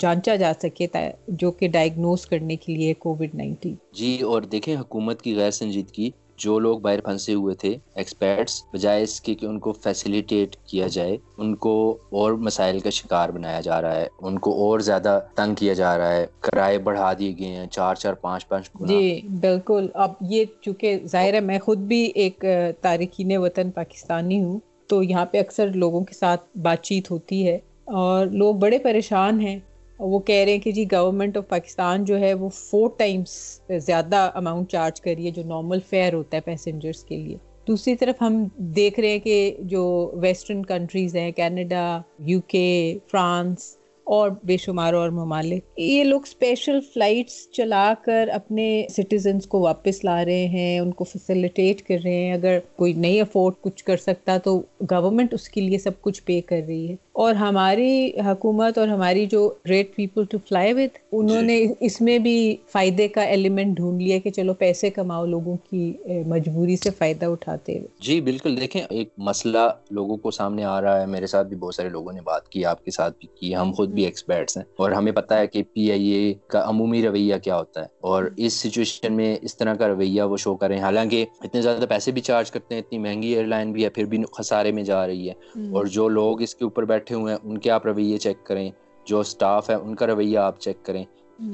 جانچا 0.00 0.36
جا 0.36 0.52
سکے 0.62 0.86
جو 1.28 1.50
کہ 1.50 1.68
ڈائگنوز 1.68 2.26
کرنے 2.26 2.56
کے 2.56 2.74
لیے 2.74 2.94
کووڈ 2.94 3.34
نائنٹین 3.34 3.74
جی 3.92 4.16
اور 4.22 4.42
دیکھیں 4.42 4.76
حکومت 4.76 5.22
کی 5.22 5.36
غیر 5.36 5.50
سنجیدگی 5.50 6.10
جو 6.38 6.58
لوگ 6.58 6.78
باہر 6.78 7.00
پھنسے 7.00 7.34
ہوئے 7.34 7.54
تھے 7.54 7.76
ایکسپرٹس 7.94 8.62
بجائے 8.72 9.02
اس 9.02 9.20
کے 9.20 9.34
کہ 9.34 9.46
ان 9.46 9.58
کو 9.58 9.72
فیسیلیٹیٹ 9.72 10.56
کیا 10.66 10.86
جائے، 10.86 11.16
ان 11.36 11.54
کو 11.54 11.74
اور 12.10 12.32
مسائل 12.32 12.80
کا 12.80 12.90
شکار 12.90 13.28
بنایا 13.28 13.60
جا 13.60 13.80
رہا 13.82 13.96
ہے، 13.96 14.06
ان 14.18 14.38
کو 14.38 14.52
اور 14.64 14.80
زیادہ 14.80 15.18
تنگ 15.34 15.54
کیا 15.54 15.72
جا 15.72 15.96
رہا 15.98 16.12
ہے، 16.12 16.26
کرائے 16.40 16.78
بڑھا 16.78 17.12
دیے 17.18 17.32
گئے 17.38 17.48
ہیں، 17.48 17.66
چار 17.66 17.94
چار 17.94 18.14
پانچ 18.14 18.48
پانچ 18.48 18.70
جی 18.80 19.20
بالکل۔ 19.40 19.88
اب 19.94 20.12
یہ 20.20 20.44
چونکہ 20.60 20.98
ظاہر 21.06 21.34
ہے 21.34 21.40
میں 21.40 21.58
خود 21.58 21.78
بھی 21.78 22.00
ایک 22.14 22.44
تارکین 22.80 23.36
وطن 23.36 23.70
پاکستانی 23.70 24.40
ہوں، 24.40 24.58
تو 24.86 25.02
یہاں 25.02 25.24
پہ 25.26 25.38
اکثر 25.38 25.72
لوگوں 25.74 26.00
کے 26.04 26.14
ساتھ 26.14 26.58
بات 26.58 26.82
چیت 26.82 27.10
ہوتی 27.10 27.46
ہے 27.46 27.58
اور 27.84 28.26
لوگ 28.26 28.54
بڑے 28.54 28.78
پریشان 28.78 29.40
ہیں 29.40 29.58
وہ 30.02 30.18
کہہ 30.18 30.44
رہے 30.44 30.52
ہیں 30.52 30.58
کہ 30.58 30.72
جی 30.72 30.84
گورنمنٹ 30.92 31.36
آف 31.36 31.48
پاکستان 31.48 32.04
جو 32.04 32.20
ہے 32.20 32.34
وہ 32.34 32.48
فور 32.48 32.88
ٹائمس 32.96 33.60
زیادہ 33.86 34.30
اماؤنٹ 34.34 34.70
چارج 34.70 35.00
کری 35.00 35.26
ہے 35.26 35.30
جو 35.30 35.42
نارمل 35.44 35.78
فیئر 35.90 36.14
ہوتا 36.14 36.36
ہے 36.36 36.42
پیسنجرس 36.42 37.04
کے 37.04 37.16
لیے۔ 37.16 37.36
دوسری 37.66 37.96
طرف 37.96 38.22
ہم 38.22 38.44
دیکھ 38.56 39.00
رہے 39.00 39.08
ہیں 39.08 39.18
کہ 39.18 39.56
جو 39.58 40.10
ویسٹرن 40.14 40.64
کنٹریز 40.64 41.16
ہیں 41.16 41.32
کینیڈا 41.32 42.00
یو 42.18 42.40
کے 42.40 42.98
فرانس 43.10 43.76
اور 44.06 44.30
بے 44.44 44.56
شمار 44.56 44.94
اور 44.94 45.10
ممالک، 45.10 45.64
یہ 45.76 46.04
لوگ 46.04 46.20
اسپیشل 46.22 46.80
فلائٹس 46.94 47.50
چلا 47.52 47.94
کر 48.04 48.28
اپنے 48.32 48.86
سٹیزنس 48.90 49.46
کو 49.46 49.60
واپس 49.60 50.04
لا 50.04 50.24
رہے 50.24 50.46
ہیں، 50.46 50.78
ان 50.78 50.90
کو 50.90 51.04
فیسیلیٹیٹ 51.04 51.82
کر 51.82 51.96
رہے 52.04 52.14
ہیں۔ 52.14 52.32
اگر 52.32 52.58
کوئی 52.76 52.92
نہیں 52.92 53.20
افورڈ 53.20 53.54
کچھ 53.60 53.84
کر 53.84 53.96
سکتا 53.96 54.38
تو 54.38 54.62
گورنمنٹ 54.90 55.34
اس 55.34 55.48
کے 55.48 55.60
لیے 55.60 55.78
سب 55.78 56.00
کچھ 56.00 56.22
پے 56.22 56.40
کر 56.40 56.60
رہی 56.66 56.90
ہے۔ 56.90 56.96
اور 57.12 57.34
ہماری 57.34 58.10
حکومت 58.26 58.78
اور 58.78 58.88
ہماری 58.88 59.26
جو 59.26 59.54
great 59.66 59.94
people 59.96 60.24
to 60.24 60.38
fly 60.48 60.72
with 60.72 60.98
انہوں 61.12 61.40
جی۔ 61.40 61.46
نے 61.46 61.66
اس 61.80 62.00
میں 62.00 62.18
بھی 62.18 62.56
فائدے 62.72 63.08
کا 63.08 63.22
ایلیمنٹ 63.22 63.76
ڈھونڈ 63.76 64.02
لیا 64.02 64.18
کہ 64.18 64.30
چلو 64.30 64.54
پیسے 64.54 64.90
کماؤ 64.90 65.26
لوگوں 65.26 65.56
کی 65.70 65.92
مجبوری 66.26 66.76
سے 66.76 66.90
فائدہ 66.90 67.26
اٹھاتے 67.26 67.78
ہوئے۔ 67.78 67.88
جی 68.00 68.20
بالکل۔ 68.20 68.60
دیکھیں 68.60 68.82
ایک 68.90 69.08
مسئلہ 69.18 69.58
لوگوں 69.90 70.16
کو 70.16 70.30
سامنے 70.30 70.64
آ 70.64 70.80
رہا 70.80 71.00
ہے۔ 71.00 71.06
میرے 71.06 71.26
ساتھ 71.26 71.48
بھی 71.48 71.56
بہت 71.56 71.74
سارے 71.74 71.88
لوگوں 71.88 72.12
نے 72.12 72.20
بات 72.20 72.48
کی 72.48 72.64
آپ 72.64 72.84
کے 72.84 72.90
ساتھ 72.90 73.16
بھی 73.18 73.28
کی۔ 73.40 73.54
ہم 73.54 73.72
خود 73.72 73.88
بھی 73.88 74.04
ایکسپرٹس 74.04 74.56
ہیں۔ 74.56 74.64
اور 74.76 74.90
ہمیں 74.90 75.12
پتا 75.12 75.38
ہے 75.38 75.46
کہ 75.46 75.62
پی 75.72 75.90
آئی 75.92 76.08
اے 76.08 76.34
کا 76.46 76.64
عمومی 76.68 77.02
رویہ 77.02 77.34
کیا 77.44 77.58
ہوتا 77.58 77.80
ہے۔ 77.80 77.86
اور 78.00 78.24
اس 78.36 78.52
سچویشن 78.52 79.12
میں 79.12 79.36
اس 79.42 79.56
طرح 79.56 79.74
کا 79.74 79.88
رویہ 79.88 80.22
وہ 80.22 80.36
شو 80.36 80.54
کریں 80.56 80.78
حالانکہ 80.80 81.24
اتنے 81.40 81.62
زیادہ 81.62 81.84
پیسے 81.88 82.10
بھی 82.10 82.20
چارج 82.20 82.50
کرتے 82.50 82.74
ہیں 82.74 82.82
اتنی 82.82 82.98
مہنگی 82.98 83.28
ایئر 83.28 83.44
لائن 83.44 83.72
بھی 83.72 83.84
ہے 83.84 83.88
پھر 83.88 84.04
بھی 84.04 84.18
خسارے 84.32 84.72
میں 84.72 84.82
جا 84.82 85.06
رہی 85.06 85.28
ہے۔ 85.28 85.34
اور 85.72 85.86
جو 85.86 86.08
لوگ 86.08 86.42
اس 86.42 86.54
کے 86.54 86.64
اوپر 86.64 86.82
بیٹھے 87.02 87.14
ہوئے 87.14 87.34
ہیں 87.34 87.40
ان 87.44 87.58
کے 87.58 87.70
آپ 87.70 87.86
رویے 87.86 88.18
چیک 88.18 88.46
کریں 88.46 88.70
جو 89.04 89.20
اسٹاف 89.20 89.70
ہے 89.70 89.74
ان 89.74 89.94
کا 89.94 90.06
رویہ 90.06 90.38
آپ 90.38 90.60
چیک 90.60 90.84
کریں۔ 90.84 91.04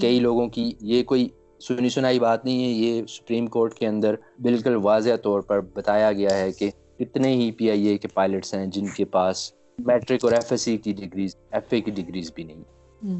کئی 0.01 0.21
لوگوں 0.21 0.49
کی 0.49 0.73
یہ 0.81 1.03
کوئی 1.03 1.29
سنی 1.61 1.89
سنائی 1.89 2.19
بات 2.19 2.45
نہیں 2.45 2.65
ہے 2.65 2.69
یہ 2.69 3.03
سپریم 3.09 3.47
کورٹ 3.47 3.75
کے 3.75 3.87
اندر 3.87 4.15
بالکل 4.39 4.77
واضح 4.77 5.17
طور 5.23 5.41
پر 5.41 5.61
بتایا 5.61 6.13
گیا 6.13 6.37
ہے 6.39 6.53
کہ 6.53 6.71
کتنے 6.99 7.35
ہی 7.35 7.51
پی 7.53 7.71
آئی 7.71 7.87
اے 7.87 7.99
کے 7.99 8.09
پائلٹس 8.09 8.55
ہیں 8.55 8.67
جن 8.67 8.87
کے 8.97 9.05
پاس 9.05 9.53
میٹرک 9.79 10.25
اور 10.25 10.33
ایف 10.33 10.51
ایس 10.51 10.63
سی 10.63 10.77
کی 10.77 10.93
ڈگریز 10.93 11.37
ایف 11.51 11.65
اے 11.71 11.81
کی 11.81 11.91
ڈگریز 11.91 12.33
بھی 12.35 12.45
نہیں۔ 12.45 12.63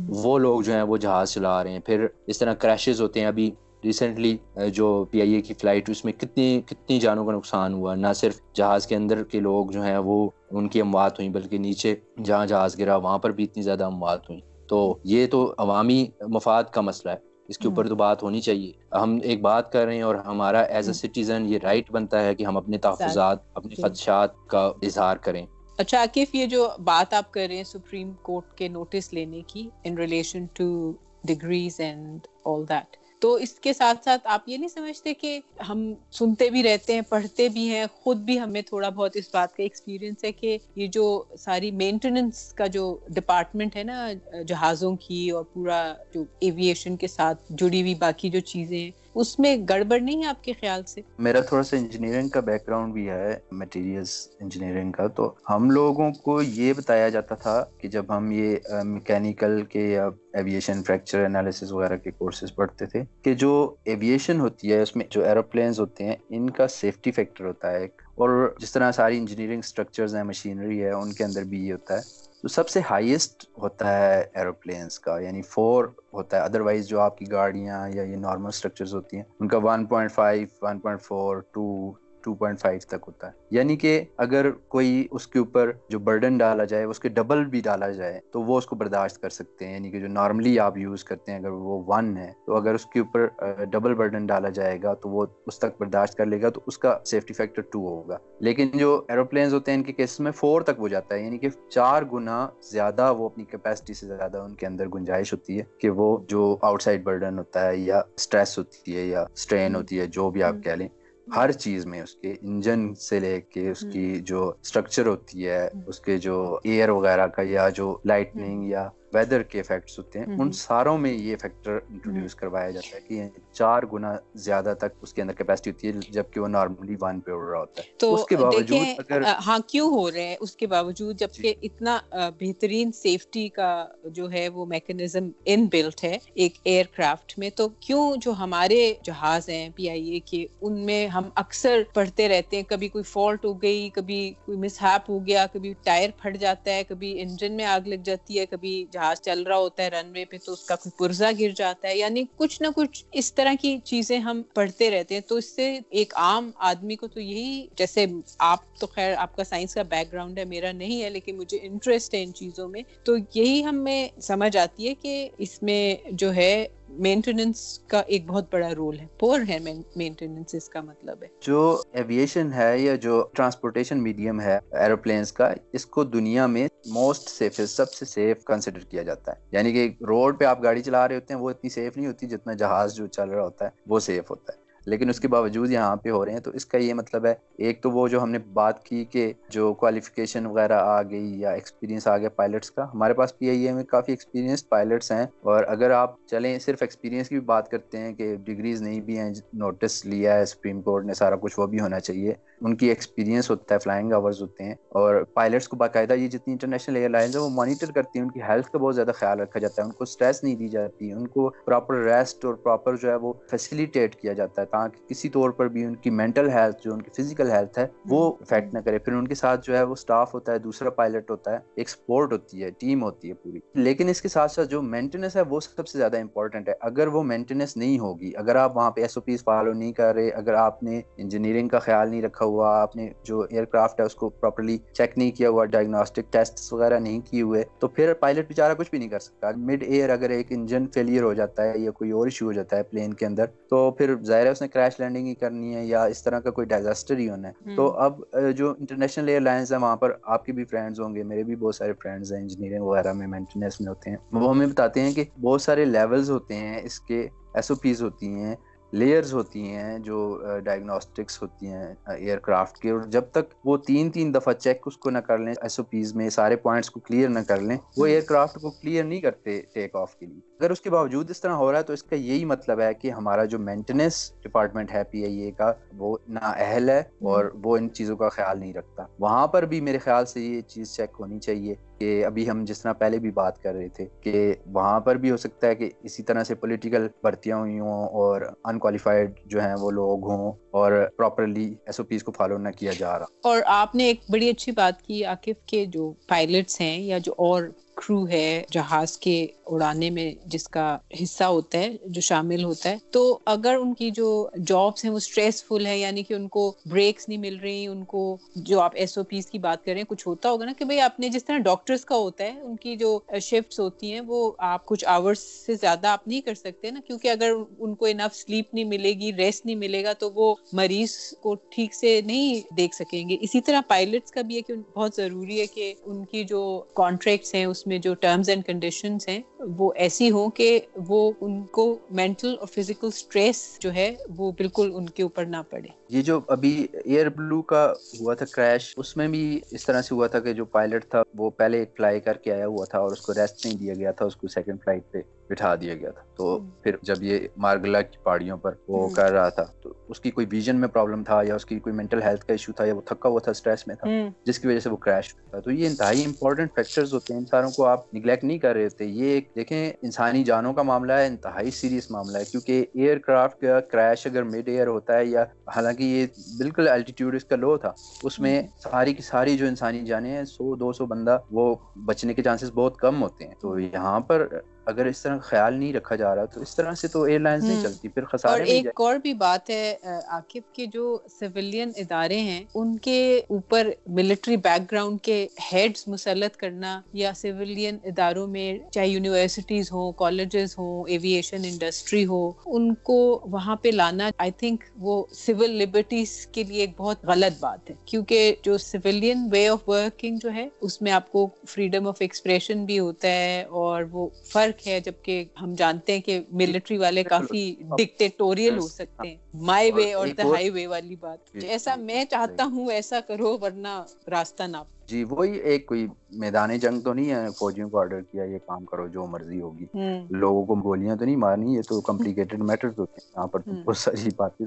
وہ 0.09 0.39
لوگ 0.39 0.61
جو 0.61 0.73
ہیں 0.73 0.83
وہ 0.83 0.97
جہاز 0.97 1.33
چلا 1.33 1.65
رہے 1.65 1.73
ہیں۔ 1.73 1.79
پھر 1.79 2.07
اس 2.27 2.39
طرح 2.39 2.55
کریشز 2.55 3.01
ہوتے 3.01 3.21
ہیں۔ 3.21 3.27
ابھی 3.27 3.51
ریسنٹلی 3.85 4.37
جو 4.73 5.05
پی 5.11 5.21
آئی 5.21 5.33
اے 5.33 5.41
کی 5.43 5.55
فلائٹ 5.55 5.91
اس 5.91 6.05
میں 6.05 6.13
کتنی 6.13 6.63
کتنی 6.67 6.99
جانوں 6.99 7.27
کا 7.27 7.33
نقصان 7.33 7.75
ہوا؟ 7.75 7.95
نہ 7.95 8.07
صرف 8.15 8.41
جہاز 8.53 8.87
کے 8.87 8.97
اندر 8.97 9.23
کے 9.25 9.41
لوگ 9.41 9.67
جو 9.67 9.83
ہیں 9.83 9.99
وہ 9.99 10.31
ان 10.51 10.69
کی 10.69 10.81
اموات 10.81 11.19
ہوئیں 11.19 11.33
بلکہ 11.33 11.59
نیچے 11.59 11.97
جہاں 12.25 12.47
جہاز 12.47 12.79
گرا 12.79 12.97
وہاں 12.97 13.19
پر 13.19 13.31
بھی 13.31 13.45
اتنی 13.45 13.63
زیادہ 13.63 13.85
اموات 13.85 14.31
ہوئیں۔ 14.31 14.41
تو 14.69 14.99
یہ 15.05 15.27
تو 15.27 15.55
عوامی 15.59 16.07
مفاد 16.29 16.65
کا 16.65 16.81
مسئلہ 16.81 17.13
ہے۔ 17.13 17.17
اس 17.49 17.59
کے 17.59 17.69
اوپر 17.69 17.89
تو 17.89 17.95
بات 17.95 18.23
ہونی 18.23 18.41
چاہیے۔ 18.41 18.73
ہم 18.97 19.19
ایک 19.23 19.41
بات 19.41 19.73
کر 19.73 19.85
رہے 19.85 19.95
ہیں 19.95 20.03
اور 20.03 20.15
ہمارا 20.15 20.61
ایز 20.61 20.89
اے 20.89 20.95
سٹیزن 20.95 21.45
یہ 21.47 21.59
رائٹ 21.63 21.91
بنتا 21.91 22.25
ہے 22.25 22.35
کہ 22.35 22.45
ہم 22.45 22.57
اپنے 22.57 22.79
تحفظات 22.79 23.39
اپنے 23.55 23.75
جی۔ 23.75 23.83
خدشات 23.83 24.31
کا 24.47 24.73
اظہار 24.83 25.17
کریں۔ 25.17 25.47
اچھا 25.79 26.01
عاقف 26.01 26.35
یہ 26.35 26.47
جو 26.47 26.69
بات 26.85 27.15
آپ 27.15 27.33
کر 27.33 27.47
رہے 27.49 27.57
ہیں 27.57 27.65
سپریم 27.65 28.13
کورٹ 28.23 28.55
کے 28.55 28.69
نوٹس 28.69 29.13
لینے 29.13 29.43
کی 29.47 29.69
in 29.85 29.99
relation 29.99 30.45
to 30.53 30.93
degrees 31.25 31.81
and 31.81 32.21
all 32.45 32.69
that 32.69 32.97
تو 33.23 33.33
اس 33.35 33.53
کے 33.61 33.73
ساتھ 33.73 34.05
ساتھ 34.05 34.27
آپ 34.27 34.49
یہ 34.49 34.57
نہیں 34.57 34.69
سمجھتے 34.69 35.15
کہ 35.15 35.39
ہم 35.69 35.81
سنتے 36.13 36.49
بھی 36.51 36.63
رہتے 36.63 36.95
ہیں، 36.95 37.01
پڑھتے 37.09 37.49
بھی 37.49 37.69
ہیں، 37.71 37.85
خود 37.95 38.19
بھی 38.19 38.39
ہمیں 38.41 38.61
تھوڑا 38.63 38.89
بہت 38.89 39.17
اس 39.17 39.29
بات 39.33 39.57
کا 39.57 39.63
ایکسپیرینس 39.63 40.25
ہے 40.25 40.33
کہ 40.33 40.57
یہ 40.77 40.87
جو 40.89 41.05
ساری 41.39 41.71
مینٹیننس 41.75 42.53
کا 42.53 42.67
جو 42.69 42.85
ڈپارٹمنٹ 43.11 43.77
ہے 43.77 43.83
نا، 43.85 44.09
جہازوں 44.47 44.95
کی 44.99 45.29
اور 45.31 45.45
پورا 45.45 45.83
جو 46.13 46.25
ایویشن 46.41 46.97
کے 46.97 47.07
ساتھ 47.09 47.43
جڑی 47.51 47.81
ہوئی 47.81 47.95
باقی 47.97 48.31
جو 48.31 48.41
چیزیں 48.43 48.91
اس 49.21 49.39
میں 49.39 49.57
گڑبڑ 49.69 49.99
نہیں 50.01 50.23
ہے 50.23 50.29
آپ 50.29 50.45
کے 50.45 50.53
خیال 50.53 50.83
سے؟ 50.87 51.01
میرا 51.19 51.41
تھوڑا 51.41 51.63
سا 51.63 51.77
انجینئرنگ 51.77 52.29
کا 52.29 52.41
بیک 52.41 52.67
گراؤنڈ 52.69 52.93
بھی 52.93 53.09
ہے 53.09 53.39
مٹیریلز 53.51 54.11
انجینئرنگ 54.41 54.93
کا، 54.93 55.07
تو 55.07 55.35
ہم 55.51 55.71
لوگوں 55.71 56.11
کو 56.13 56.43
یہ 56.43 56.73
بتایا 56.73 57.09
جاتا 57.09 57.35
تھا 57.35 57.65
کہ 57.79 57.89
جب 57.89 58.17
ہم 58.17 58.31
یہ 58.33 58.57
میکینیکل 58.85 59.63
کے 59.65 59.81
یا 59.81 60.09
ایویشن 60.33 60.83
فریکچر 60.83 61.25
انالیسس 61.25 61.73
وغیرہ 61.73 61.97
کے 61.97 62.11
کورسز 62.11 62.55
پڑھتے 62.55 62.87
تھے، 62.87 63.03
کہ 63.23 63.35
جو 63.35 63.75
ایویشن 63.85 64.41
ہوتی 64.41 64.73
ہے، 64.73 64.83
اس 64.83 64.97
میں 64.97 65.05
جو 65.11 65.25
ایروپلینز 65.25 65.81
ہوتے 65.81 66.05
ہیں، 66.05 66.17
ان 66.29 66.51
کا 66.51 66.69
سیفٹی 66.69 67.11
فیکٹر 67.11 67.45
ہوتا 67.45 67.71
ہے 67.71 67.85
اور 67.85 68.55
جس 68.61 68.73
طرح 68.73 68.93
ساری 68.93 69.19
انجینئرنگ 69.19 69.59
اسٹرکچرز 69.59 70.15
ہیں 70.15 70.23
مشینری 70.23 70.83
ہے، 70.85 70.91
ان 70.91 71.13
کے 71.13 71.25
اندر 71.25 71.45
بھی 71.45 71.67
یہ 71.67 71.73
ہوتا 71.73 71.95
ہے۔ 71.95 72.29
تو 72.43 72.49
سب 72.49 72.69
سے 72.69 72.81
ہائیسٹ 72.91 73.45
ہوتا 73.59 73.99
ہے 73.99 74.25
ایروپلینس 74.35 74.99
کا 74.99 75.19
یعنی 75.21 75.43
فور 75.43 75.85
ہوتا 76.13 76.37
ہے۔ 76.37 76.43
ادروائز 76.43 76.89
جو 76.89 77.01
آپ 77.01 77.19
کی 77.19 77.31
گاڑیاں 77.31 77.89
یا 77.89 78.03
یہ 78.03 78.17
نارمل 78.17 78.49
اسٹرکچرز 78.49 78.95
ہوتی 78.95 79.17
ہیں، 79.17 79.25
ان 79.41 79.49
کا 79.49 79.59
one 79.59 79.87
point 79.87 80.13
five 80.13 80.47
one 80.63 80.79
point 80.79 81.03
four 81.03 81.37
two 81.53 81.93
2.5 82.29 82.87
تک 82.87 83.05
ہوتا 83.07 83.27
ہے۔ 83.27 83.33
یعنی 83.51 83.77
کہ 83.77 84.05
اگر 84.17 84.51
کوئی 84.51 85.07
اس 85.11 85.27
کے 85.27 85.39
اوپر 85.39 85.73
جو 85.89 85.99
برڈن 85.99 86.39
ڈالا 86.39 86.65
جائے 86.65 86.85
اس 86.85 87.01
کے 87.01 87.09
ڈبل 87.09 87.45
بھی 87.45 87.61
ڈالا 87.61 87.91
جائے 87.91 88.21
تو 88.33 88.43
وہ 88.43 88.59
اس 88.59 88.67
کو 88.67 88.77
برداشت 88.77 89.23
کر 89.23 89.29
سکتے 89.29 89.67
ہیں۔ 89.67 89.75
یعنی 89.75 89.91
کہ 89.91 90.01
جو 90.01 90.09
نارملی 90.09 90.59
آپ 90.59 90.79
یوز 90.79 91.05
کرتے 91.05 91.33
ہیں 91.33 91.39
اگر 91.39 91.49
وہ 91.49 91.85
ون 91.87 92.17
ہے 92.17 92.33
تو 92.47 92.57
اگر 92.57 92.75
اس 92.75 92.87
کے 92.87 93.01
اوپر 93.01 93.27
ڈبل 93.65 93.95
برڈن 93.95 94.27
ڈالا 94.27 94.49
جائے 94.49 94.79
گا 94.83 94.95
تو 94.95 95.09
وہ 95.09 95.27
اس 95.47 95.59
تک 95.59 95.81
برداشت 95.81 96.15
کر 96.15 96.27
لے 96.27 96.43
گا 96.43 96.49
تو 96.49 96.61
اس 96.67 96.79
کا 96.79 96.99
سیفٹی 97.05 97.35
فیکٹر 97.35 97.63
ٹو 97.63 97.89
ہوگا۔ 97.89 98.19
لیکن 98.41 98.69
جو 98.75 99.03
ایروپلینز 99.09 99.55
ہوتے 99.55 99.71
ہیں 99.71 99.79
ان 99.79 99.85
کے 99.85 99.93
کیس 99.93 100.21
میں 100.21 100.33
فور 100.33 100.63
تک 100.63 100.71
ہو 100.79 100.89
جاتا 100.89 101.15
ہے۔ 101.15 101.23
یعنی 101.23 101.39
کہ 101.39 101.49
چار 101.69 102.03
گنا 102.13 102.49
زیادہ 102.71 103.15
وہ 103.19 103.27
اپنی 103.27 103.45
کیپیسٹی 103.45 103.95
سے 103.95 104.07
زیادہ 104.07 104.39
ان 104.39 104.55
کے 104.55 104.67
اندر 104.67 104.89
گنجائش 104.89 105.33
ہوتی 105.33 105.59
ہے 105.59 105.65
کہ 105.79 105.91
وہ 105.91 106.19
جو 106.29 106.57
آؤٹ 106.63 106.83
سائڈ 106.83 107.05
برڈن 107.05 107.39
ہوتا 107.39 107.67
ہے 107.67 107.77
یا 107.77 107.99
اسٹریس 108.17 108.59
ہوتی 108.59 108.97
ہے 108.97 109.07
یا 109.07 109.25
اسٹرین 109.35 109.75
ہوتی 109.75 110.01
ہے 110.01 110.07
جو 110.07 110.31
بھی 110.31 110.43
آپ 110.43 110.55
کہہ 110.65 110.73
لیں 110.73 110.89
ہر 111.37 111.53
چیز 111.53 111.87
میں 111.87 112.01
اس 112.03 112.15
کے 112.15 112.35
انجن 112.43 112.95
سے 112.95 113.21
لے 113.21 113.41
کے 113.41 113.71
اس 113.71 113.85
کی 113.93 114.21
جو 114.21 114.49
اسٹرکچر 114.63 115.07
ہوتی 115.07 115.47
ہے 115.49 115.69
اس 115.87 116.01
کے 116.01 116.19
جو 116.19 116.59
ایئر 116.65 116.89
وغیرہ 116.89 117.27
کا 117.27 117.43
یا 117.43 117.69
جو 117.69 117.97
لائٹنگ 118.05 118.65
یا 118.65 118.89
ویدر 119.13 119.43
کے 119.45 119.61
افیکٹس 119.61 119.99
ہوتے 119.99 120.19
ہیں 120.19 120.27
ان 120.35 120.51
ساروں 120.55 120.97
میں 120.99 121.13
یہ 121.13 121.37
فیکٹر 121.37 121.79
انٹروڈیوس 121.79 122.35
کروایا 122.35 122.71
جاتا 122.71 122.97
ہے 122.97 123.01
کہ 123.03 123.23
چار 123.53 123.83
گنا 123.93 124.15
زیادہ 124.39 124.75
تک 124.79 124.93
اس 125.03 125.13
کے 125.15 125.23
اندر 125.23 125.35
کیپیسٹی 125.35 125.71
ہوتی 125.71 125.89
ہے 125.89 126.11
جبکہ 126.11 126.41
وہ 126.41 126.49
نارملی 126.49 126.97
ون 127.01 127.21
پہ 127.21 127.33
اڑ 127.33 127.45
رہا 127.45 127.59
ہوتا 127.59 127.83
ہے۔ 127.83 127.97
تو 127.99 128.15
اس 128.15 128.25
کے 128.27 128.37
باوجود 128.39 128.87
اگر 129.01 129.23
ہاں 129.47 129.59
کیوں 129.69 129.91
ہو 129.91 130.11
رہے 130.11 130.27
ہیں؟ 130.27 130.37
اس 130.41 130.57
کے 130.57 130.67
باوجود 130.69 131.19
جبکہ 131.19 131.43
جی۔ 131.53 131.67
اتنا 131.69 131.99
بہترین 132.41 132.93
سیفٹی 132.95 133.49
کا 133.51 133.71
جو 134.11 134.31
ہے 134.31 134.49
وہ 134.49 134.67
میکنزم 134.67 135.25
ان 135.47 135.67
بلٹ 135.73 136.05
ہے 136.05 136.17
ایک 136.35 136.59
ایئر 136.65 136.85
کرافٹ 136.93 137.39
میں 137.39 137.51
تو 137.53 137.69
کیوں 137.81 138.17
جو 138.21 138.33
ہمارے 138.39 138.79
جہاز 139.03 139.49
ہیں 139.49 139.69
پی 139.77 139.89
آئی 139.89 140.09
اے 140.09 140.21
کے 140.23 140.45
ان 140.61 140.85
میں 140.87 141.07
ہم 141.09 141.29
اکثر 141.37 141.83
پڑھتے 141.95 142.29
رہتے 142.29 142.57
ہیں 142.57 142.65
کبھی 142.65 142.89
کوئی 142.89 143.05
فالٹ 143.07 143.45
ہو 143.45 143.63
گئی 143.63 143.89
کبھی 143.95 144.19
کوئی 144.45 144.59
مس 144.59 144.81
ہیپ 144.83 145.11
ہو 145.11 145.27
گیا 145.27 145.47
کبھی 145.53 145.73
ٹائر 145.85 146.11
پھٹ 146.17 146.37
جاتا 146.39 146.71
ہے 146.71 146.85
کبھی 146.85 147.21
انجن 147.23 147.53
میں 147.53 147.65
آگ 147.67 147.87
لگ 147.87 148.03
جاتی 148.05 148.39
ہے 148.39 148.47
کبھی 148.47 148.75
جہاز 148.99 149.21
چل 149.21 149.43
رہا 149.43 149.57
ہوتا 149.57 149.83
ہے 149.83 149.89
رن 149.89 150.11
وے 150.15 150.25
پہ 150.25 150.37
تو 150.45 150.53
اس 150.53 150.63
کا 150.63 150.77
کوئی 150.77 150.97
پرزا 150.99 151.31
گر 151.41 151.51
جاتا 151.57 151.89
ہے 151.89 151.97
یعنی 151.99 152.25
کچھ 152.37 152.63
نہ 152.63 152.67
کچھ 152.77 153.05
اس 153.13 153.33
طرح 153.33 153.55
کی 153.61 153.79
چیزیں 153.85 154.19
ہم 154.19 154.43
پڑھتے 154.55 154.91
رہتے 154.91 155.15
ہیں۔ 155.15 155.23
تو 155.29 155.37
اس 155.37 155.57
سے 155.57 155.79
ایک 155.91 156.13
عام 156.17 156.51
آدمی 156.57 156.97
کو 156.97 157.07
تو 157.07 157.21
یہی، 157.21 157.67
جیسے 157.77 158.07
آپ 158.39 158.81
تو 158.81 158.87
خیر 158.87 159.15
آپ 159.17 159.37
کا 159.37 159.45
سائنس 159.45 159.75
کا 159.75 159.83
بیک 159.83 160.13
گراؤنڈ 160.13 160.39
ہے، 160.39 160.45
میرا 160.45 160.73
نہیں 160.73 161.03
ہے، 161.03 161.11
لیکن 161.11 161.37
مجھے 161.37 161.59
انٹرسٹ 161.63 162.15
ہے 162.15 162.23
ان 162.23 162.33
چیزوں 162.35 162.69
میں۔ 162.69 162.83
تو 163.05 163.17
یہی 163.35 163.65
ہمیں 163.65 164.09
سمجھ 164.21 164.57
آتی 164.57 164.89
ہے 164.89 164.95
کہ 164.95 165.29
اس 165.39 165.63
میں 165.63 166.09
جو 166.11 166.35
ہے 166.35 166.67
مینٹیننس 166.89 167.79
کا 167.79 168.01
ایک 168.01 168.27
بہت 168.27 168.45
بڑا 168.53 168.75
رول 168.75 168.99
ہے۔ 168.99 169.07
پور 169.19 169.41
ہے 169.49 169.59
مینٹیننس 169.97 170.55
اس 170.55 170.69
کا 170.69 170.81
مطلب 170.81 171.23
ہے۔ 171.23 171.29
جو 171.41 171.83
ایویشن 171.93 172.53
ہے 172.53 172.79
یا 172.79 172.95
جو 172.95 173.27
ٹرانسپورٹیشن 173.33 174.03
میڈیم 174.03 174.41
ہے 174.41 174.59
ایروپلینس 174.71 175.33
کا، 175.33 175.53
اس 175.73 175.87
کو 175.87 176.05
دنیا 176.05 176.47
میں 176.47 176.69
موسٹ 176.87 177.29
سیف 177.29 177.61
سب 177.69 177.93
سے 177.93 178.05
سیف 178.05 178.45
کنسیڈر 178.45 178.81
کیا 178.81 179.03
جاتا 179.03 179.33
ہے۔ 179.33 179.37
یعنی 179.53 179.73
کہ 179.73 179.95
روڈ 180.01 180.39
پہ 180.39 180.45
آپ 180.45 180.63
گاڑی 180.63 180.83
چلا 180.83 181.09
رہے 181.09 181.15
ہوتے 181.15 181.35
ہیں، 181.35 181.41
وہ 181.41 181.51
اتنی 181.51 181.71
سیف 181.71 181.97
نہیں 181.97 182.07
ہوتی 182.07 182.27
جتنا 182.27 182.53
جہاز 182.53 182.95
جو 182.95 183.07
چل 183.07 183.29
رہا 183.31 183.43
ہوتا 183.43 183.65
ہے، 183.65 183.71
وہ 183.87 184.01
سیف 184.01 184.31
ہوتا 184.31 184.53
ہے۔ 184.53 184.68
لیکن 184.87 185.09
اس 185.09 185.21
کے 185.21 185.29
باوجود 185.29 185.71
یہاں 185.71 185.97
پہ 185.97 186.11
ہو 186.11 186.25
رہے 186.25 186.33
ہیں، 186.33 186.41
تو 186.41 186.51
اس 186.51 186.67
کا 186.67 186.79
یہ 186.79 186.95
مطلب 186.95 187.27
ہے، 187.27 187.35
ایک 187.59 187.83
تو 187.83 187.91
وہ 187.91 188.09
جو 188.09 188.23
ہم 188.23 188.31
نے 188.31 188.39
بات 188.39 188.85
کی 188.85 189.05
کہ 189.05 189.33
جو 189.49 189.75
کوالیفیکیشن 189.75 190.47
وغیرہ 190.47 190.73
آ 190.73 191.03
گئی 191.03 191.41
یا 191.41 191.51
ایکسپیرینس 191.51 192.07
آ 192.07 192.19
گیا 192.19 192.29
پائلٹس 192.29 192.71
کا، 192.71 192.85
ہمارے 192.95 193.15
پاس 193.15 193.39
پی 193.39 193.49
آئی 193.49 193.67
اے 193.67 193.73
میں 193.73 193.85
کافی 193.85 194.13
ایکسپیرینس 194.13 194.69
پائلٹس 194.69 195.13
ہیں۔ 195.13 195.27
اور 195.41 195.65
اگر 195.69 195.91
آپ 195.91 196.27
چلیں 196.27 196.59
صرف 196.59 196.79
ایکسپیرینس 196.81 197.29
کی 197.29 197.35
بھی 197.39 197.45
بات 197.45 197.69
کرتے 197.71 197.99
ہیں 197.99 198.13
کہ 198.13 198.37
ڈگریز 198.37 198.83
نہیں 198.83 199.01
بھی 199.01 199.19
ہیں 199.19 199.31
نوٹس 199.53 200.05
لیا 200.07 200.35
ہے 200.35 200.45
سپریم 200.45 200.83
کورٹ 200.83 201.05
نے 201.05 201.15
سارا 201.15 201.37
کچھ، 201.37 201.59
وہ 201.59 201.67
بھی 201.67 201.81
ہونا 201.81 202.01
چاہیے۔ 202.01 202.35
ان 202.61 202.77
کی 202.77 202.87
ایکسپیرینس 202.87 203.51
ہوتا 203.51 203.75
ہے 203.75 203.79
فلائنگ 203.79 204.13
آورز 204.13 204.43
ہوتے 204.43 204.65
ہیں 204.65 204.75
اور 204.89 205.23
پائلٹس 205.35 205.69
کو 205.69 205.77
باقاعدہ 205.77 206.13
یہ 206.13 206.29
جتنی 206.29 206.53
انٹرنیشنل 206.53 206.97
ایئر 206.97 207.11
لائنز 207.11 207.37
ہیں 207.37 207.43
وہ 207.43 207.49
مانیٹر 207.49 207.91
کرتی 207.93 208.19
ہیں، 208.19 208.27
ان 208.27 208.33
کی 208.33 208.41
ہیلتھ 208.43 208.71
کا 208.71 208.79
بہت 208.79 208.95
زیادہ 208.95 209.11
خیال 209.15 209.41
رکھا 209.41 209.61
جاتا 209.61 209.83
ہے، 209.83 209.87
ان 209.87 209.93
کو 209.93 210.05
اسٹریس 210.05 210.45
نہیں 210.45 210.55
دی 210.55 210.69
جاتی، 210.69 211.13
ان 211.13 211.27
کو 211.27 211.51
پراپر 211.65 211.95
ریسٹ 211.95 212.45
اور 212.45 212.55
پراپر 212.55 212.97
جو 212.97 213.11
ہے 213.11 213.15
وہ 213.15 213.33
فیسیلیٹیٹ 213.51 214.15
کیا 214.15 214.33
جاتا 214.33 214.63
ہے 214.63 214.67
تاکہ 214.67 215.09
کسی 215.09 215.29
طور 215.29 215.51
پر 215.51 215.69
بھی 215.69 215.85
ان 215.85 215.95
کی 215.97 216.11
مینٹل 216.11 216.49
ہیلتھ 216.49 216.85
جو 216.85 216.93
ان 216.93 217.03
کی 217.03 217.23
فزیکل 217.23 217.51
ہیلتھ 217.51 217.79
ہے 217.79 217.87
وہ 218.05 218.35
افیکٹ 218.41 218.75
نہ 218.75 218.79
کرے۔ 218.79 218.99
پھر 218.99 219.13
ان 219.13 219.29
کے 219.29 219.35
ساتھ 219.35 219.67
جو 219.67 219.77
ہے 219.77 219.83
وہ 219.83 219.93
اسٹاف 219.93 220.35
ہوتا 220.35 220.53
ہے، 220.53 220.59
دوسرا 220.59 220.91
پائلٹ 220.91 221.31
ہوتا 221.31 221.53
ہے، 221.53 221.59
ایک 221.75 221.91
سپورٹ 221.91 222.33
ہوتی 222.33 222.65
ہے 222.65 222.71
ٹیم 222.71 223.03
ہوتی 223.03 223.29
ہے 223.29 223.35
پوری۔ 223.35 223.61
لیکن 223.75 224.09
اس 224.09 224.23
کے 224.23 224.29
ساتھ 224.29 224.53
ساتھ 224.53 224.69
جو 224.69 224.83
مینٹیننس 224.83 225.37
ہے 225.37 225.43
وہ 225.43 225.61
سب 225.61 225.89
سے 225.89 225.99
زیادہ 225.99 226.21
امپورٹنٹ 226.21 226.69
ہے۔ 226.69 226.75
اگر 226.81 227.07
وہ 227.07 227.23
مینٹیننس 227.23 227.77
نہیں 227.77 227.99
ہوگی، 227.99 228.33
اگر 228.37 228.57
آپ 228.57 228.77
وہاں 228.77 228.91
پہ 228.91 229.01
ایس 229.01 229.17
او 229.17 229.21
پیز 229.21 229.45
فالو 229.45 229.73
نہیں 229.73 229.93
کر 229.93 230.15
رہے، 230.15 230.29
اگر 230.29 230.55
آپ 230.55 230.83
نے 230.83 231.01
انجینئرنگ 231.17 231.69
کا 231.69 231.79
خیال 231.79 232.11
نہیں 232.11 232.23
رکھا 232.23 232.48
ہوا 232.49 232.81
آپ 232.83 232.97
نے 232.97 233.09
جو 233.23 233.41
ایئر 233.41 233.65
کرافٹ 233.65 234.01
ہے 234.01 234.05
اس 234.05 234.15
کو 234.15 234.29
پراپرلی 234.29 234.79
چیک 234.93 235.19
نہیں 235.19 235.31
کیا 235.31 235.49
ہوا 235.49 235.65
ڈائگنوسٹک 235.65 236.33
ٹیسٹ 236.33 236.73
وغیرہ 236.73 236.99
نہیں 236.99 237.21
کیے 237.21 237.43
ہوئے 237.43 237.65
تو 237.79 237.89
پھر 237.89 238.13
پائلٹ 238.15 238.49
بیچارہ 238.49 238.75
کچھ 238.75 238.91
بھی 238.91 238.99
نہیں 238.99 239.09
کر 239.09 239.19
سکتا۔ 239.19 239.51
مڈ 239.57 239.83
ایئر 239.83 240.11
اگر 240.11 240.31
ایک 240.31 240.47
انجن 240.51 240.87
فیلئر 240.95 241.23
ہو 241.23 241.33
جاتا 241.35 241.63
ہے 241.63 241.79
یا 241.79 241.91
کوئی 241.91 242.11
اور 242.11 242.27
ایشو 242.27 242.47
ہو 242.47 242.53
جاتا 242.53 242.77
ہے 242.77 242.83
پلین 242.83 243.15
کے 243.15 243.27
اندر 243.27 243.47
تو 243.71 243.91
پھر 243.91 244.15
ظاہر 244.23 244.47
ہے 244.47 244.51
اس 244.51 244.63
نے 244.63 244.69
کریش 244.69 245.01
لینڈنگ 245.01 245.27
ہی 245.27 245.35
کرنی 245.35 245.75
ہے 245.75 245.85
یا 245.85 246.05
اس 246.05 246.23
طرح 246.23 246.41
کا 246.41 246.51
کوئی 246.51 246.67
ڈیزاسٹر 246.67 247.19
ہی 247.19 247.31
ہونا 247.31 247.49
ہے۔ 247.49 247.75
تو 247.77 247.89
اب 247.91 248.21
جو 248.57 248.71
انٹرنیشنل 248.79 249.29
ایئر 249.29 249.41
لائنس 249.41 249.73
ہیں 249.73 249.79
وہاں 249.79 249.97
پر 249.97 250.13
آپ 250.23 250.45
کے 250.45 250.53
بھی 250.53 250.65
فرینڈز 250.65 251.01
ہوں 251.01 251.15
گے۔ 251.15 251.23
میرے 251.23 251.43
بھی 251.43 251.57
بہت 251.57 251.75
سارے 251.75 251.93
فرینڈز 251.93 252.33
ہیں 252.33 252.41
انجینئرنگ 252.41 252.83
وغیرہ 252.83 253.13
میں 253.13 253.27
مینٹیننس 253.27 253.81
میں 253.81 253.89
ہوتے 253.89 254.11
ہیں۔ 254.11 254.17
وہ 254.33 254.51
ہمیں 254.51 254.67
بتاتے 254.67 255.01
ہیں 255.01 255.13
کہ 255.13 255.25
بہت 255.41 255.63
سارے 255.63 255.85
لیولز 255.85 256.31
ہوتے 256.31 256.55
ہیں 256.55 256.81
اس 256.83 257.01
کے 257.01 257.29
ایس 257.55 257.71
او 257.71 257.77
پیز 257.77 258.03
ہوتی 258.03 258.27
ہیں۔ 258.27 258.57
لیئرز 258.93 259.33
ہوتی 259.35 259.63
ہیں 259.73 259.99
جو 259.99 260.19
ڈائگنوسٹکس 260.65 261.43
ہوتی 261.43 261.67
ہیں 261.67 261.95
ایئر 262.07 262.39
کرافٹ 262.39 262.79
کے 262.79 262.91
اور 262.91 263.01
جب 263.01 263.23
تک 263.33 263.53
وہ 263.65 263.77
تین 263.77 264.11
تین 264.11 264.35
دفعہ 264.35 264.53
چیک 264.53 264.87
اس 264.87 264.97
کو 264.97 265.11
نہ 265.11 265.19
کر 265.19 265.39
لیں 265.39 265.55
ایس 265.63 265.79
او 265.79 265.85
پیز 265.85 266.15
میں 266.15 266.31
سارے 266.31 266.57
پوائنٹس 266.57 266.91
کو 266.91 267.01
کلیئر 267.01 267.29
نہ 267.29 267.39
کر 267.49 267.61
لیں 267.61 267.77
وہ 267.97 268.07
ایئر 268.07 268.23
کرافٹ 268.29 268.61
کو 268.61 268.71
کلیئر 268.71 269.05
نہیں 269.05 269.21
کرتے 269.21 269.61
ٹیک 269.75 269.97
آف 269.97 270.17
کے 270.17 270.27
لیے۔ 270.27 270.48
اگر 270.61 270.71
اس 270.71 270.81
کے 270.81 270.91
باوجود 270.91 271.31
اس 271.31 271.41
طرح 271.41 271.53
ہو 271.53 271.73
رہا 271.73 271.79
ہے 271.79 271.85
تو 271.85 271.93
اس 271.93 272.03
کا 272.03 272.17
یہی 272.17 272.45
مطلب 272.45 272.81
ہے 272.81 272.95
کہ 272.95 273.11
ہمارا 273.11 273.45
جو 273.45 273.59
مینٹیننس 273.59 274.33
ڈپارٹمنٹ 274.43 274.93
ہے 274.93 275.05
پی 275.05 275.25
آئی 275.25 275.39
اے 275.39 275.51
کا 275.51 275.73
وہ 275.97 276.19
نا 276.29 276.53
اہل 276.57 276.89
ہے 276.91 276.99
اور 276.99 277.45
وہ 277.65 277.77
ان 277.77 277.91
چیزوں 277.91 278.17
کا 278.17 278.29
خیال 278.29 278.61
نہیں 278.61 278.75
رکھتا۔ 278.75 279.05
وہاں 279.19 279.47
پر 279.47 279.63
بھی 279.63 279.81
میرے 279.81 279.99
خیال 279.99 280.27
سے 280.27 280.41
یہ 280.41 280.61
چیز 280.61 280.97
چیک 280.97 281.11
ہونی 281.21 281.39
چاہیے 281.39 281.75
کہ 281.99 282.25
ابھی 282.25 282.51
ہم 282.51 282.65
جس 282.65 282.83
طرح 282.83 282.93
پہلے 282.93 283.19
بھی 283.19 283.31
بات 283.31 283.63
کر 283.63 283.75
رہے 283.75 283.89
تھے 283.89 284.07
کہ 284.21 284.55
وہاں 284.67 285.01
پر 285.01 285.17
بھی 285.17 285.31
ہو 285.31 285.37
سکتا 285.37 285.67
ہے 285.67 285.75
کہ 285.75 285.91
اسی 286.03 286.23
طرح 286.23 286.45
سے 286.45 286.55
پولیٹیکل 286.55 287.09
بھرتیاں 287.23 287.59
ہوئی 287.59 287.79
ہوں 287.81 288.09
اور 288.09 288.41
انکوالیفائڈ 288.65 289.31
جو 289.45 289.61
ہیں 289.61 289.75
وہ 289.81 289.91
لوگ 289.91 290.31
ہوں 290.31 290.53
اور 290.71 290.93
پراپرلی 291.17 291.75
ایس 291.87 292.01
او 292.01 292.07
پیز 292.07 292.25
کو 292.25 292.33
فالو 292.33 292.59
نہ 292.59 292.69
کیا 292.69 292.93
جا 292.99 293.19
رہا۔ 293.19 293.25
اور 293.43 293.61
آپ 293.67 293.95
نے 293.95 294.05
ایک 294.05 294.21
بڑی 294.29 294.49
اچھی 294.49 294.73
بات 294.73 295.03
کی 295.03 295.25
عاقف 295.25 295.67
کے 295.67 295.85
جو 295.87 296.13
پائلٹس 296.29 296.81
ہیں 296.81 296.99
یا 297.01 297.19
جو 297.19 297.33
اور 297.39 297.63
کرو 297.99 298.29
ہے 298.29 298.65
جہاز 298.71 299.19
کے 299.19 299.47
اڑانے 299.67 300.11
میں 300.11 300.33
جس 300.45 300.69
کا 300.69 300.99
حصہ 301.23 301.45
ہوتا 301.45 301.79
ہے، 301.79 301.97
جو 302.07 302.21
شامل 302.21 302.65
ہوتا 302.65 302.91
ہے۔ 302.91 302.97
تو 303.11 303.39
اگر 303.47 303.75
ان 303.75 303.95
کی 303.95 304.11
جو 304.11 304.29
جابس 304.67 305.05
ہیں 305.05 305.13
وہ 305.13 305.17
اسٹریس 305.17 305.65
فل 305.65 305.87
ہے 305.87 305.99
یعنی 305.99 306.23
کہ 306.23 306.35
ان 306.35 306.49
کو 306.49 306.75
بریکس 306.87 307.29
نہیں 307.29 307.39
مل 307.39 307.57
رہی، 307.57 307.87
ان 307.87 308.05
کو 308.05 308.37
جو 308.57 308.81
آپ 308.81 308.93
ایس 308.95 309.19
او 309.19 309.25
پیز 309.25 309.47
کی 309.47 309.59
بات 309.59 309.85
کر 309.85 309.93
رہے 309.93 310.01
ہیں، 310.01 310.09
کچھ 310.09 310.29
ہوتا 310.29 310.51
ہوگا 310.51 310.65
نا 310.65 310.73
کہ 310.79 310.85
بھائی 310.85 311.01
آپ 311.01 311.21
نے 311.21 311.29
جس 311.29 311.45
طرح 311.45 311.59
ڈاکٹرس 311.59 312.05
کا 312.05 312.17
ہوتا 312.17 312.45
ہے، 312.45 312.61
ان 312.61 312.77
کی 312.77 312.97
جو 312.97 313.19
شفٹس 313.41 313.81
ہوتی 313.81 314.13
ہیں 314.13 314.21
وہ 314.21 314.53
آپ 314.59 314.87
کچھ 314.87 315.05
آورس 315.07 315.39
سے 315.39 315.75
زیادہ 315.75 316.07
آپ 316.07 316.29
نہیں 316.29 316.41
کر 316.41 316.55
سکتے 316.55 316.91
نا۔ 316.91 317.01
کیونکہ 317.07 317.29
اگر 317.29 317.53
ان 317.79 317.95
کو 317.95 318.07
انف 318.07 318.37
سلیپ 318.37 318.75
نہیں 318.75 318.85
ملے 318.85 319.13
گی 319.13 319.33
ریسٹ 319.33 319.67
نہیں 319.67 319.77
ملے 319.77 320.05
گا، 320.05 320.13
تو 320.13 320.31
وہ 320.35 320.55
مریض 320.73 321.17
کو 321.41 321.55
ٹھیک 321.55 321.95
سے 321.95 322.21
نہیں 322.27 322.75
دیکھ 322.77 322.95
سکیں 322.95 323.29
گے۔ 323.29 323.37
اسی 323.41 323.61
طرح 323.61 323.81
پائلٹس 323.89 324.31
کا 324.31 324.43
بھی 324.43 324.57
ہے 324.57 324.63
کہ 324.63 324.75
بہت 324.95 325.15
ضروری 325.17 325.61
ہے 325.61 325.67
کہ 325.67 325.95
ان 326.05 326.25
کی 326.25 326.45
جو 326.45 326.83
کانٹریکٹس 326.95 327.55
ہیں، 327.55 327.65
اس 327.65 327.87
میں 327.89 327.99
جو 327.99 328.15
ٹرمز 328.15 328.49
اینڈ 328.49 328.65
کنڈیشنز 328.65 329.29
ہیں، 329.29 329.41
وہ 329.79 329.93
ایسی 329.97 330.31
ہوں 330.31 330.51
کہ 330.51 330.79
وہ 331.09 331.21
ان 331.41 331.63
کو 331.67 331.87
مینٹل 332.11 332.55
اور 332.59 332.67
فزیکل 332.67 333.07
اسٹریس 333.07 333.79
جو 333.81 333.95
ہے، 333.95 334.15
وہ 334.37 334.51
بالکل 334.53 334.93
ان 334.95 335.09
کے 335.09 335.23
اوپر 335.23 335.45
نہ 335.45 335.63
پڑے۔ 335.71 335.89
یہ 336.09 336.23
جو 336.23 336.41
ابھی 336.49 336.87
ایئر 337.05 337.29
بلو 337.29 337.63
کا 337.63 337.93
ہوا 338.21 338.35
تھا 338.35 338.47
کریش 338.53 338.95
اس 338.97 339.17
میں 339.17 339.29
بھی 339.29 339.61
اس 339.71 339.87
طرح 339.87 340.03
سے 340.03 340.15
ہوا 340.15 340.27
تھا 340.27 340.41
کہ 340.41 340.53
جو 340.53 340.65
پائلٹ 340.65 341.09
تھا، 341.11 341.23
وہ 341.35 341.51
پہلے 341.51 341.79
ایک 341.79 341.97
فلائی 341.97 342.21
کر 342.21 342.37
کے 342.37 342.53
آیا 342.53 342.67
ہوا 342.67 342.85
تھا 342.85 342.99
اور 342.99 343.13
اس 343.13 343.21
کو 343.21 343.35
ریسٹ 343.35 343.67
نہیں 343.67 343.77
دیا 343.77 343.95
گیا 343.95 344.13
تھا، 344.13 344.25
اس 344.25 344.37
کو 344.37 344.49
سیکنڈ 344.49 344.79
فلائٹ 344.85 345.13
پہ۔ 345.13 345.21
بٹھا 345.51 345.75
دیا 345.75 345.95
گیا 345.95 346.11
تھا۔ 346.11 346.23
تو 346.37 346.61
پھر 346.83 346.97
جب 347.03 347.23
یہ 347.23 347.39
مارگلا 347.57 348.03
کی 348.03 348.19
پہاڑیوں 348.23 348.57
پر 348.57 348.75
وہ 348.89 349.09
کر 349.09 349.33
رہا 349.33 349.49
تھا 349.49 349.65
تو 349.83 349.93
اس 350.09 350.21
کی 350.21 350.31
کوئی 350.31 350.47
ویژن 350.51 350.77
میں 350.77 350.89
پرابلم 350.89 351.25
تھا 351.25 351.41
یا 351.47 351.55
اس 351.55 351.67
کی 351.67 351.79
کوئی 351.79 351.95
مینٹل 351.95 352.23
ہیلتھ 352.23 352.45
کا 352.45 352.53
ایشو 352.53 352.73
تھا 352.73 352.85
یا 352.85 352.95
وہ 352.95 353.01
تھکا 353.05 353.29
ہوا 353.29 353.41
تھا 353.41 353.51
اسٹریس 353.51 353.87
میں 353.87 353.95
تھا 353.95 354.09
جس 354.45 354.59
کی 354.59 354.69
وجہ 354.69 354.79
سے 354.79 354.91
وہ 354.91 354.97
کریش 354.97 355.35
ہوا 355.35 355.51
تھا۔ 355.51 355.61
تو 355.61 355.71
یہ 355.71 355.87
انتہائی 355.87 356.25
امپورٹنٹ 356.25 356.75
فیکٹرز 356.75 357.15
ہوتے 357.15 357.33
ہیں۔ 357.33 357.41
ان 357.41 357.47
ساروں 357.47 357.71
کو 357.71 357.85
آپ 357.85 358.15
نگلیکٹ 358.15 358.45
نہیں 358.45 358.59
کر 358.59 358.73
رہے 358.75 358.85
ہوتے 358.85 359.05
یہ 359.05 359.25
ایک 359.25 359.49
دیکھیں 359.57 359.93
انسانی 360.03 360.45
جانوں 360.45 360.75
کا 360.75 360.83
معاملہ 360.83 361.13
ہے 361.13 361.27
انتہائی 361.27 361.71
سیریس 361.71 362.11
معاملہ 362.11 362.39
ہے۔ 362.39 362.45
کیونکہ 362.45 362.87
ایئر 362.95 363.19
کرافٹ 363.19 363.61
کا 363.61 363.81
کریش 363.81 364.27
اگر 364.27 364.43
مڈ 364.43 364.69
ایئر 364.69 364.87
ہوتا 364.87 365.17
ہے 365.19 365.25
یا 365.25 365.43
حالانکہ 365.77 366.03
یہ 366.03 366.27
بالکل 366.59 366.89
الٹیٹیوڈ 366.89 367.35
اس 367.35 367.45
کا 367.45 367.57
لو 367.57 367.77
تھا 367.77 367.93
اس 368.23 368.39
میں 368.39 368.63
ساری 368.79 369.15
کی 369.15 369.23
ساری 369.23 369.57
جو 369.57 369.67
انسانی 369.67 370.01
جانیں 370.01 370.37
ہیں 370.37 370.45
سو 370.45 370.75
دو 370.77 370.93
سو 370.93 371.07
بندہ 371.07 371.39
وہ 371.51 371.75
بچنے 372.05 372.35
کے 372.35 372.43
چانسز 372.43 372.71
بہت 372.75 372.97
کم 372.97 373.23
ہوتے 373.23 373.47
ہیں۔ 373.47 373.55
تو 373.61 373.79
یہاں 373.79 374.21
پر 374.21 374.47
اگر 374.89 375.07
اس 375.07 375.23
طرح 375.23 375.39
خیال 375.43 375.75
نہیں 375.75 375.93
رکھا 375.93 376.17
جا 376.17 376.35
رہا 376.35 376.45
تو 376.47 376.61
اس 376.61 376.75
طرح 376.77 376.95
سے 376.95 377.09
تو 377.09 377.23
ایئر 377.23 377.41
لائنز 377.41 377.65
نہیں 377.65 377.79
چلتی 377.79 378.09
پھر 378.09 378.25
خسارے 378.25 378.53
اور 378.53 378.61
ایک 378.67 379.01
اور 379.01 379.17
بھی 379.17 379.33
بات 379.37 379.71
ہے 379.71 379.95
عاقب 380.05 380.75
کے 380.75 380.87
جو 380.87 381.05
سویلین 381.31 381.91
ادارے 381.97 382.39
ہیں 382.41 382.63
ان 382.75 382.97
کے 382.99 383.19
اوپر 383.49 383.89
ملٹری 384.11 384.57
بیک 384.59 384.91
گراؤنڈ 384.93 385.21
کے 385.23 385.37
ہیڈز 385.73 386.03
مسلط 386.07 386.57
کرنا 386.57 386.91
یا 387.15 387.33
سویلین 387.35 387.99
اداروں 388.05 388.47
میں 388.49 388.69
چاہے 388.93 389.07
یونیورسٹیز 389.09 389.93
ہوں 389.93 390.13
کالجز 390.17 390.75
ہوں 390.79 391.05
ایویشن 391.09 391.65
انڈسٹری 391.65 392.25
ہو 392.27 392.41
ان 392.69 392.95
کو 393.03 393.19
وہاں 393.51 393.77
پہ 393.77 393.89
لانا 393.91 394.29
آئی 394.39 394.51
تھنک 394.57 394.85
وہ 394.99 395.15
سول 395.37 395.71
لبرٹیز 395.73 396.31
کے 396.53 396.63
لیے 396.63 396.81
ایک 396.81 396.91
بہت 396.97 397.25
غلط 397.25 397.61
بات 397.61 397.91
ہے۔ 397.91 397.95
کیونکہ 398.05 398.39
جو 398.63 398.77
سویلین 398.81 399.49
وے 399.53 399.67
آف 399.69 399.89
ورکنگ 399.89 400.39
جو 400.39 400.53
ہے 400.53 400.69
اس 400.81 401.01
میں 401.03 401.13
آپ 401.13 401.31
کو 401.33 401.47
فریڈم 401.67 402.07
آف 402.09 402.17
ایکسپریشن 402.21 402.85
بھی 402.85 402.99
ہوتا 402.99 403.29
ہے 403.31 403.63
اور 403.79 404.03
وہ 404.11 404.29
فرق 404.45 404.78
فرق 404.79 404.87
ہے 404.87 405.01
جبکہ 405.01 405.45
ہم 405.63 405.75
جانتے 405.75 406.13
ہیں 406.13 406.21
کہ 406.21 406.41
ملٹری 406.53 406.97
والے 406.99 407.25
کافی 407.25 407.63
ڈکٹیٹوریل 407.97 408.79
ہو 408.79 408.89
سکتے 408.89 409.29
ہیں۔ 409.29 409.37
مائی 409.63 409.91
وے 409.93 410.13
اور 410.13 410.29
دا 410.31 410.45
ہائی 410.45 410.71
وے 410.71 410.87
والی 410.87 411.17
بات۔ 411.17 411.39
ایسا 411.67 411.95
میں 411.99 412.25
چاہتا 412.27 412.65
ہوں 412.67 412.91
ایسا 412.91 413.21
کرو 413.29 413.57
ورنہ 413.61 413.95
راستہ 414.31 414.63
نہ 414.65 414.77
جی 415.09 415.23
وہی 415.25 415.53
ایک 415.61 415.87
کوئی 415.87 416.07
میدان 416.39 416.77
جنگ 416.79 417.01
تو 417.01 417.13
نہیں 417.13 417.31
ہے 417.31 417.47
فوجیوں 417.59 417.89
کو 417.91 417.99
آرڈر 417.99 418.21
کیا 418.23 418.45
یہ 418.45 418.59
کام 418.59 418.85
کرو 418.85 419.07
جو 419.09 419.27
مرضی 419.27 419.61
ہوگی۔ 419.61 419.87
لوگوں 420.33 420.65
کو 420.67 420.75
گولیاں 420.83 421.17
تو 421.17 421.25
نہیں 421.25 421.37
مارنی 421.37 421.75
یہ 421.75 421.83
تو 421.83 422.01
کمپلیکیٹڈ 422.03 422.63
میٹرز 422.63 422.99
ہوتے 422.99 423.13
ہیں۔ 423.15 423.31
یہاں 423.31 423.47
پر 423.47 423.61
بہت 423.85 423.97
ساری 423.97 424.31
باتیں 424.37 424.67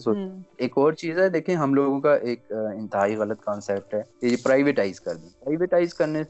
ایک 0.57 0.77
اور 0.77 0.93
چیز 0.93 1.17
ہے 1.17 1.27
دیکھیں 1.29 1.55
ہم 1.55 1.73
لوگوں 1.73 1.99
کا 2.01 2.13
ایک 2.23 2.41
انتہائی 2.51 3.15
غلط 3.15 3.41
کانسیپٹ 3.41 3.93
ہے۔ 3.93 4.01
کہ 4.21 4.25
یہ 4.25 4.37
پرائیویٹائز 4.37 4.99
کر 4.99 5.15
دیں۔ 5.15 5.29
پرائیویٹائز 5.39 5.93
کرنے 5.93 6.21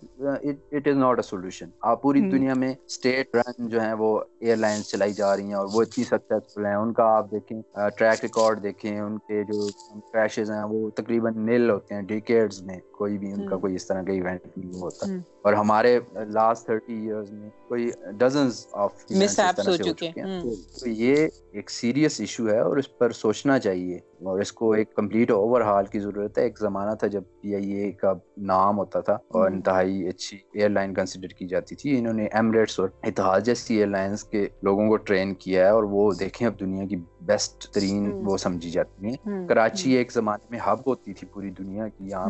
it 0.71 0.87
is 0.87 0.97
not 0.97 1.17
a 1.17 1.23
solution 1.23 1.69
آپ 1.81 2.01
پوری 2.01 2.21
دنیا 2.29 2.53
میں 2.55 2.73
اسٹیٹ 2.85 3.35
رن 3.35 3.67
جو 3.67 3.81
ہیں 3.81 3.93
وہ 3.93 4.09
ایئر 4.39 4.57
لائنس 4.57 4.89
چلائی 4.89 5.13
جا 5.13 5.35
رہی 5.35 5.45
ہیں 5.45 5.53
اور 5.53 5.67
وہ 5.67 5.81
اتنی 5.81 6.03
سکسیزفل 6.03 6.65
ہیں۔ 6.65 6.75
ان 6.75 6.93
کا 6.93 7.05
آپ 7.07 7.31
دیکھیں 7.31 7.61
ٹریک 7.97 8.23
ریکارڈ 8.23 8.63
دیکھیں 8.63 8.99
ان 8.99 9.17
کے 9.19 9.43
جو 9.43 9.71
کریشز 10.11 10.51
ہیں 10.51 10.63
وہ 10.63 10.89
تقریباً 10.91 11.45
نیل 11.45 11.69
ہوتے 11.69 11.95
ہیں 11.95 12.01
ڈیکیڈز 12.03 12.61
میں۔ 12.61 12.79
کوئی 13.01 13.17
بھی 13.17 13.31
ان 13.31 13.45
کا 13.45 13.57
کوئی 13.57 13.75
اس 13.75 13.87
طرح 13.87 14.01
کا 14.03 14.11
ایونٹ 14.11 14.57
نہیں 14.57 14.81
ہوتا۔ 14.81 15.05
اور 15.41 15.53
ہمارے 15.53 15.99
لاسٹ 16.29 16.65
تھرٹی 16.65 16.93
ایئرز 16.93 17.31
میں 17.31 17.49
کوئی 17.71 17.89
ڈزنز 18.17 18.65
آف 18.73 18.93
ہو 19.67 19.75
چکے 19.77 20.21
ہیں۔ 20.21 20.39
تو 20.79 20.89
یہ 20.89 21.27
ایک 21.51 21.69
سیریس 21.71 22.19
ایشو 22.19 22.47
ہے 22.49 22.59
اور 22.59 22.77
اس 22.77 22.97
پر 22.97 23.11
سوچنا 23.11 23.59
چاہیے 23.59 23.95
اور 24.21 24.39
اس 24.39 24.51
کو 24.51 24.71
ایک 24.71 24.93
کمپلیٹ 24.95 25.31
اوور 25.31 25.61
ہال 25.61 25.85
کی 25.85 25.99
ضرورت 25.99 26.37
ہے۔ 26.37 26.43
ایک 26.43 26.59
زمانہ 26.59 26.95
تھا 26.95 27.07
جب 27.07 27.23
پی 27.41 27.55
آئی 27.55 27.71
اے 27.71 27.91
کا 27.91 28.13
نام 28.47 28.77
ہوتا 28.77 28.99
تھا 28.99 29.17
اور 29.29 29.51
انتہائی 29.51 30.07
اچھی 30.07 30.37
ایئر 30.53 30.69
لائن 30.69 30.93
کنسیڈر 30.93 31.27
کی 31.27 31.47
جاتی 31.47 31.75
تھی۔ 31.75 31.97
انہوں 31.97 32.13
نے 32.13 32.25
ایمریٹس 32.33 32.79
اور 32.79 32.89
اتحاد 33.03 33.41
جیسی 33.41 33.75
ایئر 33.75 33.87
لائنس 33.87 34.23
کے 34.23 34.47
لوگوں 34.61 34.87
کو 34.89 34.97
ٹرین 34.97 35.33
کیا 35.33 35.65
ہے 35.65 35.69
اور 35.69 35.83
وہ 35.83 36.11
دیکھیں 36.19 36.47
اب 36.47 36.59
دنیا 36.59 36.85
کی 36.87 36.95
بیسٹ 37.21 37.67
ترین 37.73 38.11
وہ 38.25 38.37
سمجھی 38.37 38.69
جاتی 38.71 39.05
ہیں۔ 39.05 39.15
کراچی 39.47 39.91
ایک 39.91 40.11
زمانے 40.11 40.45
میں 40.49 40.59
ہب 40.67 40.79
ہوتی 40.87 41.13
تھی 41.13 41.27
پوری 41.27 41.49
دنیا 41.49 41.87
کی 41.87 42.09
یہاں 42.09 42.29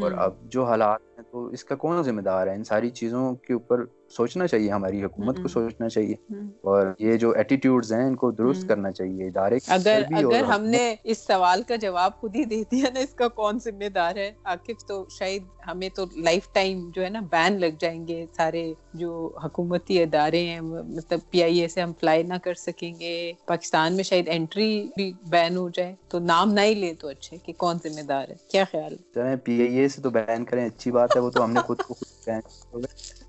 اور 0.00 0.12
اب 0.18 0.32
جو 0.50 0.64
حالات 0.64 1.15
تو 1.30 1.46
اس 1.46 1.64
کا 1.64 1.74
کون 1.74 2.02
ذمہ 2.02 2.20
دار 2.20 2.46
ہے؟ 2.46 2.54
ان 2.54 2.64
ساری 2.64 2.90
چیزوں 2.90 3.34
کے 3.34 3.52
اوپر 3.52 3.84
سوچنا 4.08 4.46
چاہیے 4.46 4.70
ہماری 4.70 5.04
حکومت 5.04 5.36
کو 5.42 5.48
سوچنا 5.48 5.88
چاہیے۔ 5.88 6.14
اور 6.60 6.86
یہ 6.98 7.16
جو 7.16 7.30
ایٹیٹیوڈز 7.30 7.92
ہیں 7.92 8.04
ان 8.04 8.16
کو 8.16 8.30
درست 8.30 8.68
کرنا 8.68 8.92
چاہیے 8.92 9.26
ادارے 9.26 9.58
اگر 9.66 10.02
اگر 10.12 10.44
ہم 10.44 10.64
نے 10.64 10.94
اس 11.04 11.18
سوال 11.18 11.62
کا 11.62 11.76
جواب 11.76 12.20
خود 12.20 12.36
ہی 12.36 12.44
دے 12.44 12.62
دیا 12.70 12.86
نا 12.94 13.00
اس 13.00 13.14
کا 13.14 13.28
کون 13.28 13.58
ذمہ 13.64 13.88
دار 13.88 14.16
ہے؟ 14.16 14.32
عاقف 14.44 14.86
تو 14.86 15.06
شاید 15.10 15.42
ہمیں 15.66 15.88
تو 15.94 16.04
لائف 16.16 16.48
ٹائم 16.52 16.90
جو 16.94 17.04
ہے 17.04 17.10
نا 17.10 17.20
بین 17.30 17.60
لگ 17.60 17.76
جائیں 17.78 18.08
گے۔ 18.08 18.26
سارے 18.36 18.72
جو 18.94 19.38
حکومتی 19.44 20.02
ادارے 20.02 20.46
ہیں 20.46 20.60
مطلب 20.60 21.18
پی 21.30 21.42
آئی 21.42 21.60
اے 21.60 21.68
سے 21.68 21.80
ہم 21.80 21.92
فلائی 22.00 22.22
نہ 22.22 22.34
کر 22.44 22.54
سکیں 22.54 22.92
گے۔ 23.00 23.32
پاکستان 23.46 23.92
میں 23.92 24.04
شاید 24.04 24.28
انٹری 24.32 24.88
بھی 24.96 25.12
بین 25.30 25.56
ہو 25.56 25.68
جائے۔ 25.68 25.94
تو 26.08 26.18
نام 26.18 26.52
نہ 26.52 26.60
ہی 26.60 26.74
لے 26.74 26.94
تو 26.94 27.08
اچھے 27.08 27.36
کہ 27.36 27.52
کون 27.52 27.76
ذمہ 27.84 28.02
دار 28.02 28.28
ہے؟ 28.28 28.34
کیا 28.50 28.64
خیال 28.72 28.96
پی 29.44 29.60
آئی 29.60 29.76
اے 29.76 29.88
سے 29.88 30.02
تو 30.02 30.10
بین 30.10 30.44
کریں 30.44 30.66
اچھی 30.66 30.90
بات 30.90 31.05
ہے 31.14 31.20
وہ 31.20 31.30
تو 31.30 31.44
ہم 31.44 31.52
نے 31.52 31.60
خود 31.60 31.78
کو 31.78 31.94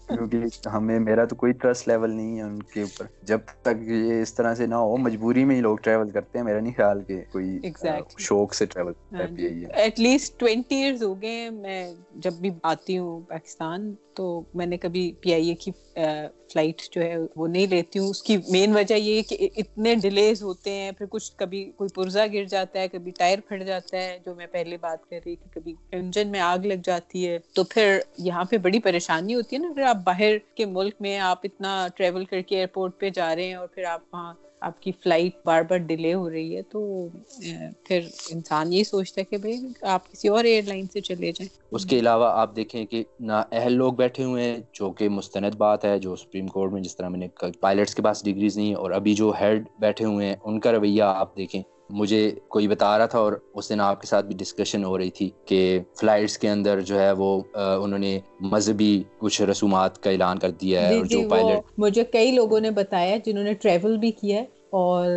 کیونکہ 0.09 0.67
ہمیں 0.67 0.99
میرا 0.99 1.25
تو 1.25 1.35
کوئی 1.35 1.53
ٹرسٹ 1.53 1.87
لیول 1.87 2.11
نہیں 2.11 2.37
ہے 2.37 2.43
ان 2.43 2.63
کے 2.63 2.81
اوپر۔ 2.81 3.05
جب 3.21 3.39
تک 3.61 3.81
یہ 3.81 4.21
اس 4.21 4.33
طرح 4.33 4.55
سے 4.55 4.65
نہ 4.65 4.75
ہو 4.75 4.97
مجبوری 4.97 5.43
میں 5.43 5.55
ہی 5.55 5.61
لوگ 5.61 5.77
ٹریول 5.77 6.09
کرتے 6.09 6.37
ہیں 6.37 6.45
میرا 6.45 6.59
نہیں 6.59 6.73
خیال 6.77 7.03
کہ 7.03 7.21
کوئی 7.31 7.59
شوق 8.17 8.53
سے 8.53 8.65
travel 8.65 8.93
at 9.73 9.99
least 9.99 10.39
twenty 10.39 10.75
years 10.75 11.03
ہو 11.03 11.21
گئے 11.21 11.49
میں 11.49 11.93
جب 12.15 12.33
بھی 12.33 12.49
آتی 12.63 12.97
ہوں 12.97 13.21
پاکستان 13.21 13.93
تو 14.17 14.43
میں 14.53 14.65
نے 14.65 14.77
کبھی 14.77 15.11
پی 15.21 15.33
آئی 15.33 15.49
اے 15.49 15.55
کی 15.55 15.71
فلائٹ 16.53 16.81
جو 16.91 17.01
ہے 17.01 17.15
وہ 17.35 17.47
نہیں 17.47 17.67
لیتی 17.67 17.99
ہوں۔ 17.99 18.07
اس 18.07 18.21
کی 18.23 18.37
مین 18.49 18.75
وجہ 18.75 18.95
یہ 18.95 19.17
ہے 19.17 19.21
کہ 19.21 19.49
اتنے 19.57 19.95
ڈیلیز 19.95 20.43
ہوتے 20.43 20.71
ہیں، 20.71 20.91
پھر 20.91 21.05
کچھ 21.09 21.31
کبھی 21.35 21.71
کوئی 21.77 21.89
پرزا 21.95 22.25
گر 22.33 22.45
جاتا 22.45 22.79
ہے، 22.79 22.87
کبھی 22.87 23.11
ٹائر 23.11 23.39
پھٹ 23.47 23.63
جاتا 23.63 23.97
ہے، 23.97 24.17
جو 24.25 24.35
میں 24.35 24.47
پہلے 24.47 24.77
بات 24.77 25.09
کر 25.09 25.19
رہی 25.25 25.35
تھی، 25.35 25.49
کبھی 25.51 25.75
انجن 25.91 26.27
میں 26.27 26.39
آگ 26.39 26.57
لگ 26.57 26.81
جاتی 26.83 27.27
ہے۔ 27.27 27.37
تو 27.53 27.63
پھر 27.63 27.99
یہاں 28.17 28.43
پہ 28.43 28.57
بڑی 28.57 28.79
پریشانی 28.79 29.35
ہوتی 29.35 29.55
ہے 29.55 29.61
نا۔ 29.61 29.67
اگر 29.67 29.81
آپ 29.81 29.97
باہر 30.05 30.37
کے 30.55 30.65
ملک 30.65 30.95
میں 30.99 31.19
آپ 31.19 31.39
اتنا 31.43 31.87
ٹریول 31.95 32.25
کر 32.25 32.41
کے 32.41 32.55
ایئرپورٹ 32.55 32.99
پہ 32.99 33.09
جا 33.09 33.35
رہے 33.35 33.47
ہیں 33.47 33.53
اور 33.53 33.67
پھر 33.67 33.83
آپ 33.83 34.01
وہاں 34.13 34.33
آپ 34.61 34.81
کی 34.81 34.91
فلائٹ 35.03 35.35
بار 35.45 35.61
بار 35.61 35.77
ڈیلے 35.77 36.13
ہو 36.13 36.29
رہی 36.29 36.55
ہے 36.55 36.61
تو 36.61 37.07
پھر 37.83 38.07
انسان 38.29 38.73
یہی 38.73 38.83
سوچتا 38.83 39.21
ہے 39.21 39.25
کہ 39.25 39.37
بھائی 39.37 39.57
آپ 39.81 40.11
کسی 40.11 40.27
اور 40.27 40.43
ایئر 40.43 40.63
لائن 40.67 40.85
سے 40.93 41.01
چلے 41.01 41.31
جائیں۔ 41.31 41.47
اس 41.71 41.85
کے 41.85 41.99
علاوہ 41.99 42.29
آپ 42.31 42.55
دیکھیں 42.55 42.85
کہ 42.85 43.03
نہ 43.19 43.41
اہل 43.51 43.73
لوگ 43.73 43.93
بیٹھے 43.93 44.23
ہوئے 44.23 44.43
ہیں، 44.43 44.57
جو 44.73 44.91
کہ 44.91 45.09
مستند 45.09 45.55
بات 45.55 45.85
ہے، 45.85 45.97
جو 45.99 46.15
سپریم 46.15 46.47
کورٹ 46.47 46.71
میں 46.71 46.81
جس 46.81 46.95
طرح 46.97 47.09
میں 47.09 47.19
نے 47.19 47.27
پائلٹس 47.59 47.95
کے 47.95 48.01
پاس 48.01 48.23
ڈگریز 48.25 48.57
نہیں 48.57 48.75
اور 48.75 48.91
ابھی 48.91 49.13
جو 49.13 49.33
ہیڈ 49.41 49.67
بیٹھے 49.79 50.05
ہوئے 50.05 50.27
ہیں، 50.27 50.35
ان 50.43 50.59
کا 50.59 50.71
رویہ 50.71 51.03
آپ 51.03 51.37
دیکھیں۔ 51.37 51.61
مجھے 51.89 52.31
کوئی 52.47 52.67
بتا 52.67 52.97
رہا 52.97 53.05
تھا 53.05 53.19
اور 53.19 53.33
اس 53.53 53.69
دن 53.69 53.81
آپ 53.81 54.01
کے 54.01 54.07
ساتھ 54.07 54.25
بھی 54.25 54.35
ڈسکشن 54.35 54.83
ہو 54.83 54.97
رہی 54.97 55.09
تھی 55.09 55.29
کہ 55.45 55.79
فلائٹس 55.99 56.37
کے 56.37 56.49
اندر 56.49 56.81
جو 56.81 56.99
ہے 56.99 57.11
وہ 57.11 57.39
انہوں 57.53 57.99
نے 57.99 58.19
مذہبی 58.41 59.03
کچھ 59.17 59.41
رسومات 59.41 60.03
کا 60.03 60.09
اعلان 60.09 60.39
کر 60.39 60.51
دیا 60.51 60.87
ہے 60.89 60.93
جی، 60.93 61.07
جو 61.07 61.29
پائلٹ 61.29 61.47
جی، 61.47 61.73
مجھے 61.77 62.03
کئی 62.03 62.31
لوگوں 62.31 62.59
نے 62.59 62.71
بتایا 62.71 63.17
جنہوں 63.25 63.43
نے 63.43 63.53
ٹریول 63.53 63.97
بھی 63.97 64.11
کیا 64.11 64.37
ہے 64.37 64.45
اور 64.69 65.07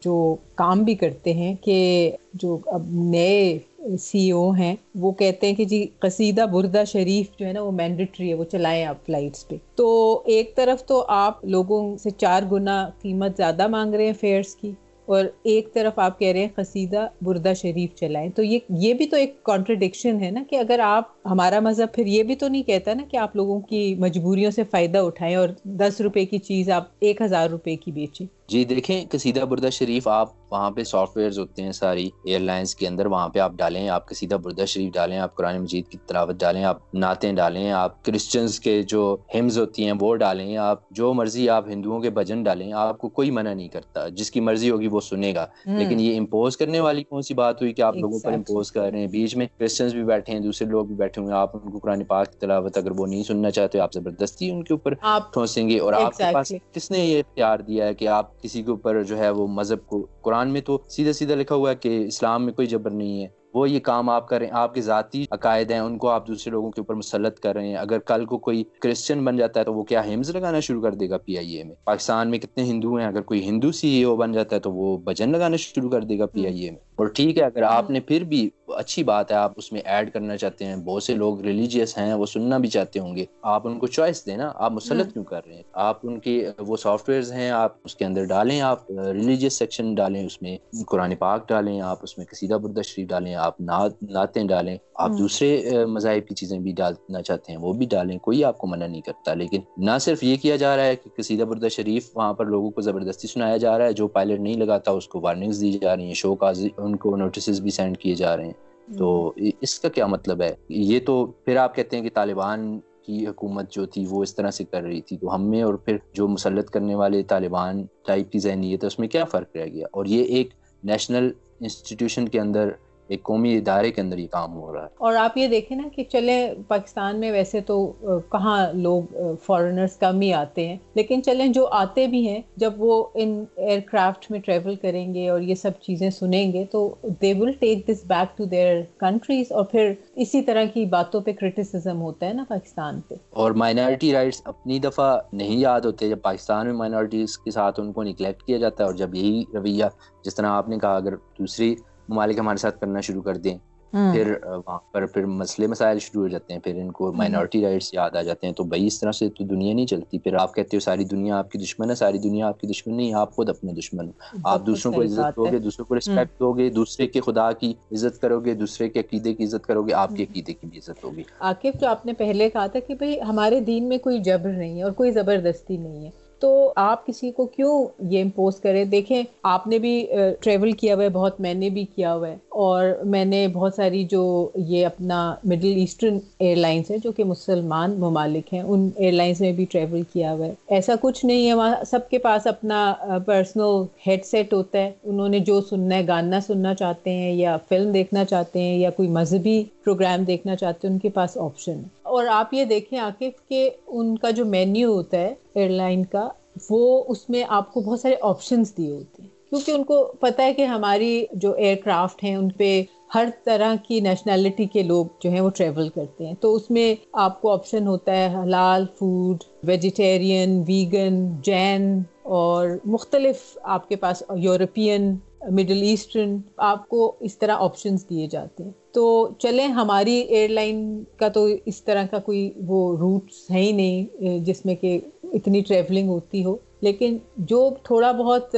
جو 0.00 0.36
کام 0.54 0.82
بھی 0.82 0.94
کرتے 0.94 1.32
ہیں 1.32 1.54
کہ 1.54 2.10
جو 2.34 2.58
اب 2.66 2.82
نئے 2.92 3.58
سی 4.00 4.30
او 4.30 4.50
ہیں 4.50 4.74
وہ 4.94 5.12
کہتے 5.12 5.46
ہیں 5.46 5.54
کہ 5.54 5.64
جی 5.64 5.86
قصیدہ 5.98 6.46
بردہ 6.46 6.82
شریف 6.86 7.38
جو 7.38 7.46
ہے 7.46 7.52
نا 7.52 7.62
وہ 7.62 7.70
مینڈیٹری 7.72 8.28
ہے 8.28 8.34
وہ 8.34 8.44
چلائیں 8.44 8.84
آپ 8.84 9.06
فلائٹس 9.06 9.48
پہ۔ 9.48 9.56
تو 9.74 10.22
ایک 10.26 10.54
طرف 10.56 10.84
تو 10.86 11.04
آپ 11.08 11.44
لوگوں 11.44 11.96
سے 11.96 12.10
چار 12.10 12.42
گنا 12.52 12.88
قیمت 13.02 13.36
زیادہ 13.36 13.66
مانگ 13.66 13.94
رہے 13.94 14.06
ہیں 14.06 14.12
فیئرس 14.20 14.54
کی۔ 14.54 14.72
اور 15.08 15.24
ایک 15.42 15.72
طرف 15.74 15.98
آپ 15.98 16.18
کہہ 16.18 16.28
رہے 16.28 16.40
ہیں 16.40 16.48
قصیدہ 16.54 17.06
بردہ 17.22 17.52
شریف 17.56 17.94
چلائیں، 17.94 18.30
تو 18.30 18.42
یہ 18.42 18.58
یہ 18.68 18.94
بھی 18.94 19.06
تو 19.06 19.16
ایک 19.16 19.42
کانٹرڈکشن 19.42 20.20
ہے 20.20 20.30
نا 20.30 20.42
کہ 20.50 20.56
اگر 20.56 20.80
آپ 20.84 21.04
ہمارا 21.24 21.60
مذہب 21.60 21.94
پھر 21.94 22.06
یہ 22.06 22.22
بھی 22.22 22.36
تو 22.36 22.48
نہیں 22.48 22.62
کہتا 22.62 22.94
نا 22.94 23.02
کہ 23.10 23.16
آپ 23.16 23.36
لوگوں 23.36 23.60
کی 23.60 23.94
مجبوریوں 23.98 24.50
سے 24.50 24.64
فائدہ 24.64 24.98
اٹھائیں 24.98 25.34
اور 25.36 25.48
دس 25.64 26.00
روپے 26.00 26.24
کی 26.24 26.38
چیز 26.38 26.70
آپ 26.70 26.84
ایک 27.00 27.22
ہزار 27.22 27.50
روپے 27.50 27.76
کی 27.76 27.92
بیچیں۔ 27.92 28.26
جی 28.48 28.64
دیکھیں 28.64 29.04
کسیدہ 29.04 29.40
بردہ 29.40 29.70
شریف 29.70 30.06
آپ 30.08 30.28
وہاں 30.50 30.70
پہ 30.70 30.82
سافٹ 30.82 31.16
ویئرز 31.16 31.38
ہوتے 31.38 31.62
ہیں 31.62 31.72
ساری 31.72 32.08
ایئر 32.24 32.40
لائنس 32.40 32.74
کے 32.74 32.86
اندر 32.88 33.06
وہاں 33.06 33.28
پہ 33.28 33.38
آپ 33.38 33.52
ڈالیں 33.52 33.88
آپ 33.88 34.08
کسیدہ 34.08 34.34
بردہ 34.34 34.64
شریف 34.64 34.92
ڈالیں 34.92 35.18
آپ 35.18 35.34
قرآن 35.34 35.60
مجید 35.60 35.88
کی 35.88 35.98
تلاوت 36.06 36.36
ڈالیں 36.40 36.64
آپ 36.64 36.78
نعتیں 36.94 37.32
ڈالیں 37.32 37.70
آپ 37.70 38.04
کرسچنز 38.04 38.60
کے 38.60 38.82
جو 38.82 39.02
ہمز 39.34 39.58
ہوتی 39.58 39.84
ہیں 39.84 39.92
وہ 40.00 40.14
ڈالیں 40.14 40.56
آپ 40.56 40.88
جو 40.90 41.12
مرضی 41.14 41.48
آپ 41.48 41.68
ہندوؤں 41.68 42.00
کے 42.00 42.10
بھجن 42.10 42.42
ڈالیں 42.42 42.72
آپ 42.72 42.98
کو 42.98 43.08
کوئی 43.08 43.30
منع 43.30 43.52
نہیں 43.52 43.68
کرتا 43.68 44.08
جس 44.08 44.30
کی 44.30 44.40
مرضی 44.40 44.70
ہوگی 44.70 44.86
وہ 44.86 45.00
سنے 45.00 45.34
گا۔ 45.34 45.46
لیکن 45.66 46.00
یہ 46.00 46.18
امپوز 46.18 46.56
کرنے 46.56 46.80
والی 46.80 47.02
کون 47.02 47.22
سی 47.22 47.34
بات 47.34 47.60
ہوئی 47.62 47.72
کہ 47.72 47.82
آپ 47.82 47.96
لوگوں 47.96 48.18
پر 48.18 48.32
امپوز 48.32 48.72
کر 48.72 48.90
رہے 48.90 49.00
ہیں؟ 49.00 49.06
بیچ 49.06 49.36
میں 49.36 49.46
کرسچنز 49.58 49.94
بھی 49.94 50.04
بیٹھے 50.04 50.32
ہیں 50.32 50.40
دوسرے 50.40 50.68
لوگ 50.68 50.86
بھی 50.86 50.94
بیٹھے 50.94 51.22
ہوئے 51.22 51.32
ہیں 51.32 51.40
آپ 51.40 51.56
ان 51.56 51.70
کو 51.70 51.78
قرآن 51.78 52.04
پاک 52.04 52.32
کی 52.32 52.38
تلاوت 52.38 52.78
اگر 52.78 52.90
وہ 52.90 53.06
نہیں 53.06 53.22
سننا 53.22 53.50
چاہتے 53.50 53.80
آپ 53.80 53.92
زبردستی 53.92 54.50
ان 54.50 54.64
کے 54.64 54.74
اوپر 54.74 54.94
ٹھونسیں 55.32 55.68
گے 55.68 55.78
اور 55.78 55.92
آپ 55.92 56.16
کے 56.16 56.24
پاس 56.32 56.52
کس 56.72 56.90
نے 56.90 56.98
یہ 56.98 57.18
اختیار 57.18 57.58
دیا 57.58 57.86
ہے 57.86 57.94
کہ 57.94 58.08
آپ 58.08 58.37
کسی 58.42 58.62
کے 58.62 58.70
اوپر 58.70 59.02
جو 59.02 59.18
ہے 59.18 59.30
وہ 59.30 59.46
مذہب 59.46 59.86
کو 59.86 60.06
قرآن 60.22 60.48
میں 60.48 60.60
تو 60.60 60.78
سیدھا 60.88 61.12
سیدھا 61.12 61.34
لکھا 61.34 61.54
ہوا 61.54 61.70
ہے 61.70 61.76
کہ 61.76 62.04
اسلام 62.06 62.44
میں 62.44 62.52
کوئی 62.52 62.66
جبر 62.66 62.90
نہیں 62.90 63.22
ہے۔ 63.22 63.28
وہ 63.54 63.70
یہ 63.70 63.80
کام 63.80 64.10
آپ 64.10 64.28
کریں، 64.28 64.48
آپ 64.52 64.74
کے 64.74 64.80
ذاتی 64.80 65.24
عقائد 65.30 65.70
ہیں، 65.70 65.78
ان 65.78 65.98
کو 65.98 66.08
آپ 66.08 66.28
دوسرے 66.28 66.50
لوگوں 66.50 66.70
کے 66.70 66.80
اوپر 66.80 66.94
مسلط 66.94 67.40
کر 67.40 67.54
رہے 67.54 67.68
ہیں۔ 67.68 67.76
اگر 67.76 67.98
کل 67.98 68.24
کو 68.24 68.38
کوئی 68.38 68.64
کرسچن 68.80 69.24
بن 69.24 69.36
جاتا 69.36 69.60
ہے 69.60 69.64
تو 69.64 69.74
وہ 69.74 69.82
کیا 69.82 70.04
ہیمز 70.04 70.30
لگانا 70.30 70.60
شروع 70.60 70.82
کر 70.82 70.94
دے 70.94 71.10
گا 71.10 71.18
پی 71.18 71.38
آئی 71.38 71.52
اے 71.52 71.64
میں؟ 71.64 71.74
پاکستان 71.84 72.30
میں 72.30 72.38
کتنے 72.38 72.64
ہندو 72.64 72.94
ہیں؟ 72.94 73.06
اگر 73.06 73.20
کوئی 73.20 73.48
ہندو 73.48 73.72
سی 73.72 73.88
اے 73.88 74.04
او 74.04 74.16
بن 74.16 74.32
جاتا 74.32 74.56
ہے 74.56 74.60
تو 74.60 74.72
وہ 74.72 74.98
بجن 74.98 75.32
لگانا 75.32 75.56
شروع 75.56 75.90
کر 75.90 76.04
دے 76.04 76.18
گا 76.18 76.26
پی 76.26 76.46
آئی 76.46 76.60
اے 76.60 76.70
میں۔ 76.70 76.87
اور 76.98 77.06
ٹھیک 77.06 77.38
ہے 77.38 77.42
اگر 77.42 77.62
آپ 77.62 77.90
نے 77.90 78.00
پھر 78.00 78.24
بھی 78.24 78.48
اچھی 78.68 79.02
بات 79.04 79.30
ہے 79.30 79.36
آپ 79.36 79.52
اس 79.56 79.72
میں 79.72 79.80
ایڈ 79.84 80.12
کرنا 80.12 80.36
چاہتے 80.36 80.64
ہیں۔ 80.64 80.76
بہت 80.76 81.02
سے 81.02 81.14
لوگ 81.14 81.40
ریلیجیس 81.40 81.98
ہیں 81.98 82.14
وہ 82.14 82.26
سننا 82.26 82.58
بھی 82.58 82.68
چاہتے 82.68 82.98
ہوں 82.98 83.16
گے۔ 83.16 83.24
آپ 83.42 83.66
ان 83.68 83.78
کو 83.78 83.86
چوائس 83.86 84.26
دیں 84.26 84.36
نا 84.36 84.50
آپ 84.54 84.72
مسلط 84.72 85.12
کیوں 85.12 85.24
کر 85.24 85.46
رہے 85.46 85.54
ہیں؟ 85.54 85.62
آپ 85.72 85.98
ان 86.02 86.18
کی 86.18 86.44
وہ 86.58 86.76
سافٹ 86.76 87.08
ویئرز 87.08 87.32
ہیں 87.32 87.50
آپ 87.50 87.76
اس 87.84 87.94
کے 87.94 88.04
اندر 88.04 88.24
ڈالیں 88.24 88.60
آپ 88.60 88.90
ریلیجیس 88.90 89.58
سیکشن 89.58 89.94
ڈالیں 89.94 90.24
اس 90.26 90.42
میں 90.42 90.56
قرآن 90.86 91.14
پاک 91.16 91.48
ڈالیں 91.48 91.80
آپ 91.80 91.98
اس 92.02 92.18
میں 92.18 92.26
کسیدہ 92.26 92.54
بردہ 92.54 92.82
شریف 92.82 93.08
ڈالیں 93.08 93.34
آپ 93.34 93.60
نعتیں 93.60 94.44
ڈالیں۔ 94.44 94.76
آپ 94.94 95.10
دوسرے 95.18 95.84
مذاہب 95.86 96.28
کی 96.28 96.34
چیزیں 96.34 96.58
بھی 96.58 96.72
ڈالنا 96.72 97.22
چاہتے 97.22 97.52
ہیں 97.52 97.58
وہ 97.58 97.72
بھی 97.72 97.86
ڈالیں۔ 97.86 98.18
کوئی 98.18 98.44
آپ 98.44 98.58
کو 98.58 98.66
منع 98.66 98.86
نہیں 98.86 99.00
کرتا 99.00 99.34
لیکن 99.34 99.60
نہ 99.76 99.98
صرف 100.00 100.22
یہ 100.22 100.36
کیا 100.36 100.56
جا 100.56 100.76
رہا 100.76 100.84
ہے 100.84 100.96
کہ 100.96 101.10
کسیدہ 101.16 101.42
بردہ 101.42 101.68
شریف 101.68 102.10
وہاں 102.14 102.32
پر 102.34 102.46
لوگوں 102.46 102.70
کو 102.70 102.80
زبردستی 102.80 103.28
سنایا 103.28 103.56
جا 103.56 103.78
رہا 103.78 103.84
ہے 103.84 103.92
جو 103.92 104.08
پائلٹ 104.08 104.40
نہیں 104.40 104.54
لگاتا 104.54 104.90
اس 104.90 105.08
کو 105.08 105.20
وارننگز 105.20 105.60
دی 105.60 105.72
جا 105.72 105.96
رہی 105.96 106.06
ہیں 106.06 106.14
شو 106.14 106.34
کا 106.34 106.52
ان 106.88 106.96
کو 106.96 107.16
نوٹسز 107.16 107.60
بھی 107.60 107.70
سینڈ 107.70 107.98
کیے 107.98 108.14
جا 108.14 108.36
رہے 108.36 108.44
ہیں۔ 108.44 108.52
تو 108.98 109.32
اس 109.60 109.80
کا 109.80 109.88
کیا 109.88 110.06
مطلب 110.06 110.42
ہے؟ 110.42 110.54
یہ 110.68 111.00
تو 111.06 111.26
پھر 111.26 111.56
آپ 111.56 111.74
کہتے 111.74 111.96
ہیں 111.96 112.02
کہ 112.02 112.10
طالبان 112.14 112.80
کی 113.02 113.26
حکومت 113.26 113.72
جو 113.72 113.86
تھی 113.86 114.06
وہ 114.10 114.22
اس 114.22 114.34
طرح 114.34 114.50
سے 114.50 114.64
کر 114.64 114.82
رہی 114.82 115.00
تھی۔ 115.00 115.16
تو 115.16 115.34
ہم 115.34 115.50
میں 115.50 115.62
اور 115.62 115.74
پھر 115.74 115.96
جو 116.12 116.28
مسلط 116.28 116.70
کرنے 116.70 116.94
والے 116.94 117.22
طالبان 117.22 117.86
ٹائپ 118.06 118.32
کی 118.32 118.38
ذہنیت 118.38 118.82
ہے 118.82 118.86
اس 118.86 118.98
میں 118.98 119.08
کیا 119.08 119.24
فرق 119.24 119.56
رہ 119.56 119.66
گیا؟ 119.66 119.86
اور 119.92 120.04
یہ 120.04 120.24
ایک 120.24 120.50
نیشنل 120.84 121.30
انسٹیٹیوشن 121.60 122.28
کے 122.28 122.40
اندر 122.40 122.68
ایک 123.08 123.22
قومی 123.22 123.56
ادارے 123.56 123.90
کے 123.90 124.00
اندر 124.00 124.18
یہ 124.18 124.26
کام 124.30 124.54
ہو 124.54 124.72
رہا 124.74 124.82
ہے۔ 124.82 124.88
اور 124.98 125.14
آپ 125.14 125.36
یہ 125.36 125.46
دیکھیں 125.48 125.76
نا 125.76 125.88
کہ 125.96 126.04
چلے 126.04 126.54
پاکستان 126.68 127.20
میں 127.20 127.32
ویسے 127.32 127.60
تو 127.60 127.86
کہاں 128.32 128.72
لوگ 128.72 129.02
فارنرز 129.46 129.96
کم 129.96 130.20
ہی 130.20 130.32
آتے 130.32 130.68
ہیں 130.68 130.76
لیکن 130.94 131.22
چلیں 131.22 131.46
جو 131.46 131.66
آتے 131.70 132.06
بھی 132.06 132.28
ہیں 132.28 132.40
جب 132.56 132.72
وہ 132.76 133.06
ان 133.14 133.44
ایئر 133.56 133.80
کرافٹ 133.80 134.30
میں 134.30 134.40
ٹریول 134.40 134.74
کریں 134.74 135.14
گے 135.14 135.28
اور 135.28 135.40
یہ 135.40 135.54
سب 135.54 135.70
چیزیں 135.80 136.10
سنیں 136.10 136.52
گے 136.52 136.64
تو 136.64 136.94
they 137.22 137.32
will 137.38 137.52
take 137.52 137.86
this 137.88 138.04
back 138.06 138.38
to 138.38 138.44
their 138.44 138.82
countries 138.98 139.52
اور 139.52 139.64
پھر 139.64 139.92
اسی 140.14 140.42
طرح 140.42 140.64
کی 140.74 140.84
باتوں 140.86 141.20
پہ 141.20 141.32
کرٹیسزم 141.32 142.00
ہوتا 142.00 142.26
ہے 142.26 142.32
نا 142.32 142.44
پاکستان 142.48 143.00
پہ۔ 143.00 143.14
اور 143.30 143.50
مائنارٹی 143.52 144.12
رائٹس 144.12 144.42
اپنی 144.44 144.78
دفعہ 144.78 145.18
نہیں 145.32 145.58
یاد 145.58 145.80
ہوتے 145.80 146.08
جب 146.08 146.18
پاکستان 146.22 146.66
میں 146.66 146.74
مائنارٹیز 146.74 147.38
کے 147.38 147.50
ساتھ 147.50 147.80
ان 147.80 147.92
کو 147.92 148.02
نگلیکٹ 148.02 148.42
کیا 148.42 148.58
جاتا 148.58 148.82
ہے 148.82 148.88
اور 148.88 148.94
جب 148.94 149.14
یہی 149.14 149.42
رویہ 149.54 149.84
جس 150.24 150.34
طرح 150.34 150.46
آپ 150.46 150.68
نے 150.68 150.78
کہا 150.78 150.96
اگر 150.96 151.16
دوسری 151.38 151.74
ممالک 152.08 152.38
ہمارے 152.38 152.56
ساتھ 152.56 152.80
کرنا 152.80 153.00
شروع 153.00 153.22
کر 153.22 153.36
دیں۔ 153.36 153.58
پھر 153.92 154.34
وہاں 154.44 154.78
پر 154.92 155.06
پھر 155.06 155.26
مسئلے 155.26 155.66
مسائل 155.66 155.98
شروع 155.98 156.22
ہو 156.22 156.28
جاتے 156.28 156.54
ہیں۔ 156.54 156.60
پھر 156.60 156.74
ان 156.74 156.92
کو 156.92 157.12
مائنورٹی 157.12 157.64
رائٹس 157.64 157.94
یاد 157.94 158.16
آ 158.16 158.22
جاتے 158.22 158.46
ہیں۔ 158.46 158.54
تو 158.54 158.64
بھائی 158.64 158.86
اس 158.86 159.00
طرح 159.00 159.12
سے 159.12 159.28
تو 159.28 159.44
دنیا 159.44 159.74
نہیں 159.74 159.86
چلتی۔ 159.86 160.18
پھر 160.18 160.34
آپ 160.34 160.54
کہتے 160.54 160.76
ہو 160.76 160.80
ساری 160.80 161.04
دنیا 161.04 161.38
آپ 161.38 161.50
کی 161.50 161.58
دشمن 161.58 161.90
ہے 161.90 161.94
ساری 161.94 162.18
دنیا 162.18 162.48
آپ 162.48 162.60
کی 162.60 162.66
دشمن 162.66 162.96
نہیں 162.96 163.14
آپ 163.14 163.34
خود 163.34 163.48
اپنے 163.48 163.72
دشمن 163.72 164.06
ہو۔ 164.06 164.12
آپ 164.44 164.66
دوسروں 164.66 164.92
کو 164.92 165.02
عزت 165.02 165.36
دو 165.36 165.44
گے 165.44 165.58
دوسروں 165.58 165.86
کو 165.86 165.98
رسپیکٹ 165.98 166.40
دو 166.40 166.52
گے 166.52 166.70
دوسرے 166.70 167.06
کے 167.06 167.20
خدا 167.20 167.52
کی 167.52 167.74
عزت 167.92 168.20
کرو 168.20 168.40
گے 168.40 168.54
دوسرے 168.54 168.88
کے 168.88 169.00
عقیدے 169.00 169.34
کی 169.34 169.44
عزت 169.44 169.66
کرو 169.66 169.82
گے 169.82 169.94
آپ 169.94 170.16
کے 170.16 170.22
عقیدے 170.22 170.52
کی 170.52 170.66
بھی 170.66 170.78
عزت 170.78 171.04
ہوگی۔ 171.04 171.22
عاقب 171.40 171.80
جو 171.80 171.86
آپ 171.86 172.06
نے 172.06 172.12
پہلے 172.12 172.50
کہا 172.50 172.66
تھا 172.66 172.80
کہ 172.80 172.94
بھائی 172.94 173.20
ہمارے 173.20 173.60
دین 173.60 173.88
میں 173.88 173.98
کوئی 173.98 174.18
جبر 174.18 174.52
نہیں 174.52 174.78
ہے 174.78 174.82
اور 174.82 174.92
کوئی 174.92 175.10
زبردستی 175.10 175.76
نہیں 175.76 176.04
ہے۔ 176.04 176.27
تو 176.40 176.72
آپ 176.76 177.06
کسی 177.06 177.30
کو 177.30 177.46
کیوں 177.46 177.72
یہ 178.10 178.22
امپوز 178.22 178.60
کریں؟ 178.60 178.84
دیکھیں، 178.84 179.22
آپ 179.42 179.66
نے 179.66 179.78
بھی 179.78 180.06
ٹریول 180.40 180.72
کیا 180.72 180.94
ہوا 180.94 181.04
ہے، 181.04 181.08
بہت 181.08 181.40
میں 181.40 181.54
نے 181.54 181.68
بھی 181.70 181.84
کیا 181.94 182.14
ہوا 182.14 182.28
ہے، 182.28 182.36
اور 182.48 182.86
میں 183.04 183.24
نے 183.24 183.46
بہت 183.52 183.74
ساری 183.74 184.04
جو 184.04 184.48
یہ 184.54 184.86
اپنا 184.86 185.34
مڈل 185.44 185.76
ایسٹرن 185.76 186.18
ایئر 186.38 186.56
لائنس 186.56 186.90
ہیں، 186.90 186.98
جو 186.98 187.12
کہ 187.12 187.24
مسلمان 187.24 187.98
ممالک 188.00 188.52
ہیں، 188.54 188.62
ان 188.62 188.88
ایئر 188.96 189.12
لائنس 189.12 189.40
میں 189.40 189.52
بھی 189.52 189.64
ٹریول 189.70 190.02
کیا 190.12 190.32
ہوا 190.32 190.46
ہے۔ 190.46 190.52
ایسا 190.68 190.94
کچھ 191.00 191.24
نہیں 191.24 191.46
ہے، 191.48 191.54
وہاں 191.54 191.74
سب 191.90 192.08
کے 192.10 192.18
پاس 192.18 192.46
اپنا 192.46 192.92
پرسنل 193.26 193.82
ہیڈ 194.06 194.24
سیٹ 194.24 194.52
ہوتا 194.52 194.78
ہے۔ 194.78 194.90
انہوں 195.04 195.28
نے 195.28 195.38
جو 195.40 195.60
سننا 195.60 195.96
ہے، 195.96 196.06
گانا 196.08 196.40
سننا 196.40 196.74
چاہتے 196.74 197.10
ہیں، 197.10 197.32
یا 197.32 197.56
فلم 197.68 197.92
دیکھنا 197.92 198.24
چاہتے 198.24 198.60
ہیں، 198.60 198.78
یا 198.78 198.90
کوئی 198.90 199.08
مذہبی 199.08 199.62
پروگرام 199.88 200.24
دیکھنا 200.24 200.56
چاہتے 200.56 200.88
ہیں، 200.88 200.94
ان 200.94 201.00
کے 201.00 201.08
پاس 201.08 201.36
آپشن 201.36 201.72
ہے۔ 201.72 201.88
اور 202.02 202.24
آپ 202.30 202.54
یہ 202.54 202.64
دیکھیں 202.64 202.98
عاقف 202.98 203.48
کہ 203.48 203.70
ان 203.86 204.18
کا 204.18 204.30
جو 204.30 204.44
مینیو 204.44 204.92
ہوتا 204.92 205.16
ہے 205.16 205.34
ایئر 205.54 205.68
لائن 205.68 206.04
کا، 206.04 206.28
وہ 206.70 207.04
اس 207.08 207.30
میں 207.30 207.44
آپ 207.48 207.72
کو 207.72 207.80
بہت 207.80 208.00
سارے 208.00 208.14
آپشنس 208.22 208.76
دیے 208.76 208.90
ہوتے 208.90 209.22
ہیں۔ 209.22 209.28
کیونکہ 209.50 209.70
ان 209.70 209.84
کو 209.84 210.12
پتہ 210.20 210.42
ہے 210.42 210.54
کہ 210.54 210.64
ہماری 210.64 211.24
جو 211.32 211.52
ایئر 211.52 211.76
کرافٹ 211.84 212.24
ہیں، 212.24 212.36
ان 212.36 212.48
پہ 212.50 212.82
ہر 213.14 213.24
طرح 213.44 213.74
کی 213.88 214.00
نیشنلٹی 214.00 214.64
کے 214.64 214.82
لوگ 214.82 215.06
جو 215.20 215.30
ہیں 215.30 215.40
وہ 215.40 215.50
ٹریول 215.50 215.88
کرتے 215.88 216.26
ہیں۔ 216.26 216.34
تو 216.40 216.54
اس 216.54 216.70
میں 216.70 216.94
آپ 217.12 217.42
کو 217.42 217.50
آپشن 217.50 217.86
ہوتا 217.86 218.16
ہے 218.16 218.34
حلال 218.42 218.86
فوڈ 218.98 219.36
ویجیٹیرین 219.62 220.64
ویگن 220.66 221.28
جین 221.42 222.02
اور 222.22 222.68
مختلف 222.84 223.58
آپ 223.62 223.88
کے 223.88 223.96
پاس 223.96 224.22
یورپین 224.36 225.16
مڈل 225.50 225.82
ایسٹرن، 225.82 226.36
آپ 226.56 226.88
کو 226.88 227.16
اس 227.20 227.38
طرح 227.38 227.56
آپشنس 227.58 228.10
دیے 228.10 228.26
جاتے 228.26 228.64
ہیں۔ 228.64 228.70
تو 228.92 229.28
چلیں، 229.38 229.68
ہماری 229.68 230.12
ایئر 230.12 230.48
لائن 230.48 231.04
کا 231.16 231.28
تو 231.28 231.46
اس 231.66 231.82
طرح 231.82 232.06
کا 232.10 232.18
کوئی 232.18 232.50
وہ 232.66 232.96
روٹس 232.96 233.50
ہے 233.50 233.60
ہی 233.60 233.72
نہیں، 233.72 234.38
جس 234.38 234.66
میں 234.66 234.74
کہ 234.74 235.00
اتنی 235.24 235.60
ٹریولنگ 235.60 236.08
ہوتی 236.08 236.44
ہو۔ 236.44 236.56
لیکن 236.80 237.16
جو 237.36 237.70
تھوڑا 237.82 238.12
بہت، 238.12 238.56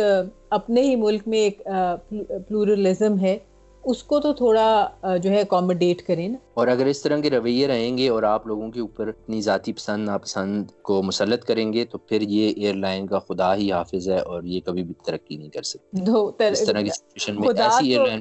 اپنے 0.50 0.82
ہی 0.82 0.96
ملک 0.96 1.28
میں 1.28 1.38
ایک 1.38 1.62
پلورلزم 2.48 3.18
ہے 3.18 3.38
اس 3.84 4.02
کو 4.02 4.20
تو 4.20 4.32
تھوڑا 4.32 4.88
جو 5.22 5.30
ہے 5.30 5.40
اکوموڈیٹ 5.40 6.02
کریں 6.06 6.28
نا۔ 6.28 6.36
اور 6.54 6.68
اگر 6.68 6.86
اس 6.86 7.02
طرح 7.02 7.20
کے 7.20 7.30
رویے 7.30 7.66
رہیں 7.66 7.98
گے 7.98 8.08
اور 8.08 8.22
آپ 8.22 8.46
لوگوں 8.46 8.70
کے 8.70 8.80
اوپر 8.80 9.08
اپنی 9.08 9.40
ذاتی 9.40 9.72
پسند 9.72 10.04
ناپسند 10.04 10.64
کو 10.82 11.02
مسلط 11.02 11.44
کریں 11.44 11.72
گے 11.72 11.84
تو 11.84 11.98
پھر 11.98 12.20
یہ 12.22 12.52
ایئر 12.56 12.74
لائن 12.74 13.06
کا 13.06 13.18
خدا 13.18 13.56
ہی 13.56 13.72
حافظ 13.72 14.08
ہے 14.08 14.18
اور 14.18 14.42
یہ 14.42 14.60
کبھی 14.60 14.82
بھی 14.82 14.94
ترقی 15.06 15.36
نہیں 15.36 15.48
کر 15.48 15.62
سکتی۔ 15.62 16.00
اس 16.52 16.66
طرح 16.66 16.80
کی 16.80 16.90
سچویشن 16.90 17.34
میں 17.34 17.48
ایسی 17.64 17.88
ایئر 17.88 18.06
لائن 18.06 18.20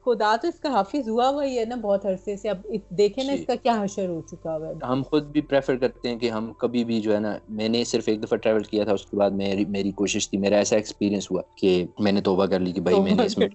خدا 0.00 0.34
تو 0.36 0.48
اس 0.48 0.58
کا 0.60 0.70
حافظ 0.70 1.08
ہوا 1.08 1.28
ہوا 1.28 1.44
ہی 1.44 1.58
ہے 1.58 1.64
نا 1.64 1.76
بہت 1.80 2.06
عرصے 2.06 2.36
سے۔ 2.36 2.48
اب 2.48 2.66
دیکھیں 2.98 3.22
نا 3.24 3.32
اس 3.32 3.44
کا 3.44 3.54
کیا 3.56 3.76
حشر 3.82 4.08
ہو 4.08 4.20
چکا 4.22 4.56
ہوا 4.56 4.68
ہے۔ 4.68 4.74
ہم 4.82 5.02
خود 5.04 5.24
بھی 5.28 5.40
پریفر 5.42 5.76
کرتے 5.76 6.08
ہیں 6.08 6.18
کہ 6.18 6.30
ہم 6.30 6.52
کبھی 6.58 6.84
بھی 6.84 7.00
جو 7.00 7.14
ہے 7.14 7.20
نا 7.20 7.32
میں 7.50 7.68
نے 7.68 7.84
صرف 7.86 8.08
ایک 8.08 8.22
دفعہ 8.22 8.38
ٹریول 8.38 8.62
کیا 8.64 8.84
تھا 8.84 8.92
اس 8.92 9.06
کے 9.06 9.16
بعد 9.16 9.30
میری 9.34 9.64
میری 9.68 9.90
کوشش 9.94 10.28
تھی 10.28 10.38
میرا 10.38 10.56
ایسا 10.58 10.76
ایکسپیرینس 10.76 11.30
ہوا 11.30 11.42
کہ 11.56 11.70
میں 11.98 12.12
نے 12.12 12.20
توبہ 12.22 12.46
کر 12.46 12.60
لی 12.60 12.72
کہ 12.72 12.80
بھائی 12.82 13.00
میں 13.00 13.14
نے 13.14 13.24
اس 13.24 13.38
میں 13.38 13.48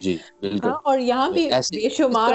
جی 0.00 0.16
بالکل۔ 0.40 0.72
اور 0.82 0.98
یہاں 1.00 1.30
بھی 1.30 1.48
بے 1.72 1.88
شمار 1.90 2.32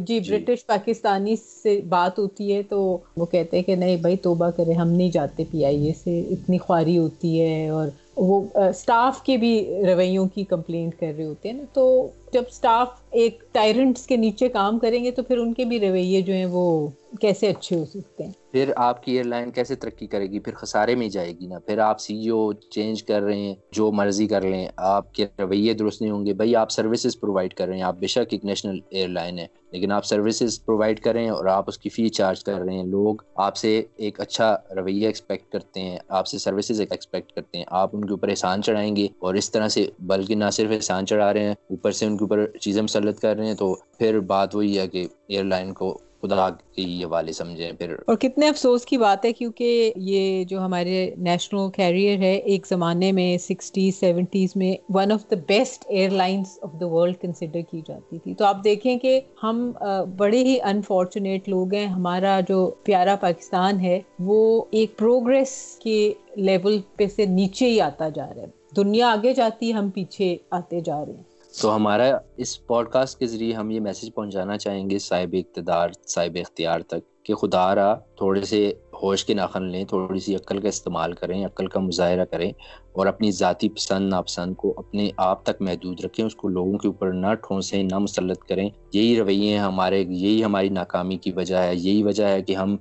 جی۔ 0.00 0.20
برٹش 0.22 0.64
پاکستانی 0.66 1.34
سے 1.36 1.80
بات 1.88 2.18
ہوتی 2.18 2.52
ہے 2.52 2.62
تو 2.64 2.78
وہ 3.16 3.26
کہتے 3.26 3.56
ہیں 3.56 3.64
کہ 3.64 3.74
نہیں 3.76 3.96
بھائی 3.98 4.16
توبہ 4.18 4.50
کرے 4.50 4.72
ہم 4.74 4.88
نہیں 4.90 5.10
جاتے 5.10 5.44
پی 5.46 5.64
آئی 5.64 5.86
اے 5.86 5.92
سے 5.94 6.18
اتنی 6.32 6.58
خواری 6.58 6.96
ہوتی 6.98 7.40
ہے 7.40 7.68
اور 7.70 7.88
وہ 8.16 8.40
اسٹاف 8.54 9.22
کے 9.22 9.36
بھی 9.36 9.52
رویوں 9.86 10.26
کی 10.26 10.44
کمپلینٹ 10.44 10.98
کر 11.00 11.12
رہے 11.16 11.24
ہوتے 11.24 11.48
ہیں 11.48 11.56
نا، 11.56 11.64
تو 11.72 12.10
جب 12.32 12.42
اسٹاف 12.48 12.88
ایک 13.10 13.42
ٹائرنٹس 13.52 14.06
کے 14.06 14.16
نیچے 14.16 14.48
کام 14.48 14.78
کریں 14.78 15.04
گے 15.04 15.10
تو 15.10 15.22
پھر 15.22 15.38
ان 15.38 15.52
کے 15.54 15.64
بھی 15.64 15.80
رویے 15.80 16.20
جو 16.22 16.32
ہیں 16.32 16.46
وہ 16.46 16.88
کیسے 17.20 17.48
اچھے 17.48 17.76
ہو 17.76 17.84
سکتے 17.84 18.24
ہیں؟ 18.24 18.32
پھر 18.52 18.72
آپ 18.76 19.02
کی 19.02 19.12
ایئر 19.12 19.24
لائن 19.24 19.50
کیسے 19.50 19.74
ترقی 19.74 20.06
کرے 20.06 20.26
گی؟ 20.26 20.38
پھر 20.38 20.54
خسارے 20.54 20.94
میں 20.94 21.08
جائے 21.08 21.32
گی 21.40 21.46
نا۔ 21.46 21.58
پھر 21.58 21.78
آپ 21.78 22.00
سی 22.00 22.28
او 22.28 22.52
چینج 22.52 23.04
کر 23.04 23.22
رہے 23.22 23.36
ہیں، 23.36 23.54
جو 23.72 23.92
مرضی 23.92 24.26
کر 24.26 24.40
لیں۔ 24.40 24.68
آپ 24.76 25.14
کے 25.14 25.26
رویے 25.38 25.72
درست 25.72 26.02
نہیں 26.02 26.10
ہوں 26.10 26.26
گے۔ 26.26 26.32
بھائی 26.32 26.56
آپ 26.56 26.70
سروسز 26.70 27.20
پرووائڈ 27.20 27.54
کر 27.54 27.66
رہے 27.66 27.74
ہیں۔ 27.74 27.82
آپ 27.82 27.96
بے 27.98 28.06
شک 28.06 28.28
ایک 28.30 28.44
نیشنل 28.44 28.78
ایئر 28.90 29.08
لائن 29.08 29.38
ہے 29.38 29.46
لیکن 29.70 29.92
آپ 29.92 30.04
سروسز 30.04 30.64
پرووائڈ 30.64 31.00
کریں 31.00 31.30
اور 31.30 31.44
آپ 31.44 31.64
اس 31.66 31.78
کی 31.78 31.88
فی 31.88 32.08
چارج 32.08 32.44
کر 32.44 32.58
رہے 32.58 32.74
ہیں۔ 32.74 32.84
لوگ 32.84 33.16
آپ 33.34 33.56
سے 33.56 33.82
ایک 33.96 34.20
اچھا 34.20 34.56
رویہ 34.76 35.06
ایکسپیکٹ 35.06 35.52
کرتے 35.52 35.80
ہیں، 35.80 35.98
آپ 36.08 36.26
سے 36.26 36.38
سروسز 36.38 36.80
ایکسپیکٹ 36.80 37.32
کرتے 37.32 37.58
ہیں۔ 37.58 37.64
آپ 37.68 37.90
ان 37.92 38.04
کے 38.04 38.10
اوپر 38.10 38.28
احسان 38.28 38.62
چڑھائیں 38.62 38.96
گے 38.96 39.08
اور 39.18 39.34
اس 39.34 39.50
طرح 39.50 39.68
سے، 39.68 39.86
بلکہ 39.98 40.34
نہ 40.34 40.44
صرف 40.52 40.70
احسان 40.70 41.06
چڑھا 41.06 41.32
رہے 41.32 41.44
ہیں، 41.44 41.54
اوپر 41.70 41.92
سے 41.92 42.06
ان 42.06 42.16
کے 42.16 42.24
اوپر 42.24 42.46
چیزیں 42.60 42.82
مسلط 42.82 43.18
کر 43.18 43.36
رہے 43.36 43.46
ہیں۔ 43.46 43.54
تو 43.54 43.76
پھر 43.98 44.20
بات 44.20 44.56
وہی 44.56 44.78
ہے 44.78 44.88
کہ 44.88 45.06
ایئر 45.28 45.44
لائن 45.44 45.72
کو 45.72 45.98
خدا 46.22 46.48
کے 46.76 46.82
حوالے 47.04 47.32
سمجھیں، 47.32 47.72
پھر 47.72 47.94
اور 48.06 48.16
کتنے 48.16 48.48
افسوس 48.48 48.84
کی 48.86 48.96
بات 48.98 49.24
ہے 49.24 49.32
کیونکہ 49.32 49.92
یہ 49.96 50.44
جو 50.44 50.58
ہمارے 50.60 51.14
نیشنل 51.18 51.70
کیریئر 51.70 52.18
ہے، 52.18 52.34
ایک 52.34 52.66
زمانے 52.66 53.10
میں 53.12 53.36
سکسٹیز، 53.38 53.98
سیونٹیز 54.00 54.52
میں 54.56 54.74
one 54.94 55.12
of 55.12 55.24
the 55.30 55.36
best 55.46 55.84
airlines 56.10 56.58
of 56.62 56.80
the 56.80 56.86
world 56.86 57.16
consider 57.20 57.60
کی 57.70 57.80
جاتی 57.88 58.18
تھی۔ 58.18 58.34
تو 58.34 58.44
آپ 58.44 58.62
دیکھیں 58.64 58.98
کہ 58.98 59.20
ہم 59.42 59.70
بڑے 60.16 60.38
ہی 60.38 60.60
انفارچونیٹ 60.60 61.48
لوگ 61.48 61.74
ہیں۔ 61.74 61.86
ہمارا 61.86 62.38
جو 62.48 62.70
پیارا 62.84 63.16
پاکستان 63.20 63.80
ہے، 63.80 64.00
وہ 64.18 64.64
ایک 64.70 64.96
پروگریس 64.98 65.78
کے 65.82 66.12
لیول 66.36 66.80
پہ 66.96 67.06
سے 67.16 67.26
نیچے 67.26 67.70
ہی 67.70 67.80
آتا 67.80 68.08
جا 68.08 68.26
رہا 68.26 68.42
ہے۔ 68.42 68.60
دنیا 68.76 69.10
آگے 69.12 69.32
جاتی 69.34 69.68
ہے 69.68 69.72
ہم 69.72 69.90
پیچھے 69.90 70.36
آتے 70.50 70.80
جا 70.80 71.04
رہے 71.06 71.12
ہیں۔ 71.12 71.31
تو 71.60 71.76
ہمارا 71.76 72.18
اس 72.36 72.66
پوڈ 72.66 72.88
کاسٹ 72.88 73.18
کے 73.18 73.26
ذریعے 73.26 73.54
ہم 73.54 73.70
یہ 73.70 73.80
میسج 73.80 74.14
پہنچانا 74.14 74.58
چاہیں 74.58 74.90
گے 74.90 74.98
صاحب 74.98 75.36
اقتدار، 75.38 75.88
صاحب 76.06 76.36
اختیار 76.40 76.80
تک 76.80 77.24
کہ 77.24 77.34
خدا 77.34 77.74
را 77.74 77.94
تھوڑے 77.94 78.42
سے 78.42 78.72
ہوش 79.02 79.24
کے 79.24 79.34
ناخن 79.34 79.64
لیں، 79.64 79.84
تھوڑی 79.84 80.18
سی 80.18 80.34
عقل 80.34 80.58
کا 80.58 80.68
استعمال 80.68 81.12
کریں، 81.12 81.44
عقل 81.46 81.66
کا 81.66 81.80
مظاہرہ 81.80 82.24
کریں 82.24 82.52
اور 82.92 83.06
اپنی 83.06 83.30
ذاتی 83.30 83.68
پسند، 83.68 84.08
ناپسند 84.08 84.54
کو 84.54 84.74
اپنے 84.76 85.10
آپ 85.16 85.44
تک 85.44 85.62
محدود 85.62 86.00
رکھیں، 86.04 86.24
اس 86.24 86.34
کو 86.34 86.48
لوگوں 86.48 86.78
کے 86.78 86.88
اوپر 86.88 87.12
نہ 87.12 87.34
ٹھونسیں، 87.34 87.82
نہ 87.82 87.98
مسلط 87.98 88.38
کریں۔ 88.38 88.70
یہی 88.92 89.16
رویے 89.16 89.58
ہمارے، 89.58 90.04
یہی 90.08 90.44
ہماری 90.44 90.68
ناکامی 90.68 91.16
کی 91.16 91.32
وجہ 91.32 91.56
ہے، 91.56 91.74
یہی 91.74 92.02
وجہ 92.02 92.24
ہے 92.24 92.42
کہ 92.42 92.56
ہم 92.56 92.76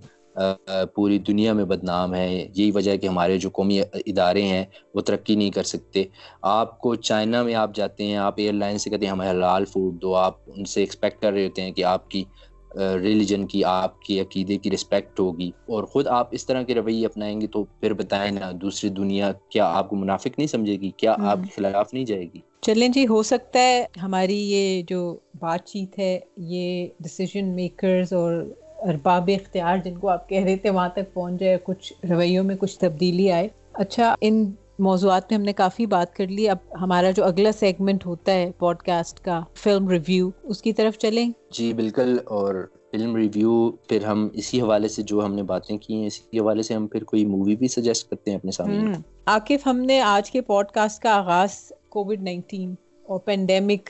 پوری 0.95 1.17
دنیا 1.19 1.53
میں 1.53 1.65
بدنام 1.65 2.13
ہے 2.15 2.27
یہی 2.55 2.71
وجہ 2.71 2.91
ہے 2.91 2.97
کہ 2.97 3.07
ہمارے 3.07 3.37
جو 3.37 3.49
قومی 3.49 3.79
ادارے 4.05 4.41
ہیں 4.43 4.63
وہ 4.93 5.01
ترقی 5.01 5.35
نہیں 5.35 5.51
کر 5.51 5.63
سکتے۔ 5.63 6.03
آپ 6.41 6.79
کو 6.79 6.95
چائنا 6.95 7.43
میں 7.43 7.55
آپ 7.55 7.75
جاتے 7.75 8.05
ہیں 8.05 8.17
آپ 8.17 8.33
ایئر 8.37 8.53
لائن 8.53 8.77
سے 8.77 8.89
کہتے 8.89 9.05
ہیں 9.05 9.11
ہمیں 9.11 9.29
حلال 9.29 9.65
فوڈ 9.65 10.01
دو۔ 10.01 10.15
آپ 10.15 10.35
ان 10.47 10.65
سے 10.65 10.79
ایکسپیکٹ 10.79 11.21
کر 11.21 11.33
رہے 11.33 11.45
ہوتے 11.45 11.61
ہیں 11.61 11.71
کہ 11.71 11.83
آپ 11.83 12.09
کی 12.11 12.23
ریلیجن 12.75 13.45
کی 13.47 13.63
آپ 13.65 14.01
کی 14.01 14.19
عقیدے 14.19 14.57
کی 14.57 14.71
رسپیکٹ 14.71 15.19
ہوگی۔ 15.19 15.51
اور 15.65 15.83
خود 15.83 16.07
آپ 16.07 16.27
اس 16.31 16.45
طرح 16.45 16.63
کے 16.63 16.75
رویے 16.75 17.05
اپنائیں 17.05 17.41
گے 17.41 17.47
تو 17.47 17.63
پھر 17.79 17.93
بتائیں 17.93 18.31
نا 18.31 18.51
دوسری 18.61 18.89
دنیا 18.89 19.31
کیا 19.49 19.65
آپ 19.65 19.89
کو 19.89 19.95
منافق 19.95 20.37
نہیں 20.37 20.47
سمجھے 20.47 20.75
گی؟ 20.75 20.91
کیا 20.97 21.15
آپ 21.19 21.37
کے 21.43 21.49
خلاف 21.55 21.93
نہیں 21.93 22.05
جائے 22.05 22.23
گی؟ 22.23 22.39
چلیں 22.61 22.89
جی 22.89 23.07
ہو 23.07 23.23
سکتا 23.23 23.59
ہے 23.59 23.85
ہماری 24.03 24.37
یہ 24.51 24.81
جو 24.87 24.99
بات 25.39 25.65
چیت 25.65 25.99
ہے 25.99 26.19
یہ 26.37 26.87
ڈسیزن 26.99 27.55
میکرز 27.55 28.13
اور 28.13 28.33
ارباب 28.81 29.29
اختیار 29.33 29.77
جن 29.77 29.97
کو 29.97 30.09
آپ 30.09 30.29
کہہ 30.29 30.43
رہے 30.43 30.55
تھے 30.55 30.69
وہاں 30.69 30.89
تک 30.89 31.13
پہنچ 31.13 31.39
جائے 31.39 31.57
کچھ 31.63 31.93
رویوں 32.09 32.43
میں 32.43 32.55
کچھ 32.55 32.79
تبدیلی 32.79 33.31
آئے۔ 33.31 33.47
اچھا 33.73 34.15
ان 34.21 34.51
موضوعات 34.79 35.23
میں 35.29 35.37
ہم 35.37 35.43
نے 35.43 35.53
کافی 35.53 35.85
بات 35.85 36.15
کر 36.15 36.27
لی۔ 36.27 36.49
اب 36.49 36.57
ہمارا 36.81 37.11
جو 37.11 37.25
اگلا 37.25 37.51
سیگمنٹ 37.51 38.05
ہوتا 38.05 38.33
ہے 38.33 38.51
پوڈ 38.57 38.77
کاسٹ 38.77 39.19
کا 39.19 39.41
فلم 39.53 39.89
ریویو 39.89 40.29
اس 40.43 40.61
کی 40.61 40.73
طرف 40.73 40.97
چلیں۔ 40.97 41.31
جی 41.51 41.73
بالکل۔ 41.73 42.17
اور 42.25 42.55
فلم 42.91 43.15
ریویو 43.15 43.71
پھر 43.71 44.03
ہم 44.03 44.27
اسی 44.33 44.61
حوالے 44.61 44.87
سے 44.87 45.01
جو 45.01 45.25
ہم 45.25 45.33
نے 45.33 45.43
باتیں 45.43 45.77
کی 45.77 45.95
ہیں 45.95 46.07
اسی 46.07 46.39
حوالے 46.39 46.63
سے 46.63 46.73
ہم 46.73 46.87
پھر 46.87 47.03
کوئی 47.03 47.25
مووی 47.25 47.55
بھی 47.55 47.67
سجیسٹ 47.67 48.09
کرتے 48.09 48.31
ہیں 48.31 48.37
اپنے 48.37 48.51
سامنے۔ 48.51 48.91
عاقف 49.25 49.67
ہم 49.67 49.77
نے 49.77 50.01
آج 50.01 50.31
کے 50.31 50.41
پوڈ 50.41 50.65
کاسٹ 50.67 51.03
کا 51.03 51.15
آغاز 51.15 51.71
کووڈ 51.89 52.21
نائنٹین 52.21 52.75
اور 53.03 53.19
پینڈیمک 53.19 53.89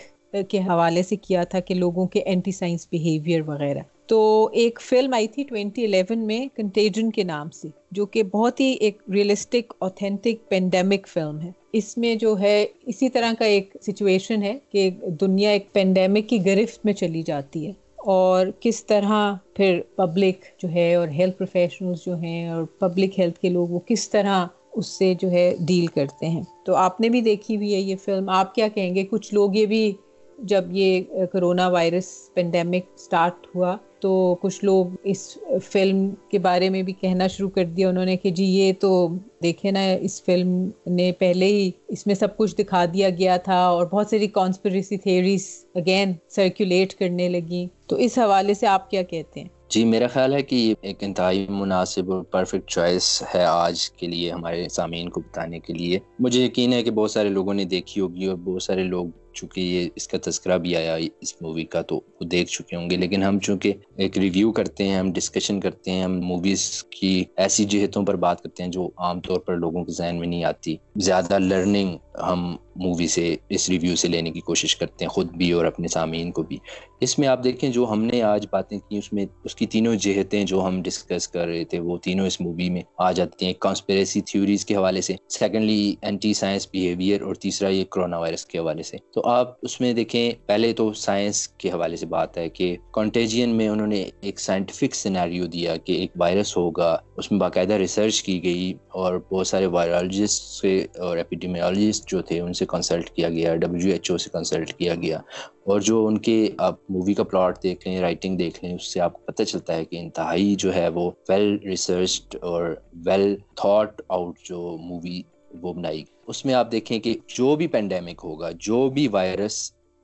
کے 0.49 0.59
حوالے 0.59 1.03
سے 1.03 1.15
کیا 1.15 1.43
تھا 1.43 1.59
کہ 1.59 1.75
لوگوں 1.75 2.07
کے 2.07 2.19
اینٹی 2.19 2.51
سائنس 2.51 2.87
بیہیویئر 2.91 3.41
وغیرہ۔ 3.41 3.79
تو 4.11 4.49
ایک 4.53 4.79
فلم 4.81 5.13
آئی 5.13 5.27
تھی 5.27 5.43
ٹوینٹی 5.43 5.85
الیون 5.85 6.19
میں 6.19 6.47
کنٹیجن 6.55 7.11
کے 7.11 7.23
نام 7.23 7.49
سے، 7.49 7.67
جو 7.91 8.05
کہ 8.05 8.23
بہت 8.23 8.59
ہی 8.59 8.65
ایک 8.65 8.97
ریئلسٹک 9.13 9.73
اوتھینٹک 9.79 10.49
پینڈیمک 10.49 11.07
فلم 11.07 11.39
ہے۔ 11.39 11.51
اس 11.73 11.97
میں 11.97 12.15
جو 12.15 12.39
ہے، 12.39 12.65
اسی 12.85 13.09
طرح 13.09 13.31
کا 13.39 13.45
ایک 13.45 13.77
سچویشن 13.81 14.43
ہے 14.43 14.57
کہ 14.71 14.89
دنیا 15.21 15.49
ایک 15.49 15.73
پینڈیمک 15.73 16.29
کی 16.29 16.45
گرفت 16.45 16.85
میں 16.85 16.93
چلی 16.93 17.21
جاتی 17.21 17.67
ہے۔ 17.67 17.71
اور 17.95 18.47
کس 18.59 18.85
طرح 18.85 19.33
پھر 19.53 19.81
پبلک 19.95 20.61
جو 20.63 20.69
ہے 20.69 20.95
اور 20.95 21.07
ہیلتھ 21.07 21.37
پروفیشنلز 21.37 22.05
جو 22.05 22.15
ہیں 22.15 22.49
اور 22.49 22.63
پبلک 22.63 23.19
ہیلتھ 23.19 23.39
کے 23.39 23.49
لوگ 23.49 23.67
وہ 23.67 23.79
کس 23.79 24.09
طرح 24.09 24.47
اس 24.73 24.87
سے 24.87 25.13
جو 25.21 25.31
ہے 25.31 25.55
ڈیل 25.59 25.85
کرتے 25.85 26.29
ہیں۔ 26.29 26.43
تو 26.65 26.75
آپ 26.75 27.01
نے 27.01 27.09
بھی 27.09 27.21
دیکھی 27.21 27.55
ہوئی 27.55 27.73
ہے 27.75 27.79
یہ 27.79 27.95
فلم 27.95 28.29
آپ 28.29 28.55
کیا 28.55 28.67
کہیں 28.67 28.95
گے؟ 28.95 29.03
کچھ 29.03 29.33
لوگ 29.33 29.55
یہ 29.55 29.65
بھی 29.65 29.93
جب 30.41 30.63
یہ 30.71 31.01
کرونا 31.31 31.67
وائرس 31.67 32.33
پینڈیمک 32.33 32.85
اسٹارٹ 32.95 33.55
ہوا 33.55 33.77
تو 33.99 34.35
کچھ 34.41 34.65
لوگ 34.65 34.85
اس 35.03 35.37
فلم 35.63 36.09
کے 36.29 36.39
بارے 36.39 36.69
میں 36.69 36.83
بھی 36.83 36.93
کہنا 36.93 37.27
شروع 37.27 37.49
کر 37.49 37.65
دیا 37.65 37.89
انہوں 37.89 38.05
نے 38.05 38.17
کہ 38.17 38.29
جی 38.29 38.45
یہ 38.45 38.73
تو 38.79 39.07
دیکھے 39.43 39.71
نا، 39.71 39.91
اس 39.91 40.23
فلم 40.23 40.69
نے 40.85 41.11
پہلے 41.11 41.45
ہی 41.45 41.71
اس 41.87 42.07
میں 42.07 42.15
سب 42.15 42.37
کچھ 42.37 42.55
دکھا 42.55 42.85
دیا 42.93 43.09
گیا 43.09 43.37
تھا 43.37 43.65
اور 43.65 43.85
بہت 43.85 44.07
ساری 44.07 44.27
کانسپریسی 44.27 44.97
تھیریز 44.97 45.65
اگین 45.75 46.13
سرکولیٹ 46.29 46.93
کرنے 46.93 47.29
لگی 47.29 47.67
تو 47.87 47.95
اس 47.95 48.17
حوالے 48.17 48.53
سے 48.53 48.67
آپ 48.67 48.91
کیا 48.91 49.01
کہتے 49.01 49.39
ہیں؟ 49.39 49.47
جی 49.69 49.85
میرا 49.85 50.07
خیال 50.07 50.33
ہے 50.33 50.41
کہ 50.41 50.55
یہ 50.55 50.73
ایک 50.81 50.97
انتہائی 51.01 51.45
مناسب 51.49 52.11
اور 52.13 52.23
پرفیکٹ 52.23 52.69
چوائس 52.69 53.23
ہے 53.35 53.43
آج 53.43 53.89
کے 53.91 54.07
لیے 54.07 54.31
ہمارے 54.31 54.69
سامعین 54.69 55.09
کو 55.09 55.19
بتانے 55.19 55.59
کے 55.59 55.73
لیے۔ 55.73 55.99
مجھے 56.19 56.45
یقین 56.45 56.73
ہے 56.73 56.83
کہ 56.83 56.91
بہت 56.91 57.11
سارے 57.11 57.29
لوگوں 57.29 57.53
نے 57.53 57.63
دیکھی 57.65 58.01
ہوگی 58.01 58.25
اور 58.25 58.35
بہت 58.35 58.63
سارے 58.63 58.83
لوگ 58.83 59.05
چونکہ 59.33 59.61
یہ 59.61 59.89
اس 59.95 60.07
کا 60.07 60.17
تذکرہ 60.23 60.57
بھی 60.57 60.75
آیا 60.75 60.97
اس 61.21 61.41
مووی 61.41 61.63
کا 61.63 61.81
تو 61.81 61.95
وہ 61.95 62.25
دیکھ 62.25 62.51
چکے 62.51 62.75
ہوں 62.75 62.89
گے۔ 62.89 62.97
لیکن 62.97 63.23
ہم 63.23 63.39
چونکہ 63.39 63.73
ایک 63.95 64.17
ریویو 64.17 64.51
کرتے 64.51 64.87
ہیں، 64.87 64.95
ہم 64.95 65.13
ڈسکشن 65.13 65.59
کرتے 65.59 65.91
ہیں، 65.91 66.03
ہم 66.03 66.19
موویز 66.19 66.83
کی 66.83 67.23
ایسی 67.35 67.65
جہتوں 67.65 68.05
پر 68.05 68.15
بات 68.15 68.41
کرتے 68.41 68.63
ہیں 68.63 68.71
جو 68.71 68.89
عام 68.97 69.19
طور 69.19 69.37
پر 69.37 69.55
لوگوں 69.55 69.83
کے 69.83 69.91
ذہن 69.91 70.15
میں 70.19 70.27
نہیں 70.27 70.43
آتی۔ 70.43 70.75
زیادہ 70.95 71.39
لرننگ 71.39 71.97
ہم 72.21 72.55
مووی 72.75 73.07
سے، 73.07 73.35
اس 73.49 73.69
ریویو 73.69 73.95
سے 73.95 74.07
لینے 74.07 74.31
کی 74.31 74.39
کوشش 74.39 74.75
کرتے 74.75 75.05
ہیں، 75.05 75.09
خود 75.09 75.31
بھی 75.31 75.51
اور 75.51 75.65
اپنے 75.65 75.87
سامعین 75.87 76.31
کو 76.31 76.43
بھی۔ 76.43 76.57
اس 77.01 77.19
میں 77.19 77.27
آپ 77.27 77.43
دیکھیں 77.43 77.69
جو 77.69 77.87
ہم 77.91 78.03
نے 78.03 78.21
آج 78.21 78.47
باتیں 78.51 78.79
کی، 78.89 78.97
اس 78.97 79.13
میں 79.13 79.25
اس 79.43 79.55
کی 79.55 79.65
تینوں 79.65 79.95
جہتیں 79.95 80.43
جو 80.43 80.61
ہم 80.61 80.81
ڈسکس 80.81 81.27
کر 81.27 81.47
رہے 81.47 81.63
تھے، 81.63 81.79
وہ 81.79 81.97
تینوں 81.97 82.27
اس 82.27 82.41
مووی 82.41 82.69
میں 82.69 82.81
آ 82.97 83.11
جاتی 83.11 83.45
ہیں۔ 83.45 83.53
کانسپریسی 83.59 84.21
تھیوریز 84.21 84.65
کے 84.65 84.75
حوالے 84.75 85.01
سے 85.01 85.15
سیکنڈلی 85.29 85.95
اینٹی 86.01 86.33
سائنس 86.33 86.67
بیہیویئر 86.71 87.21
اور 87.21 87.35
تیسرا 87.35 87.69
یہ 87.69 87.83
کرونا 87.83 88.17
وائرس 88.17 88.45
کے 88.45 88.57
حوالے 88.57 88.83
سے۔ 88.83 88.97
تو 89.13 89.21
آپ 89.25 89.57
اس 89.61 89.81
میں 89.81 89.93
دیکھیں، 89.93 90.31
پہلے 90.45 90.73
تو 90.73 90.93
سائنس 90.93 91.47
کے 91.47 91.69
حوالے 91.69 91.95
سے 91.95 92.05
بات 92.05 92.37
ہے 92.37 92.49
کہ 92.49 92.77
کانٹیجین 92.91 93.49
میں 93.49 93.67
انہوں 93.67 93.87
نے 93.87 94.09
ایک 94.21 94.39
سائنٹیفک 94.39 94.95
سیناریو 94.95 95.45
دیا 95.45 95.75
کہ 95.75 95.93
ایک 95.93 96.11
وائرس 96.15 96.57
ہوگا۔ 96.57 96.97
اس 97.17 97.31
میں 97.31 97.39
باقاعدہ 97.39 97.73
ریسرچ 97.73 98.23
کی 98.23 98.43
گئی 98.43 98.73
اور 98.89 99.19
بہت 99.31 99.47
سارے 99.47 99.65
وائرالوجسٹ 99.65 100.65
اور 100.99 101.17
ایپیڈیمیولوجسٹ 101.17 102.09
جو 102.09 102.21
تھے، 102.21 102.39
ان 102.39 102.53
سے 102.61 102.65
کنسلٹ 102.65 103.09
کیا 103.09 103.29
گیا 103.29 103.55
ڈبلیو 103.55 103.91
ایچ 103.91 104.11
او 104.11 104.17
سے 104.17 104.29
کنسلٹ 104.33 104.73
کیا 104.73 104.95
گیا 104.95 105.17
اور 105.63 105.79
جو 105.79 106.05
ان 106.07 106.17
کے 106.17 106.35
آپ 106.57 106.75
مووی 106.89 107.13
کا 107.13 107.23
پلاٹ 107.23 107.63
دیکھ 107.63 107.87
لیں 107.87 107.99
رائٹنگ 108.01 108.37
دیکھ 108.37 108.63
لیں 108.65 108.73
اس 108.73 108.93
سے 108.93 108.99
آپ 108.99 109.13
کو 109.13 109.31
پتہ 109.31 109.43
چلتا 109.43 109.75
ہے 109.75 109.85
کہ 109.85 109.95
انتہائی 109.95 110.55
جو 110.55 110.73
ہے 110.75 110.87
وہ 110.87 111.11
ویل 111.29 111.57
ریسرچڈ 111.65 112.35
اور 112.41 112.75
ویل 113.05 113.35
تھاٹ 113.55 114.01
آؤٹ 114.09 114.39
جو 114.43 114.77
مووی 114.81 115.21
وہ 115.61 115.73
بنائی 115.73 116.03
اس 116.27 116.45
میں 116.45 116.53
آپ 116.53 116.71
دیکھیں 116.71 116.99
کہ 116.99 117.15
جو 117.27 117.55
بھی 117.55 117.67
پینڈیمک 117.67 118.21
ہوگا، 118.23 118.51
جو 118.59 118.89
بھی 118.89 119.07
وائرس 119.07 119.57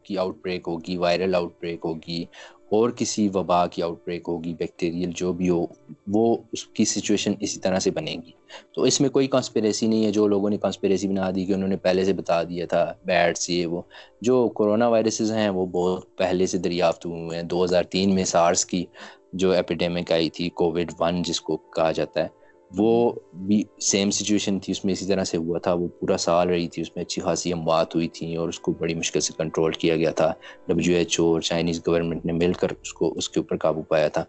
کی 0.05 0.17
آؤٹ 0.17 0.37
بریک 0.41 0.67
ہوگی 0.67 0.97
وائرل 0.97 1.35
آؤٹ 1.35 1.53
بریک 1.59 1.79
ہوگی 1.85 2.23
اور 2.69 2.89
کسی 2.89 3.29
وبا 3.33 3.67
کی 3.67 3.81
آؤٹ 3.81 3.99
بریک 4.05 4.23
ہوگی 4.27 4.53
بیکٹیریل 4.53 5.11
جو 5.15 5.33
بھی 5.33 5.49
ہو، 5.49 5.65
وہ 6.07 6.37
اس 6.51 6.65
کی 6.65 6.85
سچویشن 6.85 7.33
اسی 7.39 7.59
طرح 7.59 7.79
سے 7.79 7.91
بنے 7.91 8.11
گی۔ 8.11 8.31
تو 8.75 8.81
اس 8.81 9.01
میں 9.01 9.09
کوئی 9.09 9.27
کانسپریسی 9.27 9.87
نہیں 9.87 10.05
ہے، 10.05 10.11
جو 10.11 10.27
لوگوں 10.27 10.49
نے 10.49 10.57
کانسپریسی 10.57 11.07
بنا 11.07 11.31
دی 11.35 11.45
کہ 11.45 11.53
انہوں 11.53 11.69
نے 11.69 11.77
پہلے 11.77 12.05
سے 12.05 12.13
بتا 12.13 12.43
دیا 12.43 12.65
تھا 12.65 12.93
بیٹس 13.05 13.49
یہ 13.49 13.65
وہ۔ 13.65 13.81
جو 14.21 14.47
کرونا 14.47 14.87
وائرسز 14.87 15.31
ہیں، 15.31 15.49
وہ 15.49 15.65
بہت 15.65 16.17
پہلے 16.17 16.45
سے 16.45 16.57
دریافت 16.57 17.05
ہوئے 17.05 17.35
ہیں۔ 17.35 17.43
دو 17.43 17.63
ہزار 17.63 17.83
تین 17.83 18.15
میں 18.15 18.25
سارس 18.25 18.65
کی 18.65 18.85
جو 19.33 19.51
ایپیڈیمک 19.51 20.11
آئی 20.11 20.29
تھی 20.29 20.49
کووڈ 20.49 20.91
ون 20.99 21.21
جس 21.21 21.41
کو 21.41 21.57
کہا 21.57 21.91
جاتا 21.91 22.23
ہے۔ 22.23 22.46
وہ 22.75 23.11
بھی 23.33 23.63
سیم 23.81 24.09
سچویشن 24.11 24.59
تھی 24.59 24.71
اس 24.71 24.85
میں 24.85 24.93
اسی 24.93 25.05
طرح 25.05 25.23
سے 25.23 25.37
ہوا 25.37 25.59
تھا۔ 25.59 25.73
وہ 25.73 25.87
پورا 25.99 26.17
سال 26.17 26.49
رہی 26.49 26.67
تھی 26.67 26.81
اس 26.81 26.95
میں 26.95 27.03
اچھی 27.03 27.21
خاصی 27.21 27.53
اموات 27.53 27.95
ہوئی 27.95 28.07
تھیں 28.07 28.37
اور 28.37 28.49
اس 28.49 28.59
کو 28.59 28.71
بڑی 28.71 28.93
مشکل 28.95 29.19
سے 29.19 29.33
کنٹرول 29.37 29.71
کیا 29.71 29.95
گیا 29.95 30.11
تھا۔ 30.11 30.33
ڈبلیو 30.67 30.97
ایچ 30.97 31.19
او 31.19 31.25
اور 31.25 31.41
چائنیز 31.41 31.81
گورنمنٹ 31.87 32.25
نے 32.25 32.33
مل 32.33 32.53
کر 32.53 32.67
اس 32.81 32.93
کو 32.93 33.13
اس 33.17 33.29
کے 33.29 33.39
اوپر 33.39 33.57
قابو 33.57 33.81
پایا 33.81 34.07
تھا۔ 34.07 34.23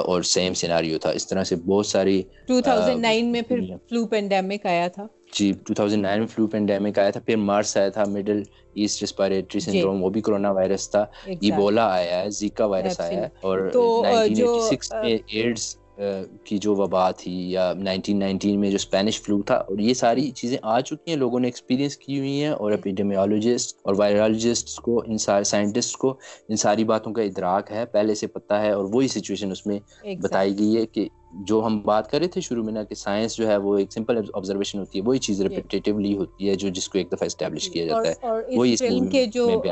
اور 0.00 0.22
سیم 0.22 0.54
سیناریو 0.54 0.98
تھا۔ 0.98 1.10
اس 1.10 1.26
طرح 1.26 1.44
سے 1.44 1.56
بہت 1.56 1.86
ساری 1.86 2.22
2009 2.48 3.30
میں 3.30 3.42
پھر 3.42 3.60
فلو 3.90 4.06
پینڈیمک 4.06 4.66
آیا 4.66 4.88
تھا۔ 4.88 5.06
جی 5.32 5.52
2009 5.52 6.18
میں 6.18 6.26
فلو 6.26 6.46
پینڈیمک 6.46 6.98
آیا 6.98 7.10
تھا۔ 7.10 7.20
پھر 7.20 7.36
مارس 7.36 7.76
آیا 7.76 7.88
تھا۔ 7.88 8.04
مڈل 8.04 8.42
ایسٹ 8.74 9.00
ریسپائریٹری 9.00 9.60
سنڈروم 9.60 10.02
وہ 10.04 10.10
بھی 10.10 10.20
کرونا 10.20 10.50
وائرس 10.50 10.90
تھا۔ 10.90 11.04
ایبولا 11.40 11.86
آیا 11.94 12.20
ہے 12.22 12.30
زیکا 12.30 12.64
وائرس 12.66 13.00
آیا 13.00 13.20
ہے۔ 13.20 13.28
اور 13.40 13.58
1986 13.74 14.92
میں 14.92 15.18
ایڈز 15.26 15.77
کی 16.44 16.58
جو 16.58 16.74
وبا 16.74 17.10
تھی 17.10 17.32
یا 17.52 17.72
نائنٹین 17.76 18.18
نائنٹین 18.18 18.60
میں 18.60 18.70
جو 18.70 18.76
اسپینش 18.76 19.20
فلو 19.22 19.40
تھا 19.42 19.54
اور 19.54 19.78
یہ 19.78 19.94
ساری 19.94 20.30
چیزیں 20.30 20.56
آ 20.62 20.80
چکی 20.80 21.10
ہیں 21.10 21.16
لوگوں 21.16 21.40
نے 21.40 21.48
ایکسپیرینس 21.48 21.96
کی 21.96 22.18
ہوئی 22.18 22.42
ہیں 22.42 22.50
اور 22.50 22.72
اپیڈیمیولوجسٹ 22.72 23.76
اور 23.82 23.94
وائرالوجسٹ 23.98 24.74
کو 24.80 25.02
ان 25.06 25.18
سارے 25.18 25.44
سائنٹسٹ 25.44 25.96
کو 25.96 26.14
ان 26.48 26.56
ساری 26.56 26.84
باتوں 26.84 27.12
کا 27.12 27.22
ادراک 27.22 27.72
ہے 27.72 27.84
پہلے 27.84 28.14
سے 28.14 28.26
پتہ 28.26 28.54
ہے 28.54 28.70
اور 28.70 28.84
وہی 28.94 29.08
سچویشن 29.08 29.50
اس 29.50 29.66
میں 29.66 29.78
بتائی 30.22 30.58
گئی 30.58 30.76
ہے 30.76 30.86
کہ 30.86 31.08
جو 31.32 31.60
ہم 31.66 31.78
بات 31.80 32.10
کر 32.10 32.18
رہے 32.18 32.28
تھے 32.28 32.40
شروع 32.40 32.62
میں 32.64 32.72
نا 32.72 32.82
کہ 32.82 32.94
سائنس 32.94 33.36
جو 33.36 33.48
ہے 33.48 33.56
وہ 33.56 33.76
ایک 33.78 33.92
سمپل 33.92 34.20
آبزرویشن 34.34 34.78
ہوتی 34.78 34.98
ہے 34.98 35.04
وہی 35.04 35.18
چیز 35.18 35.40
ریپیٹیولی 35.40 36.16
ہوتی 36.16 36.48
ہے 36.48 36.54
جو 36.54 36.68
جس 36.68 36.88
کو 36.88 36.98
ایک 36.98 37.12
دفعہ 37.12 37.26
اسٹیبلش 37.26 37.68
کیا 37.70 37.86
جاتا 37.86 38.08
ہے 38.08 38.56
وہی 38.56 38.72
اس 38.72 38.82
فلم 38.82 39.06
کے 39.06 39.24
جو 39.26 39.62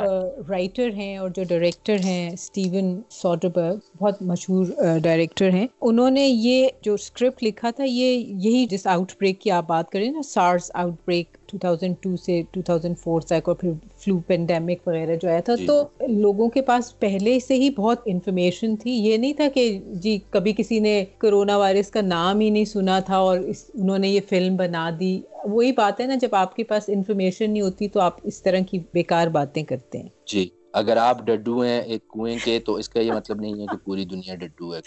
رائٹر 0.48 0.90
ہیں 0.90 1.16
اور 1.16 1.30
جو 1.30 1.42
ڈائریکٹر 1.48 1.96
ہیں 2.04 2.30
اسٹیون 2.30 3.00
سوٹربرگ 3.10 3.78
بہت 4.00 4.22
مشہور 4.22 4.98
ڈائریکٹر 5.02 5.50
ہیں 5.50 5.66
انہوں 5.80 6.10
نے 6.10 6.26
یہ 6.26 6.68
جو 6.82 6.94
اسکرپٹ 6.94 7.42
لکھا 7.42 7.70
تھا 7.70 7.84
یہ 7.84 8.24
یہی 8.44 8.66
جس 8.66 8.86
آؤٹ 8.86 9.12
بریک 9.20 9.40
کی 9.40 9.50
آپ 9.50 9.66
بات 9.66 9.90
کریں 9.90 10.10
نا 10.10 10.22
سارس 10.22 10.70
آؤٹ 10.74 10.94
بریک 11.06 11.35
2002 11.52 12.16
سے 12.16 12.42
2004 12.56 13.20
تک 13.20 13.48
اور 13.48 13.56
پھر 13.56 13.70
فلو 13.98 14.18
پینڈیمک 14.18 14.88
وغیرہ 14.88 15.16
جو 15.16 15.28
آیا 15.28 15.40
تھا 15.40 15.54
تو 15.66 15.82
لوگوں 16.08 16.48
کے 16.48 16.62
پاس 16.62 16.98
پہلے 17.00 17.40
سے 17.40 17.54
ہی 17.54 17.70
بہت 17.70 17.98
انفارمیشن 18.04 18.76
تھی۔ 18.76 18.90
یہ 18.90 19.16
نہیں 19.16 19.32
تھا 19.32 19.48
کہ 19.54 19.80
جی 19.92 20.18
کبھی 20.30 20.52
کسی 20.56 20.78
نے 20.78 21.04
کرونا 21.18 21.56
وائرس 21.56 21.90
کا 21.90 22.00
نام 22.00 22.40
ہی 22.40 22.50
نہیں 22.50 22.64
سنا 22.64 23.00
تھا 23.00 23.16
اور 23.16 23.38
انہوں 23.74 23.98
نے 23.98 24.08
یہ 24.08 24.20
فلم 24.28 24.56
بنا 24.56 24.90
دی۔ 25.00 25.20
وہی 25.44 25.72
بات 25.72 26.00
ہے 26.00 26.06
نا 26.06 26.14
جب 26.14 26.28
آپ 26.32 26.56
کے 26.56 26.64
پاس 26.64 26.82
انفارمیشن 26.88 27.50
نہیں 27.50 27.62
ہوتی 27.62 27.88
تو 27.88 28.00
آپ 28.00 28.16
اس 28.22 28.42
طرح 28.42 28.58
کی 28.70 28.78
بیکار 28.94 29.26
باتیں 29.26 29.62
کرتے 29.64 29.98
ہیں۔ 29.98 30.08
جی۔ 30.26 30.48
اگر 30.76 30.96
آپ 30.96 31.20
ڈڈو 31.26 31.60
ہیں، 31.62 31.80
ایک 31.82 32.08
کنویں 32.08 32.36
کے، 32.44 32.58
تو 32.58 32.74
اس 32.74 32.88
کا 32.88 33.00
یہ 33.00 33.12
مطلب 33.12 33.40
نہیں 33.40 33.60
ہے 33.60 33.66
کہ 33.66 33.76
پوری 33.84 34.04
دنیا 34.04 34.34
ڈڈو 34.34 34.74
ہے 34.74 34.80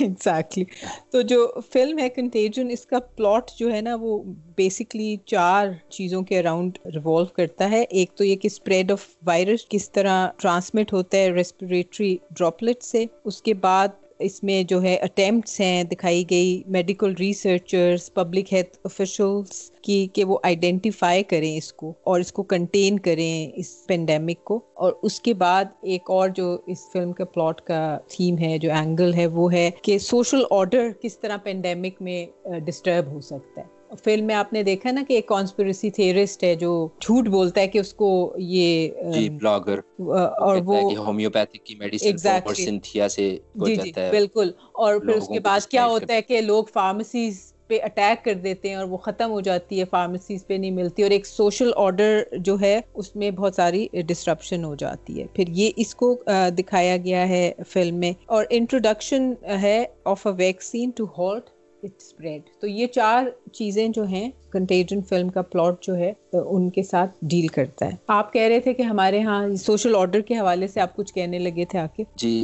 ایگزیکٹلی 0.00 0.64
تو 1.12 1.20
جو 1.22 1.60
فلم 1.72 1.98
ہے 1.98 2.08
کنٹیجن 2.08 2.70
اس 2.70 2.86
کا 2.86 2.98
پلاٹ 3.00 3.50
جو 3.58 3.72
ہے 3.72 3.80
نا، 3.80 3.96
وہ 4.00 4.22
بیسکلی 4.56 5.16
چار 5.26 5.68
چیزوں 5.88 6.22
کے 6.22 6.38
اراؤنڈ 6.38 6.78
ریوالو 6.94 7.26
کرتا 7.26 7.70
ہے۔ 7.70 7.82
ایک 7.90 8.14
تو 8.14 8.24
یہ 8.24 8.36
کہ 8.36 8.46
اسپریڈ 8.46 8.92
آف 8.92 9.06
وائرس 9.26 9.66
کس 9.68 9.90
طرح 9.90 10.28
ٹرانسمٹ 10.36 10.92
ہوتا 10.92 11.18
ہے 11.18 11.30
ریسپریٹری 11.30 12.16
ڈراپلٹ 12.30 12.82
سے۔ 12.82 13.04
اس 13.24 13.42
کے 13.42 13.54
بعد 13.54 13.88
اس 14.20 14.42
میں 14.42 14.62
جو 14.62 14.82
ہے 14.82 14.96
اٹیمپٹس 14.96 15.60
ہیں 15.60 15.84
دکھائی 15.84 16.24
گئی 16.30 16.62
medical 16.66 17.14
researchers 17.18 18.14
public 18.14 18.52
health 18.52 18.78
officials 18.84 19.70
کی 19.82 20.06
کہ 20.12 20.24
وہ 20.24 20.38
آئیڈینٹیفائی 20.42 21.22
کریں 21.22 21.56
اس 21.56 21.72
کو 21.72 21.92
اور 22.04 22.20
اس 22.20 22.32
کو 22.32 22.42
کنٹین 22.42 22.98
کریں 22.98 23.50
اس 23.54 23.74
پینڈیمک 23.86 24.44
کو 24.44 24.60
اور 24.74 24.92
اس 25.02 25.20
کے 25.20 25.34
بعد 25.34 25.64
ایک 25.82 26.10
اور 26.10 26.28
جو 26.28 26.58
اس 26.66 26.88
فلم 26.92 27.12
کا 27.12 27.24
پلاٹ 27.24 27.60
کا 27.60 27.98
تھیم 28.08 28.38
ہے، 28.38 28.58
جو 28.58 28.72
اینگل 28.72 29.14
ہے، 29.14 29.26
وہ 29.26 29.52
ہے 29.52 29.70
کہ 29.82 29.98
سوشل 29.98 30.42
آرڈر 30.50 30.90
کس 31.02 31.18
طرح 31.18 31.36
پینڈیمک 31.36 32.02
میں 32.02 32.26
ڈسٹرب 32.66 33.12
ہو 33.12 33.20
سکتا 33.20 33.60
ہے۔ 33.60 33.75
فلم 33.94 34.26
میں 34.26 34.34
آپ 34.34 34.52
نے 34.52 34.62
دیکھا 34.62 34.90
نا 34.90 35.02
کہ 35.08 35.14
ایک 35.14 35.26
کانسپریسی 35.28 35.90
تھیورسٹ 35.90 36.44
ہے 36.44 36.54
جو 36.54 36.70
جھوٹ 37.00 37.28
بولتا 37.28 37.60
ہے 37.60 37.68
کہ 37.68 37.78
اس 37.78 37.92
کو 37.94 38.10
یہ 38.38 38.88
جی 39.12 39.28
بلاگر 39.30 39.78
اور 40.00 40.56
وہ 40.64 40.80
ہومیوپیتھک 40.96 41.64
کی 41.64 41.74
میڈیسن 41.74 42.16
اور 42.44 42.54
سنتھیا 42.56 43.08
سے 43.08 43.28
جی 43.56 43.76
جی 43.76 43.92
بالکل۔ 44.10 44.50
اور 44.74 44.98
پھر 44.98 45.14
اس 45.14 45.28
کے 45.28 45.40
بعد 45.40 45.66
کیا 45.68 45.86
ہوتا 45.86 46.14
ہے 46.14 46.22
کہ 46.22 46.40
لوگ 46.42 46.64
فارمیسیز 46.72 47.42
پہ 47.70 47.78
اٹیک 47.82 48.24
کر 48.24 48.34
دیتے 48.34 48.68
ہیں 48.68 48.76
اور 48.76 48.86
وہ 48.86 48.96
ختم 48.96 49.30
ہو 49.30 49.40
جاتی 49.40 49.78
ہے 49.80 49.84
فارمیسیز 49.84 50.46
پہ 50.46 50.54
نہیں 50.54 50.70
ملتی 50.72 51.02
اور 51.02 51.10
ایک 51.10 51.26
سوشل 51.26 51.70
آرڈر 51.76 52.18
جو 52.40 52.56
ہے 52.60 52.80
اس 52.94 53.14
میں 53.16 53.30
بہت 53.30 53.54
ساری 53.54 53.86
ڈسٹرپشن 54.04 54.64
ہو 54.64 54.74
جاتی 54.74 55.20
ہے۔ 55.20 55.26
پھر 55.34 55.48
یہ 55.52 55.70
اس 55.76 55.94
کو 55.94 56.14
دکھایا 56.58 56.96
گیا 56.96 57.28
ہے 57.28 57.42
فلم 57.68 57.96
میں 57.96 58.12
اور 58.26 58.44
انٹروڈکشن 58.50 59.32
ہے 59.62 59.84
of 60.04 60.26
a 60.26 60.32
vaccine 60.36 60.90
to 60.90 61.04
halt 61.18 61.50
it 61.82 61.90
spread 61.96 62.42
تو 62.60 62.66
یہ 62.66 62.86
چار 62.86 63.24
چیزیں 63.52 63.88
جو 63.88 64.04
ہیں 64.04 64.30
کنٹیجن 64.56 65.02
فلم 65.02 65.28
کا 65.28 65.42
پلاٹ 65.42 65.82
جو 65.82 65.96
ہے 65.96 66.12
ان 66.32 66.68
کے 66.70 66.82
ساتھ 66.82 67.10
ڈیل 67.22 67.46
کرتا 67.46 67.86
ہے 67.86 67.90
آپ 68.08 68.32
کہہ 68.32 68.42
رہے 68.42 68.60
تھے 68.60 68.72
کہ 68.74 68.82
ہمارے 68.82 69.20
ہاں 69.22 69.40
سوشل 69.56 69.94
آرڈر 69.96 70.20
کے 70.20 70.34
حوالے 70.34 70.66
سے 70.66 70.80
آپ 70.80 70.96
کچھ 70.96 71.12
کہنے 71.14 71.38
لگے 71.38 71.64
تھے 71.64 71.78
آ 71.78 71.86
کے 71.96 72.04
جی 72.16 72.42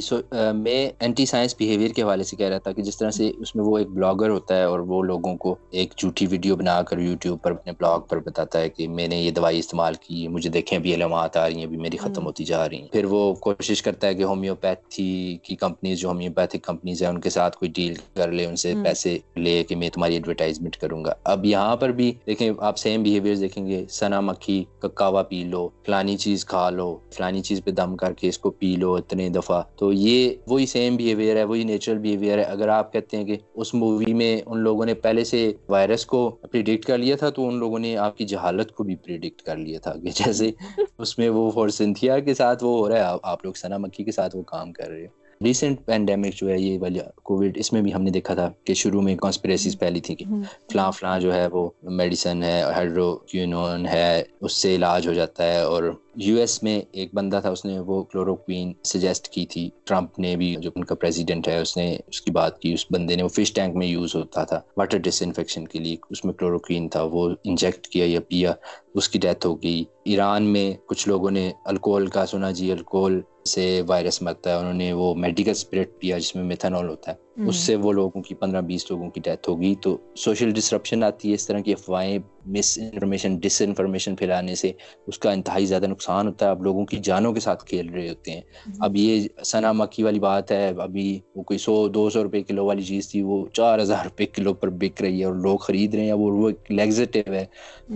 میں 0.55 0.89
اینٹی 0.99 1.27
سائنس 1.27 1.55
بیہیویئر 1.59 1.93
کے 1.93 2.03
حوالے 2.03 2.25
سے 2.25 2.37
کہہ 2.37 2.49
رہا 2.49 2.59
تھا 2.59 2.73
کہ 2.73 2.83
جس 2.83 2.99
طرح 2.99 3.11
سے 3.11 3.31
اس 3.39 3.55
میں 3.57 3.65
وہ 3.65 3.79
ایک 3.79 3.89
بلاگر 3.91 4.31
ہوتا 4.31 4.57
ہے 4.57 4.63
اور 4.63 4.81
وہ 4.87 5.03
لوگوں 5.03 5.37
کو 5.37 5.55
ایک 5.73 5.93
جھوٹی 5.99 6.27
ویڈیو 6.27 6.57
بنا 6.57 6.81
کر 6.83 6.99
یوٹیوب 6.99 7.39
پر 7.43 7.51
اپنے 7.51 7.73
بلاگ 7.73 8.01
پر 8.01 8.19
بتاتا 8.21 8.61
ہے 8.61 8.69
کہ 8.69 8.89
میں 8.89 9.09
نے 9.09 9.17
یہ 9.17 9.31
دوائی 9.31 9.59
استعمال 9.59 9.95
کی 10.01 10.27
مجھے 10.29 10.51
دیکھیں 10.51 10.77
ابھی 10.79 10.95
علامات 10.95 11.37
آ 11.37 11.47
رہی 11.49 11.57
ہیں 11.57 11.65
ابھی 11.65 11.77
میری 11.77 11.97
ختم 11.97 12.27
ہوتی 12.27 12.45
جا 12.45 12.69
رہی 12.69 12.81
ہیں۔ 12.81 12.89
پھر 12.93 13.05
وہ 13.05 13.23
کوشش 13.41 13.83
کرتا 13.83 14.07
ہے 14.07 14.15
کہ 14.15 14.23
ہومیوپیتھی 14.23 15.07
کی 15.43 15.57
کمپنیز 15.57 15.99
جو 15.99 16.09
ہومیوپیتھک 16.09 16.63
کمپنیز 16.65 17.03
ہیں 17.03 17.09
ان 17.09 17.21
کے 17.21 17.31
ساتھ 17.31 17.57
کوئی 17.57 17.71
ڈیل 17.75 17.95
کر 18.15 18.33
لے 18.33 18.45
ان 18.47 18.57
سے 18.57 18.75
پیسے 18.85 19.17
لے 19.37 19.63
کہ 19.65 19.77
میں 19.77 19.91
تمہاری 19.91 20.15
ایڈورٹائزمنٹ 20.15 20.77
کروں 20.77 21.05
گا۔ 21.05 21.13
اب 21.25 21.45
یہاں 21.45 21.77
پر 21.77 21.89
بھی 21.93 22.02
دیکھیں 22.11 22.51
آپ 22.59 22.79
سیم 22.79 23.03
بیہیویئر 23.03 23.37
دیکھیں 23.37 23.67
گے 23.67 23.85
سنا 23.91 24.21
مکھی 24.21 24.65
ککاوا 24.79 25.23
پی 25.23 25.45
لو 25.45 25.69
فلانی 25.87 26.17
چیز 26.17 26.45
کھا 26.45 26.71
لو 26.71 26.99
فلانی 27.13 27.43
چیز 27.43 27.65
پہ 27.65 27.71
دم 27.71 27.97
کر 27.97 28.13
کے 28.13 28.29
اس 28.29 28.39
کو 28.39 28.51
پی 28.51 28.77
لو 28.77 28.95
اتنے 28.95 29.29
دفعہ۔ 29.29 29.63
تو 29.77 29.93
یہ 29.93 30.35
وہی 30.47 30.67
سیم 30.67 30.97
بیہیویئر 30.97 31.37
ہے 31.37 31.45
وہی 31.45 31.65
نیچرل 31.65 31.99
بیہیویئر 31.99 32.39
ہے۔ 32.39 32.43
اگر 32.43 32.69
آپ 32.69 32.93
کہتے 32.93 33.17
ہیں 33.17 33.25
کہ 33.25 33.37
اس 33.55 33.75
مووی 33.75 34.15
میں 34.15 34.41
ان 34.47 34.59
لوگوں 34.59 34.87
نے 34.87 34.95
پہلے 34.95 35.25
سے 35.25 35.53
وائرس 35.69 36.07
کو 36.07 36.31
پریڈکٹ 36.51 36.85
کر 36.85 36.99
لیا 36.99 37.17
تھا 37.17 37.31
تو 37.31 37.49
ان 37.49 37.55
لوگوں 37.55 37.79
نے 37.79 37.97
آپ 37.97 38.19
کی 38.19 38.25
جہالت 38.25 38.73
کو 38.73 38.85
بھی 38.85 38.97
پریڈکٹ 38.97 39.43
کر 39.43 39.57
لیا 39.57 39.79
تھا۔ 39.79 39.93
کہ 39.93 40.11
جیسے 40.15 40.51
اس 40.99 41.19
میں 41.19 41.29
وہ 41.29 41.51
فور 41.51 41.69
سنتھیا 41.69 42.19
کے 42.19 42.35
ساتھ 42.35 42.65
وہ 42.65 42.79
ہو 42.79 42.89
رہا 42.89 43.11
ہے 43.11 43.19
آپ 43.23 43.45
لوگ 43.45 43.53
سنا 43.53 43.79
مکھی 43.79 44.05
کے 44.05 44.13
ساتھ 44.13 44.37
وہ 44.37 44.43
کام 44.43 44.73
کر 44.73 44.89
رہے 44.89 45.01
ہیں۔ 45.01 45.22
ریسنٹ 45.45 45.85
پینڈیمک 45.87 46.35
جو 46.35 46.49
ہے 46.49 46.59
یہ 46.61 46.79
والی 46.79 47.01
کووڈ 47.23 47.59
اس 47.59 47.73
میں 47.73 47.83
بھی 47.83 47.95
ہم 47.95 48.03
نے 48.03 48.11
دیکھا 48.11 48.35
تھا 48.35 48.51
کہ 48.65 48.75
شروع 48.75 49.03
میں 49.03 49.17
کانسپریسیز 49.17 49.79
پہلی 49.79 50.01
تھی 50.01 50.15
کہ 50.15 50.25
فلاں 50.73 50.91
فلاں 50.91 51.19
جو 51.21 51.35
ہے 51.35 51.47
وہ 51.53 51.69
میڈیسن 51.83 52.43
ہے 52.43 52.61
ہائیڈرو 52.63 53.15
کیونون 53.27 53.87
ہے 53.87 54.23
اس 54.41 54.61
سے 54.63 54.75
علاج 54.75 55.09
ہو 55.09 55.13
جاتا 55.13 55.45
ہے 55.45 55.61
اور 55.63 55.93
یو 56.17 56.37
ایس 56.37 56.63
میں 56.63 56.81
ایک 56.93 57.15
بندہ 57.15 57.39
تھا، 57.43 57.51
اس 57.51 57.65
نے 57.65 57.79
وہ 57.79 58.03
کلوروکوین 58.03 58.73
سجیسٹ 58.85 59.29
کی 59.29 59.47
تھی۔ 59.47 59.71
ٹرمپ 59.85 60.19
نے 60.19 60.37
بھی 60.37 60.57
جو 60.61 60.71
ان 60.75 60.85
کا 60.85 60.95
پریزیڈنٹ 60.95 61.49
ہے، 61.49 61.61
اس 61.61 61.77
نے 61.77 61.99
اس 62.07 62.21
کی 62.21 62.31
بات 62.31 62.59
کی۔ 62.59 62.73
اس 62.73 62.87
بندے 62.91 63.17
نے 63.17 63.23
وہ 63.23 63.29
فش 63.29 63.53
ٹینک 63.53 63.77
میں 63.77 63.87
یوز 63.87 64.15
ہوتا 64.15 64.45
تھا۔ 64.45 64.61
واٹر 64.77 64.99
ڈس 64.99 65.23
انفیکشن 65.23 65.69
کے 65.69 65.79
لیے 65.79 65.97
اس 66.11 66.25
میں 66.25 66.35
کلوروکوین 66.35 66.89
تھا۔ 66.89 67.03
وہ 67.03 67.31
انجیکٹ 67.45 67.87
کیا 67.87 68.05
یا 68.09 68.21
پیا، 68.29 68.53
اس 68.95 69.09
کی 69.09 69.19
ڈیتھ 69.19 69.47
ہو 69.47 69.63
گئی۔ 69.63 69.85
ایران 70.05 70.43
میں 70.43 70.73
کچھ 70.87 71.09
لوگوں 71.09 71.31
نے 71.31 71.53
الکوہل 71.65 72.07
کا، 72.07 72.27
سنا 72.27 72.51
جی 72.51 72.73
الکوہل 72.73 73.21
سے 73.45 73.83
وائرس 73.87 74.23
مرتا 74.23 74.51
ہے۔ 74.51 74.55
انہوں 74.55 74.75
نے 74.75 74.93
وہ 74.93 75.15
میڈیکل 75.15 75.51
اسپرٹ 75.51 75.91
پیا، 75.99 76.19
جس 76.19 76.37
میں 76.37 76.45
میتھانول 76.45 76.89
ہوتا 76.89 77.13
ہے۔ 77.13 77.22
اس 77.37 77.57
سے 77.57 77.77
وہ 77.77 77.93
لوگوں 77.93 78.23
کی 78.23 78.35
پندرہ 78.35 78.61
بیس 78.61 78.91
لوگوں 78.91 79.11
کی 79.11 79.21
ڈیتھ 79.21 79.49
ہوگی۔ 79.49 79.75
تو 79.83 79.97
سوشل 80.17 80.51
ڈسرپشن 80.51 81.03
آتی 81.05 81.29
ہے 81.29 81.35
اس 81.35 81.47
طرح 81.47 81.61
کی 81.61 81.73
افواہیں 81.73 82.19
مس 82.47 82.79
انفارمیشن 82.83 83.37
ڈس 83.39 83.61
انفارمیشن 83.63 84.17
پھیلانے 84.17 84.55
سے 84.55 84.71
اس 85.07 85.19
کا 85.19 85.31
انتہائی 85.31 85.67
زیادہ 85.67 85.87
نقصان 85.87 86.27
ہوتا 86.27 86.47
ہے۔ 86.47 86.51
اب 86.51 86.63
لوگوں 86.63 86.85
کی 86.87 86.99
جانوں 87.03 87.33
کے 87.33 87.41
ساتھ 87.41 87.65
کھیل 87.65 87.89
رہے 87.89 88.09
ہوتے 88.09 88.31
ہیں۔ 88.31 88.41
اب 88.81 88.97
یہ 88.97 89.13
سنا 89.45 89.73
مکھی 89.73 90.03
والی 90.03 90.21
بات 90.21 90.53
ہے۔ 90.53 90.67
ابھی 90.79 91.07
وہ 91.37 91.43
کوئی 91.43 91.59
سو 91.59 91.89
دو 91.89 92.09
سو 92.11 92.23
روپے 92.25 92.43
کلو 92.43 92.65
والی 92.65 92.83
چیز 92.83 93.09
تھی 93.11 93.23
وہ 93.23 93.47
چار 93.53 93.79
ہزار 93.79 94.05
روپے 94.05 94.27
کلو 94.27 94.55
پر 94.55 94.71
بک 94.81 95.03
رہی 95.03 95.21
ہے 95.21 95.25
اور 95.25 95.35
لوگ 95.37 95.57
خرید 95.59 95.95
رہے 95.95 96.05
ہیں۔ 96.05 96.13
وہ 96.15 96.51
لیگزیٹو 96.71 97.33
ہے۔ 97.33 97.45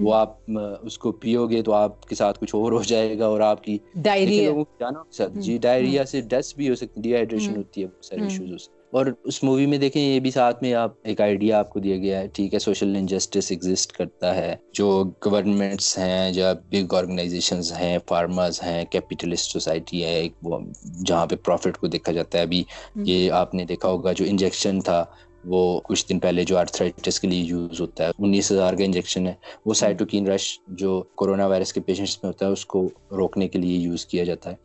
وہ 0.03 0.15
آپ 0.15 0.37
اس 0.83 0.99
کو 0.99 1.13
پیو 1.21 1.47
گے 1.47 1.63
تو 1.63 1.73
آپ 1.75 2.07
کے 2.07 2.15
ساتھ 2.15 2.41
کچھ 2.41 2.55
اور 2.55 2.73
ہو 2.73 2.83
جائے 2.83 3.19
گا 3.19 3.27
اور 3.27 3.41
آپ 3.43 3.63
کی 3.65 3.79
جانوں 4.81 5.05
کے 5.05 5.17
ساتھ۔ 5.17 5.39
جی 5.39 5.59
ڈائریا 5.59 6.05
سے 6.05 6.21
ڈسٹ 6.31 6.57
بھی 6.57 6.69
ہو 6.69 6.75
سکتی 6.75 7.01
ڈی 7.01 7.15
ہائیڈریشن 7.15 7.57
ہوتی 7.57 7.83
ہے 7.83 7.87
بہت 7.87 8.05
سارے 8.05 8.23
ایشوز 8.23 8.53
ہو 8.53 8.59
سکتے 8.59 8.76
اور 8.93 9.07
اس 9.25 9.43
مووی 9.45 9.67
میں 9.67 9.79
دیکھیں 9.79 10.03
یہ 10.03 10.21
بھی 10.21 10.31
ساتھ 10.31 10.63
میں 10.63 10.75
آپ 10.75 10.91
ایک 11.03 11.21
آئیڈیا 11.21 11.59
آپ 11.59 11.71
کو 11.71 11.81
دیا 11.81 11.97
گیا 11.97 12.21
ہے 12.21 12.27
ٹھیک 12.27 12.55
ہے 12.55 12.59
سوشل 12.59 12.97
انجسٹس 12.97 13.51
ایگزسٹ 13.51 13.93
کرتا 13.93 14.35
ہے۔ 14.37 14.57
جو 14.73 15.05
گورنمنٹس 15.25 15.99
ہیں 15.99 16.31
یا 16.35 16.53
بگ 16.71 16.95
آرگنائزیشنز 16.95 17.73
ہیں 17.73 17.99
فارمرز 18.09 18.63
ہیں 18.63 18.85
کیپیٹلسٹ 18.85 19.53
سوسائٹی 19.53 20.05
ہے 20.05 20.15
ایک 20.15 20.33
وہ 20.43 20.59
جہاں 21.07 21.27
پہ 21.27 21.37
پروفٹ 21.37 21.77
کو 21.77 21.87
دیکھا 21.87 22.13
جاتا 22.13 22.39
ہے۔ 22.39 22.43
ابھی 22.43 22.63
یہ 23.05 23.31
آپ 23.33 23.55
نے 23.55 23.65
دیکھا 23.65 23.89
ہوگا 23.89 24.13
جو 24.13 24.25
انجیکشن 24.29 24.81
تھا 24.81 25.05
وہ 25.45 25.81
کچھ 25.81 26.07
دن 26.09 26.19
پہلے 26.19 26.45
جو 26.45 26.59
آرتھرائٹس 26.59 27.21
کے 27.21 27.29
لیے 27.29 27.41
یوز 27.41 27.81
ہوتا 27.81 28.05
ہے 28.05 28.11
انیس 28.19 28.53
ہزار 28.53 28.75
کا 28.75 28.85
انجیکشن 28.85 29.27
ہے۔ 29.27 29.33
وہ 29.65 29.75
سائٹوکین 29.75 30.27
رش 30.27 30.47
جو 30.69 31.03
کورونا 31.15 31.47
وائرس 31.47 31.73
کے 31.73 31.81
پیشنٹس 31.81 32.23
میں 32.23 32.29
ہوتا 32.29 32.47
ہے 32.47 32.51
اس 32.51 32.67
کو 32.67 32.89
روکنے 33.11 33.49
کے 33.49 33.59
لیے 33.59 33.79
یوز 33.79 34.07
کیا 34.07 34.25
جاتا 34.25 34.51
ہے۔ 34.51 34.57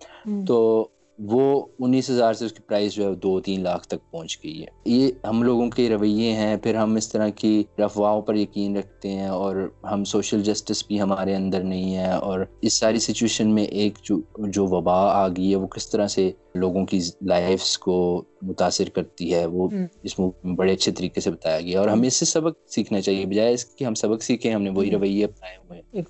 تو 0.45 0.87
وہ 1.29 1.65
انیس 1.79 2.09
ہزار 2.09 2.33
سے 2.33 2.45
اس 2.45 2.53
کی 2.53 2.63
پرائز 2.67 2.93
جو 2.93 3.03
ہے 3.03 3.15
دو 3.15 3.39
تین 3.41 3.63
لاکھ 3.63 3.87
تک 3.87 4.11
پہنچ 4.11 4.37
گئی 4.43 4.61
ہے۔ 4.61 4.67
یہ 4.85 5.11
ہم 5.27 5.43
لوگوں 5.43 5.69
کے 5.69 5.89
رویے 5.89 6.31
ہیں، 6.31 6.57
پھر 6.57 6.75
ہم 6.75 6.95
اس 6.95 7.09
طرح 7.09 7.29
کی 7.29 7.63
رفواہوں 7.79 8.21
پر 8.21 8.35
یقین 8.35 8.77
رکھتے 8.77 9.09
ہیں 9.09 9.27
اور 9.27 9.55
ہم 9.91 10.03
سوشل 10.03 10.41
جسٹس 10.41 10.87
بھی 10.87 11.01
ہمارے 11.01 11.35
اندر 11.35 11.63
نہیں 11.63 11.95
ہے 11.95 12.11
اور 12.11 12.39
اس 12.61 12.73
ساری 12.73 12.99
سچویشن 12.99 13.53
میں 13.53 13.63
ایک 13.63 13.97
جو 14.03 14.19
جو 14.47 14.67
وبا 14.67 14.99
آ 15.13 15.27
گئی 15.27 15.51
ہے 15.51 15.55
وہ 15.55 15.67
کس 15.67 15.89
طرح 15.89 16.07
سے 16.07 16.31
لوگوں 16.55 16.85
کی 16.85 16.99
لائفس 17.21 17.77
کو 17.77 17.95
متاثر 18.41 18.89
کرتی 18.89 19.33
ہے 19.33 19.45
وہ 19.45 19.69
اس 20.03 20.19
میں 20.19 20.27
بڑے 20.55 20.73
اچھے 20.73 20.91
طریقے 20.91 21.21
سے 21.21 21.31
بتایا 21.31 21.61
گیا 21.61 21.79
اور 21.79 21.87
ہمیں 21.87 22.07
اس 22.07 22.13
سے 22.13 22.25
سبق 22.25 22.69
سیکھنا 22.69 23.01
چاہیے 23.01 23.25
بجائے 23.25 23.53
اس 23.53 23.75
کہ 23.75 23.85
ہم 23.85 23.93
سبق 23.93 24.23
سیکھیں 24.23 24.53
ہم 24.53 24.61
نے 24.61 24.69
وہی 24.69 24.91
رویے 24.91 25.25
اپنائے 25.25 25.57
ہوئے 25.57 25.79
ہیں۔ 25.79 26.01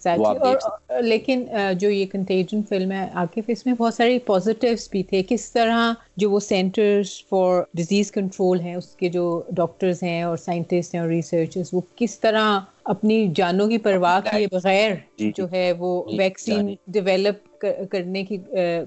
لیکن 1.02 1.46
جو 1.78 1.90
یہ 1.90 2.06
کنٹیجن 2.12 2.64
فلم 2.70 2.92
ہے 2.92 3.08
عاقف 3.14 3.40
اس 3.48 3.66
میں 3.66 3.74
بہت 3.74 3.94
سارے 3.94 4.20
پازیٹیوس 4.20 4.90
بھی 4.92 5.04
تھے۔ 5.04 5.24
کس 5.30 5.52
طرح 5.52 5.92
جو 6.18 6.32
وہ 6.32 6.40
سینٹرز 6.40 7.08
فار 7.30 7.62
ڈیزیز 7.74 8.12
کنٹرول 8.12 8.60
ہیں 8.60 8.76
اس 8.76 8.96
کے 8.96 9.10
جو 9.10 9.24
ڈاکٹرز 9.50 10.04
ہیں 10.04 10.24
اور 10.24 10.38
سائنٹسٹ 10.38 10.94
ہیں 10.94 11.02
اور 11.02 11.10
ریسرچرز 11.10 11.70
وہ 11.72 11.82
کس 11.96 12.20
طرح 12.20 12.60
اپنی 12.92 13.28
جانوں 13.36 13.68
کی 13.68 13.78
پرواہ 13.78 14.20
کیے 14.22 14.48
بغیر 14.52 14.92
جی، 14.92 15.26
جی۔ 15.26 15.32
جو 15.36 15.46
ہے 15.52 15.72
وہ 15.78 15.92
ویکسین 16.18 16.74
ڈیولپ 16.88 17.50
کرنے 17.92 18.24
کی 18.24 18.38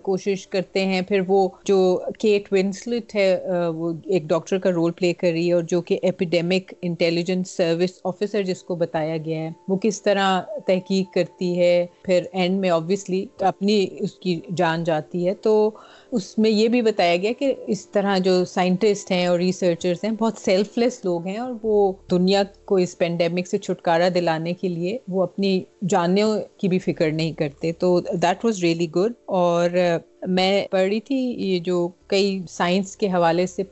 کوشش 0.02 0.46
کرتے 0.48 0.84
ہیں۔ 0.86 1.00
پھر 1.00 1.20
وہ 1.26 1.48
جو 1.64 1.76
کیٹ 2.18 2.52
ونسلٹ 2.52 3.14
ہے 3.14 3.28
وہ 3.74 3.92
ایک 4.04 4.22
ڈاکٹر 4.22 4.58
کا 4.58 4.70
رول 4.70 4.92
پلے 4.92 5.12
کر 5.12 5.30
رہی 5.32 5.46
ہے 5.48 5.52
اور 5.52 5.62
جو 5.62 5.80
کہ 5.82 5.98
ایپیڈیمک 6.02 6.72
انٹیلیجنس 6.82 7.56
سروس 7.56 7.98
آفیسر 8.04 8.42
جس 8.42 8.62
کو 8.62 8.74
بتایا 8.76 9.16
گیا 9.16 9.38
ہے 9.38 9.50
وہ 9.68 9.76
کس 9.82 10.02
طرح 10.02 10.28
تحقیق 10.66 11.12
کرتی 11.14 11.58
ہے۔ 11.58 11.74
پھر 12.02 12.22
اینڈ 12.32 12.60
میں 12.60 12.70
آبویسلی 12.70 13.24
اپنی 13.42 13.86
اس 13.98 14.14
کی 14.14 14.40
جان 14.56 14.84
جاتی 14.84 15.26
ہے۔ 15.26 15.34
تو 15.42 15.70
اس 16.14 16.38
میں 16.38 16.50
یہ 16.50 16.68
بھی 16.68 16.82
بتایا 16.82 17.16
گیا 17.16 17.32
کہ 17.38 17.54
اس 17.66 17.86
طرح 17.86 18.18
جو 18.18 18.44
سائنٹسٹ 18.44 19.10
ہیں 19.10 19.26
اور 19.26 19.38
ریسرچرز 19.38 20.04
ہیں، 20.04 20.10
بہت 20.10 20.38
سیلف 20.38 20.78
لیس 20.78 21.00
لوگ 21.04 21.26
ہیں 21.26 21.38
اور 21.38 21.52
وہ 21.62 21.92
دنیا 22.10 22.42
کو 22.64 22.76
اس 22.76 22.98
پینڈیمک 22.98 23.48
سے 23.48 23.58
چھٹکارا 23.58 24.08
دلانے 24.14 24.52
کے 24.52 24.68
لیے 24.68 24.98
وہ 25.08 25.22
اپنی 25.22 25.62
جانوں 25.88 26.38
کی 26.56 26.68
بھی 26.68 26.78
فکر 26.78 27.12
نہیں 27.12 27.32
کرتے۔ 27.32 27.72
تو 27.72 28.00
دیٹ 28.00 28.44
واز 28.44 28.58
ریئلی 28.58 28.90
گڈ 28.90 29.12
اور 29.26 29.70
میں 30.26 30.66
پڑھ 30.70 30.88
رہی 30.88 31.00
تھی، 31.00 31.16
یہ 31.16 31.58
جو 31.58 31.88
کئی 32.08 32.38
سائنس 32.50 32.96
کے 32.96 33.08
حوالے 33.08 33.46
سے 33.46 33.62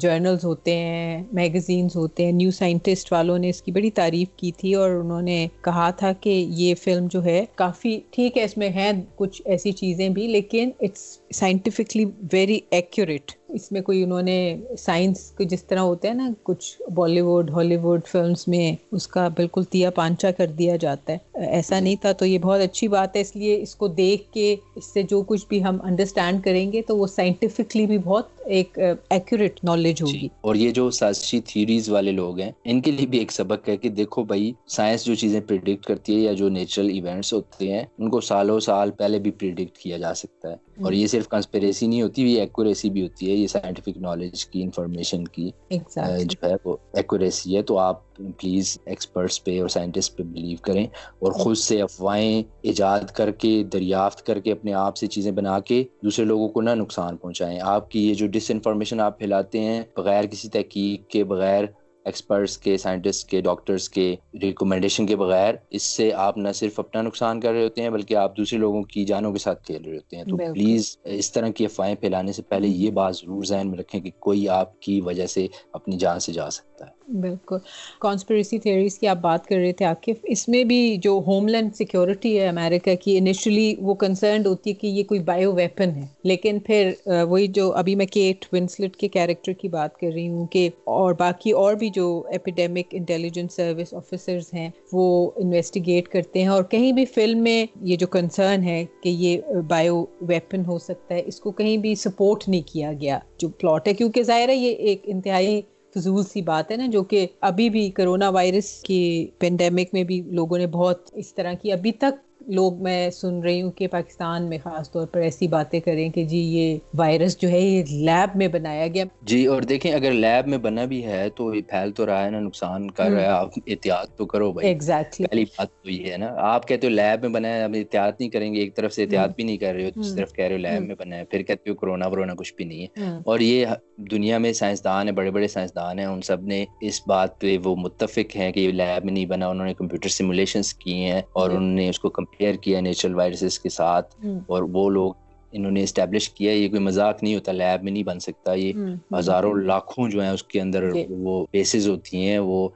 جرنلز 0.00 0.44
ہوتے 0.44 0.76
ہیں 0.76 1.22
میگزینز 1.32 1.96
ہوتے 1.96 2.24
ہیں 2.24 2.32
نیو 2.32 2.50
سائنٹسٹ 2.50 3.12
والوں 3.12 3.38
نے 3.38 3.48
اس 3.48 3.62
کی 3.62 3.72
بڑی 3.72 3.90
تعریف 3.90 4.28
کی 4.36 4.50
تھی 4.52 4.74
اور 4.74 4.90
انہوں 4.90 5.22
نے 5.22 5.46
کہا 5.62 5.90
تھا 5.90 6.12
کہ 6.12 6.44
یہ 6.48 6.74
فلم 6.74 7.06
جو 7.10 7.24
ہے 7.24 7.44
کافی 7.54 7.98
ٹھیک 8.10 8.38
ہے، 8.38 8.44
اس 8.44 8.56
میں 8.56 8.68
ہیں 8.68 8.92
کچھ 9.16 9.40
ایسی 9.44 9.72
چیزیں 9.72 10.08
بھی، 10.08 10.26
لیکن 10.26 10.70
اٹس 10.80 11.18
سائنٹیفکلی 11.32 12.04
ویری 12.32 12.60
ایکوریٹ 12.70 13.32
اس 13.54 13.72
میں 13.72 13.80
کوئی 13.80 14.02
انہوں 14.02 14.22
نے 14.22 14.36
سائنس 14.78 15.30
کو 15.30 15.42
جس 15.42 15.64
طرح 15.64 15.78
ہوتے 15.78 16.08
ہیں 16.08 16.14
نا 16.14 16.28
کچھ 16.42 16.82
بالی 16.94 17.20
ووڈ 17.20 17.50
ہالی 17.50 17.76
ووڈ 17.76 18.00
فلمس 18.06 18.48
میں 18.48 18.74
اس 18.92 19.08
کا 19.08 19.28
بالکل 19.28 19.64
تیا 19.64 19.90
پانچا 19.90 20.30
کر 20.30 20.46
دیا 20.46 20.76
جاتا 20.76 21.12
ہے۔ 21.12 21.46
ایسا 21.46 21.80
نہیں 21.80 21.96
تھا 22.00 22.12
تو 22.12 22.26
یہ 22.26 22.38
بہت 22.38 22.60
اچھی 22.60 22.88
بات 22.88 23.16
ہے 23.16 23.20
اس 23.20 23.36
لیے 23.36 23.62
اس 23.62 23.74
کو 23.74 23.88
دیکھ 23.88 24.32
کے 24.32 24.56
اس 24.74 24.92
سے 24.92 25.02
جو 25.02 25.22
کچھ 25.22 25.46
بھی 25.48 25.64
ہم 25.64 25.78
انڈرسٹینڈ 25.82 26.44
کریں 26.44 26.72
گے 26.72 26.82
تو 26.82 26.96
وہ 26.96 27.06
سائنٹیفکلی 27.06 27.86
بھی 27.86 27.98
بہت 27.98 28.28
ایک 28.44 28.78
ایکوریٹ 29.10 29.60
نالج 29.64 30.02
ہوگی۔ 30.02 30.18
جی، 30.18 30.28
اور 30.40 30.54
یہ 30.54 30.70
جو 30.70 30.90
سازشی 30.90 31.40
تھیوریز 31.40 31.88
والے 31.90 32.12
لوگ 32.12 32.40
ہیں 32.40 32.50
ان 32.64 32.80
کے 32.80 32.90
لیے 32.90 33.06
بھی 33.06 33.18
ایک 33.18 33.32
سبق 33.32 33.68
ہے 33.68 33.76
کہ 33.76 33.88
دیکھو 33.88 34.24
بھائی 34.24 34.52
سائنس 34.68 35.04
جو 35.04 35.14
چیزیں 35.14 35.40
پریڈکٹ 35.40 35.84
کرتی 35.84 36.14
ہے 36.14 36.20
یا 36.20 36.32
جو 36.32 36.48
نیچرل 36.48 36.88
ایونٹس 36.88 37.32
ہوتے 37.32 37.72
ہیں 37.72 37.84
ان 37.98 38.10
کو 38.10 38.20
سالوں 38.20 38.60
سال 38.60 38.90
پہلے 38.90 39.18
بھی 39.18 39.30
پریڈکٹ 39.30 39.78
کیا 39.78 39.98
جا 39.98 40.14
سکتا 40.14 40.50
ہے۔ 40.50 40.56
اور 40.82 40.92
یہ 40.92 41.06
صرف 41.06 41.28
کنسپریسی 41.28 41.86
نہیں 41.86 42.02
ہوتی 42.02 42.22
یہ 42.22 42.40
ایکوریسی 42.40 42.90
بھی 42.90 43.02
ہوتی 43.02 43.30
ہے۔ 43.30 43.43
سائنٹیفک 43.46 43.96
نالج 43.96 44.46
کی 44.46 44.62
انفارمیشن 44.62 45.28
کی 45.28 45.50
جو 45.70 46.48
ہے 46.48 46.54
وہ 46.64 46.76
ایکوریسی 46.92 47.56
ہے 47.56 47.62
تو 47.62 47.78
آپ 47.78 48.16
پلیز 48.16 48.78
ایکسپرٹس 48.86 49.44
پہ 49.44 49.60
اور 49.60 49.68
سائنٹسٹ 49.68 50.16
پہ 50.16 50.22
بلیو 50.22 50.56
کریں 50.62 50.84
اور 51.18 51.32
خود 51.32 51.56
سے 51.56 51.82
افواہیں 51.82 52.42
ایجاد 52.62 53.00
کر 53.14 53.30
کے 53.30 53.64
دریافت 53.72 54.26
کر 54.26 54.40
کے 54.40 54.52
اپنے 54.52 54.72
آپ 54.72 54.96
سے 54.96 55.06
چیزیں 55.06 55.32
بنا 55.32 55.60
کے 55.60 55.84
دوسرے 56.02 56.24
لوگوں 56.24 56.48
کو 56.48 56.60
نہ 56.60 56.70
نقصان 56.70 57.16
پہنچائیں۔ 57.16 57.60
آپ 57.62 57.90
کی 57.90 58.08
یہ 58.08 58.14
جو 58.14 58.26
ڈس 58.26 58.50
انفارمیشن 58.50 59.00
آپ 59.00 59.18
پھیلاتے 59.18 59.60
ہیں 59.60 59.82
بغیر 59.96 60.24
کسی 60.24 60.48
تحقیق 60.48 61.10
کے 61.10 61.24
بغیر 61.24 61.64
ایکسپرٹس 62.04 62.58
کے 62.58 62.76
سائنٹسٹ 62.76 63.28
کے 63.28 63.40
ڈاکٹرس 63.40 63.88
کے 63.88 64.16
ریکمنڈیشن 64.42 65.06
کے 65.06 65.16
بغیر 65.16 65.54
اس 65.70 65.82
سے 65.82 66.12
آپ 66.12 66.38
نہ 66.38 66.48
صرف 66.54 66.80
اپنا 66.80 67.02
نقصان 67.02 67.40
کر 67.40 67.52
رہے 67.52 67.64
ہوتے 67.64 67.82
ہیں 67.82 67.90
بلکہ 67.90 68.14
آپ 68.14 68.36
دوسرے 68.36 68.58
لوگوں 68.58 68.82
کی 68.82 69.04
جانوں 69.04 69.32
کے 69.32 69.38
ساتھ 69.38 69.64
کھیل 69.64 69.84
رہے 69.84 69.96
ہوتے 69.96 70.16
ہیں۔ 70.16 70.24
تو 70.24 70.36
پلیز 70.54 70.98
اس 71.04 71.32
طرح 71.32 71.48
کی 71.48 71.64
افواہیں 71.64 71.94
پھیلانے 71.94 72.32
سے 72.32 72.42
پہلے 72.42 72.68
یہ 72.68 72.90
بات 72.90 73.16
ضرور 73.16 73.44
ذہن 73.44 73.70
میں 73.70 73.78
رکھیں 73.78 74.00
کہ 74.00 74.10
کوئی 74.18 74.48
آپ 74.48 74.80
کی 74.80 75.00
وجہ 75.00 75.26
سے 75.26 75.46
اپنی 75.72 75.96
جان 75.96 76.20
سے 76.20 76.32
جا 76.32 76.50
سکتا 76.50 76.86
ہے۔ 76.86 77.03
بالکل۔ 77.08 77.56
کانسپریسی 78.00 78.58
تھیوریز 78.58 78.98
کی 78.98 79.08
آپ 79.08 79.16
بات 79.16 79.46
کر 79.46 79.56
رہے 79.56 79.72
تھے 79.72 79.84
عاقف 79.84 80.16
اس 80.22 80.48
میں 80.48 80.64
بھی 80.64 80.96
جو 80.96 81.20
ہوم 81.26 81.48
لینڈ 81.48 81.74
سیکورٹی 81.74 82.40
ہے 82.40 82.48
امریکہ 82.48 82.94
کی 82.94 83.18
انیشلی 83.18 83.74
وہ 83.78 83.94
کنسرنڈ 83.94 84.46
ہوتی 84.46 84.70
ہے 84.70 84.74
کہ 84.74 84.86
یہ 84.86 85.04
کوئی 85.04 85.20
بایو 85.20 85.52
ویپن 85.52 85.90
ہے۔ 85.90 86.06
لیکن 86.24 86.58
پھر 86.58 86.90
وہی 87.28 87.46
جو 87.46 87.72
ابھی 87.72 87.94
میں 87.94 88.06
کیٹ 88.06 88.44
ونسلٹ 88.52 88.96
کے 88.96 89.08
کیریکٹر 89.08 89.52
کی 89.52 89.68
بات 89.68 89.96
کر 89.96 90.10
رہی 90.14 90.28
ہوں 90.28 90.46
کہ 90.46 90.68
اور 90.84 91.14
باقی 91.18 91.50
اور 91.50 91.74
بھی 91.74 91.90
جو 91.90 92.22
ایپیڈیمک 92.30 92.86
انٹیلیجنس 92.92 93.54
سروس 93.54 93.94
آفیسرز 93.94 94.54
ہیں، 94.54 94.70
وہ 94.92 95.30
انویسٹیگیٹ 95.36 96.08
کرتے 96.08 96.40
ہیں۔ 96.40 96.48
اور 96.48 96.62
کہیں 96.62 96.92
بھی 96.92 97.04
فلم 97.04 97.42
میں 97.42 97.66
یہ 97.82 97.96
جو 97.96 98.06
کنسرن 98.06 98.62
ہے 98.62 98.84
کہ 99.02 99.08
یہ 99.08 99.40
بایو 99.68 100.04
ویپن 100.20 100.64
ہو 100.66 100.78
سکتا 100.78 101.14
ہے، 101.14 101.22
اس 101.26 101.40
کو 101.40 101.50
کہیں 101.50 101.76
بھی 101.76 101.94
سپورٹ 101.94 102.48
نہیں 102.48 102.62
کیا 102.66 102.92
گیا۔ 103.00 103.18
جو 103.38 103.48
پلاٹ 103.48 103.88
ہے، 103.88 103.94
کیونکہ 103.94 104.22
ظاہر 104.22 104.48
ہے 104.48 104.54
یہ 104.54 104.72
ایک 104.72 105.00
انتہائی 105.04 105.60
فضول 105.94 106.22
سی 106.24 106.42
بات 106.42 106.70
ہے 106.70 106.76
نا، 106.76 106.86
جو 106.86 107.02
کہ 107.02 107.26
ابھی 107.40 107.70
بھی 107.70 107.90
کرونا 107.90 108.28
وائرس 108.28 108.70
کی 108.82 109.26
پینڈیمک 109.38 109.88
میں 109.92 110.04
بھی 110.04 110.20
لوگوں 110.30 110.58
نے 110.58 110.66
بہت 110.66 111.10
اس 111.12 111.34
طرح 111.34 111.52
کی، 111.52 111.72
ابھی 111.72 111.92
تک 111.92 112.33
لوگ 112.46 112.82
میں 112.82 113.10
سن 113.10 113.40
رہی 113.40 113.62
ہوں 113.62 113.72
کہ 113.72 113.86
پاکستان 113.86 114.48
میں 114.48 114.58
خاص 114.64 114.92
طور 114.92 115.06
پر 115.06 115.20
ایسی 115.20 115.48
باتیں 115.48 115.80
کریں 115.80 116.08
کہ 116.10 116.24
جی 116.24 116.38
یہ 116.38 116.78
وائرس 116.94 117.38
جو 117.40 117.48
ہے 117.48 117.60
یہ 117.60 117.84
لیب 117.88 118.36
میں 118.36 118.48
بنایا 118.48 118.86
گیا۔ 118.86 119.04
جی 119.22 119.46
اور 119.46 119.62
دیکھیں 119.62 119.92
اگر 119.92 120.12
لیب 120.12 120.48
میں 120.48 120.58
بنا 120.58 120.84
بھی 120.84 121.04
ہے 121.04 121.28
تو 121.36 121.54
یہ 121.54 121.60
پھیل 121.68 121.90
تو 121.92 122.06
رہا 122.06 122.24
ہے 122.24 122.30
نا 122.30 122.40
نقصان 122.40 122.90
کر 122.90 123.10
رہا 123.10 123.20
ہے۔ 123.20 123.26
آپ 123.26 123.48
احتیاط 123.66 124.16
تو 124.16 124.26
کرو 124.26 124.52
بھائی۔ 124.52 124.74
Exactly. 124.74 125.26
پہلی 125.30 125.44
بات 125.58 125.82
تو 125.82 125.90
یہ 125.90 126.12
ہے 126.12 126.16
نا۔ 126.16 126.28
آپ 126.36 126.68
کہتے 126.68 126.86
ہو 126.86 126.92
لیب 126.92 127.20
میں 127.20 127.28
بنا 127.28 127.48
ہے 127.48 127.62
اب 127.62 127.74
احتیاط 127.78 128.20
نہیں 128.20 128.30
کریں 128.30 128.54
گے 128.54 128.58
ایک 128.58 128.76
طرف 128.76 128.92
سے 128.92 129.02
احتیاط 129.02 129.34
بھی 129.36 129.44
نہیں 129.44 129.56
کر 129.56 129.74
رہے 129.74 129.90
ہو 129.96 130.02
صرف 130.02 130.32
کہہ 130.32 130.44
رہے 130.44 130.54
ہو 130.54 130.58
لیب 130.58 130.82
میں 130.82 130.94
بنا 130.98 131.16
ہے۔ 131.16 131.24
پھر 131.24 131.42
کہتے 131.42 131.70
ہو 131.70 131.74
کرونا 131.74 132.06
ورونا 132.06 132.34
کچھ 132.34 132.54
بھی 132.54 132.64
نہیں 132.64 132.82
ہے۔ 132.82 133.10
اور 133.24 133.40
یہ 133.40 133.66
دنیا 134.10 134.38
میں 134.38 134.52
سائنسدان 134.52 135.08
ہیں 135.08 135.14
بڑے 135.14 135.30
بڑے 135.30 135.48
سائنسدان 135.48 135.98
ہیں 135.98 136.06
ان 136.06 136.22
سب 136.22 136.42
نے 136.42 136.64
اس 136.80 137.00
بات 137.06 137.40
پہ 137.40 137.56
وہ 137.64 137.76
متفق 137.76 138.36
ہیں 138.36 138.52
کہ 138.52 138.60
یہ 138.60 138.72
لیب 138.72 139.04
میں 139.04 139.12
نہیں 139.12 139.26
بنا 139.26 139.48
انہوں 139.48 139.66
نے 139.66 139.74
کمپیوٹر 139.74 140.08
سیمولیشنس 140.08 140.74
کی 140.74 140.94
ہیں 140.94 141.22
اور 141.32 141.50
انہوں 141.50 141.74
نے 141.74 141.88
اس 141.88 142.00
کو 142.00 142.10
کمپیئر 142.34 142.54
کیا 142.54 142.80
نیچرل 142.80 143.14
وائرسز 143.14 143.58
کے 143.58 143.68
ساتھ 143.68 144.14
اور 144.46 144.62
وہ 144.62 144.90
لوگ 144.90 145.12
انہوں 145.52 145.70
نے 145.70 145.82
اسٹیبلش 145.82 146.28
کیا 146.30 146.52
یہ 146.52 146.68
کوئی 146.68 146.82
مذاق 146.82 147.22
نہیں 147.22 147.34
ہوتا 147.34 147.52
لیب 147.52 147.82
میں 147.82 147.92
نہیں 147.92 148.02
بن 148.02 148.20
سکتا۔ 148.20 148.54
یہ 148.54 148.72
ہزاروں 149.14 149.54
لاکھوں 149.56 150.08
جو 150.08 150.20
ہیں 150.22 150.30
اس 150.30 150.42
کے 150.42 150.60
اندر 150.60 150.90
جی۔ 150.92 151.04
وہ 151.10 151.46
بیسز 151.52 151.88
ہوتی 151.88 152.28
ہیں 152.28 152.38
وہ 152.38 152.68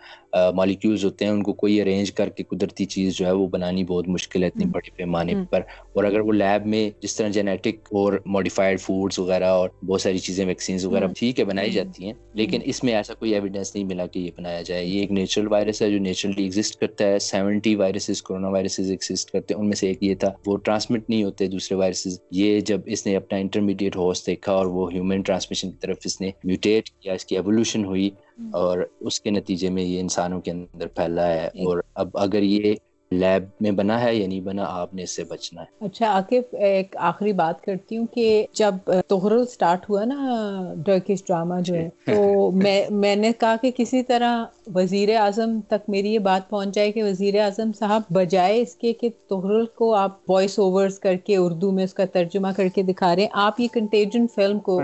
مالیکیولز 0.55 1.05
ہوتے 1.05 1.25
ہیں 1.25 1.33
ان 1.33 1.43
کو 1.43 1.53
کوئی 1.55 1.81
ارینج 1.81 2.13
کر 2.13 2.29
کے 2.31 2.43
قدرتی 2.47 2.85
چیز 2.87 3.15
جو 3.15 3.27
ہے 3.27 3.33
وہ 3.33 3.47
بنانی 3.49 3.85
بہت 3.85 4.09
مشکل 4.09 4.43
ہے 4.43 4.49
اتنی 4.49 4.65
بڑے 4.67 4.91
پیمانے 4.93 5.35
پر۔ 5.51 5.61
اور 5.93 6.05
اگر 6.05 6.21
وہ 6.21 6.33
لیب 6.33 6.67
میں 6.67 6.91
جس 7.03 7.17
طرح 7.17 7.29
جینیٹک 7.31 7.67
اور 7.93 8.19
موڈیفائڈ 8.27 8.81
فوڈس 8.81 9.19
وغیرہ 9.19 9.49
اور 9.51 9.69
بہت 9.83 10.01
ساری 10.01 10.19
چیزیں 10.21 10.45
ویکسینز 10.47 10.85
وغیرہ 10.85 11.07
ٹھیک 11.15 11.41
ہے 11.41 11.45
بنائی 11.45 11.71
جاتی 11.71 12.07
ہیں 12.07 12.13
لیکن 12.35 12.61
اس 12.65 12.83
میں 12.85 12.95
ایسا 12.95 13.15
کوئی 13.15 13.35
ایویڈینس 13.35 13.75
نہیں 13.75 13.85
ملا 13.85 14.07
کہ 14.07 14.19
یہ 14.19 14.31
بنایا 14.37 14.63
جائے۔ 14.63 14.85
یہ 14.85 15.01
ایک 15.01 15.11
نیچرل 15.13 15.47
وائرس 15.49 15.83
ہے 15.83 15.91
جو 15.91 15.99
نیچرلی 16.01 16.43
ایگزسٹ 16.43 16.77
کرتا 16.77 17.07
ہے۔ 17.07 17.19
Seventy 17.23 17.75
viruses 17.77 18.23
corona 18.23 18.49
viruses 18.49 18.91
exist 18.91 19.31
کرتے 19.31 19.55
ہیں۔ 19.55 19.61
ان 19.61 19.67
میں 19.67 19.77
سے 19.77 19.89
ایک 19.89 20.03
یہ 20.03 20.15
تھا 20.15 20.31
وہ 20.47 20.57
ٹرانسمٹ 20.59 21.09
نہیں 21.09 21.23
ہوتے 21.25 21.47
دوسرے 21.49 21.77
وائرسز 21.77 22.19
یہ 22.33 22.61
جب 22.63 22.81
اس 22.87 23.07
نے 23.07 23.17
اپنا 23.17 23.39
انٹرمیڈیٹ 23.39 23.97
ہوسٹ 23.97 24.27
دیکھا 24.27 24.53
اور 24.53 24.67
وہ 24.69 24.93
ہیومن 24.93 25.23
ٹرانسمیشن 25.23 25.71
کی 25.71 25.77
طرف 25.81 25.97
اس 26.05 26.21
نے 26.21 26.31
میوٹیٹ 26.45 26.91
کیا 26.93 27.13
اس 27.13 27.25
کی 27.25 27.37
ایولیوشن 27.37 27.85
ہوئی 27.85 28.09
اور 28.39 28.79
اس 29.01 29.21
کے 29.21 29.31
نتیجے 29.31 29.71
میں 29.71 29.83
یہ 29.83 30.01
انسانوں 30.01 30.41
کے 30.41 30.51
اندر 30.51 30.87
پھیلا 30.87 31.27
ہے 31.27 31.47
اور 31.47 31.83
اب 31.95 32.09
اگر 32.15 32.43
یہ 32.43 32.75
لیب 33.11 33.45
میں 33.61 33.71
بنا 33.71 34.01
ہے 34.03 34.15
یا 34.15 34.27
نہیں 34.29 34.41
بنا 34.41 34.65
آپ 34.69 34.95
نے 34.95 35.03
اس 35.03 35.17
سے 35.17 35.25
بچنا 35.25 35.63
ہے۔ 35.63 35.85
اچھا 35.85 36.07
عاقف 36.07 36.55
ایک 36.55 36.97
آخری 37.01 37.33
بات 37.33 37.63
کرتی 37.63 37.97
ہوں 37.97 38.07
کہ 38.07 38.47
جب 38.53 38.75
توہرل 39.07 39.47
سٹارٹ 39.47 39.91
ہوا 39.91 40.05
نا 40.05 40.39
ٹرکش 40.87 41.25
ڈراما 41.27 41.61
جو 41.61 41.75
ہے 41.75 41.89
تو 42.07 42.51
میں 42.51 42.85
میں 42.91 43.17
نے 43.17 43.31
کہا 43.39 43.55
کہ 43.63 43.71
کسی 43.77 44.03
طرح 44.03 44.45
وزیر 44.75 45.17
اعظم 45.17 45.61
تک 45.69 45.89
میری 45.89 46.13
یہ 46.15 46.19
بات 46.19 46.49
پہنچ 46.51 46.75
جائے 46.75 46.93
کہ 46.93 47.03
وزیر 47.03 47.41
اعظم 47.41 47.71
صاحب 47.79 48.03
بجائے 48.11 48.61
اس 48.61 48.75
کے 48.77 48.93
کہ 48.93 49.09
توہرل 49.29 49.67
کو 49.75 49.95
آپ 49.95 50.31
وائس 50.31 50.59
اوورز 50.59 50.99
کر 50.99 51.17
کے 51.17 51.37
اردو 51.37 51.73
میں 51.73 51.85
اس 51.85 51.95
کا 51.95 52.05
ترجمہ 52.05 52.49
کر 52.57 52.69
کے 52.69 52.83
دکھا 52.83 53.15
رہے 53.17 53.23
ہیں۔ 53.23 53.31
آپ 53.33 53.61
یہ 53.61 53.69
کنٹیجن 53.73 54.27
فلم 54.35 54.59
کو 54.59 54.81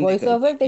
وائس 0.00 0.24
اوور 0.24 0.62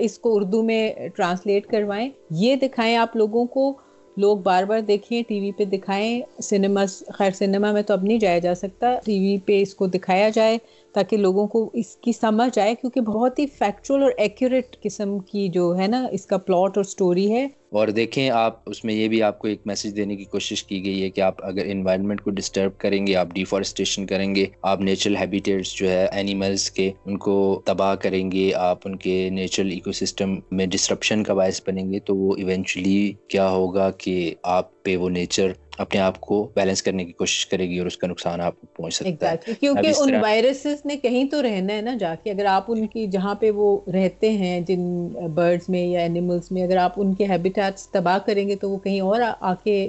اس 0.00 0.18
کو 0.18 0.34
اردو 0.36 0.62
میں 0.62 0.92
ٹرانسلیٹ 1.16 1.66
کروائیں۔ 1.66 2.08
یہ 2.30 2.56
دکھائیں 2.56 2.96
آپ 2.96 3.16
لوگوں 3.16 3.44
کو 3.46 3.72
لوگ 4.16 4.38
بار 4.38 4.64
بار 4.64 4.80
دیکھیں، 4.80 5.22
ٹی 5.28 5.40
وی 5.40 5.50
پہ 5.52 5.64
دکھائیں 5.66 6.20
سنیما 6.42 6.84
خیر 7.08 7.30
سنیما 7.30 7.72
میں 7.72 7.82
تو 7.82 7.94
اب 7.94 8.04
نہیں 8.04 8.18
جایا 8.18 8.38
جا 8.38 8.54
سکتا، 8.54 8.94
ٹی 9.04 9.18
وی 9.18 9.36
پہ 9.46 9.60
اس 9.62 9.74
کو 9.74 9.86
دکھایا 9.88 10.28
جائے۔ 10.28 10.58
تاکہ 10.94 11.16
لوگوں 11.16 11.46
کو 11.46 11.70
اس 11.72 11.96
کی 11.96 12.12
سمجھ 12.12 12.58
آئے، 12.58 12.74
کیونکہ 12.74 13.00
بہت 13.00 13.38
ہی 13.38 13.46
فیکچوئل 13.46 14.02
اور 14.02 14.10
ایکوریٹ 14.18 14.76
قسم 14.82 15.18
کی 15.18 15.48
جو 15.48 15.78
ہے 15.78 15.86
نا، 15.86 16.06
اس 16.12 16.26
کا 16.26 16.38
پلاٹ 16.38 16.76
اور 16.76 16.84
سٹوری 16.84 17.32
ہے۔ 17.32 17.48
اور 17.70 17.88
دیکھیں، 17.88 18.30
آپ، 18.30 18.60
اس 18.66 18.84
میں 18.84 18.94
یہ 18.94 19.08
بھی 19.08 19.22
آپ 19.22 19.38
کو 19.38 19.48
ایک 19.48 19.60
میسج 19.64 19.96
دینے 19.96 20.16
کی 20.16 20.24
کوشش 20.24 20.64
کی 20.64 20.84
گئی 20.84 21.02
ہے 21.02 21.10
کہ 21.10 21.20
آپ 21.20 21.34
اگر 21.38 21.62
انوائرمنٹ 21.66 22.20
کو 22.20 22.30
ڈسٹرب 22.30 22.78
کریں 22.78 23.06
گے، 23.06 23.16
آپ 23.16 23.28
ڈیفارسٹیشن 23.34 24.06
کریں 24.06 24.34
گے، 24.34 24.46
آپ 24.62 24.80
نیچرل 24.80 25.16
ہیبیٹیٹس 25.16 25.74
جو 25.74 25.90
ہے 25.90 26.06
اینیملس 26.12 26.70
کے، 26.70 26.92
ان 27.04 27.18
کو 27.18 27.62
تباہ 27.64 27.94
کریں 27.94 28.32
گے، 28.32 28.54
آپ 28.54 28.78
ان 28.84 28.96
کے 28.96 29.30
نیچرل 29.30 29.70
ایکو 29.70 29.92
سسٹم 29.92 30.36
میں 30.50 30.66
ڈسٹرپشن 30.66 31.22
کا 31.22 31.34
باعث 31.34 31.60
بنیں 31.66 31.92
گے، 31.92 31.98
تو 31.98 32.16
وہ 32.16 32.36
ایونچولی 32.36 33.12
کیا 33.28 33.48
ہوگا 33.48 33.90
کہ 33.90 34.34
آپ 34.42 34.82
پہ 34.82 34.96
وہ 34.96 35.10
نیچر 35.10 35.52
اپنے 35.78 36.00
آپ 36.00 36.20
کو 36.20 36.48
بیلنس 36.56 36.82
کرنے 36.82 37.04
کی 37.04 37.12
کوشش 37.12 37.46
کرے 37.46 37.68
گی 37.68 37.78
اور 37.78 37.86
اس 37.86 37.96
کا 37.96 38.06
نقصان 38.06 38.40
آپ 38.40 38.60
کو 38.60 38.66
پہنچ 38.76 38.94
سکتا 38.94 39.30
ہے۔ 39.30 39.52
کیونکہ 39.60 39.92
ان 39.98 40.14
وائرسز 40.14 40.86
نے 40.86 40.96
کہیں 40.96 41.24
تو 41.24 41.42
رہنا 41.42 41.76
ہے 41.76 41.80
نا 41.80 41.94
جا 42.00 42.14
کے۔ 42.22 42.30
اگر 42.30 42.44
آپ 42.44 42.64
ان 42.68 42.86
کی 42.86 43.06
جہاں 43.06 43.34
پہ 43.34 43.50
وہ 43.50 43.78
رہتے 43.92 44.30
ہیں 44.30 44.60
جن 44.60 44.84
برڈز 45.34 45.68
میں 45.68 45.86
یا 45.86 46.00
اینیملس 46.00 46.52
میں 46.52 46.62
اگر 46.62 46.76
آپ 46.76 46.92
ان 46.96 47.14
کے 47.14 47.24
ہیبیٹیٹس 47.24 47.88
تباہ 47.88 48.18
کریں 48.18 48.48
گے 48.48 48.56
تو 48.56 48.70
وہ 48.70 48.78
کہیں 48.78 49.00
اور 49.00 49.20
آ 49.40 49.54
کے 49.64 49.88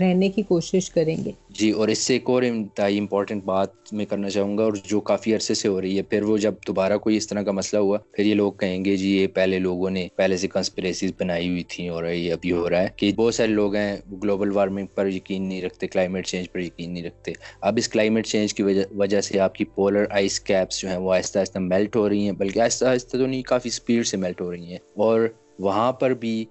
رہنے 0.00 0.28
کی 0.28 0.42
کوشش 0.42 0.90
کریں 0.90 1.16
گے۔ 1.24 1.30
جی 1.50 1.70
اور 1.70 1.88
اس 1.88 1.98
سے 1.98 2.12
ایک 2.14 2.30
اور 2.30 2.42
انتہائی 2.42 2.98
امپورٹنٹ 2.98 3.44
بات 3.44 3.92
میں 3.92 4.04
کرنا 4.04 4.30
چاہوں 4.30 4.58
گا 4.58 4.64
اور 4.64 4.72
جو 4.84 5.00
کافی 5.00 5.34
عرصے 5.34 5.54
سے 5.54 5.68
ہو 5.68 5.80
رہی 5.80 5.96
ہے۔ 5.96 6.02
پھر 6.02 6.22
وہ 6.22 6.36
جب 6.38 6.54
دوبارہ 6.66 6.96
کوئی 6.98 7.16
اس 7.16 7.26
طرح 7.28 7.42
کا 7.42 7.52
مسئلہ 7.52 7.80
ہوا 7.82 7.98
پھر 8.12 8.24
یہ 8.24 8.34
لوگ 8.34 8.52
کہیں 8.52 8.84
گے 8.84 8.96
جی 8.96 9.16
یہ 9.16 9.26
پہلے 9.26 9.58
لوگوں 9.58 9.90
نے 9.90 10.06
پہلے 10.16 10.36
سے 10.36 10.48
کنسپریسیز 10.48 11.12
بنائی 11.20 11.48
ہوئی 11.48 11.62
تھیں 11.68 11.88
اور 11.88 12.04
یہ 12.04 12.32
ابھی 12.32 12.52
ہو 12.52 12.68
رہا 12.70 12.82
ہے 12.82 12.88
کہ 12.96 13.12
بہت 13.16 13.34
سارے 13.34 13.48
لوگ 13.48 13.74
ہیں 13.74 13.96
گلوبل 14.22 14.52
وارمنگ 14.52 14.86
پر 15.00 15.08
یقین 15.08 15.48
نہیں 15.48 15.62
رکھتے 15.62 15.86
کلائمیٹ 15.86 16.26
چینج 16.26 16.52
پر 16.52 16.58
یقین 16.58 16.94
نہیں 16.94 17.04
رکھتے۔ 17.04 17.32
اب 17.60 17.74
اس 17.76 17.88
کلائمیٹ 17.88 18.26
چینج 18.26 18.54
کی 18.54 18.62
وجہ 18.90 19.20
سے 19.20 19.40
آپ 19.40 19.54
کی 19.54 19.64
پولر 19.64 20.04
آئس 20.10 20.40
کیپس 20.40 20.80
جو 20.80 20.88
ہیں 20.88 20.96
وہ 20.96 21.14
آہستہ 21.14 21.38
آہستہ 21.38 21.58
میلٹ 21.58 21.96
ہو 21.96 22.08
رہی 22.08 22.24
ہیں، 22.24 22.32
بلکہ 22.32 22.60
آہستہ 22.60 22.84
آہستہ 22.84 23.16
تو 23.16 23.26
نہیں، 23.26 23.42
کافی 23.42 23.68
اسپیڈ 23.68 24.06
سے 24.06 24.16
میلٹ 24.16 24.40
ہو 24.40 24.52
رہی 24.52 24.64
ہیں۔ 24.64 24.78
اور 24.94 25.28
وہاں 25.58 25.92
پر 25.92 26.10
بھی 26.10 26.44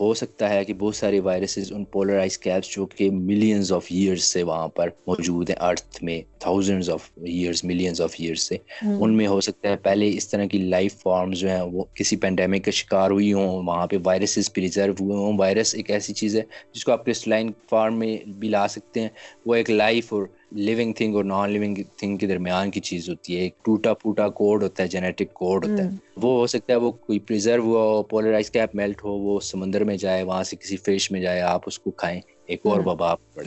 ہو 0.00 0.14
سکتا 0.14 0.50
ہے 0.50 0.64
کہ 0.64 0.74
بہت 0.74 0.96
سارے 0.96 1.20
وائرسز 1.20 1.72
ان 1.72 1.84
پولرائز 1.84 2.38
کیپس 2.38 2.68
جو 2.68 2.86
کہ 2.86 3.10
ملینز 3.10 3.72
آف 3.72 3.86
ایئرس 3.90 4.24
سے 4.24 4.42
وہاں 4.42 4.68
پر 4.68 4.88
موجود 5.06 5.50
ہیں 5.50 5.56
ارتھ 5.60 6.04
میں 6.04 6.22
thousands 6.38 6.90
of 6.90 7.10
years 7.16 7.64
millions 7.64 8.00
of 8.00 8.14
years 8.18 8.42
سے۔ 8.42 8.56
ان 8.82 9.16
میں 9.16 9.26
ہو 9.26 9.40
سکتا 9.40 9.68
ہے 9.68 9.76
پہلے 9.76 10.08
اس 10.08 10.28
طرح 10.28 10.44
کی 10.44 10.58
لائف 10.58 10.94
فارمز 10.94 11.38
جو 11.38 11.48
ہیں 11.48 11.62
وہ 11.62 11.84
کسی 11.94 12.16
پینڈیمک 12.16 12.64
کا 12.64 12.70
شکار 12.70 13.10
ہوئی 13.10 13.32
ہوں 13.32 13.62
وہاں 13.66 13.86
پہ 13.86 13.96
وائرسز 14.04 14.52
پریزرو 14.52 14.92
ہوئے 15.00 15.16
ہوں۔ 15.16 15.38
وائرس 15.38 15.74
ایک 15.74 15.90
ایسی 15.90 16.14
چیز 16.14 16.36
ہے 16.36 16.42
جس 16.74 16.84
کو 16.84 16.92
آپ 16.92 17.04
کرسٹلائن 17.04 17.50
فارم 17.70 17.98
میں 17.98 18.16
بھی 18.26 18.48
لا 18.48 18.68
سکتے 18.68 19.00
ہیں۔ 19.00 19.08
وہ 19.46 19.54
ایک 19.54 19.70
لائف 19.70 20.12
اور 20.12 20.22
لیونگ 20.50 20.92
تھنگ 20.92 21.14
اور 21.14 21.24
نان 21.24 21.50
لیونگ 21.50 21.74
تھنگ 21.96 22.16
کے 22.16 22.26
درمیان 22.26 22.70
کی 22.70 22.80
چیز 22.80 23.08
ہوتی 23.08 23.36
ہے 23.36 23.40
ایک 23.40 23.64
ٹوٹا 23.64 23.94
پھوٹا 23.94 24.28
کوڈ 24.28 24.62
ہوتا 24.62 24.82
ہے 24.82 24.88
جینیٹک 24.88 25.34
کوڈ 25.34 25.66
ہوتا 25.66 25.84
ہے۔ 25.84 25.88
وہ 26.16 26.40
ہو 26.40 26.46
سکتا 26.46 26.72
ہے 26.72 26.78
وہ 26.78 26.90
کوئی 26.90 27.18
پریزرو 27.18 27.62
ہوا 27.62 27.82
ہو 27.82 28.02
پولرائز 28.02 28.50
کیپ 28.50 28.74
میلٹ 28.74 29.04
ہو 29.04 29.12
وہ 29.12 29.40
سمندر 29.40 29.84
میں 29.84 29.96
جائے 29.96 30.22
وہاں 30.22 30.42
سے 30.42 30.56
کسی 30.56 30.76
فش 30.76 31.10
میں 31.10 31.20
جائے 31.20 31.40
آپ 31.40 31.60
اس 31.66 31.78
کو 31.78 31.90
کھائیں 31.90 32.20
ایک 32.46 32.60
اور 32.64 32.80
وبا 32.86 33.14
پڑے۔ 33.14 33.44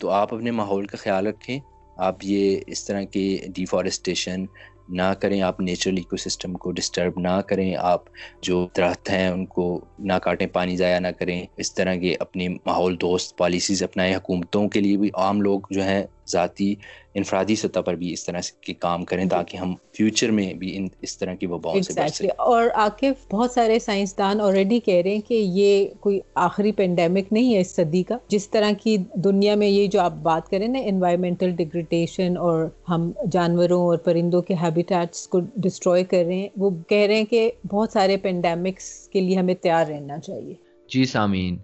تو 0.00 0.10
آپ 0.10 0.34
اپنے 0.34 0.50
ماحول 0.50 0.86
کا 0.86 0.96
خیال 0.96 1.26
رکھیں۔ 1.26 1.60
آپ 1.96 2.16
یہ 2.22 2.60
اس 2.66 2.84
طرح 2.84 3.02
کی 3.02 3.38
ڈیفارسٹیشن 3.48 4.44
نہ 4.88 5.02
کریں 5.20 5.40
آپ 5.40 5.60
نیچرل 5.60 5.96
ایکو 5.96 6.16
سسٹم 6.16 6.52
کو 6.52 6.70
ڈسٹرب 6.70 7.12
نہ 7.16 7.40
کریں۔ 7.46 7.74
آپ 7.78 8.02
جو 8.42 8.68
درخت 8.76 9.10
ہیں 9.10 9.28
ان 9.28 9.46
کو 9.46 9.80
نہ 9.98 10.12
کاٹیں 10.22 10.46
پانی 10.46 10.76
ضائع 10.76 10.98
نہ 10.98 11.08
کریں۔ 11.18 11.46
اس 11.56 11.74
طرح 11.74 11.94
کے 11.94 12.14
اپنی 12.20 12.48
ماحول 12.48 13.00
دوست 13.00 13.38
پالیسیز 13.38 13.82
اپنائیں۔ 13.82 14.16
حکومتوں 14.16 14.68
کے 14.68 14.80
لیے 14.80 14.96
بھی 14.96 15.10
عام 15.14 15.42
لوگ 15.42 15.60
جو 15.70 15.82
ہیں 15.82 16.04
ذاتی 16.28 16.74
انفرادی 17.14 17.54
سطح 17.54 17.80
پر 17.80 17.94
بھی 17.94 18.12
اس 18.12 18.24
طرح 18.24 18.40
کے 18.60 18.74
کام 18.74 19.04
کریں 19.04 19.28
تاکہ 19.28 19.56
ہم 19.56 19.74
فیوچر 19.92 20.30
میں 20.30 20.54
بھی 20.54 20.76
ان 20.76 20.88
اس 21.00 21.18
طرح 21.18 21.34
کی 21.34 21.46
وباؤں 21.46 21.80
سے 21.80 21.92
بچ 21.92 22.14
سکیں۔ 22.14 22.28
اور 22.38 22.66
عاقف 22.74 23.30
بہت 23.30 23.50
سارے 23.50 23.78
سائنسدان 23.78 24.40
آلریڈی 24.40 24.80
کہہ 24.80 25.02
رہے 25.04 25.10
ہیں 25.10 25.28
کہ 25.28 25.34
یہ 25.34 25.86
کوئی 26.00 26.20
آخری 26.34 26.72
پینڈیمک 26.72 27.32
نہیں 27.32 27.54
ہے 27.54 27.60
اس 27.60 27.74
صدی 27.76 28.02
کا۔ 28.02 28.18
جس 28.28 28.48
طرح 28.48 28.70
کی 28.82 28.96
دنیا 29.14 29.54
میں 29.54 29.68
یہ 29.68 29.86
جو 29.86 30.00
آپ 30.00 30.12
بات 30.12 30.50
کریں 30.50 30.68
نا 30.68 30.78
انوائرمنٹل 30.84 31.50
ڈیگریڈیشن 31.50 32.36
اور 32.36 32.68
ہم 32.88 33.10
جانوروں 33.32 33.82
اور 33.86 33.98
پرندوں 33.98 34.42
کے 34.42 34.54
ہیبیٹیٹس 34.54 35.28
کو 35.28 35.40
ڈسٹروائے 35.56 36.04
کر 36.04 36.24
رہے 36.26 36.34
ہیں 36.34 36.48
وہ 36.56 36.70
کہہ 36.88 37.06
رہے 37.06 37.14
ہیں 37.14 37.24
کہ 37.24 37.50
بہت 37.72 37.92
سارے 37.92 38.16
پینڈیمکس 38.16 39.08
کے 39.08 39.20
لیے 39.20 39.36
ہمیں 39.36 39.54
تیار 39.54 39.86
رہنا 39.86 40.18
چاہیے۔ 40.18 40.54
جی 40.88 41.04
سامعین 41.04 41.56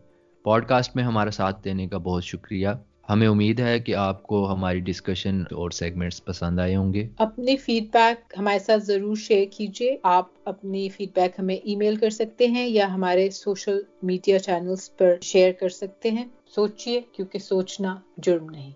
پوڈ 0.44 0.66
کاسٹ 0.66 0.96
میں 0.96 1.04
ہمارا 1.04 1.30
ساتھ 1.30 1.64
دینے 1.64 1.88
کا 1.88 1.98
بہت 1.98 2.24
شکریہ۔ 2.24 2.68
ہمیں 3.10 3.28
امید 3.28 3.60
ہے 3.60 3.78
کہ 3.78 3.94
آپ 3.94 4.22
کو 4.22 4.52
ہماری 4.52 4.80
ڈسکشن 4.80 5.40
اور 5.40 5.70
سیگمنٹس 5.70 6.24
پسند 6.24 6.58
آئے 6.58 6.76
ہوں 6.76 6.94
گے۔ 6.94 7.08
اپنی 7.18 7.56
فیڈ 7.56 7.84
بیک 7.92 8.34
ہمارے 8.38 8.58
ساتھ 8.58 8.82
ضرور 8.82 9.16
شیئر 9.16 9.46
کیجیے۔ 9.56 9.96
آپ 10.02 10.26
اپنی 10.44 10.88
فیڈ 10.88 11.08
بیک 11.14 11.32
ہمیں 11.38 11.54
ای 11.54 11.76
میل 11.76 11.96
کر 11.96 12.10
سکتے 12.10 12.46
ہیں 12.46 12.66
یا 12.66 12.94
ہمارے 12.94 13.30
سوشل 13.30 13.78
میڈیا 14.02 14.38
چینلز 14.38 14.96
پر 14.96 15.14
شیئر 15.22 15.52
کر 15.52 15.68
سکتے 15.68 16.10
ہیں۔ 16.10 16.24
سوچئے 16.54 17.00
کیونکہ 17.12 17.38
سوچنا 17.38 17.96
جرم 18.16 18.50
نہیں۔ 18.50 18.70